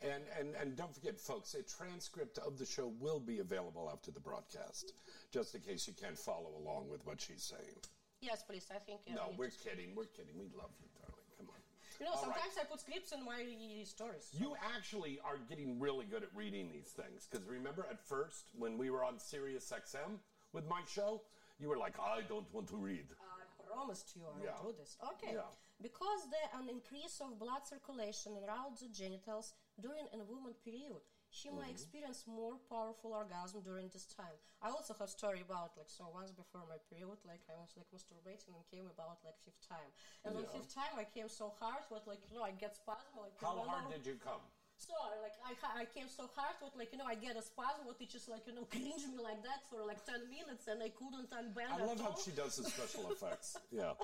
And, 0.00 0.22
and, 0.38 0.54
and 0.54 0.76
don't 0.76 0.94
forget, 0.94 1.20
folks, 1.20 1.54
a 1.54 1.62
transcript 1.62 2.38
of 2.38 2.56
the 2.58 2.64
show 2.64 2.92
will 3.00 3.20
be 3.20 3.40
available 3.40 3.90
after 3.92 4.10
the 4.10 4.20
broadcast, 4.20 4.92
just 5.30 5.54
in 5.54 5.60
case 5.60 5.86
you 5.86 5.92
can't 5.92 6.16
follow 6.16 6.52
along 6.56 6.88
with 6.88 7.04
what 7.04 7.20
she's 7.20 7.42
saying. 7.42 7.76
Yes, 8.20 8.42
please. 8.48 8.66
I 8.74 8.78
think. 8.78 9.00
yeah, 9.06 9.16
no, 9.16 9.28
we 9.32 9.36
we're 9.36 9.50
kidding. 9.50 9.94
We're 9.94 10.06
kidding. 10.06 10.38
We 10.38 10.48
love 10.56 10.70
you, 10.80 10.88
darling. 10.96 11.28
Come 11.36 11.48
on. 11.50 11.60
You 12.00 12.06
know, 12.06 12.12
All 12.12 12.24
right. 12.24 12.32
sometimes 12.32 12.54
I 12.58 12.64
put 12.64 12.80
scripts 12.80 13.12
in 13.12 13.22
my 13.24 13.44
stories. 13.84 14.30
You 14.32 14.54
actually 14.74 15.20
are 15.22 15.36
getting 15.50 15.78
really 15.78 16.06
good 16.06 16.22
at 16.22 16.30
reading 16.34 16.70
these 16.72 16.88
things. 16.96 17.28
Because 17.30 17.46
remember 17.46 17.86
at 17.90 18.00
first, 18.00 18.46
when 18.56 18.78
we 18.78 18.88
were 18.88 19.04
on 19.04 19.18
Sirius 19.18 19.70
XM 19.70 20.16
with 20.54 20.66
my 20.66 20.80
show, 20.88 21.20
you 21.64 21.70
were 21.72 21.80
like, 21.86 21.96
I 22.16 22.20
don't 22.32 22.48
want 22.52 22.68
to 22.74 22.76
read. 22.76 23.08
I 23.16 23.42
promised 23.72 24.08
you 24.14 24.22
I 24.28 24.32
Yeah. 24.44 24.60
will 24.60 24.72
do 24.72 24.78
this. 24.80 24.90
Okay. 25.12 25.32
Yeah. 25.40 25.48
Because 25.88 26.20
there 26.34 26.48
an 26.60 26.68
increase 26.76 27.16
of 27.24 27.38
blood 27.44 27.62
circulation 27.72 28.32
around 28.44 28.72
the 28.82 28.88
genitals 29.00 29.46
during 29.80 30.06
a 30.12 30.20
woman 30.32 30.54
period, 30.66 31.00
she 31.38 31.48
may 31.50 31.66
Mhm. 31.68 31.74
experience 31.76 32.20
more 32.40 32.56
powerful 32.72 33.10
orgasm 33.20 33.58
during 33.68 33.88
this 33.94 34.06
time. 34.20 34.36
I 34.66 34.68
also 34.76 34.92
have 34.94 35.00
a 35.10 35.12
story 35.18 35.40
about 35.48 35.70
like 35.78 35.90
so 35.98 36.04
once 36.20 36.30
before 36.42 36.64
my 36.74 36.78
period, 36.92 37.18
like 37.32 37.42
I 37.52 37.56
was 37.62 37.72
like 37.78 37.88
masturbating 37.96 38.52
and 38.56 38.64
came 38.74 38.86
about 38.96 39.16
like 39.26 39.38
fifth 39.46 39.62
time, 39.74 39.90
and 40.24 40.36
on 40.36 40.44
fifth 40.54 40.72
time 40.80 40.94
I 41.02 41.06
came 41.16 41.28
so 41.40 41.46
hard, 41.60 41.82
what 41.88 42.06
like 42.06 42.22
you 42.30 42.34
know 42.36 42.44
I 42.50 42.52
get 42.64 42.72
spasm 42.76 43.12
like 43.24 43.34
How 43.40 43.56
hard 43.70 43.88
did 43.94 44.04
you 44.10 44.16
come? 44.28 44.44
So 44.76 44.92
like 45.22 45.38
I, 45.40 45.54
I 45.82 45.84
came 45.86 46.10
so 46.10 46.28
hard 46.34 46.58
with 46.60 46.74
like 46.76 46.90
you 46.92 46.98
know 46.98 47.06
I 47.06 47.14
get 47.14 47.38
a 47.38 47.42
spasm 47.42 47.86
what 47.86 47.96
it 48.00 48.10
just 48.10 48.28
like 48.28 48.44
you 48.46 48.54
know 48.54 48.66
cringe 48.72 49.06
me 49.06 49.16
like 49.22 49.40
that 49.46 49.64
for 49.70 49.80
like 49.86 50.02
ten 50.04 50.26
minutes 50.28 50.66
and 50.66 50.82
I 50.82 50.90
couldn't 50.90 51.30
unbend 51.30 51.70
I 51.70 51.84
love 51.84 52.00
how 52.00 52.14
she 52.18 52.32
does 52.34 52.56
the 52.58 52.68
special 52.68 53.10
effects. 53.14 53.56
Yeah. 53.70 53.94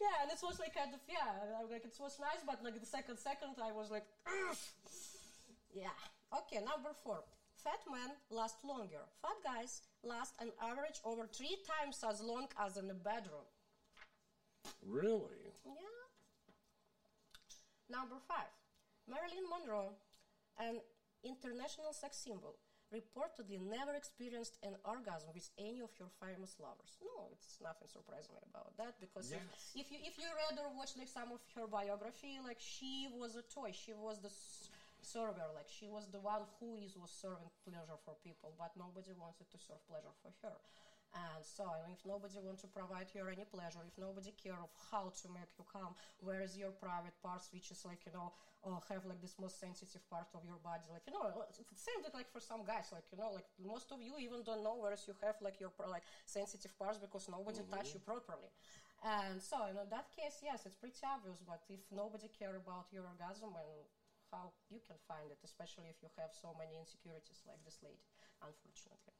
Yeah, 0.00 0.22
and 0.22 0.30
it 0.30 0.40
was 0.42 0.58
like 0.58 0.74
kind 0.74 0.94
of 0.94 1.02
yeah, 1.10 1.62
like 1.70 1.84
it 1.84 1.96
was 1.98 2.16
nice, 2.22 2.42
but 2.46 2.62
like 2.62 2.78
the 2.78 2.86
second 2.86 3.18
second 3.18 3.58
I 3.58 3.72
was 3.72 3.90
like, 3.90 4.06
"Ugh." 4.26 4.56
yeah. 5.74 5.94
Okay, 6.30 6.58
number 6.62 6.94
four. 7.02 7.22
Fat 7.64 7.80
men 7.90 8.10
last 8.30 8.56
longer. 8.64 9.08
Fat 9.22 9.38
guys 9.42 9.82
last 10.02 10.34
an 10.40 10.50
average 10.60 11.00
over 11.04 11.26
three 11.26 11.56
times 11.64 12.04
as 12.06 12.20
long 12.20 12.46
as 12.60 12.76
in 12.76 12.88
the 12.88 12.94
bedroom. 12.94 13.48
Really? 14.84 15.54
Yeah. 15.64 15.72
Number 17.88 18.16
five. 18.28 18.52
Marilyn 19.08 19.44
Monroe, 19.48 19.92
an 20.58 20.80
international 21.22 21.92
sex 21.92 22.18
symbol, 22.18 22.56
reportedly 22.92 23.58
never 23.58 23.94
experienced 23.94 24.58
an 24.62 24.76
orgasm 24.84 25.30
with 25.34 25.48
any 25.58 25.80
of 25.80 25.90
your 25.98 26.08
famous 26.22 26.54
lovers. 26.60 26.94
No, 27.02 27.26
it's 27.32 27.58
nothing 27.60 27.88
surprising 27.88 28.36
about 28.50 28.76
that 28.76 28.94
because 29.00 29.32
if- 29.32 29.40
Yes. 29.42 29.72
if, 29.74 29.86
you 29.90 29.98
if 30.04 30.14
you 30.18 30.28
read 30.30 30.58
or 30.62 30.68
watched 30.76 30.96
like 30.98 31.08
some 31.08 31.32
of 31.32 31.40
her 31.56 31.66
biography, 31.66 32.38
like 32.44 32.60
she 32.60 33.08
was 33.10 33.34
a 33.36 33.42
toy. 33.42 33.72
She 33.72 33.94
was 33.94 34.20
the 34.20 34.28
s- 34.30 34.68
server. 35.02 35.48
Like 35.54 35.68
she 35.68 35.88
was 35.88 36.06
the 36.10 36.20
one 36.20 36.42
who 36.60 36.76
is 36.76 36.94
was 36.96 37.10
serving 37.10 37.50
pleasure 37.66 37.98
for 38.04 38.14
people, 38.22 38.54
but 38.58 38.70
nobody 38.76 39.12
wanted 39.12 39.50
to 39.50 39.58
serve 39.58 39.82
pleasure 39.88 40.14
for 40.22 40.32
her. 40.42 40.56
And 41.14 41.44
so, 41.46 41.66
if 41.94 42.04
nobody 42.04 42.38
wants 42.42 42.62
to 42.62 42.68
provide 42.68 43.06
you 43.14 43.22
any 43.28 43.44
pleasure, 43.44 43.78
if 43.86 43.96
nobody 43.98 44.32
care 44.32 44.58
of 44.58 44.70
how 44.90 45.10
to 45.22 45.28
make 45.30 45.50
you 45.58 45.64
come, 45.72 45.94
where 46.18 46.42
is 46.42 46.56
your 46.58 46.70
private 46.72 47.14
parts, 47.22 47.50
which 47.52 47.70
is 47.70 47.84
like 47.84 48.02
you 48.06 48.12
know, 48.12 48.32
uh, 48.64 48.80
have 48.88 49.04
like 49.04 49.20
this 49.20 49.36
most 49.36 49.60
sensitive 49.60 50.00
part 50.08 50.28
of 50.34 50.42
your 50.44 50.58
body, 50.64 50.88
like 50.88 51.04
you 51.06 51.12
know, 51.12 51.28
it's 51.48 51.60
the 51.60 51.76
same 51.76 52.00
that 52.02 52.16
like 52.16 52.28
for 52.32 52.40
some 52.40 52.64
guys, 52.64 52.88
like 52.92 53.04
you 53.12 53.18
know, 53.20 53.30
like 53.32 53.46
most 53.60 53.92
of 53.92 54.00
you 54.00 54.16
even 54.18 54.42
don't 54.42 54.64
know 54.64 54.76
where 54.80 54.96
you 54.96 55.14
have 55.20 55.36
like 55.44 55.60
your 55.60 55.70
like 55.88 56.04
sensitive 56.24 56.72
parts 56.80 56.98
because 56.98 57.28
nobody 57.28 57.60
touch 57.68 57.92
you 57.92 58.00
properly. 58.00 58.48
And 59.04 59.36
so, 59.36 59.68
in 59.68 59.76
that 59.76 60.08
case, 60.16 60.40
yes, 60.40 60.64
it's 60.64 60.80
pretty 60.80 61.04
obvious. 61.04 61.44
But 61.44 61.60
if 61.68 61.84
nobody 61.92 62.32
care 62.32 62.56
about 62.56 62.88
your 62.88 63.04
orgasm 63.04 63.52
and 63.52 63.84
how 64.32 64.56
you 64.72 64.80
can 64.80 64.96
find 65.04 65.28
it, 65.28 65.38
especially 65.44 65.92
if 65.92 66.00
you 66.00 66.08
have 66.16 66.32
so 66.32 66.56
many 66.56 66.72
insecurities 66.80 67.44
like 67.44 67.60
this 67.68 67.78
lady, 67.84 68.00
unfortunately. 68.40 69.12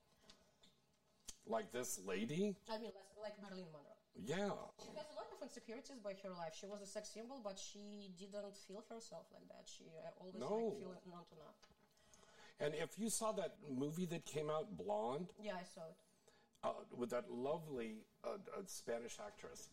Like 1.44 1.68
this 1.68 2.00
lady? 2.00 2.56
I 2.72 2.80
mean, 2.80 2.96
like 3.20 3.36
Marilyn 3.44 3.68
Monroe. 3.68 4.03
Yeah. 4.16 4.50
She 4.78 4.94
has 4.96 5.06
a 5.12 5.16
lot 5.16 5.26
of 5.34 5.42
insecurities 5.42 5.98
by 6.02 6.14
her 6.22 6.30
life. 6.30 6.54
She 6.58 6.66
was 6.66 6.80
a 6.82 6.86
sex 6.86 7.10
symbol, 7.10 7.40
but 7.42 7.58
she 7.58 8.10
didn't 8.18 8.56
feel 8.56 8.84
herself 8.88 9.26
like 9.32 9.48
that. 9.48 9.64
She 9.66 9.84
uh, 10.04 10.10
always 10.20 10.34
No. 10.38 10.46
like 10.54 10.78
feeling 10.78 11.10
not 11.10 11.26
enough. 11.32 11.60
And 12.60 12.74
if 12.74 12.98
you 12.98 13.10
saw 13.10 13.32
that 13.32 13.56
movie 13.68 14.06
that 14.06 14.24
came 14.24 14.48
out, 14.50 14.76
Blonde, 14.76 15.28
Yeah, 15.42 15.54
I 15.58 15.64
saw 15.64 15.80
it. 15.88 15.96
uh, 16.62 16.72
with 16.96 17.10
that 17.10 17.30
lovely 17.30 18.04
uh, 18.22 18.28
uh, 18.56 18.62
Spanish 18.66 19.18
actress, 19.24 19.68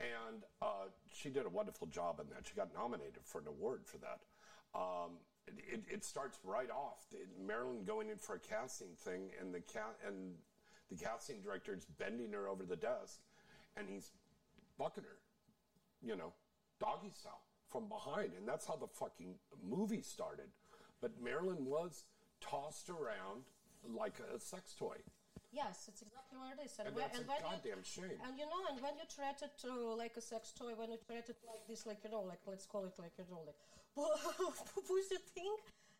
and 0.00 0.42
uh, 0.62 0.88
she 1.12 1.28
did 1.28 1.44
a 1.44 1.50
wonderful 1.50 1.86
job 1.86 2.18
in 2.20 2.28
that. 2.30 2.46
She 2.46 2.54
got 2.54 2.72
nominated 2.74 3.20
for 3.24 3.40
an 3.42 3.46
award 3.46 3.82
for 3.84 3.98
that. 3.98 4.20
Um, 4.74 5.18
it, 5.46 5.54
it, 5.70 5.84
it 5.96 6.04
starts 6.04 6.38
right 6.42 6.70
off. 6.70 7.04
Marilyn 7.46 7.84
going 7.84 8.08
in 8.08 8.16
for 8.16 8.36
a 8.36 8.38
casting 8.40 8.94
thing, 8.96 9.30
and 9.38 9.54
the 9.54 9.60
ca- 9.60 9.94
and 10.06 10.34
the 10.90 10.96
casting 10.96 11.40
director's 11.42 11.84
bending 11.98 12.32
her 12.32 12.48
over 12.48 12.64
the 12.64 12.76
desk, 12.76 13.20
and 13.76 13.88
he's 13.88 14.10
fucking 14.78 15.04
her, 15.04 15.18
you 16.02 16.16
know, 16.16 16.32
doggy 16.80 17.10
style 17.10 17.42
from 17.68 17.88
behind, 17.88 18.32
and 18.36 18.46
that's 18.46 18.66
how 18.66 18.76
the 18.76 18.86
fucking 18.88 19.34
movie 19.62 20.02
started. 20.02 20.48
But 21.00 21.20
Marilyn 21.20 21.64
was 21.64 22.04
tossed 22.40 22.90
around 22.90 23.44
like 23.84 24.20
a 24.20 24.38
sex 24.38 24.74
toy. 24.74 24.96
Yes, 25.52 25.84
it's 25.88 26.00
exactly 26.00 26.38
what 26.38 26.56
it 26.58 26.64
is. 26.64 26.78
And 26.78 26.94
when- 26.94 27.04
that's 27.04 27.18
a 27.18 27.22
when 27.22 27.36
you- 27.36 27.42
goddamn 27.42 27.82
shame. 27.82 28.18
And 28.24 28.38
you 28.38 28.46
know, 28.46 28.60
and 28.70 28.80
when 28.80 28.96
you 28.96 29.04
treat 29.04 29.40
it 29.42 29.52
to 29.64 29.70
like 29.94 30.16
a 30.16 30.20
sex 30.20 30.52
toy, 30.52 30.74
when 30.74 30.90
you 30.92 30.98
treat 30.98 31.28
it 31.28 31.36
like 31.46 31.66
this, 31.66 31.84
like 31.86 32.02
you 32.04 32.10
know, 32.10 32.22
like 32.22 32.40
let's 32.46 32.66
call 32.66 32.84
it 32.84 32.98
like 32.98 33.12
you 33.18 33.26
know, 33.30 33.42
like 33.46 33.56
pussy 34.88 35.16
thing, 35.34 35.54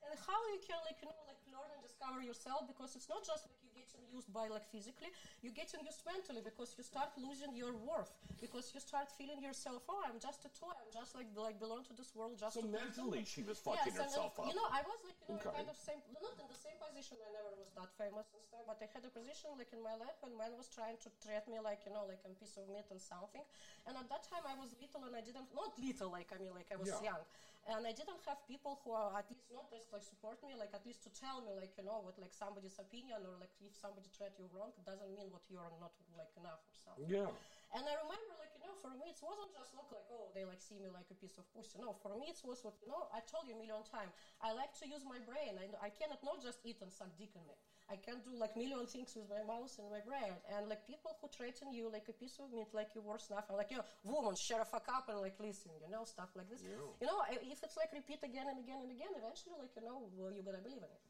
and 0.09 0.19
how 0.27 0.41
you 0.53 0.59
can 0.67 0.79
like 0.89 0.99
you 1.03 1.09
know, 1.09 1.25
like 1.27 1.41
learn 1.53 1.71
and 1.75 1.83
discover 1.83 2.21
yourself 2.23 2.67
because 2.67 2.97
it's 2.97 3.09
not 3.09 3.25
just 3.25 3.45
like 3.47 3.62
getting 3.93 4.09
used 4.09 4.33
by 4.33 4.49
like 4.49 4.65
physically, 4.73 5.09
you're 5.43 5.53
getting 5.53 5.85
used 5.85 6.03
mentally 6.07 6.41
because 6.41 6.75
you 6.77 6.85
start 6.85 7.11
losing 7.17 7.53
your 7.57 7.75
worth 7.77 8.13
because 8.41 8.73
you 8.75 8.81
start 8.81 9.09
feeling 9.19 9.41
yourself, 9.43 9.83
oh, 9.89 10.01
I'm 10.09 10.19
just 10.19 10.45
a 10.45 10.51
toy, 10.51 10.73
I'm 10.81 10.91
just 10.93 11.15
like 11.15 11.29
like 11.37 11.59
belong 11.61 11.85
to 11.85 11.93
this 11.95 12.15
world 12.15 12.39
just 12.41 12.55
So 12.55 12.63
mentally, 12.63 13.25
she 13.25 13.43
was 13.43 13.59
fucking 13.59 13.93
yes, 13.93 14.01
herself 14.01 14.33
uh, 14.39 14.43
up. 14.43 14.49
You 14.49 14.55
know, 14.57 14.69
I 14.73 14.81
was 14.83 14.99
like 15.05 15.17
you 15.29 15.29
know 15.29 15.41
Okay. 15.41 15.53
kind 15.53 15.69
of 15.69 15.77
same, 15.77 16.01
not 16.21 16.35
in 16.41 16.47
the 16.49 16.57
same 16.57 16.77
position. 16.81 17.17
I 17.21 17.29
never 17.33 17.53
was 17.61 17.69
that 17.77 17.91
famous 18.01 18.27
and 18.33 18.43
stuff, 18.49 18.65
but 18.67 18.79
I 18.81 18.89
had 18.93 19.05
a 19.05 19.13
position 19.13 19.53
like 19.61 19.73
in 19.73 19.83
my 19.83 19.95
life 19.95 20.17
when 20.25 20.33
man 20.37 20.57
was 20.57 20.69
trying 20.69 20.97
to 21.05 21.09
treat 21.21 21.45
me 21.49 21.59
like 21.61 21.85
you 21.85 21.93
know 21.93 22.05
like 22.09 22.23
a 22.25 22.33
piece 22.33 22.57
of 22.57 22.65
meat 22.73 22.89
and 22.91 23.01
something. 23.01 23.45
And 23.87 23.97
at 23.97 24.09
that 24.09 24.25
time 24.29 24.45
I 24.49 24.55
was 24.57 24.73
little 24.81 25.05
and 25.05 25.15
I 25.17 25.21
didn't 25.21 25.51
not 25.53 25.73
little 25.79 26.11
like 26.11 26.33
I 26.33 26.39
mean 26.41 26.55
like 26.57 26.69
I 26.73 26.77
was 26.77 26.93
Yeah. 26.93 27.05
young, 27.13 27.23
and 27.71 27.87
I 27.87 27.95
didn't 27.95 28.23
have 28.27 28.43
people 28.51 28.83
who 28.83 28.91
are 28.97 29.15
at 29.15 29.31
least 29.31 29.47
not 29.55 29.71
just 29.71 29.91
like 29.95 30.03
support 30.03 30.43
me, 30.43 30.59
like 30.59 30.75
at 30.75 30.83
least 30.83 31.07
to 31.07 31.11
tell 31.15 31.43
me 31.47 31.55
like 31.55 31.75
you 31.79 31.87
know 31.87 32.03
what 32.03 32.19
like 32.19 32.35
somebody's 32.35 32.79
opinion 32.79 33.23
or 33.23 33.39
like 33.39 33.55
if 33.63 33.75
somebody 33.79 34.11
treat 34.11 34.35
you 34.39 34.51
wrong, 34.51 34.75
it 34.75 34.83
doesn't 34.83 35.13
mean 35.15 35.31
what 35.31 35.47
you're 35.47 35.73
not 35.79 35.95
like 36.19 36.33
enough 36.39 36.63
or 36.67 36.75
something. 36.75 37.07
Yeah. 37.07 37.31
And 37.73 37.89
I 37.89 37.97
remember, 38.05 38.37
like, 38.37 38.53
you 38.53 38.69
know, 38.69 38.77
for 38.85 38.93
me, 39.01 39.17
it 39.17 39.21
wasn't 39.25 39.49
just 39.57 39.73
look 39.73 39.89
like, 39.89 40.05
oh, 40.13 40.29
they 40.37 40.45
like 40.45 40.61
see 40.61 40.77
me 40.77 40.93
like 40.93 41.09
a 41.09 41.17
piece 41.17 41.41
of 41.41 41.49
pussy. 41.57 41.81
No, 41.81 41.97
for 42.05 42.13
me, 42.21 42.29
it 42.29 42.37
was 42.45 42.61
what, 42.61 42.77
you 42.85 42.93
know, 42.93 43.09
I 43.17 43.25
told 43.25 43.49
you 43.49 43.57
a 43.57 43.61
million 43.61 43.81
times. 43.89 44.13
I 44.45 44.53
like 44.53 44.77
to 44.81 44.85
use 44.85 45.01
my 45.09 45.17
brain. 45.25 45.57
I, 45.57 45.73
I 45.81 45.89
cannot 45.89 46.21
not 46.21 46.45
just 46.45 46.61
eat 46.69 46.85
and 46.85 46.93
suck 46.93 47.09
dick 47.17 47.33
in 47.33 47.41
me. 47.49 47.57
I 47.93 48.01
can 48.01 48.25
do 48.25 48.33
like 48.41 48.57
million 48.57 48.89
things 48.89 49.13
with 49.13 49.29
my 49.29 49.45
mouth 49.45 49.69
and 49.77 49.93
my 49.93 50.01
brain. 50.01 50.33
And 50.57 50.73
like 50.73 50.89
people 50.89 51.13
who 51.21 51.29
threaten 51.29 51.77
you 51.77 51.93
like 51.93 52.09
a 52.09 52.17
piece 52.17 52.41
of 52.41 52.49
meat, 52.49 52.73
like 52.73 52.97
you're 52.97 53.05
worse 53.05 53.29
nothing. 53.29 53.55
Like, 53.61 53.69
you 53.69 53.77
know, 53.77 53.87
woman, 54.03 54.33
shut 54.33 54.59
the 54.59 54.65
fuck 54.65 54.89
up 54.89 55.13
and 55.13 55.21
like 55.21 55.37
listen, 55.37 55.77
you 55.85 55.93
know, 55.93 56.09
stuff 56.09 56.33
like 56.33 56.49
this. 56.49 56.65
Yeah. 56.65 56.81
You 57.05 57.07
know, 57.07 57.21
if 57.29 57.61
it's 57.61 57.77
like 57.77 57.93
repeat 57.93 58.25
again 58.25 58.49
and 58.49 58.57
again 58.57 58.81
and 58.81 58.89
again, 58.89 59.13
eventually, 59.13 59.61
like, 59.61 59.77
you 59.77 59.85
know, 59.85 60.09
well, 60.17 60.33
you're 60.33 60.43
gonna 60.43 60.65
believe 60.65 60.81
in 60.81 60.89
it. 60.89 61.05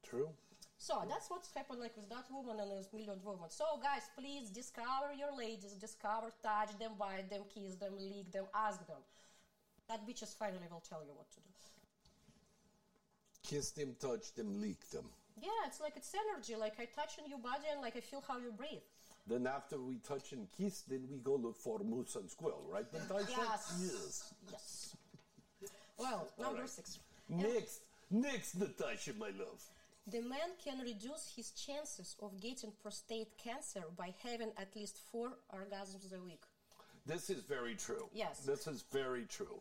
True. 0.00 0.32
So 0.80 1.04
that's 1.08 1.28
what's 1.28 1.52
happened 1.52 1.80
like 1.80 1.96
with 1.96 2.08
that 2.08 2.24
woman 2.32 2.56
and 2.56 2.70
those 2.72 2.88
million 2.92 3.20
women. 3.20 3.48
So 3.48 3.64
guys, 3.84 4.08
please 4.16 4.48
discover 4.48 5.12
your 5.12 5.36
ladies, 5.36 5.76
discover, 5.76 6.32
touch 6.42 6.72
them, 6.80 6.96
bite 6.98 7.28
them, 7.28 7.44
kiss 7.52 7.76
them, 7.76 8.00
lick 8.00 8.32
them, 8.32 8.48
ask 8.56 8.80
them. 8.88 9.04
That 9.88 10.08
bitches 10.08 10.34
finally 10.34 10.68
will 10.70 10.80
tell 10.80 11.04
you 11.04 11.12
what 11.12 11.28
to 11.36 11.40
do. 11.40 11.52
Kiss 13.44 13.70
them, 13.72 13.94
touch 14.00 14.32
them, 14.32 14.60
lick 14.60 14.80
them. 14.88 15.04
Yeah, 15.40 15.50
it's 15.66 15.80
like 15.80 15.94
it's 15.96 16.14
energy. 16.14 16.54
Like 16.56 16.74
I 16.78 16.86
touch 16.86 17.18
in 17.18 17.28
your 17.28 17.38
body 17.38 17.66
and 17.70 17.80
like 17.80 17.96
I 17.96 18.00
feel 18.00 18.22
how 18.26 18.38
you 18.38 18.52
breathe. 18.52 18.82
Then 19.26 19.46
after 19.46 19.80
we 19.80 19.96
touch 19.96 20.32
and 20.32 20.46
kiss, 20.56 20.82
then 20.82 21.06
we 21.10 21.18
go 21.18 21.34
look 21.36 21.56
for 21.56 21.78
moose 21.78 22.16
and 22.16 22.30
squirrel, 22.30 22.64
right? 22.70 22.84
Natasha? 22.92 23.26
Yes. 23.30 23.80
Yes. 23.80 24.34
Yes. 24.50 24.96
Well, 25.98 26.28
number 26.38 26.60
right. 26.60 26.68
six. 26.68 26.98
Next, 27.28 27.80
next, 28.10 28.56
Natasha, 28.56 29.12
my 29.18 29.28
love. 29.28 29.62
The 30.06 30.20
man 30.20 30.52
can 30.62 30.80
reduce 30.80 31.32
his 31.34 31.52
chances 31.52 32.14
of 32.20 32.38
getting 32.38 32.72
prostate 32.82 33.38
cancer 33.42 33.84
by 33.96 34.12
having 34.22 34.50
at 34.58 34.76
least 34.76 34.98
four 35.10 35.38
orgasms 35.54 36.12
a 36.12 36.20
week. 36.20 36.42
This 37.06 37.30
is 37.30 37.42
very 37.44 37.74
true. 37.74 38.08
Yes. 38.12 38.40
This 38.40 38.66
is 38.66 38.84
very 38.92 39.24
true. 39.24 39.60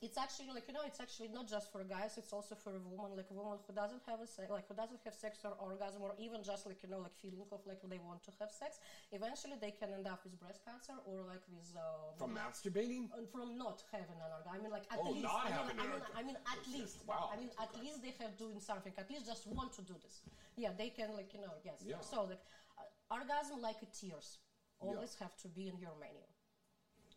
It's 0.00 0.16
actually 0.16 0.48
like 0.56 0.64
you 0.66 0.72
know, 0.72 0.80
it's 0.86 0.98
actually 1.00 1.28
not 1.28 1.46
just 1.46 1.70
for 1.70 1.84
guys. 1.84 2.16
It's 2.16 2.32
also 2.32 2.54
for 2.54 2.72
a 2.74 2.80
woman, 2.80 3.12
like 3.20 3.28
a 3.30 3.34
woman 3.36 3.58
who 3.66 3.72
doesn't 3.74 4.00
have 4.08 4.20
a 4.24 4.26
se- 4.26 4.48
like 4.48 4.66
who 4.66 4.74
doesn't 4.74 5.00
have 5.04 5.12
sex 5.12 5.44
or 5.44 5.52
orgasm, 5.60 6.00
or 6.00 6.12
even 6.18 6.42
just 6.42 6.64
like 6.64 6.80
you 6.82 6.88
know, 6.88 7.00
like 7.04 7.12
feeling 7.20 7.44
of 7.52 7.60
like 7.68 7.82
they 7.84 8.00
want 8.00 8.24
to 8.24 8.32
have 8.40 8.50
sex. 8.50 8.80
Eventually, 9.12 9.56
they 9.60 9.72
can 9.76 9.92
end 9.92 10.06
up 10.08 10.24
with 10.24 10.40
breast 10.40 10.64
cancer 10.64 10.96
or 11.04 11.20
like 11.28 11.44
with 11.52 11.68
uh, 11.76 12.16
From 12.16 12.32
masturbating? 12.34 13.12
and 13.12 13.28
from 13.28 13.58
not 13.60 13.84
having 13.92 14.16
an 14.24 14.30
orgasm. 14.32 14.56
I 14.56 14.58
mean, 14.64 14.72
like 14.72 14.86
at 14.90 14.98
Oh, 15.04 15.10
least. 15.12 15.22
not 15.28 15.36
I 15.44 15.44
mean, 15.44 15.52
having 15.60 15.76
I 15.78 15.84
an 15.84 15.90
mean, 15.90 16.00
orgasm. 16.00 16.16
I 16.16 16.22
mean, 16.28 16.38
at 16.54 16.62
least. 16.72 16.96
Wow. 17.06 17.28
I 17.32 17.36
mean, 17.36 17.50
at 17.60 17.72
least 17.82 17.98
they 18.00 18.14
have 18.24 18.32
doing 18.40 18.58
something. 18.58 18.92
At 18.96 19.08
least 19.12 19.26
just 19.28 19.44
want 19.52 19.70
to 19.76 19.82
do 19.84 19.94
this. 20.00 20.24
Yeah, 20.56 20.72
they 20.80 20.88
can 20.88 21.12
like 21.12 21.28
you 21.36 21.42
know 21.44 21.52
yes. 21.62 21.84
Yeah. 21.84 22.00
So 22.00 22.24
like 22.24 22.40
uh, 22.80 22.88
orgasm 23.16 23.60
like 23.60 23.84
tears 23.92 24.38
always 24.80 25.12
have 25.20 25.36
to 25.44 25.48
be 25.48 25.68
in 25.68 25.76
your 25.76 25.92
menu. 26.00 26.24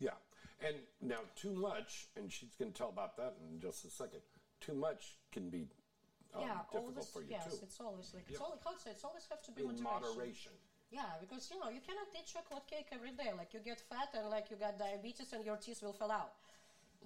Yeah. 0.00 0.20
And 0.66 0.76
now, 1.02 1.20
too 1.36 1.52
much, 1.52 2.08
and 2.16 2.32
she's 2.32 2.54
going 2.58 2.72
to 2.72 2.76
tell 2.78 2.88
about 2.88 3.16
that 3.18 3.36
in 3.44 3.60
just 3.60 3.84
a 3.84 3.90
second. 3.90 4.20
Too 4.60 4.74
much 4.74 5.18
can 5.30 5.50
be 5.50 5.68
um, 6.34 6.40
yeah, 6.42 6.58
difficult 6.72 6.96
always. 6.96 7.08
for 7.12 7.20
you 7.22 7.28
yes, 7.36 7.44
too. 7.44 7.58
it's 7.62 7.78
always 7.80 8.08
like 8.14 8.24
it's 8.28 8.38
Yeah. 8.40 8.44
always 8.46 8.60
how 8.64 8.72
to 8.72 8.80
say, 8.80 8.90
it's 8.90 9.04
always 9.04 9.26
have 9.28 9.42
to 9.42 9.52
be 9.52 9.62
in 9.62 9.82
moderation. 9.82 10.52
Yeah, 10.90 11.10
because 11.20 11.50
you 11.50 11.58
know 11.60 11.68
you 11.68 11.80
cannot 11.84 12.06
eat 12.16 12.26
chocolate 12.26 12.66
cake 12.66 12.88
every 12.92 13.12
day. 13.12 13.30
Like 13.36 13.52
you 13.52 13.60
get 13.60 13.80
fat 13.90 14.08
and 14.14 14.30
like 14.30 14.50
you 14.50 14.56
got 14.56 14.78
diabetes 14.78 15.32
and 15.32 15.44
your 15.44 15.56
teeth 15.56 15.82
will 15.82 15.92
fall 15.92 16.10
out. 16.10 16.32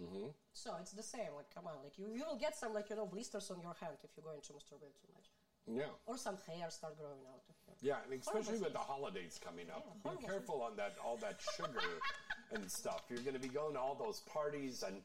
Mm-hmm. 0.00 0.28
So 0.52 0.76
it's 0.80 0.92
the 0.92 1.02
same. 1.02 1.32
Like 1.34 1.50
come 1.54 1.66
on, 1.66 1.82
like 1.82 1.98
you, 1.98 2.06
you 2.14 2.24
will 2.28 2.38
get 2.38 2.54
some 2.56 2.72
like 2.74 2.90
you 2.90 2.96
know 2.96 3.06
blisters 3.06 3.50
on 3.50 3.60
your 3.60 3.74
hand 3.80 3.96
if 4.04 4.10
you're 4.16 4.24
going 4.24 4.40
to 4.42 4.52
masturbate 4.52 4.94
too 5.00 5.10
much, 5.16 5.28
Yeah. 5.66 5.90
or 6.06 6.16
some 6.16 6.36
hair 6.46 6.70
start 6.70 6.96
growing 6.98 7.24
out. 7.32 7.42
of 7.48 7.56
you. 7.66 7.88
Yeah, 7.90 8.04
and 8.04 8.12
especially 8.20 8.58
with 8.58 8.72
the 8.72 8.78
holidays 8.92 9.40
coming 9.42 9.68
up, 9.70 9.84
Yeah, 10.04 10.12
be 10.12 10.24
careful 10.26 10.62
on 10.62 10.76
that 10.76 10.96
all 11.04 11.16
that 11.18 11.40
sugar 11.56 11.80
and 12.52 12.70
stuff. 12.70 13.02
You're 13.08 13.20
going 13.20 13.34
to 13.34 13.40
be 13.40 13.48
going 13.48 13.74
to 13.74 13.80
all 13.80 13.94
those 13.94 14.20
parties 14.20 14.82
and 14.86 14.96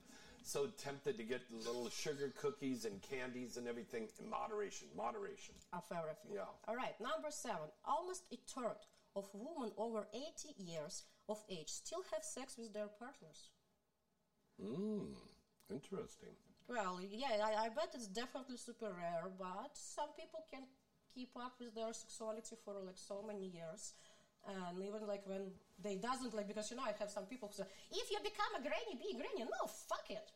so 0.44 0.68
tempted 0.78 1.18
to 1.18 1.24
get 1.24 1.42
little 1.66 1.90
sugar 1.90 2.32
cookies 2.40 2.86
and 2.86 3.02
candies 3.02 3.58
and 3.58 3.68
everything. 3.68 4.08
In 4.20 4.30
moderation, 4.30 4.88
moderation. 4.96 5.56
Of 5.72 5.84
everything. 5.92 6.36
Yeah. 6.36 6.52
All 6.68 6.76
right, 6.76 7.00
number 7.00 7.30
seven. 7.30 7.72
Almost 7.86 8.24
a 8.32 8.38
third 8.48 8.78
of 9.16 9.28
women 9.34 9.72
over 9.78 10.08
80 10.14 10.56
years 10.58 11.04
of 11.30 11.42
age 11.50 11.70
still 11.70 12.04
have 12.14 12.24
sex 12.24 12.58
with 12.58 12.74
their 12.74 12.88
partners. 13.00 13.50
Mmm, 14.62 15.16
interesting. 15.72 16.36
Well, 16.68 17.00
yeah, 17.02 17.40
I, 17.44 17.66
I 17.66 17.70
bet 17.70 17.92
it's 17.94 18.08
definitely 18.08 18.58
super 18.58 18.92
rare, 18.92 19.32
but 19.38 19.72
some 19.74 20.10
people 20.18 20.44
can 20.52 20.64
keep 21.14 21.30
up 21.36 21.54
with 21.60 21.76
their 21.76 21.94
sexuality 21.94 22.56
for 22.64 22.76
like 22.86 22.98
so 22.98 23.24
many 23.26 23.48
years. 23.48 23.94
And 24.44 24.84
even 24.84 25.08
like 25.08 25.24
when 25.26 25.56
they 25.80 25.96
doesn't 25.96 26.34
like 26.34 26.48
because 26.48 26.70
you 26.70 26.76
know 26.76 26.84
I 26.84 26.92
have 27.00 27.10
some 27.10 27.26
people 27.26 27.48
who 27.48 27.64
say 27.64 27.70
if 27.92 28.12
you 28.12 28.20
become 28.20 28.52
a 28.60 28.62
granny 28.62 29.00
be 29.00 29.16
a 29.16 29.18
granny 29.18 29.48
no 29.48 29.68
fuck 29.68 30.04
it 30.10 30.32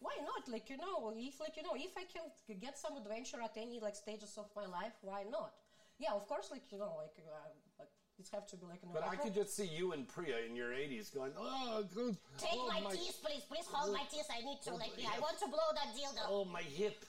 why 0.00 0.18
not 0.22 0.50
like 0.50 0.68
you 0.68 0.76
know 0.76 1.14
if 1.14 1.38
like 1.38 1.56
you 1.56 1.62
know 1.62 1.78
if 1.78 1.94
I 1.96 2.04
can 2.10 2.26
get 2.58 2.76
some 2.76 2.96
adventure 2.96 3.38
at 3.42 3.54
any 3.56 3.78
like 3.78 3.94
stages 3.94 4.34
of 4.36 4.50
my 4.54 4.66
life 4.66 4.98
why 5.02 5.22
not 5.30 5.54
yeah 5.98 6.10
of 6.12 6.26
course 6.26 6.50
like 6.50 6.66
you 6.70 6.78
know 6.78 6.98
like, 6.98 7.14
uh, 7.22 7.48
like 7.78 7.88
it 8.18 8.28
have 8.32 8.46
to 8.48 8.56
be 8.56 8.66
like 8.66 8.82
an 8.82 8.90
But 8.92 9.04
I 9.06 9.16
could 9.16 9.34
just 9.34 9.54
see 9.54 9.66
you 9.66 9.92
and 9.92 10.08
Priya 10.08 10.38
in 10.48 10.56
your 10.56 10.70
80s 10.70 11.12
going, 11.12 11.32
oh, 11.38 11.84
good. 11.94 12.16
Take 12.38 12.50
oh, 12.54 12.66
my, 12.68 12.90
teeth, 12.90 13.20
please. 13.22 13.42
Please 13.46 13.66
hold 13.70 13.92
my 13.92 14.04
teeth. 14.10 14.24
I 14.32 14.40
need 14.42 14.58
to, 14.64 14.70
Oh, 14.70 14.76
like, 14.76 14.96
my 14.96 15.02
yeah, 15.02 15.10
I 15.14 15.20
want 15.20 15.38
to 15.38 15.48
blow 15.48 15.68
that 15.74 15.92
dildo. 15.92 16.24
Oh, 16.26 16.46
my 16.46 16.62
hip. 16.62 17.04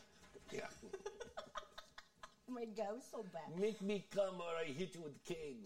Yeah. 0.52 0.68
my 2.50 2.66
God, 2.66 3.00
so 3.10 3.24
bad. 3.32 3.58
Make 3.58 3.82
me 3.82 4.06
come 4.14 4.42
or 4.42 4.52
I 4.60 4.66
hit 4.66 4.96
you 4.96 5.02
with 5.02 5.24
cane. 5.24 5.64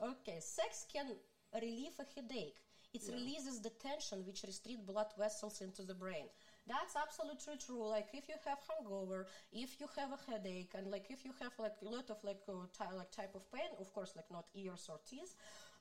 Okay, 0.00 0.38
sex 0.40 0.86
can 0.92 1.06
relieve 1.54 1.98
a 1.98 2.04
headache. 2.14 2.58
It 2.94 3.02
releases 3.12 3.60
the 3.60 3.70
tension 3.70 4.24
which 4.24 4.42
restrict 4.46 4.86
blood 4.86 5.08
vessels 5.18 5.60
into 5.60 5.82
the 5.82 5.94
brain. 5.94 6.26
That's 6.66 6.96
absolutely 6.96 7.56
true. 7.56 7.86
Like 7.86 8.08
if 8.14 8.28
you 8.28 8.36
have 8.46 8.58
hangover, 8.68 9.26
if 9.52 9.78
you 9.80 9.86
have 9.96 10.10
a 10.12 10.30
headache, 10.30 10.72
and 10.74 10.86
like 10.90 11.06
if 11.10 11.24
you 11.24 11.32
have 11.40 11.52
like 11.58 11.74
a 11.82 11.88
lot 11.88 12.08
of 12.10 12.16
like 12.24 12.40
uh, 12.48 12.64
ty- 12.72 12.92
like 12.96 13.10
type 13.10 13.34
of 13.34 13.50
pain, 13.52 13.70
of 13.78 13.92
course, 13.92 14.12
like 14.16 14.30
not 14.30 14.46
ears 14.54 14.86
or 14.88 14.98
teeth. 15.04 15.34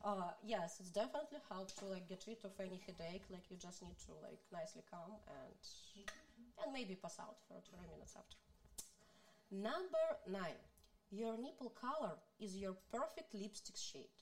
Uh, 0.04 0.32
yes, 0.44 0.78
it's 0.80 0.90
definitely 0.92 1.40
help 1.50 1.74
to 1.78 1.86
like 1.86 2.08
get 2.10 2.24
rid 2.28 2.44
of 2.44 2.52
any 2.60 2.82
headache. 2.86 3.24
Like 3.30 3.50
you 3.50 3.58
just 3.58 3.82
need 3.82 3.98
to 4.06 4.12
like 4.22 4.40
nicely 4.52 4.84
calm 4.90 5.12
and 5.28 5.56
and 6.64 6.74
maybe 6.74 6.96
pass 6.96 7.20
out 7.20 7.38
for 7.48 7.62
20 7.70 7.88
minutes 7.94 8.16
after. 8.18 8.36
Number 9.52 10.06
nine, 10.30 10.60
your 11.12 11.38
nipple 11.38 11.70
color 11.70 12.14
is 12.40 12.58
your 12.58 12.76
perfect 12.92 13.34
lipstick 13.34 13.78
shade. 13.78 14.18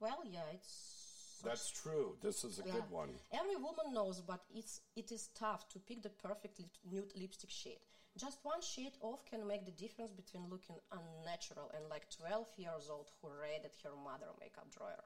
Well, 0.00 0.22
yeah, 0.24 0.48
it's 0.52 1.40
That's 1.44 1.70
true. 1.70 2.16
This 2.22 2.44
is 2.44 2.58
a 2.58 2.66
yeah. 2.66 2.72
good 2.74 2.90
one. 2.90 3.10
Every 3.32 3.56
woman 3.56 3.94
knows, 3.94 4.20
but 4.20 4.42
it's 4.54 4.80
it 4.96 5.12
is 5.12 5.28
tough 5.34 5.68
to 5.70 5.78
pick 5.78 6.02
the 6.02 6.10
perfect 6.10 6.58
lip, 6.58 6.76
nude 6.90 7.12
lipstick 7.16 7.50
shade. 7.50 7.80
Just 8.18 8.38
one 8.42 8.62
shade 8.62 8.96
off 9.02 9.24
can 9.26 9.46
make 9.46 9.64
the 9.66 9.72
difference 9.84 10.10
between 10.10 10.48
looking 10.48 10.76
unnatural 10.90 11.70
and 11.76 11.84
like 11.90 12.08
12 12.10 12.46
years 12.56 12.88
old 12.90 13.10
who 13.20 13.28
raided 13.28 13.72
her 13.84 13.94
mother 14.02 14.32
makeup 14.40 14.68
drawer. 14.74 15.04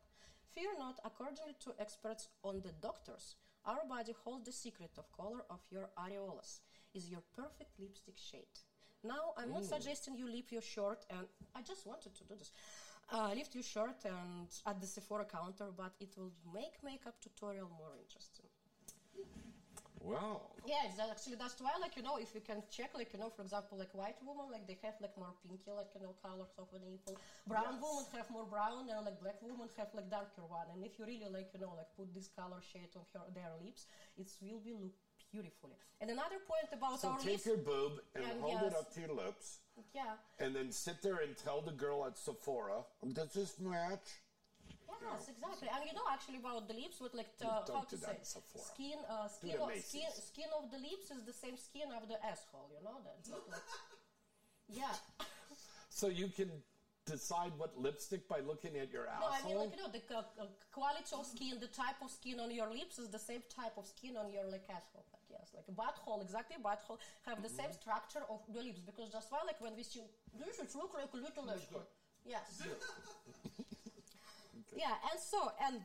Fear 0.54 0.78
not, 0.78 1.00
according 1.04 1.54
to 1.60 1.74
experts 1.80 2.28
on 2.44 2.60
the 2.62 2.72
doctors, 2.80 3.34
our 3.64 3.84
body 3.88 4.14
holds 4.24 4.46
the 4.46 4.52
secret 4.52 4.92
of 4.96 5.10
color 5.12 5.42
of 5.50 5.60
your 5.70 5.90
areolas 5.98 6.60
is 6.94 7.10
your 7.10 7.22
perfect 7.34 7.78
lipstick 7.78 8.16
shade. 8.16 8.56
Now, 9.02 9.32
I'm 9.36 9.50
not 9.52 9.62
Mm. 9.62 9.68
suggesting 9.68 10.16
you 10.16 10.26
leave 10.28 10.52
your 10.52 10.62
shirt, 10.62 11.04
and 11.08 11.26
I 11.54 11.62
just 11.62 11.86
wanted 11.86 12.14
to 12.14 12.24
do 12.24 12.34
this. 12.36 12.52
Uh, 13.08 13.32
lift 13.34 13.54
your 13.54 13.62
shirt 13.64 14.04
and 14.04 14.48
at 14.66 14.80
the 14.80 14.86
Sephora 14.86 15.24
counter, 15.24 15.70
but 15.72 15.94
it 16.00 16.16
will 16.16 16.32
make 16.52 16.82
makeup 16.82 17.20
tutorial 17.20 17.68
more 17.70 17.96
interesting. 17.96 18.48
Wow. 20.00 20.56
Yeah, 20.64 20.84
it's 20.88 20.98
actually 20.98 21.36
that's 21.36 21.60
why, 21.60 21.72
like 21.80 21.96
you 21.96 22.02
know, 22.02 22.16
if 22.16 22.34
you 22.34 22.40
can 22.40 22.62
check, 22.70 22.90
like 22.94 23.12
you 23.12 23.18
know, 23.18 23.30
for 23.30 23.42
example, 23.42 23.78
like 23.78 23.92
white 23.94 24.16
woman, 24.22 24.46
like 24.50 24.66
they 24.66 24.76
have 24.82 24.94
like 25.00 25.16
more 25.16 25.34
pinky, 25.42 25.70
like 25.72 25.88
you 25.94 26.00
know, 26.00 26.14
colors 26.22 26.52
of 26.58 26.68
the 26.72 26.78
nipple. 26.78 27.16
Brown 27.46 27.74
Yes. 27.76 27.82
woman 27.82 28.04
have 28.12 28.28
more 28.30 28.44
brown, 28.44 28.88
and 28.88 29.04
like 29.04 29.18
black 29.20 29.40
woman 29.42 29.68
have 29.76 29.88
like 29.94 30.08
darker 30.10 30.44
one. 30.44 30.68
And 30.72 30.84
if 30.84 30.98
you 30.98 31.04
really 31.06 31.28
like 31.32 31.50
you 31.54 31.60
know, 31.60 31.72
like 31.76 31.88
put 31.96 32.12
this 32.14 32.28
color 32.28 32.60
shade 32.60 32.92
on 32.96 33.04
her 33.14 33.24
their 33.34 33.52
lips, 33.60 33.86
it 34.16 34.28
will 34.40 34.60
be 34.60 34.72
look 34.72 34.96
beautifully. 35.32 35.76
And 36.00 36.10
another 36.10 36.40
point 36.46 36.72
about 36.72 37.00
So 37.00 37.08
our 37.08 37.18
take 37.18 37.44
lips, 37.44 37.46
your 37.46 37.58
boob 37.58 38.00
and 38.14 38.24
And 38.24 38.40
hold 38.40 38.62
it 38.62 38.74
up 38.74 38.92
to 38.94 39.00
your 39.00 39.14
lips, 39.14 39.60
yeah, 39.94 40.16
and 40.38 40.54
then 40.54 40.72
sit 40.72 41.02
there 41.02 41.16
and 41.16 41.36
tell 41.36 41.60
the 41.60 41.72
girl 41.72 42.06
at 42.06 42.16
Sephora, 42.16 42.84
"Does 43.12 43.32
this 43.32 43.58
match?" 43.60 44.22
Yes, 45.00 45.28
exactly. 45.28 45.68
And 45.68 45.84
you 45.86 45.94
know 45.94 46.04
actually 46.12 46.38
about 46.38 46.68
the 46.68 46.74
lips 46.74 47.00
with 47.00 47.14
like 47.14 47.28
You 47.40 47.48
uh, 47.48 47.64
how 47.72 47.84
to 47.88 47.96
say 47.96 48.16
skin 48.22 48.98
uh, 49.08 49.28
skin 49.28 49.56
of, 49.60 49.70
skin 49.80 50.10
skin 50.12 50.50
of 50.56 50.70
the 50.70 50.78
lips 50.78 51.10
is 51.10 51.24
the 51.24 51.32
same 51.32 51.56
skin 51.56 51.88
of 51.96 52.08
the 52.08 52.18
asshole. 52.24 52.68
You 52.68 52.84
know 52.84 53.00
that. 53.04 53.20
Like, 53.30 53.64
yeah. 54.68 54.94
So 55.88 56.08
you 56.08 56.28
can 56.28 56.50
decide 57.06 57.52
what 57.56 57.76
lipstick 57.80 58.28
by 58.28 58.40
looking 58.40 58.76
at 58.76 58.92
your 58.92 59.06
No, 59.06 59.28
I 59.28 59.40
mean 59.46 59.56
like 59.56 59.72
you 59.72 59.80
know 59.82 59.90
the 59.90 60.04
uh, 60.14 60.20
uh, 60.36 60.46
quality 60.70 61.12
of 61.16 61.26
skin, 61.26 61.58
the 61.60 61.72
type 61.72 61.98
of 62.02 62.10
skin 62.10 62.38
on 62.40 62.50
your 62.50 62.70
lips 62.70 62.98
is 62.98 63.08
the 63.08 63.18
same 63.18 63.42
type 63.48 63.76
of 63.76 63.86
skin 63.86 64.16
on 64.16 64.30
your 64.30 64.44
like 64.44 64.68
asshole. 64.68 65.04
Like 65.40 65.48
yes, 65.48 65.54
like 65.54 65.68
a 65.68 65.72
butthole, 65.72 66.22
exactly 66.22 66.56
butthole 66.62 66.98
have 67.26 67.42
the 67.42 67.48
same 67.48 67.66
Mm-hmm. 67.70 67.80
structure 67.80 68.22
of 68.28 68.40
the 68.52 68.60
lips 68.62 68.80
because 68.80 69.08
just 69.10 69.30
why 69.32 69.40
like 69.46 69.60
when 69.60 69.74
we 69.76 69.82
see 69.82 70.02
this 70.38 70.58
it 70.58 70.74
look 70.74 70.92
like 70.94 71.12
a 71.12 71.16
little 71.16 71.50
asshole. 71.50 71.86
Yes. 72.24 72.62
Yeah, 74.76 74.94
and 75.10 75.20
so 75.20 75.52
and 75.66 75.80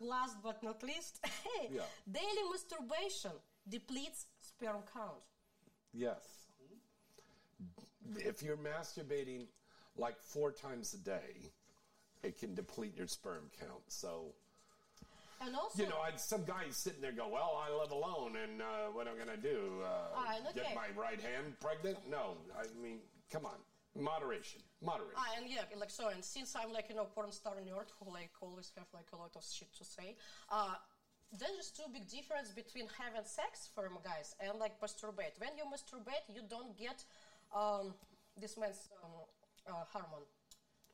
last 0.00 0.36
but 0.42 0.62
not 0.62 0.82
least, 0.82 1.20
Yeah. 1.70 1.82
daily 2.10 2.44
masturbation 2.52 3.32
depletes 3.68 4.26
sperm 4.40 4.82
count. 4.92 5.22
Yes. 5.92 6.22
If 8.16 8.42
you're 8.42 8.56
masturbating 8.56 9.46
like 9.96 10.20
four 10.20 10.52
times 10.52 10.94
a 10.94 10.98
day, 10.98 11.52
it 12.22 12.38
can 12.38 12.54
deplete 12.54 12.96
your 12.96 13.06
sperm 13.06 13.50
count. 13.60 13.82
So, 13.88 14.34
And 15.40 15.56
also, 15.56 15.82
you 15.82 15.88
know, 15.88 15.96
I, 15.98 16.12
some 16.16 16.44
guy's 16.44 16.76
sitting 16.76 17.00
there 17.00 17.12
go, 17.12 17.28
"Well, 17.28 17.56
I 17.56 17.72
live 17.72 17.92
alone, 17.92 18.36
and 18.36 18.60
uh, 18.60 18.92
what 18.92 19.08
am 19.08 19.14
I 19.16 19.24
going 19.24 19.36
to 19.40 19.42
do? 19.42 19.80
Uh, 19.82 20.16
Ah, 20.16 20.34
and 20.36 20.54
Get 20.54 20.74
my 20.74 20.88
right 20.94 21.20
hand 21.20 21.58
pregnant? 21.60 21.96
No, 22.08 22.36
I 22.52 22.64
mean, 22.82 22.98
come 23.32 23.46
on, 23.46 23.56
moderation, 23.96 24.60
moderation." 24.82 25.16
Ah, 25.16 25.32
and 25.38 25.48
yeah, 25.48 25.64
like 25.78 25.88
so, 25.88 26.08
and 26.08 26.22
since 26.22 26.54
I'm 26.54 26.72
like 26.72 26.90
you 26.90 26.94
know 26.94 27.06
porn 27.06 27.32
star 27.32 27.54
nerd 27.56 27.88
who 27.98 28.12
like 28.12 28.32
always 28.42 28.70
have 28.76 28.86
like 28.92 29.08
a 29.14 29.16
lot 29.16 29.32
of 29.34 29.42
shit 29.42 29.72
to 29.78 29.84
say, 29.84 30.14
uh, 30.52 30.74
there's 31.32 31.70
two 31.70 31.88
big 31.90 32.06
difference 32.06 32.50
between 32.50 32.86
having 32.98 33.24
sex 33.24 33.68
for 33.74 33.88
guys 34.04 34.34
and 34.40 34.58
like 34.58 34.78
masturbate. 34.80 35.34
When 35.38 35.56
you 35.56 35.64
masturbate, 35.72 36.26
you 36.28 36.42
don't 36.48 36.76
get 36.76 37.02
um, 37.56 37.94
this 38.36 38.58
man's 38.58 38.90
um, 39.02 39.10
uh, 39.66 39.84
hormone. 39.92 40.26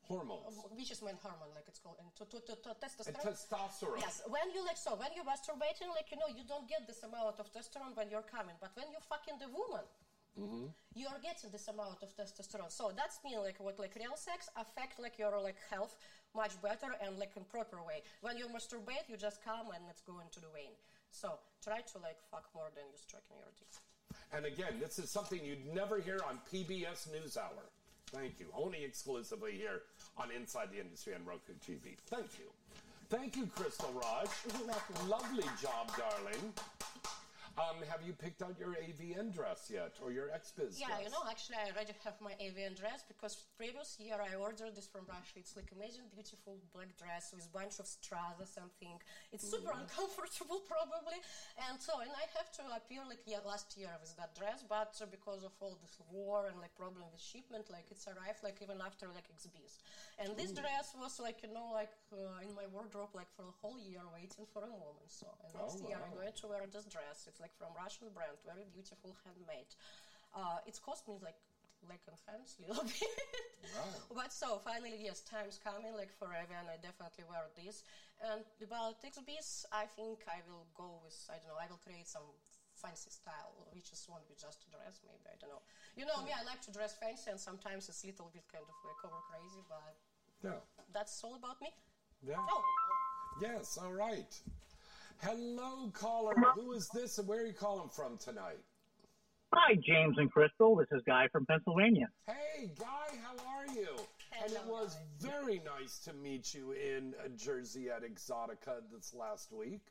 Hormones. 0.08 0.54
Which 0.78 0.90
is 0.90 1.02
man 1.02 1.18
hormone, 1.22 1.50
like 1.54 1.66
it's 1.66 1.78
called, 1.82 1.98
and 1.98 2.08
to, 2.14 2.24
to, 2.30 2.38
to, 2.46 2.54
to 2.62 2.70
And 2.70 2.78
testosterone. 2.78 3.26
testosterone. 3.26 4.00
Yes, 4.00 4.22
when 4.30 4.46
you 4.54 4.62
like 4.64 4.76
so, 4.78 4.94
when 4.94 5.10
you're 5.14 5.26
masturbating, 5.26 5.90
like 5.98 6.08
you 6.10 6.18
know, 6.18 6.30
you 6.30 6.44
don't 6.46 6.68
get 6.68 6.86
this 6.86 7.02
amount 7.02 7.26
of 7.26 7.34
testosterone 7.42 7.94
when 7.98 8.08
you're 8.10 8.26
coming, 8.26 8.54
but 8.60 8.70
when 8.78 8.86
you're 8.92 9.04
fucking 9.08 9.38
the 9.40 9.48
woman, 9.48 9.84
Mm-hmm. 10.36 10.66
you 10.92 11.06
are 11.08 11.16
getting 11.24 11.48
this 11.50 11.66
amount 11.66 11.96
of 12.04 12.12
testosterone. 12.12 12.68
So 12.70 12.92
that's 12.94 13.18
mean 13.24 13.38
like 13.40 13.56
what 13.58 13.78
like 13.78 13.96
real 13.96 14.16
sex 14.16 14.50
affect 14.54 15.00
like 15.00 15.16
your 15.18 15.32
like 15.40 15.56
health 15.72 15.96
much 16.34 16.60
better 16.60 16.92
and 17.02 17.18
like 17.18 17.32
in 17.38 17.44
proper 17.44 17.78
way. 17.82 18.02
When 18.20 18.36
you 18.36 18.44
masturbate, 18.48 19.08
you 19.08 19.16
just 19.16 19.42
come 19.42 19.72
and 19.74 19.82
it's 19.88 20.02
going 20.02 20.28
to 20.32 20.40
the 20.40 20.48
vein. 20.52 20.76
So 21.10 21.38
try 21.64 21.80
to 21.80 21.96
like 22.04 22.20
fuck 22.30 22.44
more 22.54 22.68
than 22.76 22.84
you 22.92 22.98
stroking 23.00 23.38
your 23.40 23.48
dick. 23.56 23.72
And 24.36 24.44
again, 24.44 24.76
this 24.78 24.98
is 24.98 25.08
something 25.08 25.40
you'd 25.42 25.64
never 25.74 26.00
hear 26.00 26.20
on 26.28 26.38
PBS 26.52 27.08
NewsHour. 27.08 27.64
Thank 28.16 28.40
you. 28.40 28.46
Only 28.56 28.82
exclusively 28.82 29.52
here 29.52 29.82
on 30.16 30.30
Inside 30.30 30.70
the 30.72 30.80
Industry 30.80 31.14
on 31.14 31.24
Roku 31.26 31.52
TV. 31.64 31.96
Thank 32.06 32.38
you. 32.38 32.46
Thank 33.10 33.36
you, 33.36 33.46
Crystal 33.46 33.92
Rush. 33.94 34.28
Lovely 35.06 35.44
job, 35.60 35.92
darling. 35.96 36.52
Um, 37.56 37.80
have 37.88 38.02
you 38.02 38.12
picked 38.12 38.42
out 38.42 38.58
your 38.58 38.76
AVN 38.76 39.32
dress 39.32 39.70
yet, 39.72 39.96
or 40.02 40.12
your 40.12 40.28
XBiz 40.28 40.76
Yeah, 40.76 40.88
dress? 40.88 41.00
you 41.04 41.08
know, 41.08 41.24
actually, 41.24 41.56
I 41.56 41.72
already 41.72 41.94
have 42.04 42.20
my 42.20 42.32
AVN 42.36 42.74
dress 42.76 43.00
because 43.08 43.32
previous 43.56 43.96
year 43.98 44.20
I 44.20 44.34
ordered 44.36 44.74
this 44.76 44.86
from 44.86 45.06
Russia. 45.08 45.40
It's 45.40 45.56
like 45.56 45.72
amazing, 45.72 46.04
beautiful 46.12 46.60
black 46.74 46.92
dress 47.00 47.32
with 47.32 47.50
bunch 47.52 47.78
of 47.80 47.86
straws 47.86 48.36
or 48.38 48.44
something. 48.44 49.00
It's 49.32 49.48
super 49.48 49.72
Mm. 49.72 49.80
uncomfortable, 49.80 50.60
probably. 50.68 51.16
And 51.56 51.80
so, 51.80 52.00
and 52.00 52.12
I 52.12 52.26
have 52.36 52.50
to 52.60 52.62
appear 52.76 53.00
like 53.08 53.24
yeah, 53.24 53.40
last 53.44 53.72
year 53.76 53.96
with 54.00 54.14
that 54.16 54.34
dress, 54.34 54.62
but 54.68 54.92
uh, 55.00 55.06
because 55.08 55.44
of 55.44 55.52
all 55.60 55.78
this 55.80 55.96
war 56.12 56.46
and 56.48 56.60
like 56.60 56.74
problem 56.76 57.08
with 57.10 57.22
shipment, 57.22 57.70
like 57.70 57.88
it's 57.90 58.06
arrived 58.06 58.42
like 58.42 58.60
even 58.60 58.82
after 58.84 59.06
like 59.08 59.28
XBiz. 59.32 59.78
And 60.18 60.36
this 60.36 60.50
Ooh. 60.50 60.60
dress 60.60 60.92
was 60.98 61.18
like 61.20 61.42
you 61.42 61.48
know 61.52 61.70
like 61.72 61.92
uh, 62.12 62.42
in 62.44 62.52
my 62.54 62.66
wardrobe 62.66 63.14
like 63.14 63.30
for 63.32 63.48
a 63.48 63.54
whole 63.62 63.78
year 63.80 64.02
waiting 64.12 64.44
for 64.52 64.62
a 64.64 64.68
moment. 64.68 65.08
So, 65.08 65.26
and 65.44 65.54
next 65.56 65.80
Oh, 65.80 65.88
year 65.88 65.96
I'm 66.04 66.12
going 66.12 66.32
to 66.36 66.46
wear 66.46 66.66
this 66.66 66.84
dress. 66.84 67.24
It's 67.26 67.40
like 67.40 67.45
from 67.54 67.74
Russian 67.76 68.08
brand, 68.14 68.36
very 68.44 68.66
beautiful, 68.72 69.14
handmade. 69.24 69.70
Uh, 70.34 70.58
it's 70.66 70.78
cost 70.78 71.06
me 71.08 71.16
like 71.22 71.38
leg 71.88 72.00
and 72.08 72.18
hands 72.26 72.56
a 72.58 72.66
little 72.66 72.84
bit. 72.90 73.14
But 74.14 74.32
so 74.32 74.58
finally, 74.64 74.96
yes, 75.02 75.20
time's 75.22 75.58
coming 75.62 75.94
like 75.94 76.10
forever, 76.18 76.54
and 76.58 76.68
I 76.70 76.76
definitely 76.80 77.24
wear 77.28 77.46
this. 77.54 77.82
And 78.22 78.42
about 78.62 79.02
XBiz, 79.02 79.64
I 79.72 79.86
think 79.86 80.24
I 80.26 80.40
will 80.48 80.66
go 80.74 81.00
with 81.02 81.14
I 81.28 81.38
don't 81.38 81.50
know. 81.52 81.60
I 81.60 81.66
will 81.68 81.80
create 81.82 82.08
some 82.08 82.26
fancy 82.74 83.10
style, 83.10 83.68
which 83.72 83.92
is 83.92 84.04
won't 84.08 84.28
be 84.28 84.34
just 84.36 84.64
a 84.66 84.68
dress. 84.70 85.00
Maybe 85.04 85.24
I 85.28 85.36
don't 85.40 85.50
know. 85.50 85.62
You 85.96 86.04
know 86.04 86.20
me, 86.22 86.32
I 86.32 86.44
like 86.44 86.60
to 86.68 86.72
dress 86.72 86.94
fancy, 86.96 87.30
and 87.30 87.40
sometimes 87.40 87.88
it's 87.88 88.04
a 88.04 88.06
little 88.06 88.30
bit 88.32 88.44
kind 88.52 88.64
of 88.64 88.76
like 88.84 89.00
over 89.04 89.20
crazy, 89.28 89.62
but 89.68 89.96
Yeah. 90.44 90.60
that's 90.92 91.22
all 91.24 91.34
about 91.34 91.60
me. 91.60 91.72
Yeah. 92.22 92.36
Oh. 92.38 92.62
Yes, 93.40 93.76
all 93.76 93.92
right. 93.92 94.32
Hello, 95.22 95.90
caller. 95.92 96.34
Who 96.54 96.72
is 96.72 96.88
this 96.94 97.18
and 97.18 97.26
where 97.26 97.42
are 97.42 97.46
you 97.46 97.52
calling 97.52 97.88
from 97.88 98.18
tonight? 98.18 98.58
Hi, 99.52 99.74
James 99.74 100.16
and 100.18 100.30
Crystal. 100.30 100.76
This 100.76 100.88
is 100.92 101.02
Guy 101.06 101.28
from 101.32 101.46
Pennsylvania. 101.46 102.08
Hey, 102.26 102.70
Guy, 102.78 103.18
how 103.22 103.36
are 103.56 103.66
you? 103.74 104.06
and 104.42 104.52
it 104.52 104.62
was 104.66 104.96
very 105.20 105.60
nice 105.64 105.98
to 105.98 106.12
meet 106.12 106.54
you 106.54 106.72
in 106.72 107.14
uh, 107.24 107.28
Jersey 107.36 107.88
at 107.88 108.02
Exxxotica 108.02 108.82
this 108.92 109.14
last 109.14 109.52
week. 109.52 109.82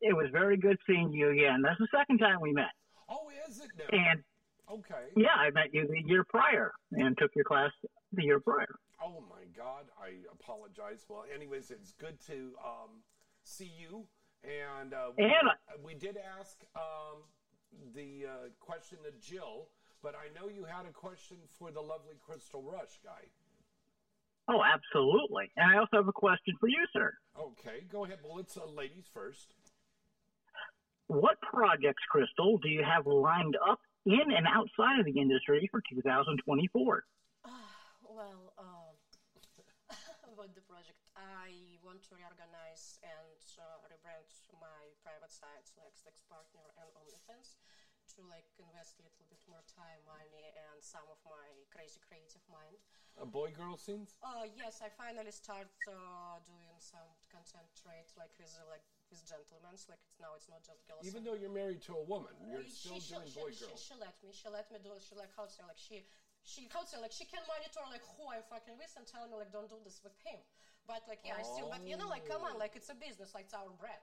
It 0.00 0.14
was 0.14 0.26
very 0.32 0.56
good 0.56 0.78
seeing 0.86 1.12
you 1.12 1.30
again. 1.30 1.62
That's 1.62 1.78
the 1.78 1.88
second 1.96 2.18
time 2.18 2.40
we 2.40 2.52
met. 2.52 2.72
Oh, 3.08 3.28
is 3.48 3.60
it 3.60 3.70
now? 3.78 3.84
And 3.96 4.22
okay. 4.70 5.10
yeah, 5.16 5.36
I 5.36 5.50
met 5.50 5.72
you 5.72 5.86
the 5.86 6.02
year 6.06 6.24
prior 6.24 6.72
and 6.92 7.16
took 7.18 7.30
your 7.36 7.44
class 7.44 7.70
the 8.12 8.24
year 8.24 8.40
prior. 8.40 8.74
Oh 9.04 9.22
my 9.28 9.44
God, 9.56 9.84
I 10.00 10.14
apologize. 10.32 11.04
Well, 11.08 11.24
anyways, 11.32 11.70
it's 11.70 11.92
good 11.92 12.18
to 12.26 12.52
um, 12.64 13.02
see 13.44 13.70
you. 13.78 14.06
And, 14.42 14.92
uh, 14.92 15.10
we, 15.16 15.24
And 15.24 15.84
we 15.84 15.94
did 15.94 16.16
ask 16.38 16.58
um, 16.74 17.22
the 17.94 18.26
uh, 18.26 18.30
question 18.58 18.98
to 19.04 19.12
Jill, 19.20 19.68
but 20.02 20.14
I 20.14 20.32
know 20.34 20.48
you 20.48 20.64
had 20.64 20.86
a 20.86 20.92
question 20.92 21.36
for 21.58 21.70
the 21.70 21.80
lovely 21.80 22.16
Crystal 22.24 22.62
Rush 22.62 22.98
guy. 23.04 23.30
Oh, 24.48 24.60
absolutely. 24.64 25.52
And 25.56 25.70
I 25.70 25.78
also 25.78 25.96
have 25.98 26.08
a 26.08 26.12
question 26.12 26.56
for 26.58 26.68
you, 26.68 26.84
sir. 26.92 27.14
Okay, 27.38 27.86
go 27.90 28.04
ahead. 28.04 28.18
Well, 28.24 28.38
it's 28.38 28.56
uh, 28.56 28.66
ladies 28.66 29.06
first. 29.12 29.54
What 31.06 31.40
projects, 31.40 32.02
Crystal, 32.10 32.58
do 32.58 32.68
you 32.68 32.82
have 32.82 33.06
lined 33.06 33.56
up 33.68 33.78
in 34.06 34.32
and 34.34 34.46
outside 34.46 34.98
of 34.98 35.06
the 35.06 35.20
industry 35.20 35.68
for 35.70 35.80
2024? 35.88 37.04
Well, 38.02 38.52
um, 38.58 38.92
about 40.34 40.54
the 40.54 40.60
project, 40.62 40.98
I 41.22 41.78
want 41.86 42.02
to 42.10 42.18
reorganize 42.18 42.98
and 43.06 43.38
uh, 43.62 43.78
rebrand 43.86 44.26
my 44.58 44.90
private 45.06 45.30
sites 45.30 45.70
like 45.78 45.94
Sex 45.94 46.18
Partner 46.26 46.66
and 46.82 46.90
OnlyFans 46.98 47.54
to 48.18 48.26
like 48.26 48.50
invest 48.58 48.98
a 48.98 49.06
little 49.06 49.26
bit 49.30 49.38
more 49.46 49.62
time, 49.70 50.02
money, 50.04 50.50
and 50.52 50.82
some 50.82 51.06
of 51.06 51.22
my 51.22 51.62
crazy 51.70 52.02
creative 52.02 52.42
mind. 52.50 52.82
Uh, 53.14 53.24
boy 53.28 53.54
girl 53.54 53.78
scenes? 53.78 54.18
Uh, 54.24 54.48
yes, 54.58 54.82
I 54.82 54.90
finally 54.90 55.30
start 55.30 55.70
uh, 55.86 56.42
doing 56.42 56.74
some 56.82 57.06
content 57.30 57.70
trade 57.78 58.08
like 58.18 58.34
with 58.36 58.50
uh, 58.58 58.66
like 58.66 58.82
with 59.08 59.22
gentlemen. 59.22 59.78
Like 59.86 60.02
it's 60.02 60.18
now 60.18 60.34
it's 60.34 60.50
not 60.50 60.66
just 60.66 60.82
girls. 60.90 61.06
Even 61.06 61.22
though 61.22 61.38
you're 61.38 61.52
married 61.54 61.86
to 61.86 61.94
a 61.96 62.04
woman, 62.04 62.34
you're 62.42 62.66
Uh, 62.66 62.72
still 62.72 62.98
she, 62.98 63.14
doing 63.14 63.30
she, 63.30 63.38
boy 63.38 63.50
she, 63.54 63.62
girl. 63.62 63.76
She, 63.78 63.94
she 63.94 63.94
let 63.96 64.16
me. 64.24 64.34
She 64.34 64.48
let 64.50 64.66
me 64.74 64.78
do 64.82 64.90
it. 64.98 65.00
She 65.06 65.14
like 65.14 65.30
how 65.38 65.46
to 65.46 65.52
say 65.54 65.62
like 65.62 65.78
she 65.78 66.02
she 66.42 66.66
how 66.74 66.82
to 66.82 66.88
say 66.90 66.98
like 66.98 67.14
she 67.14 67.24
can 67.28 67.44
monitor 67.46 67.84
like 67.86 68.02
who 68.18 68.26
I'm 68.26 68.42
fucking 68.50 68.74
with 68.74 68.90
and 68.98 69.06
tell 69.06 69.24
me 69.30 69.38
like 69.38 69.54
don't 69.54 69.70
do 69.70 69.78
this 69.86 70.02
with 70.02 70.16
him. 70.26 70.42
But 70.86 71.02
like 71.08 71.22
yeah, 71.24 71.38
I 71.38 71.44
still. 71.46 71.70
But 71.70 71.86
you 71.86 71.96
know 71.96 72.08
like 72.08 72.26
come 72.28 72.42
on, 72.42 72.58
like 72.58 72.74
it's 72.74 72.90
a 72.90 72.98
business. 72.98 73.32
Like 73.34 73.46
it's 73.50 73.54
our 73.54 73.70
bread. 73.78 74.02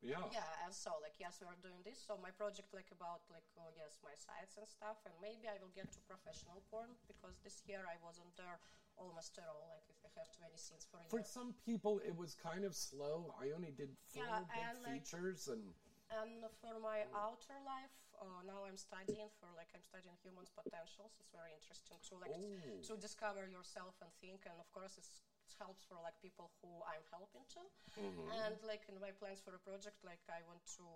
Yeah. 0.00 0.22
Yeah, 0.30 0.46
and 0.64 0.70
so 0.70 0.94
like 1.02 1.18
yes, 1.18 1.42
we 1.42 1.46
are 1.50 1.58
doing 1.58 1.82
this. 1.82 1.98
So 1.98 2.14
my 2.22 2.30
project 2.30 2.70
like 2.72 2.88
about 2.94 3.26
like 3.34 3.44
oh 3.58 3.68
yes, 3.74 3.98
my 4.00 4.14
sites 4.14 4.54
and 4.56 4.66
stuff, 4.66 5.02
and 5.04 5.12
maybe 5.20 5.50
I 5.50 5.58
will 5.58 5.74
get 5.74 5.90
to 5.92 6.00
professional 6.06 6.62
porn 6.70 6.94
because 7.10 7.34
this 7.42 7.60
year 7.66 7.82
I 7.82 7.98
wasn't 7.98 8.30
there 8.38 8.62
almost 8.94 9.34
at 9.42 9.46
all. 9.50 9.66
Like 9.74 9.84
if 9.90 9.98
I 10.06 10.22
have 10.22 10.30
20 10.38 10.54
scenes 10.54 10.86
for 10.86 11.02
a 11.02 11.06
For 11.10 11.18
year. 11.18 11.26
some 11.26 11.50
people, 11.66 11.98
it 12.06 12.14
was 12.14 12.38
kind 12.38 12.62
of 12.62 12.78
slow. 12.78 13.34
I 13.42 13.50
only 13.50 13.74
did 13.74 13.90
four 14.06 14.22
Yeah, 14.22 14.46
big 14.46 14.62
and, 14.70 14.78
like- 14.86 15.02
features, 15.02 15.50
and 15.50 15.74
And 16.08 16.40
for 16.64 16.80
my 16.80 17.04
outer 17.12 17.58
life, 17.68 17.92
uh, 18.16 18.40
now 18.48 18.64
I'm 18.64 18.80
studying 18.80 19.28
for 19.36 19.50
like 19.60 19.68
I'm 19.76 19.84
studying 19.84 20.16
humans 20.24 20.48
potentials. 20.48 21.12
It's 21.20 21.28
very 21.28 21.52
interesting 21.52 22.00
to 22.08 22.12
like 22.22 22.32
Oh. 22.32 22.80
to 22.88 22.92
discover 22.96 23.44
yourself 23.44 23.92
and 24.00 24.08
think. 24.22 24.46
And 24.48 24.56
of 24.56 24.70
course, 24.72 24.96
it's, 24.96 25.20
it 25.27 25.27
helps 25.58 25.84
for 25.84 25.98
like 26.00 26.16
people 26.22 26.50
who 26.62 26.82
I'm 26.86 27.04
helping 27.10 27.44
to. 27.54 27.62
Mhm. 27.98 28.24
And 28.44 28.56
like 28.62 28.86
in 28.88 28.98
my 29.00 29.12
plans 29.12 29.40
for 29.40 29.54
a 29.54 29.58
project, 29.60 29.98
like 30.04 30.22
I 30.28 30.42
want 30.46 30.62
to 30.78 30.86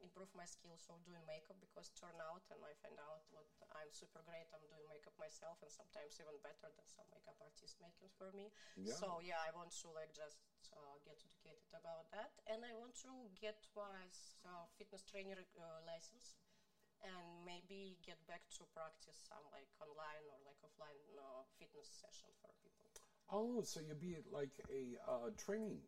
improve 0.00 0.32
my 0.32 0.48
skills 0.48 0.88
of 0.88 1.04
doing 1.04 1.20
makeup 1.28 1.60
because 1.60 1.92
turn 1.92 2.16
out 2.24 2.40
and 2.48 2.60
I 2.64 2.72
find 2.80 2.96
out 2.98 3.20
what 3.30 3.44
I'm 3.76 3.92
super 3.92 4.22
great. 4.24 4.48
I'm 4.56 4.64
doing 4.72 4.84
makeup 4.88 5.12
myself 5.20 5.60
and 5.60 5.68
sometimes 5.70 6.16
even 6.16 6.40
better 6.40 6.72
than 6.72 6.86
some 6.88 7.04
makeup 7.12 7.36
artist 7.40 7.76
making 7.84 8.08
for 8.16 8.32
me. 8.32 8.48
Yeah. 8.80 8.96
So 8.96 9.20
yeah, 9.20 9.40
I 9.44 9.52
want 9.52 9.70
to 9.84 9.88
like 9.92 10.12
just 10.16 10.40
uh, 10.72 10.96
get 11.04 11.20
educated 11.20 11.68
about 11.76 12.08
that, 12.14 12.30
and 12.46 12.64
I 12.64 12.72
want 12.72 12.94
to 13.04 13.28
get 13.36 13.58
my 13.76 14.06
uh, 14.46 14.64
fitness 14.78 15.02
trainer 15.04 15.42
uh, 15.58 15.82
license, 15.84 16.38
and 17.02 17.44
maybe 17.44 17.98
get 18.06 18.18
back 18.26 18.42
to 18.56 18.64
practice 18.72 19.18
some 19.28 19.44
like 19.52 19.68
online 19.82 20.24
or 20.32 20.38
like 20.46 20.58
offline 20.64 21.00
uh, 21.18 21.42
fitness 21.58 21.88
session 21.90 22.30
for 22.40 22.52
people. 22.62 22.86
Oh, 23.32 23.62
so 23.62 23.80
you'd 23.80 24.00
be 24.00 24.16
like 24.32 24.54
a 24.70 24.96
uh, 25.10 25.30
training 25.36 25.78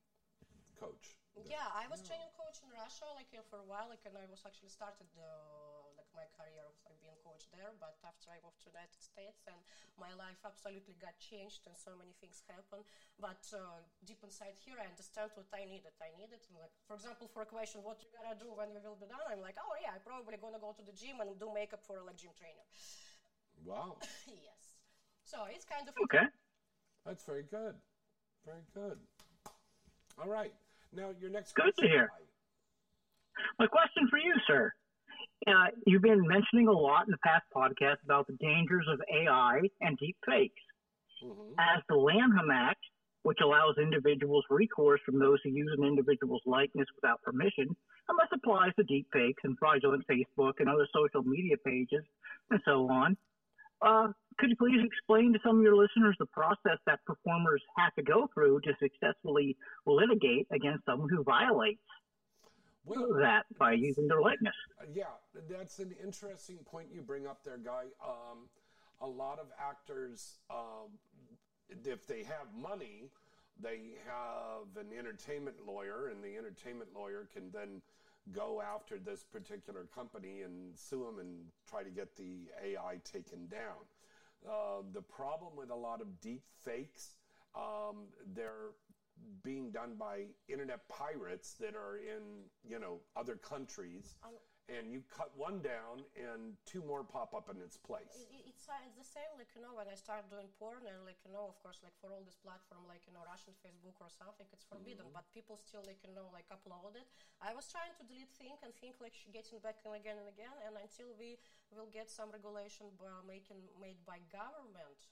coach. 0.78 1.16
Yeah, 1.48 1.64
I 1.72 1.88
was 1.88 2.04
training 2.04 2.28
coach 2.36 2.60
in 2.60 2.68
Russia 2.70 3.08
like 3.16 3.32
for 3.48 3.58
a 3.58 3.66
while, 3.66 3.88
like, 3.88 4.04
and 4.04 4.14
I 4.14 4.28
was 4.28 4.44
actually 4.44 4.68
started 4.68 5.08
uh, 5.16 5.88
like 5.96 6.06
my 6.12 6.28
career 6.36 6.60
of 6.68 6.76
like 6.84 7.00
being 7.00 7.16
coach 7.24 7.48
there. 7.50 7.72
But 7.80 7.96
after 8.04 8.30
I 8.30 8.38
moved 8.44 8.60
to 8.62 8.68
the 8.68 8.76
United 8.76 9.00
States, 9.00 9.42
and 9.48 9.56
my 9.96 10.12
life 10.12 10.38
absolutely 10.44 10.94
got 11.00 11.16
changed, 11.18 11.64
and 11.66 11.74
so 11.74 11.96
many 11.96 12.12
things 12.20 12.44
happened. 12.46 12.84
But 13.16 13.42
uh, 13.56 13.80
deep 14.04 14.20
inside 14.22 14.60
here, 14.60 14.76
I 14.76 14.86
understand 14.92 15.32
what 15.34 15.48
I 15.56 15.64
needed. 15.64 15.96
I 16.04 16.12
needed, 16.14 16.44
like, 16.52 16.72
for 16.84 16.94
example, 17.00 17.26
for 17.32 17.42
a 17.42 17.48
question, 17.48 17.80
what 17.82 17.98
you 18.04 18.12
gonna 18.12 18.36
do 18.36 18.52
when 18.52 18.70
you 18.76 18.80
will 18.84 19.00
be 19.00 19.08
done? 19.08 19.24
I'm 19.24 19.40
like, 19.40 19.56
oh 19.56 19.74
yeah, 19.80 19.96
I'm 19.96 20.04
probably 20.04 20.36
gonna 20.36 20.60
go 20.60 20.76
to 20.76 20.84
the 20.84 20.94
gym 20.94 21.18
and 21.24 21.32
do 21.40 21.48
makeup 21.48 21.82
for 21.82 22.04
like 22.04 22.20
gym 22.20 22.36
trainer. 22.36 22.64
Wow, 23.64 23.96
yes. 24.26 24.76
So 25.24 25.44
it's 25.48 25.64
kind 25.64 25.86
of 25.88 25.94
Okay. 26.04 26.26
That's 27.06 27.24
very 27.24 27.44
good. 27.50 27.74
Very 28.44 28.62
good. 28.74 28.98
All 30.22 30.28
right. 30.28 30.52
Now 30.94 31.10
your 31.20 31.30
next 31.30 31.54
Good 31.54 31.66
to 31.66 31.72
question, 31.72 31.90
hear. 31.90 32.08
Guy. 32.08 32.24
My 33.58 33.66
question 33.66 34.08
for 34.10 34.18
you, 34.18 34.34
sir. 34.46 34.72
Uh, 35.46 35.66
you've 35.86 36.02
been 36.02 36.26
mentioning 36.26 36.68
a 36.68 36.72
lot 36.72 37.06
in 37.06 37.10
the 37.10 37.18
past 37.24 37.44
podcast 37.54 37.96
about 38.04 38.26
the 38.26 38.34
dangers 38.34 38.86
of 38.88 39.00
AI 39.10 39.62
and 39.80 39.98
deep 39.98 40.16
fakes. 40.26 40.54
Mm-hmm. 41.24 41.54
As 41.58 41.82
the 41.88 41.96
Lanham 41.96 42.50
Act, 42.52 42.80
which 43.22 43.38
allows 43.42 43.76
individuals 43.78 44.44
recourse 44.50 45.00
from 45.06 45.18
those 45.18 45.38
who 45.44 45.50
use 45.50 45.70
an 45.78 45.84
individual's 45.84 46.42
likeness 46.46 46.86
without 46.96 47.22
permission, 47.22 47.74
unless 48.08 48.28
applies 48.32 48.72
to 48.76 48.84
deep 48.84 49.06
fakes 49.12 49.42
and 49.44 49.56
fraudulent 49.58 50.04
Facebook 50.08 50.54
and 50.58 50.68
other 50.68 50.86
social 50.94 51.22
media 51.22 51.56
pages 51.64 52.04
and 52.50 52.60
so 52.64 52.88
on. 52.90 53.16
Uh, 53.82 54.08
could 54.38 54.50
you 54.50 54.56
please 54.56 54.80
explain 54.84 55.32
to 55.32 55.38
some 55.44 55.58
of 55.58 55.62
your 55.62 55.76
listeners 55.76 56.16
the 56.18 56.26
process 56.26 56.78
that 56.86 57.00
performers 57.04 57.62
have 57.76 57.94
to 57.94 58.02
go 58.02 58.28
through 58.32 58.60
to 58.60 58.72
successfully 58.80 59.56
litigate 59.86 60.46
against 60.52 60.84
someone 60.86 61.08
who 61.08 61.22
violates 61.22 61.80
that 62.86 63.42
by 63.58 63.72
using 63.72 64.08
their 64.08 64.20
likeness? 64.20 64.54
Yeah, 64.94 65.04
that's 65.50 65.78
an 65.80 65.94
interesting 66.02 66.58
point 66.58 66.88
you 66.92 67.02
bring 67.02 67.26
up 67.26 67.44
there, 67.44 67.58
Guy. 67.58 67.84
Um, 68.04 68.48
a 69.00 69.06
lot 69.06 69.38
of 69.38 69.46
actors, 69.60 70.38
um, 70.50 70.90
if 71.84 72.06
they 72.06 72.22
have 72.22 72.46
money, 72.56 73.10
they 73.60 73.96
have 74.06 74.76
an 74.80 74.96
entertainment 74.96 75.56
lawyer, 75.66 76.08
and 76.08 76.22
the 76.22 76.36
entertainment 76.36 76.90
lawyer 76.94 77.28
can 77.32 77.50
then 77.52 77.82
go 78.30 78.62
after 78.62 78.98
this 78.98 79.24
particular 79.24 79.86
company 79.94 80.42
and 80.42 80.76
sue 80.78 81.04
them 81.04 81.18
and 81.18 81.46
try 81.68 81.82
to 81.82 81.90
get 81.90 82.16
the 82.16 82.48
AI 82.62 83.00
taken 83.04 83.46
down. 83.48 83.82
Uh, 84.48 84.82
the 84.92 85.02
problem 85.02 85.56
with 85.56 85.70
a 85.70 85.74
lot 85.74 86.00
of 86.00 86.20
deep 86.20 86.42
fakes, 86.64 87.14
um, 87.54 88.06
they're 88.34 88.70
being 89.42 89.70
done 89.70 89.94
by 89.98 90.24
internet 90.48 90.88
pirates 90.88 91.54
that 91.60 91.74
are 91.76 91.96
in 91.96 92.22
you 92.68 92.78
know 92.78 92.98
other 93.16 93.36
countries, 93.36 94.14
Um, 94.24 94.32
and 94.68 94.92
you 94.92 95.02
cut 95.16 95.30
one 95.36 95.60
down 95.60 96.04
and 96.16 96.56
two 96.64 96.82
more 96.82 97.04
pop 97.04 97.34
up 97.34 97.48
in 97.50 97.60
its 97.60 97.76
place. 97.76 98.26
It- 98.62 98.68
it- 98.70 98.78
It's, 98.78 98.94
uh, 98.94 98.94
the 98.94 99.04
same, 99.04 99.32
like, 99.38 99.50
you 99.56 99.62
know, 99.62 99.74
when 99.74 99.88
I 99.88 99.96
started 99.96 100.30
doing 100.30 100.46
porn, 100.58 100.86
and, 100.86 101.04
like, 101.04 101.18
you 101.26 101.32
know, 101.32 101.48
of 101.48 101.58
course, 101.62 101.82
like, 101.82 101.96
for 101.98 102.12
all 102.12 102.22
this 102.22 102.36
platform, 102.38 102.86
like, 102.86 103.02
you 103.06 103.12
know, 103.12 103.24
Russian 103.26 103.54
Facebook 103.58 103.98
or 104.00 104.08
something, 104.08 104.46
it's 104.52 104.62
forbidden, 104.64 105.06
Mhm. 105.06 105.12
but 105.12 105.26
people 105.34 105.56
still, 105.58 105.82
like, 105.82 105.98
you 106.04 106.10
know, 106.14 106.28
like, 106.30 106.46
upload 106.48 106.94
it. 106.94 107.08
I 107.40 107.54
was 107.54 107.66
trying 107.72 107.92
to 107.98 108.04
delete 108.04 108.30
thing 108.38 108.56
and 108.62 108.72
think, 108.78 109.00
like, 109.00 109.14
getting 109.32 109.58
back 109.58 109.82
and 109.84 109.94
again 109.94 110.18
and 110.18 110.28
again, 110.28 110.54
and 110.62 110.76
until 110.78 111.10
we 111.18 111.38
will 111.72 111.86
get 111.90 112.08
some 112.08 112.30
regulation 112.30 112.86
by 112.96 113.10
making, 113.26 113.68
made 113.80 114.04
by 114.06 114.20
government, 114.30 115.08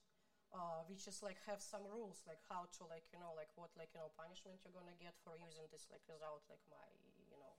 uh, 0.53 0.85
which 0.87 1.09
is, 1.09 1.23
like, 1.23 1.39
have 1.51 1.61
some 1.61 1.83
rules, 1.87 2.23
like, 2.27 2.43
how 2.49 2.67
to, 2.79 2.85
like, 2.87 3.07
you 3.13 3.19
know, 3.19 3.33
like, 3.35 3.51
what, 3.57 3.71
like, 3.77 3.91
you 3.95 4.01
know, 4.01 4.11
punishment 4.17 4.63
you're 4.65 4.73
gonna 4.75 4.95
get 4.95 5.15
for 5.25 5.35
using 5.37 5.67
this, 5.73 5.91
like, 5.91 6.03
without, 6.07 6.43
like, 6.49 6.63
my, 6.71 6.87
you 7.19 7.37
know, 7.37 7.55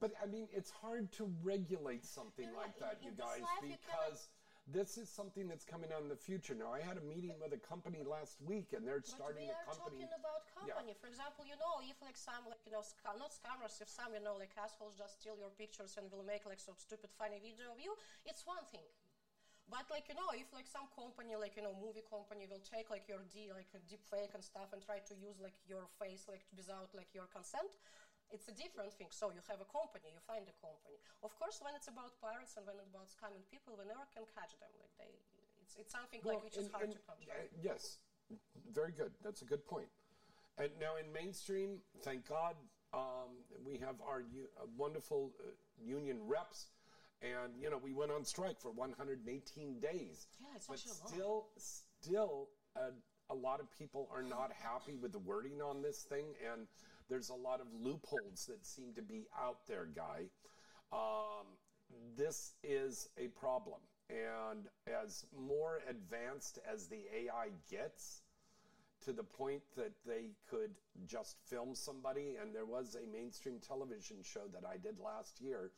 But 0.00 0.14
I 0.22 0.26
mean, 0.26 0.48
it's 0.52 0.70
hard 0.70 1.10
to 1.18 1.24
regulate 1.42 2.04
something 2.04 2.52
like 2.54 2.78
that, 2.78 3.02
you 3.02 3.10
guys, 3.10 3.42
because 3.60 4.28
this 4.70 4.98
is 5.00 5.08
something 5.08 5.48
that's 5.48 5.64
coming 5.64 5.90
out 5.92 6.02
in 6.02 6.08
the 6.08 6.16
future. 6.16 6.54
Now, 6.54 6.72
I 6.72 6.80
had 6.80 6.96
a 6.96 7.00
meeting 7.00 7.40
with 7.40 7.52
a 7.52 7.58
company 7.58 8.04
last 8.04 8.36
week, 8.44 8.76
and 8.76 8.84
they're 8.84 9.00
But 9.00 9.16
starting 9.16 9.48
we 9.48 9.48
a 9.48 9.56
are 9.56 9.64
company. 9.64 10.04
talking 10.04 10.12
about 10.12 10.44
Yeah. 10.60 10.76
company. 10.76 10.92
For 11.00 11.08
example, 11.08 11.44
you 11.48 11.56
know, 11.56 11.80
if 11.80 11.96
like 12.04 12.16
some 12.20 12.44
like 12.44 12.60
you 12.68 12.72
know, 12.72 12.84
sc- 12.84 13.00
not 13.16 13.32
scammers, 13.32 13.80
if 13.80 13.88
some 13.88 14.12
you 14.12 14.20
know 14.20 14.36
like 14.36 14.52
assholes 14.60 14.96
just 15.00 15.20
steal 15.20 15.36
your 15.40 15.50
pictures 15.56 15.96
and 15.96 16.10
will 16.12 16.22
make 16.24 16.44
like 16.44 16.60
some 16.60 16.76
stupid 16.76 17.10
funny 17.16 17.40
video 17.40 17.72
of 17.72 17.80
you, 17.80 17.96
it's 18.28 18.44
one 18.44 18.64
thing. 18.68 18.84
But 19.68 19.84
like 19.90 20.08
you 20.08 20.16
know, 20.16 20.32
if 20.32 20.52
like 20.52 20.66
some 20.66 20.88
company, 20.92 21.36
like 21.36 21.56
you 21.56 21.62
know, 21.62 21.72
movie 21.76 22.04
company 22.04 22.46
will 22.48 22.64
take 22.64 22.88
like 22.90 23.08
your 23.08 23.24
D, 23.28 23.52
like 23.52 23.68
a 23.76 23.80
deep 23.88 24.00
fake 24.04 24.32
and 24.34 24.44
stuff, 24.44 24.72
and 24.72 24.80
try 24.84 25.00
to 25.00 25.14
use 25.16 25.40
like 25.40 25.56
your 25.68 25.88
face 26.00 26.24
like 26.28 26.44
without 26.56 26.88
like 26.96 27.12
your 27.12 27.28
consent, 27.28 27.68
it's 28.30 28.48
a 28.48 28.56
different 28.56 28.92
thing. 28.94 29.08
So 29.10 29.30
you 29.32 29.40
have 29.48 29.60
a 29.60 29.68
company, 29.68 30.12
you 30.12 30.20
find 30.26 30.44
a 30.44 30.56
company. 30.60 30.96
Of 31.24 31.32
course, 31.38 31.60
when 31.64 31.74
it's 31.74 31.88
about 31.88 32.12
pirates 32.20 32.56
and 32.56 32.66
when 32.66 32.76
it's 32.80 32.88
about 32.92 33.08
scamming 33.08 33.44
people, 33.48 33.76
we 33.78 33.84
never 33.88 34.04
can 34.12 34.24
catch 34.36 34.52
them. 34.60 34.70
Like 34.80 34.92
they, 35.00 35.12
it's 35.64 35.74
it's 35.76 35.92
something 35.92 36.20
Well, 36.24 36.36
like 36.36 36.44
which 36.44 36.56
is 36.60 36.68
in- 36.68 36.72
hard 36.72 36.88
in- 36.92 36.96
to 36.96 37.00
control. 37.04 37.32
uh, 37.32 37.48
yes, 37.62 37.98
very 38.72 38.92
good. 38.92 39.12
That's 39.24 39.42
a 39.42 39.48
good 39.48 39.64
point. 39.64 39.88
And 40.58 40.70
now 40.80 40.96
in 40.98 41.06
mainstream, 41.12 41.78
thank 42.02 42.26
God, 42.28 42.56
um, 42.92 43.44
we 43.64 43.78
have 43.78 43.96
our 44.04 44.20
u- 44.20 44.48
uh, 44.60 44.66
wonderful 44.76 45.30
uh, 45.40 45.50
union 45.80 46.18
reps, 46.26 46.68
and 47.22 47.54
you 47.60 47.70
know 47.70 47.78
we 47.78 47.92
went 47.92 48.10
on 48.10 48.24
strike 48.24 48.58
for 48.60 48.70
118 48.72 49.80
days. 49.80 50.26
Yeah, 50.40 50.46
it's 50.56 50.66
but 50.66 50.78
still, 50.78 51.46
still, 51.56 52.48
uh, 52.76 52.90
a 53.30 53.34
lot 53.34 53.60
of 53.60 53.70
people 53.78 54.08
are 54.12 54.22
not 54.22 54.50
happy 54.52 54.96
with 54.96 55.12
the 55.12 55.18
wording 55.18 55.60
on 55.62 55.82
this 55.82 56.02
thing, 56.02 56.26
and 56.52 56.66
there's 57.08 57.30
a 57.30 57.34
lot 57.34 57.60
of 57.60 57.66
loopholes 57.82 58.46
that 58.48 58.64
seem 58.66 58.92
to 58.94 59.02
be 59.02 59.26
out 59.38 59.66
there, 59.66 59.88
guy. 59.94 60.24
Um, 60.92 61.46
this 62.16 62.52
is 62.62 63.08
a 63.18 63.28
problem, 63.28 63.80
and 64.10 64.68
as 64.86 65.24
more 65.36 65.80
advanced 65.88 66.58
as 66.70 66.86
the 66.86 67.04
AI 67.14 67.48
gets, 67.70 68.22
to 69.04 69.12
the 69.12 69.22
point 69.22 69.62
that 69.76 69.92
they 70.06 70.30
could 70.50 70.70
just 71.06 71.36
film 71.46 71.74
somebody, 71.74 72.36
and 72.40 72.54
there 72.54 72.66
was 72.66 72.96
a 72.96 73.06
mainstream 73.10 73.58
television 73.66 74.16
show 74.22 74.42
that 74.52 74.68
I 74.68 74.76
did 74.76 74.98
last 74.98 75.40
year, 75.40 75.70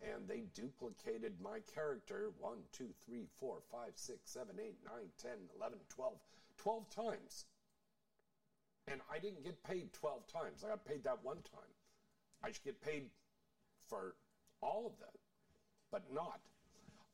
and 0.00 0.28
they 0.28 0.44
duplicated 0.54 1.34
my 1.42 1.58
character 1.74 2.30
1, 2.38 2.56
2, 2.72 2.88
3, 3.04 3.26
4, 3.38 3.58
5, 3.70 3.80
6, 3.94 4.18
7, 4.24 4.54
8, 4.58 4.74
9, 4.84 4.94
10, 5.20 5.30
11, 5.56 5.78
12, 5.88 6.12
12 6.56 6.90
times. 6.90 7.44
And 8.90 9.00
I 9.10 9.18
didn't 9.18 9.44
get 9.44 9.62
paid 9.62 9.92
12 9.92 10.26
times. 10.26 10.64
I 10.64 10.68
got 10.68 10.84
paid 10.84 11.04
that 11.04 11.22
one 11.22 11.42
time. 11.42 11.72
I 12.42 12.50
should 12.50 12.64
get 12.64 12.80
paid 12.80 13.10
for 13.88 14.14
all 14.60 14.86
of 14.86 14.98
that, 15.00 15.18
but 15.90 16.10
not. 16.12 16.40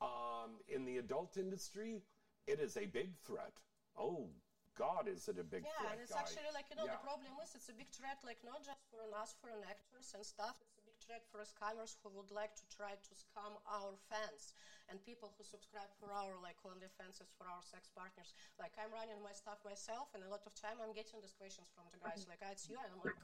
Um, 0.01 0.61
in 0.69 0.85
the 0.85 0.99
adult 0.99 1.37
industry, 1.37 2.03
it 2.47 2.61
is 2.61 2.77
a 2.77 2.85
big 2.87 3.17
threat. 3.27 3.53
Oh, 3.97 4.29
God, 4.77 5.07
is 5.09 5.29
it 5.29 5.39
a 5.39 5.43
big 5.47 5.65
yeah, 5.65 5.71
threat, 5.79 5.87
Yeah, 5.87 5.93
and 5.93 6.01
it's 6.03 6.13
guy. 6.13 6.21
actually 6.21 6.51
like 6.53 6.67
you 6.71 6.77
know 6.77 6.85
Yeah. 6.85 6.99
the 6.99 7.07
problem 7.07 7.31
is 7.43 7.55
it's 7.55 7.69
a 7.71 7.73
big 7.73 7.89
threat 7.91 8.19
like 8.25 8.39
not 8.45 8.63
just 8.63 8.83
for 8.91 9.07
us 9.15 9.35
for 9.41 9.49
an 9.51 9.63
actors 9.63 10.13
and 10.15 10.27
stuff. 10.27 10.59
It's 10.61 10.74
a 11.05 11.13
big 11.13 11.21
threat 11.21 11.25
for 11.31 11.45
scammers 11.45 11.97
who 12.03 12.11
would 12.17 12.31
like 12.31 12.55
to 12.57 12.65
try 12.77 12.93
to 12.97 13.13
scam 13.15 13.53
our 13.69 13.93
fans 14.09 14.55
and 14.89 15.03
people 15.05 15.33
who 15.37 15.45
subscribe 15.45 15.89
for 16.01 16.13
our 16.13 16.41
like 16.43 16.57
OnlyFans 16.65 17.21
for 17.37 17.45
our 17.45 17.63
sex 17.63 17.89
partners. 17.95 18.33
Like 18.59 18.73
I'm 18.81 18.93
running 18.93 19.21
my 19.23 19.33
stuff 19.33 19.59
myself, 19.65 20.09
and 20.15 20.25
a 20.25 20.29
lot 20.29 20.43
of 20.47 20.55
time 20.55 20.81
I'm 20.81 20.93
getting 20.93 21.21
these 21.21 21.35
questions 21.37 21.69
from 21.75 21.85
the 21.93 21.99
guys 22.01 22.27
like, 22.29 22.41
"Ah, 22.43 22.53
"It's 22.53 22.69
you," 22.69 22.77
and 22.77 22.93
I'm 22.93 23.01
like. 23.05 23.21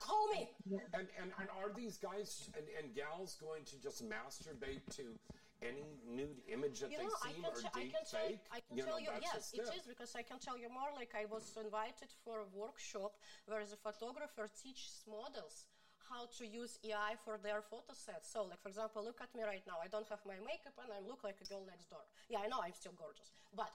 Call 0.00 0.28
me. 0.32 0.48
And, 0.96 1.08
and 1.20 1.28
and 1.38 1.48
are 1.52 1.68
these 1.76 1.98
guys 2.00 2.48
and, 2.56 2.66
and 2.72 2.94
gals 2.94 3.36
going 3.36 3.64
to 3.68 3.76
just 3.76 4.00
masturbate 4.00 4.80
to 4.96 5.12
any 5.60 5.84
nude 6.08 6.40
image 6.48 6.80
that 6.80 6.90
You 6.90 6.98
they 6.98 7.04
know, 7.04 7.16
I 7.22 7.32
see 7.32 7.40
can, 7.40 7.52
or 7.52 7.60
t- 7.60 7.68
I 7.74 7.80
deep 7.80 7.92
can 7.92 8.04
tell, 8.04 8.28
fake? 8.28 8.44
I 8.50 8.60
can 8.64 8.76
you 8.76 8.84
tell 8.84 8.96
know, 8.96 9.04
you, 9.04 9.12
yes, 9.20 9.52
it 9.52 9.68
is 9.76 9.84
because 9.86 10.16
I 10.16 10.22
can 10.22 10.38
tell 10.40 10.56
you 10.56 10.68
more. 10.72 10.88
Like 10.96 11.12
I 11.12 11.24
was 11.28 11.52
invited 11.56 12.10
for 12.24 12.40
a 12.40 12.48
workshop 12.48 13.12
where 13.44 13.64
the 13.64 13.76
photographer 13.76 14.48
teaches 14.48 15.04
models 15.04 15.68
how 16.14 16.30
to 16.38 16.44
use 16.46 16.78
AI 16.86 17.18
for 17.26 17.34
their 17.42 17.60
photo 17.66 17.90
sets. 18.06 18.30
So, 18.30 18.46
like 18.46 18.62
for 18.62 18.70
example, 18.70 19.02
look 19.02 19.18
at 19.26 19.34
me 19.34 19.42
right 19.42 19.64
now. 19.66 19.82
I 19.82 19.88
don't 19.90 20.06
have 20.14 20.22
my 20.22 20.38
makeup 20.38 20.78
and 20.78 20.90
I 20.94 21.00
look 21.02 21.26
like 21.26 21.38
a 21.42 21.46
girl 21.50 21.66
next 21.66 21.90
door. 21.90 22.06
Yeah, 22.30 22.40
I 22.44 22.46
know 22.46 22.62
I'm 22.62 22.76
still 22.82 22.94
gorgeous, 22.94 23.34
but 23.50 23.72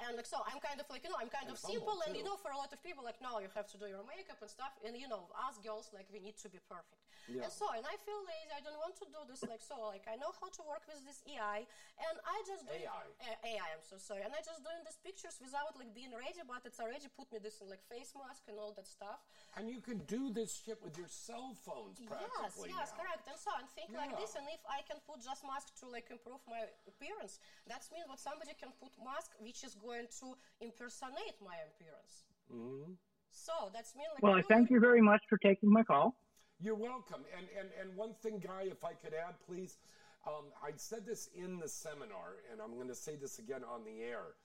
and 0.00 0.16
like 0.16 0.26
so, 0.26 0.38
I'm 0.48 0.60
kind 0.64 0.80
of 0.80 0.88
like 0.88 1.04
you 1.04 1.10
know, 1.12 1.20
I'm 1.20 1.28
kind 1.28 1.52
And 1.52 1.54
of 1.54 1.60
simple, 1.60 2.00
and 2.08 2.16
you 2.16 2.24
know, 2.24 2.36
for 2.40 2.50
a 2.56 2.58
lot 2.62 2.72
of 2.72 2.80
people, 2.80 3.04
like 3.04 3.20
no, 3.20 3.38
you 3.44 3.52
have 3.52 3.68
to 3.74 3.76
do 3.76 3.86
your 3.92 4.04
makeup 4.08 4.40
and 4.40 4.50
stuff, 4.50 4.72
and 4.86 4.96
you 4.96 5.08
know, 5.12 5.28
us 5.36 5.60
girls, 5.60 5.92
like 5.92 6.08
we 6.08 6.20
need 6.24 6.36
to 6.40 6.48
be 6.48 6.60
perfect. 6.64 7.01
Yeah. 7.30 7.46
And 7.46 7.52
so, 7.54 7.70
and 7.70 7.86
I 7.86 7.94
feel 8.02 8.18
lazy. 8.26 8.50
I 8.50 8.62
don't 8.66 8.78
want 8.82 8.98
to 8.98 9.06
do 9.06 9.20
this. 9.30 9.46
Like 9.46 9.62
so, 9.62 9.78
like 9.86 10.02
I 10.10 10.18
know 10.18 10.34
how 10.42 10.50
to 10.50 10.62
work 10.66 10.82
with 10.90 10.98
this 11.06 11.22
AI, 11.30 11.62
and 12.02 12.16
I 12.26 12.36
just 12.42 12.66
do 12.66 12.74
AI. 12.74 13.06
Uh, 13.22 13.48
AI. 13.50 13.68
I'm 13.70 13.84
so 13.86 13.94
sorry, 14.02 14.26
and 14.26 14.34
I 14.34 14.42
just 14.42 14.58
doing 14.66 14.82
these 14.82 14.98
pictures 14.98 15.38
without 15.38 15.78
like 15.78 15.94
being 15.94 16.10
ready, 16.10 16.42
but 16.42 16.66
it's 16.66 16.82
already 16.82 17.06
put 17.14 17.30
me 17.30 17.38
this 17.38 17.62
in 17.62 17.70
like 17.70 17.82
face 17.86 18.10
mask 18.18 18.42
and 18.50 18.58
all 18.58 18.74
that 18.74 18.90
stuff. 18.90 19.22
And 19.54 19.70
you 19.70 19.78
can 19.78 20.02
do 20.10 20.34
this 20.34 20.50
shit 20.66 20.82
with 20.82 20.98
your 20.98 21.06
cell 21.06 21.54
phones 21.62 22.02
Yes, 22.02 22.10
practically 22.10 22.74
yes, 22.74 22.90
now. 22.90 22.98
correct. 22.98 23.24
And 23.30 23.38
so, 23.38 23.50
and 23.54 23.66
think 23.70 23.94
like 23.94 24.10
Yeah. 24.10 24.22
this, 24.26 24.34
and 24.34 24.46
if 24.50 24.62
I 24.66 24.82
can 24.82 24.98
put 25.06 25.22
just 25.22 25.46
mask 25.46 25.78
to 25.78 25.86
like 25.86 26.10
improve 26.10 26.42
my 26.50 26.66
appearance, 26.90 27.38
that 27.70 27.86
means 27.94 28.10
what 28.10 28.18
somebody 28.18 28.52
can 28.58 28.74
put 28.82 28.90
mask 28.98 29.30
which 29.38 29.62
is 29.62 29.78
going 29.78 30.10
to 30.20 30.34
impersonate 30.58 31.38
my 31.38 31.58
appearance. 31.70 32.26
Mhm. 32.50 32.98
So 33.30 33.70
that's 33.72 33.94
mean 33.94 34.10
like 34.12 34.22
Well, 34.22 34.34
I 34.34 34.42
thank 34.42 34.70
you 34.70 34.80
very 34.80 35.00
much 35.00 35.22
for 35.28 35.38
taking 35.38 35.70
my 35.70 35.82
call. 35.82 36.18
You're 36.62 36.76
welcome. 36.76 37.24
And, 37.36 37.46
and, 37.58 37.68
and 37.80 37.96
one 37.96 38.14
thing, 38.22 38.38
Guy, 38.38 38.68
if 38.70 38.84
I 38.84 38.92
could 38.92 39.14
add, 39.14 39.34
please, 39.46 39.78
um, 40.26 40.44
I 40.62 40.70
said 40.76 41.04
this 41.04 41.28
in 41.34 41.58
the 41.58 41.68
seminar, 41.68 42.36
and 42.52 42.60
I'm 42.60 42.74
going 42.76 42.88
to 42.88 42.94
say 42.94 43.16
this 43.16 43.40
again 43.40 43.62
on 43.64 43.84
the 43.84 44.04
air. 44.04 44.36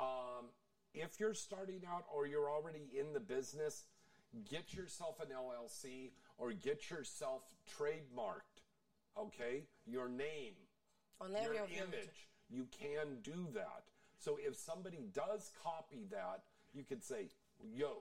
Um, 0.00 0.46
if 0.94 1.20
you're 1.20 1.34
starting 1.34 1.82
out 1.86 2.06
or 2.14 2.26
you're 2.26 2.50
already 2.50 2.88
in 2.98 3.12
the 3.12 3.20
business, 3.20 3.84
get 4.50 4.72
yourself 4.72 5.20
an 5.20 5.28
LLC 5.28 6.12
or 6.38 6.52
get 6.52 6.88
yourself 6.88 7.42
trademarked, 7.78 8.62
okay? 9.18 9.64
Your 9.86 10.08
name, 10.08 10.54
on 11.20 11.32
your 11.32 11.40
every 11.40 11.58
of 11.58 11.70
your 11.70 11.84
image. 11.84 12.28
You 12.48 12.66
can 12.80 13.18
do 13.22 13.46
that. 13.52 13.82
So 14.18 14.38
if 14.40 14.56
somebody 14.56 15.04
does 15.12 15.50
copy 15.62 16.06
that, 16.10 16.44
you 16.72 16.82
could 16.82 17.04
say, 17.04 17.28
yo, 17.74 17.98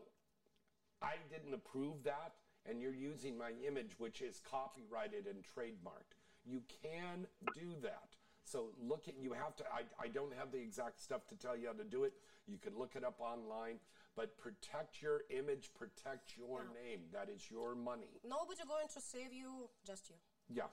I 1.01 1.15
didn't 1.29 1.53
approve 1.53 2.03
that, 2.05 2.31
and 2.69 2.81
you're 2.81 2.93
using 2.93 3.37
my 3.37 3.51
image, 3.65 3.91
which 3.97 4.21
is 4.21 4.41
copyrighted 4.49 5.25
and 5.27 5.43
trademarked. 5.43 6.17
You 6.45 6.61
can 6.83 7.27
do 7.53 7.75
that. 7.81 8.15
So 8.43 8.69
look 8.81 9.07
at 9.07 9.15
you 9.19 9.33
have 9.33 9.55
to. 9.57 9.63
I, 9.65 9.83
I 10.01 10.07
don't 10.07 10.33
have 10.33 10.51
the 10.51 10.59
exact 10.59 11.01
stuff 11.01 11.27
to 11.27 11.35
tell 11.35 11.57
you 11.57 11.67
how 11.67 11.73
to 11.73 11.83
do 11.83 12.05
it. 12.05 12.13
You 12.47 12.57
can 12.57 12.77
look 12.77 12.95
it 12.95 13.03
up 13.03 13.19
online, 13.19 13.79
but 14.15 14.37
protect 14.37 15.01
your 15.01 15.21
image, 15.29 15.71
protect 15.77 16.37
your 16.37 16.63
name. 16.73 17.01
That 17.11 17.27
is 17.29 17.51
your 17.51 17.75
money. 17.75 18.21
Nobody 18.23 18.61
going 18.65 18.87
to 18.93 19.01
save 19.01 19.33
you, 19.33 19.69
just 19.85 20.09
you. 20.09 20.15
Yeah, 20.49 20.71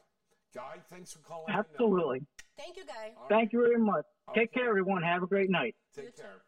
Guy, 0.55 0.77
thanks 0.89 1.13
for 1.13 1.19
calling. 1.19 1.53
Absolutely. 1.53 2.23
Thank 2.57 2.77
you, 2.77 2.85
guy. 2.87 3.13
Thank 3.29 3.53
you 3.53 3.61
very 3.61 3.79
much. 3.79 4.05
Take 4.35 4.53
care, 4.53 4.69
everyone. 4.69 5.03
Have 5.03 5.25
a 5.25 5.27
great 5.27 5.51
night. 5.51 5.75
Take 5.95 6.17
care. 6.17 6.43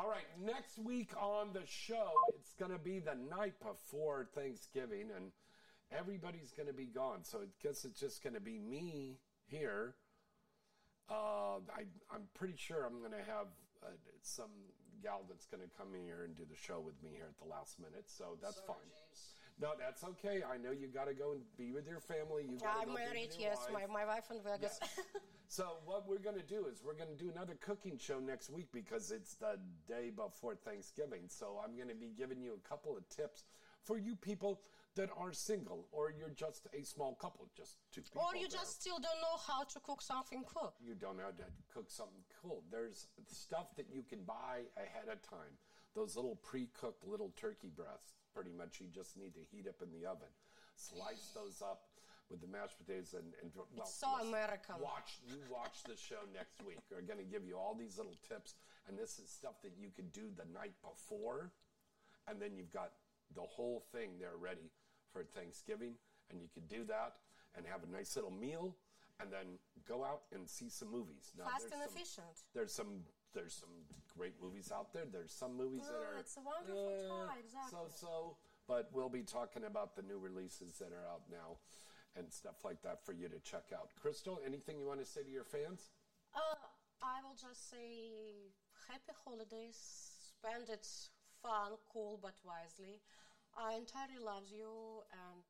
All 0.00 0.08
right, 0.08 0.24
next 0.42 0.78
week 0.78 1.10
on 1.20 1.52
the 1.52 1.60
show, 1.66 2.10
it's 2.30 2.54
going 2.54 2.72
to 2.72 2.78
be 2.78 3.00
the 3.00 3.16
night 3.36 3.52
before 3.60 4.26
Thanksgiving, 4.34 5.10
and 5.14 5.30
everybody's 5.92 6.52
going 6.56 6.68
to 6.68 6.72
be 6.72 6.86
gone. 6.86 7.18
So 7.22 7.40
I 7.40 7.48
guess 7.62 7.84
it's 7.84 8.00
just 8.00 8.22
going 8.22 8.32
to 8.32 8.40
be 8.40 8.58
me 8.58 9.18
here. 9.44 9.96
Uh, 11.10 11.60
I, 11.76 11.84
I'm 12.10 12.22
pretty 12.32 12.54
sure 12.56 12.86
I'm 12.86 13.00
going 13.00 13.12
to 13.12 13.30
have 13.30 13.48
uh, 13.84 13.88
some 14.22 14.72
gal 15.02 15.20
that's 15.28 15.44
going 15.44 15.62
to 15.62 15.68
come 15.76 15.94
in 15.94 16.06
here 16.06 16.24
and 16.24 16.34
do 16.34 16.44
the 16.48 16.56
show 16.56 16.80
with 16.80 16.96
me 17.02 17.10
here 17.12 17.28
at 17.28 17.36
the 17.36 17.50
last 17.52 17.78
minute. 17.78 18.04
So 18.06 18.38
that's 18.40 18.60
fine. 18.66 18.76
No, 19.60 19.72
that's 19.78 20.02
okay. 20.04 20.42
I 20.42 20.56
know 20.56 20.70
you 20.70 20.88
got 20.88 21.08
to 21.08 21.14
go 21.14 21.32
and 21.32 21.42
be 21.58 21.72
with 21.72 21.86
your 21.86 22.00
family. 22.00 22.44
You 22.48 22.58
gotta 22.58 22.80
I'm 22.80 22.88
go 22.88 22.94
married, 22.94 23.30
yes, 23.38 23.58
my, 23.72 23.80
wife. 23.80 23.90
my 23.92 24.04
wife 24.06 24.24
in 24.30 24.38
Vegas. 24.42 24.78
Yes. 24.80 25.00
So 25.52 25.78
what 25.84 26.08
we're 26.08 26.20
going 26.22 26.36
to 26.36 26.46
do 26.46 26.66
is 26.66 26.80
we're 26.86 26.94
going 26.94 27.10
to 27.10 27.24
do 27.24 27.28
another 27.28 27.56
cooking 27.60 27.98
show 27.98 28.20
next 28.20 28.50
week 28.50 28.68
because 28.72 29.10
it's 29.10 29.34
the 29.34 29.58
day 29.88 30.12
before 30.14 30.54
Thanksgiving. 30.54 31.22
So 31.26 31.60
I'm 31.62 31.74
going 31.74 31.88
to 31.88 31.94
be 31.96 32.12
giving 32.16 32.40
you 32.40 32.54
a 32.54 32.68
couple 32.68 32.96
of 32.96 33.02
tips 33.08 33.42
for 33.82 33.98
you 33.98 34.14
people 34.14 34.60
that 34.94 35.10
are 35.18 35.32
single 35.32 35.88
or 35.90 36.12
you're 36.16 36.30
just 36.30 36.68
a 36.72 36.84
small 36.84 37.16
couple, 37.16 37.48
just 37.56 37.78
two 37.92 38.00
people. 38.00 38.22
or 38.22 38.36
you 38.36 38.48
there. 38.48 38.60
just 38.60 38.80
still 38.80 39.00
don't 39.00 39.20
know 39.20 39.38
how 39.44 39.64
to 39.64 39.80
cook 39.80 40.00
something 40.02 40.44
cool. 40.54 40.72
you 40.80 40.94
don't 40.94 41.16
know 41.16 41.24
how 41.24 41.30
to 41.30 41.50
cook 41.74 41.90
something 41.90 42.22
cool. 42.40 42.62
There's 42.70 43.08
stuff 43.26 43.74
that 43.76 43.86
you 43.92 44.04
can 44.08 44.20
buy 44.22 44.62
ahead 44.76 45.08
of 45.10 45.20
time. 45.20 45.58
Those 45.96 46.14
little 46.14 46.36
pre-cooked 46.36 47.04
little 47.08 47.32
turkey 47.36 47.72
breasts. 47.74 48.19
Pretty 48.40 48.56
much, 48.56 48.80
you 48.80 48.88
just 48.88 49.20
need 49.20 49.36
to 49.36 49.44
heat 49.52 49.68
up 49.68 49.84
in 49.84 49.92
the 49.92 50.08
oven. 50.08 50.32
Slice 50.72 51.36
those 51.36 51.60
up 51.60 51.92
with 52.32 52.40
the 52.40 52.48
mashed 52.48 52.80
potatoes 52.80 53.12
and, 53.12 53.36
and 53.44 53.52
well, 53.52 53.68
It's 53.84 53.92
so 54.00 54.08
listen, 54.16 54.32
American. 54.32 54.80
Watch 54.80 55.20
you 55.28 55.36
watch 55.52 55.84
the 55.84 55.92
show 55.92 56.24
next 56.32 56.56
week. 56.64 56.80
We're 56.88 57.04
going 57.04 57.20
to 57.20 57.28
give 57.28 57.44
you 57.44 57.60
all 57.60 57.76
these 57.76 58.00
little 58.00 58.16
tips, 58.24 58.56
and 58.88 58.96
this 58.96 59.20
is 59.20 59.28
stuff 59.28 59.60
that 59.60 59.76
you 59.76 59.92
could 59.92 60.08
do 60.16 60.32
the 60.40 60.48
night 60.56 60.72
before, 60.80 61.52
and 62.32 62.40
then 62.40 62.56
you've 62.56 62.72
got 62.72 62.96
the 63.36 63.44
whole 63.44 63.84
thing 63.92 64.16
there 64.16 64.40
ready 64.40 64.72
for 65.12 65.20
Thanksgiving, 65.20 65.92
and 66.32 66.40
you 66.40 66.48
could 66.54 66.64
do 66.64 66.88
that 66.88 67.20
and 67.60 67.68
have 67.68 67.84
a 67.84 67.92
nice 67.92 68.16
little 68.16 68.32
meal, 68.32 68.72
and 69.20 69.28
then 69.28 69.60
go 69.84 70.00
out 70.00 70.24
and 70.32 70.48
see 70.48 70.70
some 70.72 70.88
movies. 70.88 71.36
Now, 71.36 71.44
Fast 71.44 71.68
and 71.68 71.72
some- 71.76 71.92
efficient. 71.92 72.36
There's 72.56 72.72
some 72.72 73.04
there's 73.36 73.52
some 73.52 73.84
great 74.16 74.34
movies 74.42 74.70
out 74.74 74.92
there. 74.92 75.04
There's 75.10 75.32
some 75.32 75.56
movies 75.56 75.82
that 75.86 75.96
Oh, 75.98 76.14
are 76.14 76.18
it's 76.18 76.36
a 76.36 76.42
wonderful 76.42 76.90
eh, 76.94 77.08
time, 77.08 77.38
exactly. 77.38 77.70
so 77.70 77.86
so. 77.88 78.36
But 78.68 78.90
we'll 78.92 79.08
be 79.10 79.22
talking 79.22 79.64
about 79.64 79.96
the 79.96 80.02
new 80.02 80.18
releases 80.18 80.78
that 80.78 80.92
are 80.92 81.06
out 81.10 81.22
now 81.30 81.58
and 82.14 82.30
stuff 82.32 82.64
like 82.64 82.82
that 82.82 83.04
for 83.04 83.12
you 83.12 83.28
to 83.28 83.38
check 83.40 83.70
out. 83.74 83.90
Crystal, 84.00 84.38
anything 84.46 84.78
you 84.78 84.86
want 84.86 85.00
to 85.00 85.06
say 85.06 85.22
to 85.22 85.30
your 85.30 85.44
fans? 85.44 85.90
Uh, 86.34 86.54
I 87.02 87.18
will 87.26 87.34
just 87.34 87.70
say 87.70 88.50
happy 88.88 89.14
holidays. 89.24 89.78
Spend 90.38 90.68
it 90.70 90.86
fun, 91.42 91.74
cool, 91.92 92.18
but 92.22 92.34
wisely. 92.44 93.02
I 93.58 93.74
entirely 93.74 94.22
love 94.22 94.46
you 94.46 95.02
and 95.10 95.42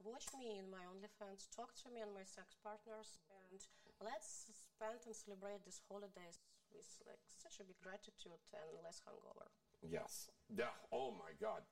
watch 0.00 0.26
me 0.38 0.56
in 0.58 0.70
my 0.70 0.84
OnlyFans. 0.88 1.48
Talk 1.54 1.76
to 1.84 1.92
me 1.92 2.00
and 2.00 2.12
my 2.14 2.24
sex 2.24 2.56
partners, 2.64 3.20
and 3.28 3.60
let's 4.00 4.48
spend 4.72 5.04
and 5.04 5.14
celebrate 5.14 5.64
these 5.64 5.80
holidays 5.88 6.40
with 6.76 6.86
like 7.08 7.24
such 7.26 7.58
a 7.60 7.64
big 7.64 7.80
gratitude 7.80 8.36
and 8.52 8.84
less 8.84 9.00
hangover. 9.00 9.48
Yes. 9.80 10.28
Yeah. 10.52 10.72
Oh 10.92 11.16
my 11.16 11.32
God. 11.40 11.64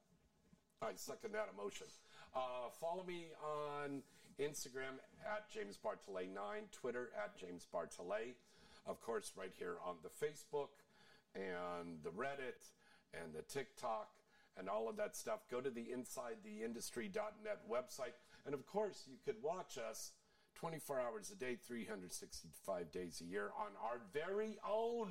I 0.82 0.92
second 0.96 1.32
that 1.32 1.48
emotion. 1.52 1.86
Uh, 2.34 2.68
follow 2.80 3.04
me 3.04 3.28
on 3.40 4.02
Instagram 4.40 4.98
at 5.24 5.48
James 5.48 5.78
Bartholet 5.78 6.32
9, 6.34 6.40
Twitter 6.72 7.10
at 7.16 7.38
James 7.38 7.66
Bartholet. 7.72 8.34
Of 8.86 9.00
course, 9.00 9.32
right 9.36 9.52
here 9.56 9.76
on 9.86 9.96
the 10.02 10.10
Facebook 10.10 10.82
and 11.34 12.02
the 12.02 12.10
Reddit 12.10 12.68
and 13.14 13.32
the 13.32 13.42
TikTok 13.42 14.08
and 14.58 14.68
all 14.68 14.88
of 14.88 14.96
that 14.96 15.16
stuff. 15.16 15.40
Go 15.50 15.60
to 15.60 15.70
the 15.70 15.86
InsideTheIndustry.net 15.94 17.60
website. 17.70 18.14
And 18.44 18.54
of 18.54 18.66
course, 18.66 19.04
you 19.08 19.16
could 19.24 19.42
watch 19.42 19.78
us 19.78 20.12
24 20.54 21.00
hours 21.00 21.30
a 21.30 21.36
day, 21.36 21.56
365 21.66 22.92
days 22.92 23.20
a 23.20 23.24
year 23.24 23.50
on 23.58 23.72
our 23.82 24.00
very 24.12 24.58
own 24.68 25.10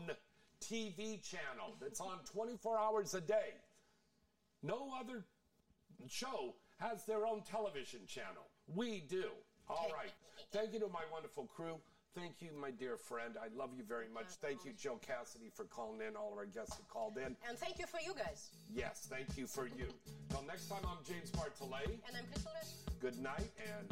TV 0.62 1.22
channel 1.22 1.76
that's 1.82 2.00
on 2.00 2.20
24 2.32 2.78
hours 2.78 3.14
a 3.14 3.22
day. 3.22 3.54
No 4.62 4.92
other 5.00 5.26
show 6.10 6.56
has 6.80 7.06
their 7.06 7.26
own 7.26 7.42
television 7.42 8.02
channel. 8.08 8.48
We 8.74 9.02
do. 9.10 9.26
All 9.70 9.92
right. 9.96 10.12
Thank 10.52 10.74
you 10.74 10.80
to 10.80 10.88
my 10.88 11.04
wonderful 11.12 11.46
crew. 11.46 11.76
Thank 12.16 12.42
you, 12.42 12.50
my 12.60 12.70
dear 12.70 12.96
friend. 12.96 13.36
I 13.42 13.48
love 13.58 13.72
you 13.76 13.84
very 13.84 14.08
much. 14.14 14.28
Thank 14.40 14.66
you, 14.66 14.72
Jill 14.78 15.00
Cassidy, 15.02 15.50
for 15.52 15.66
calling 15.66 16.00
in. 16.08 16.16
All 16.16 16.32
of 16.32 16.38
our 16.38 16.46
guests 16.46 16.78
have 16.78 16.88
called 16.88 17.18
in. 17.18 17.36
And 17.48 17.58
thank 17.58 17.80
you 17.80 17.88
for 17.88 18.00
you 18.00 18.14
guys. 18.14 18.52
Yes, 18.72 19.08
thank 19.10 19.36
you 19.36 19.48
for 19.48 19.66
you. 19.66 19.88
Till 20.30 20.44
next 20.44 20.68
time, 20.70 20.84
I'm 20.88 21.04
James 21.06 21.32
Bartholet. 21.32 21.90
And 22.08 22.16
I'm 22.16 22.26
Crystal 22.32 22.52
Good 23.02 23.20
night 23.20 23.50
and 23.58 23.90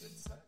good 0.00 0.18
sex. 0.18 0.45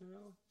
you 0.00 0.06
know? 0.06 0.47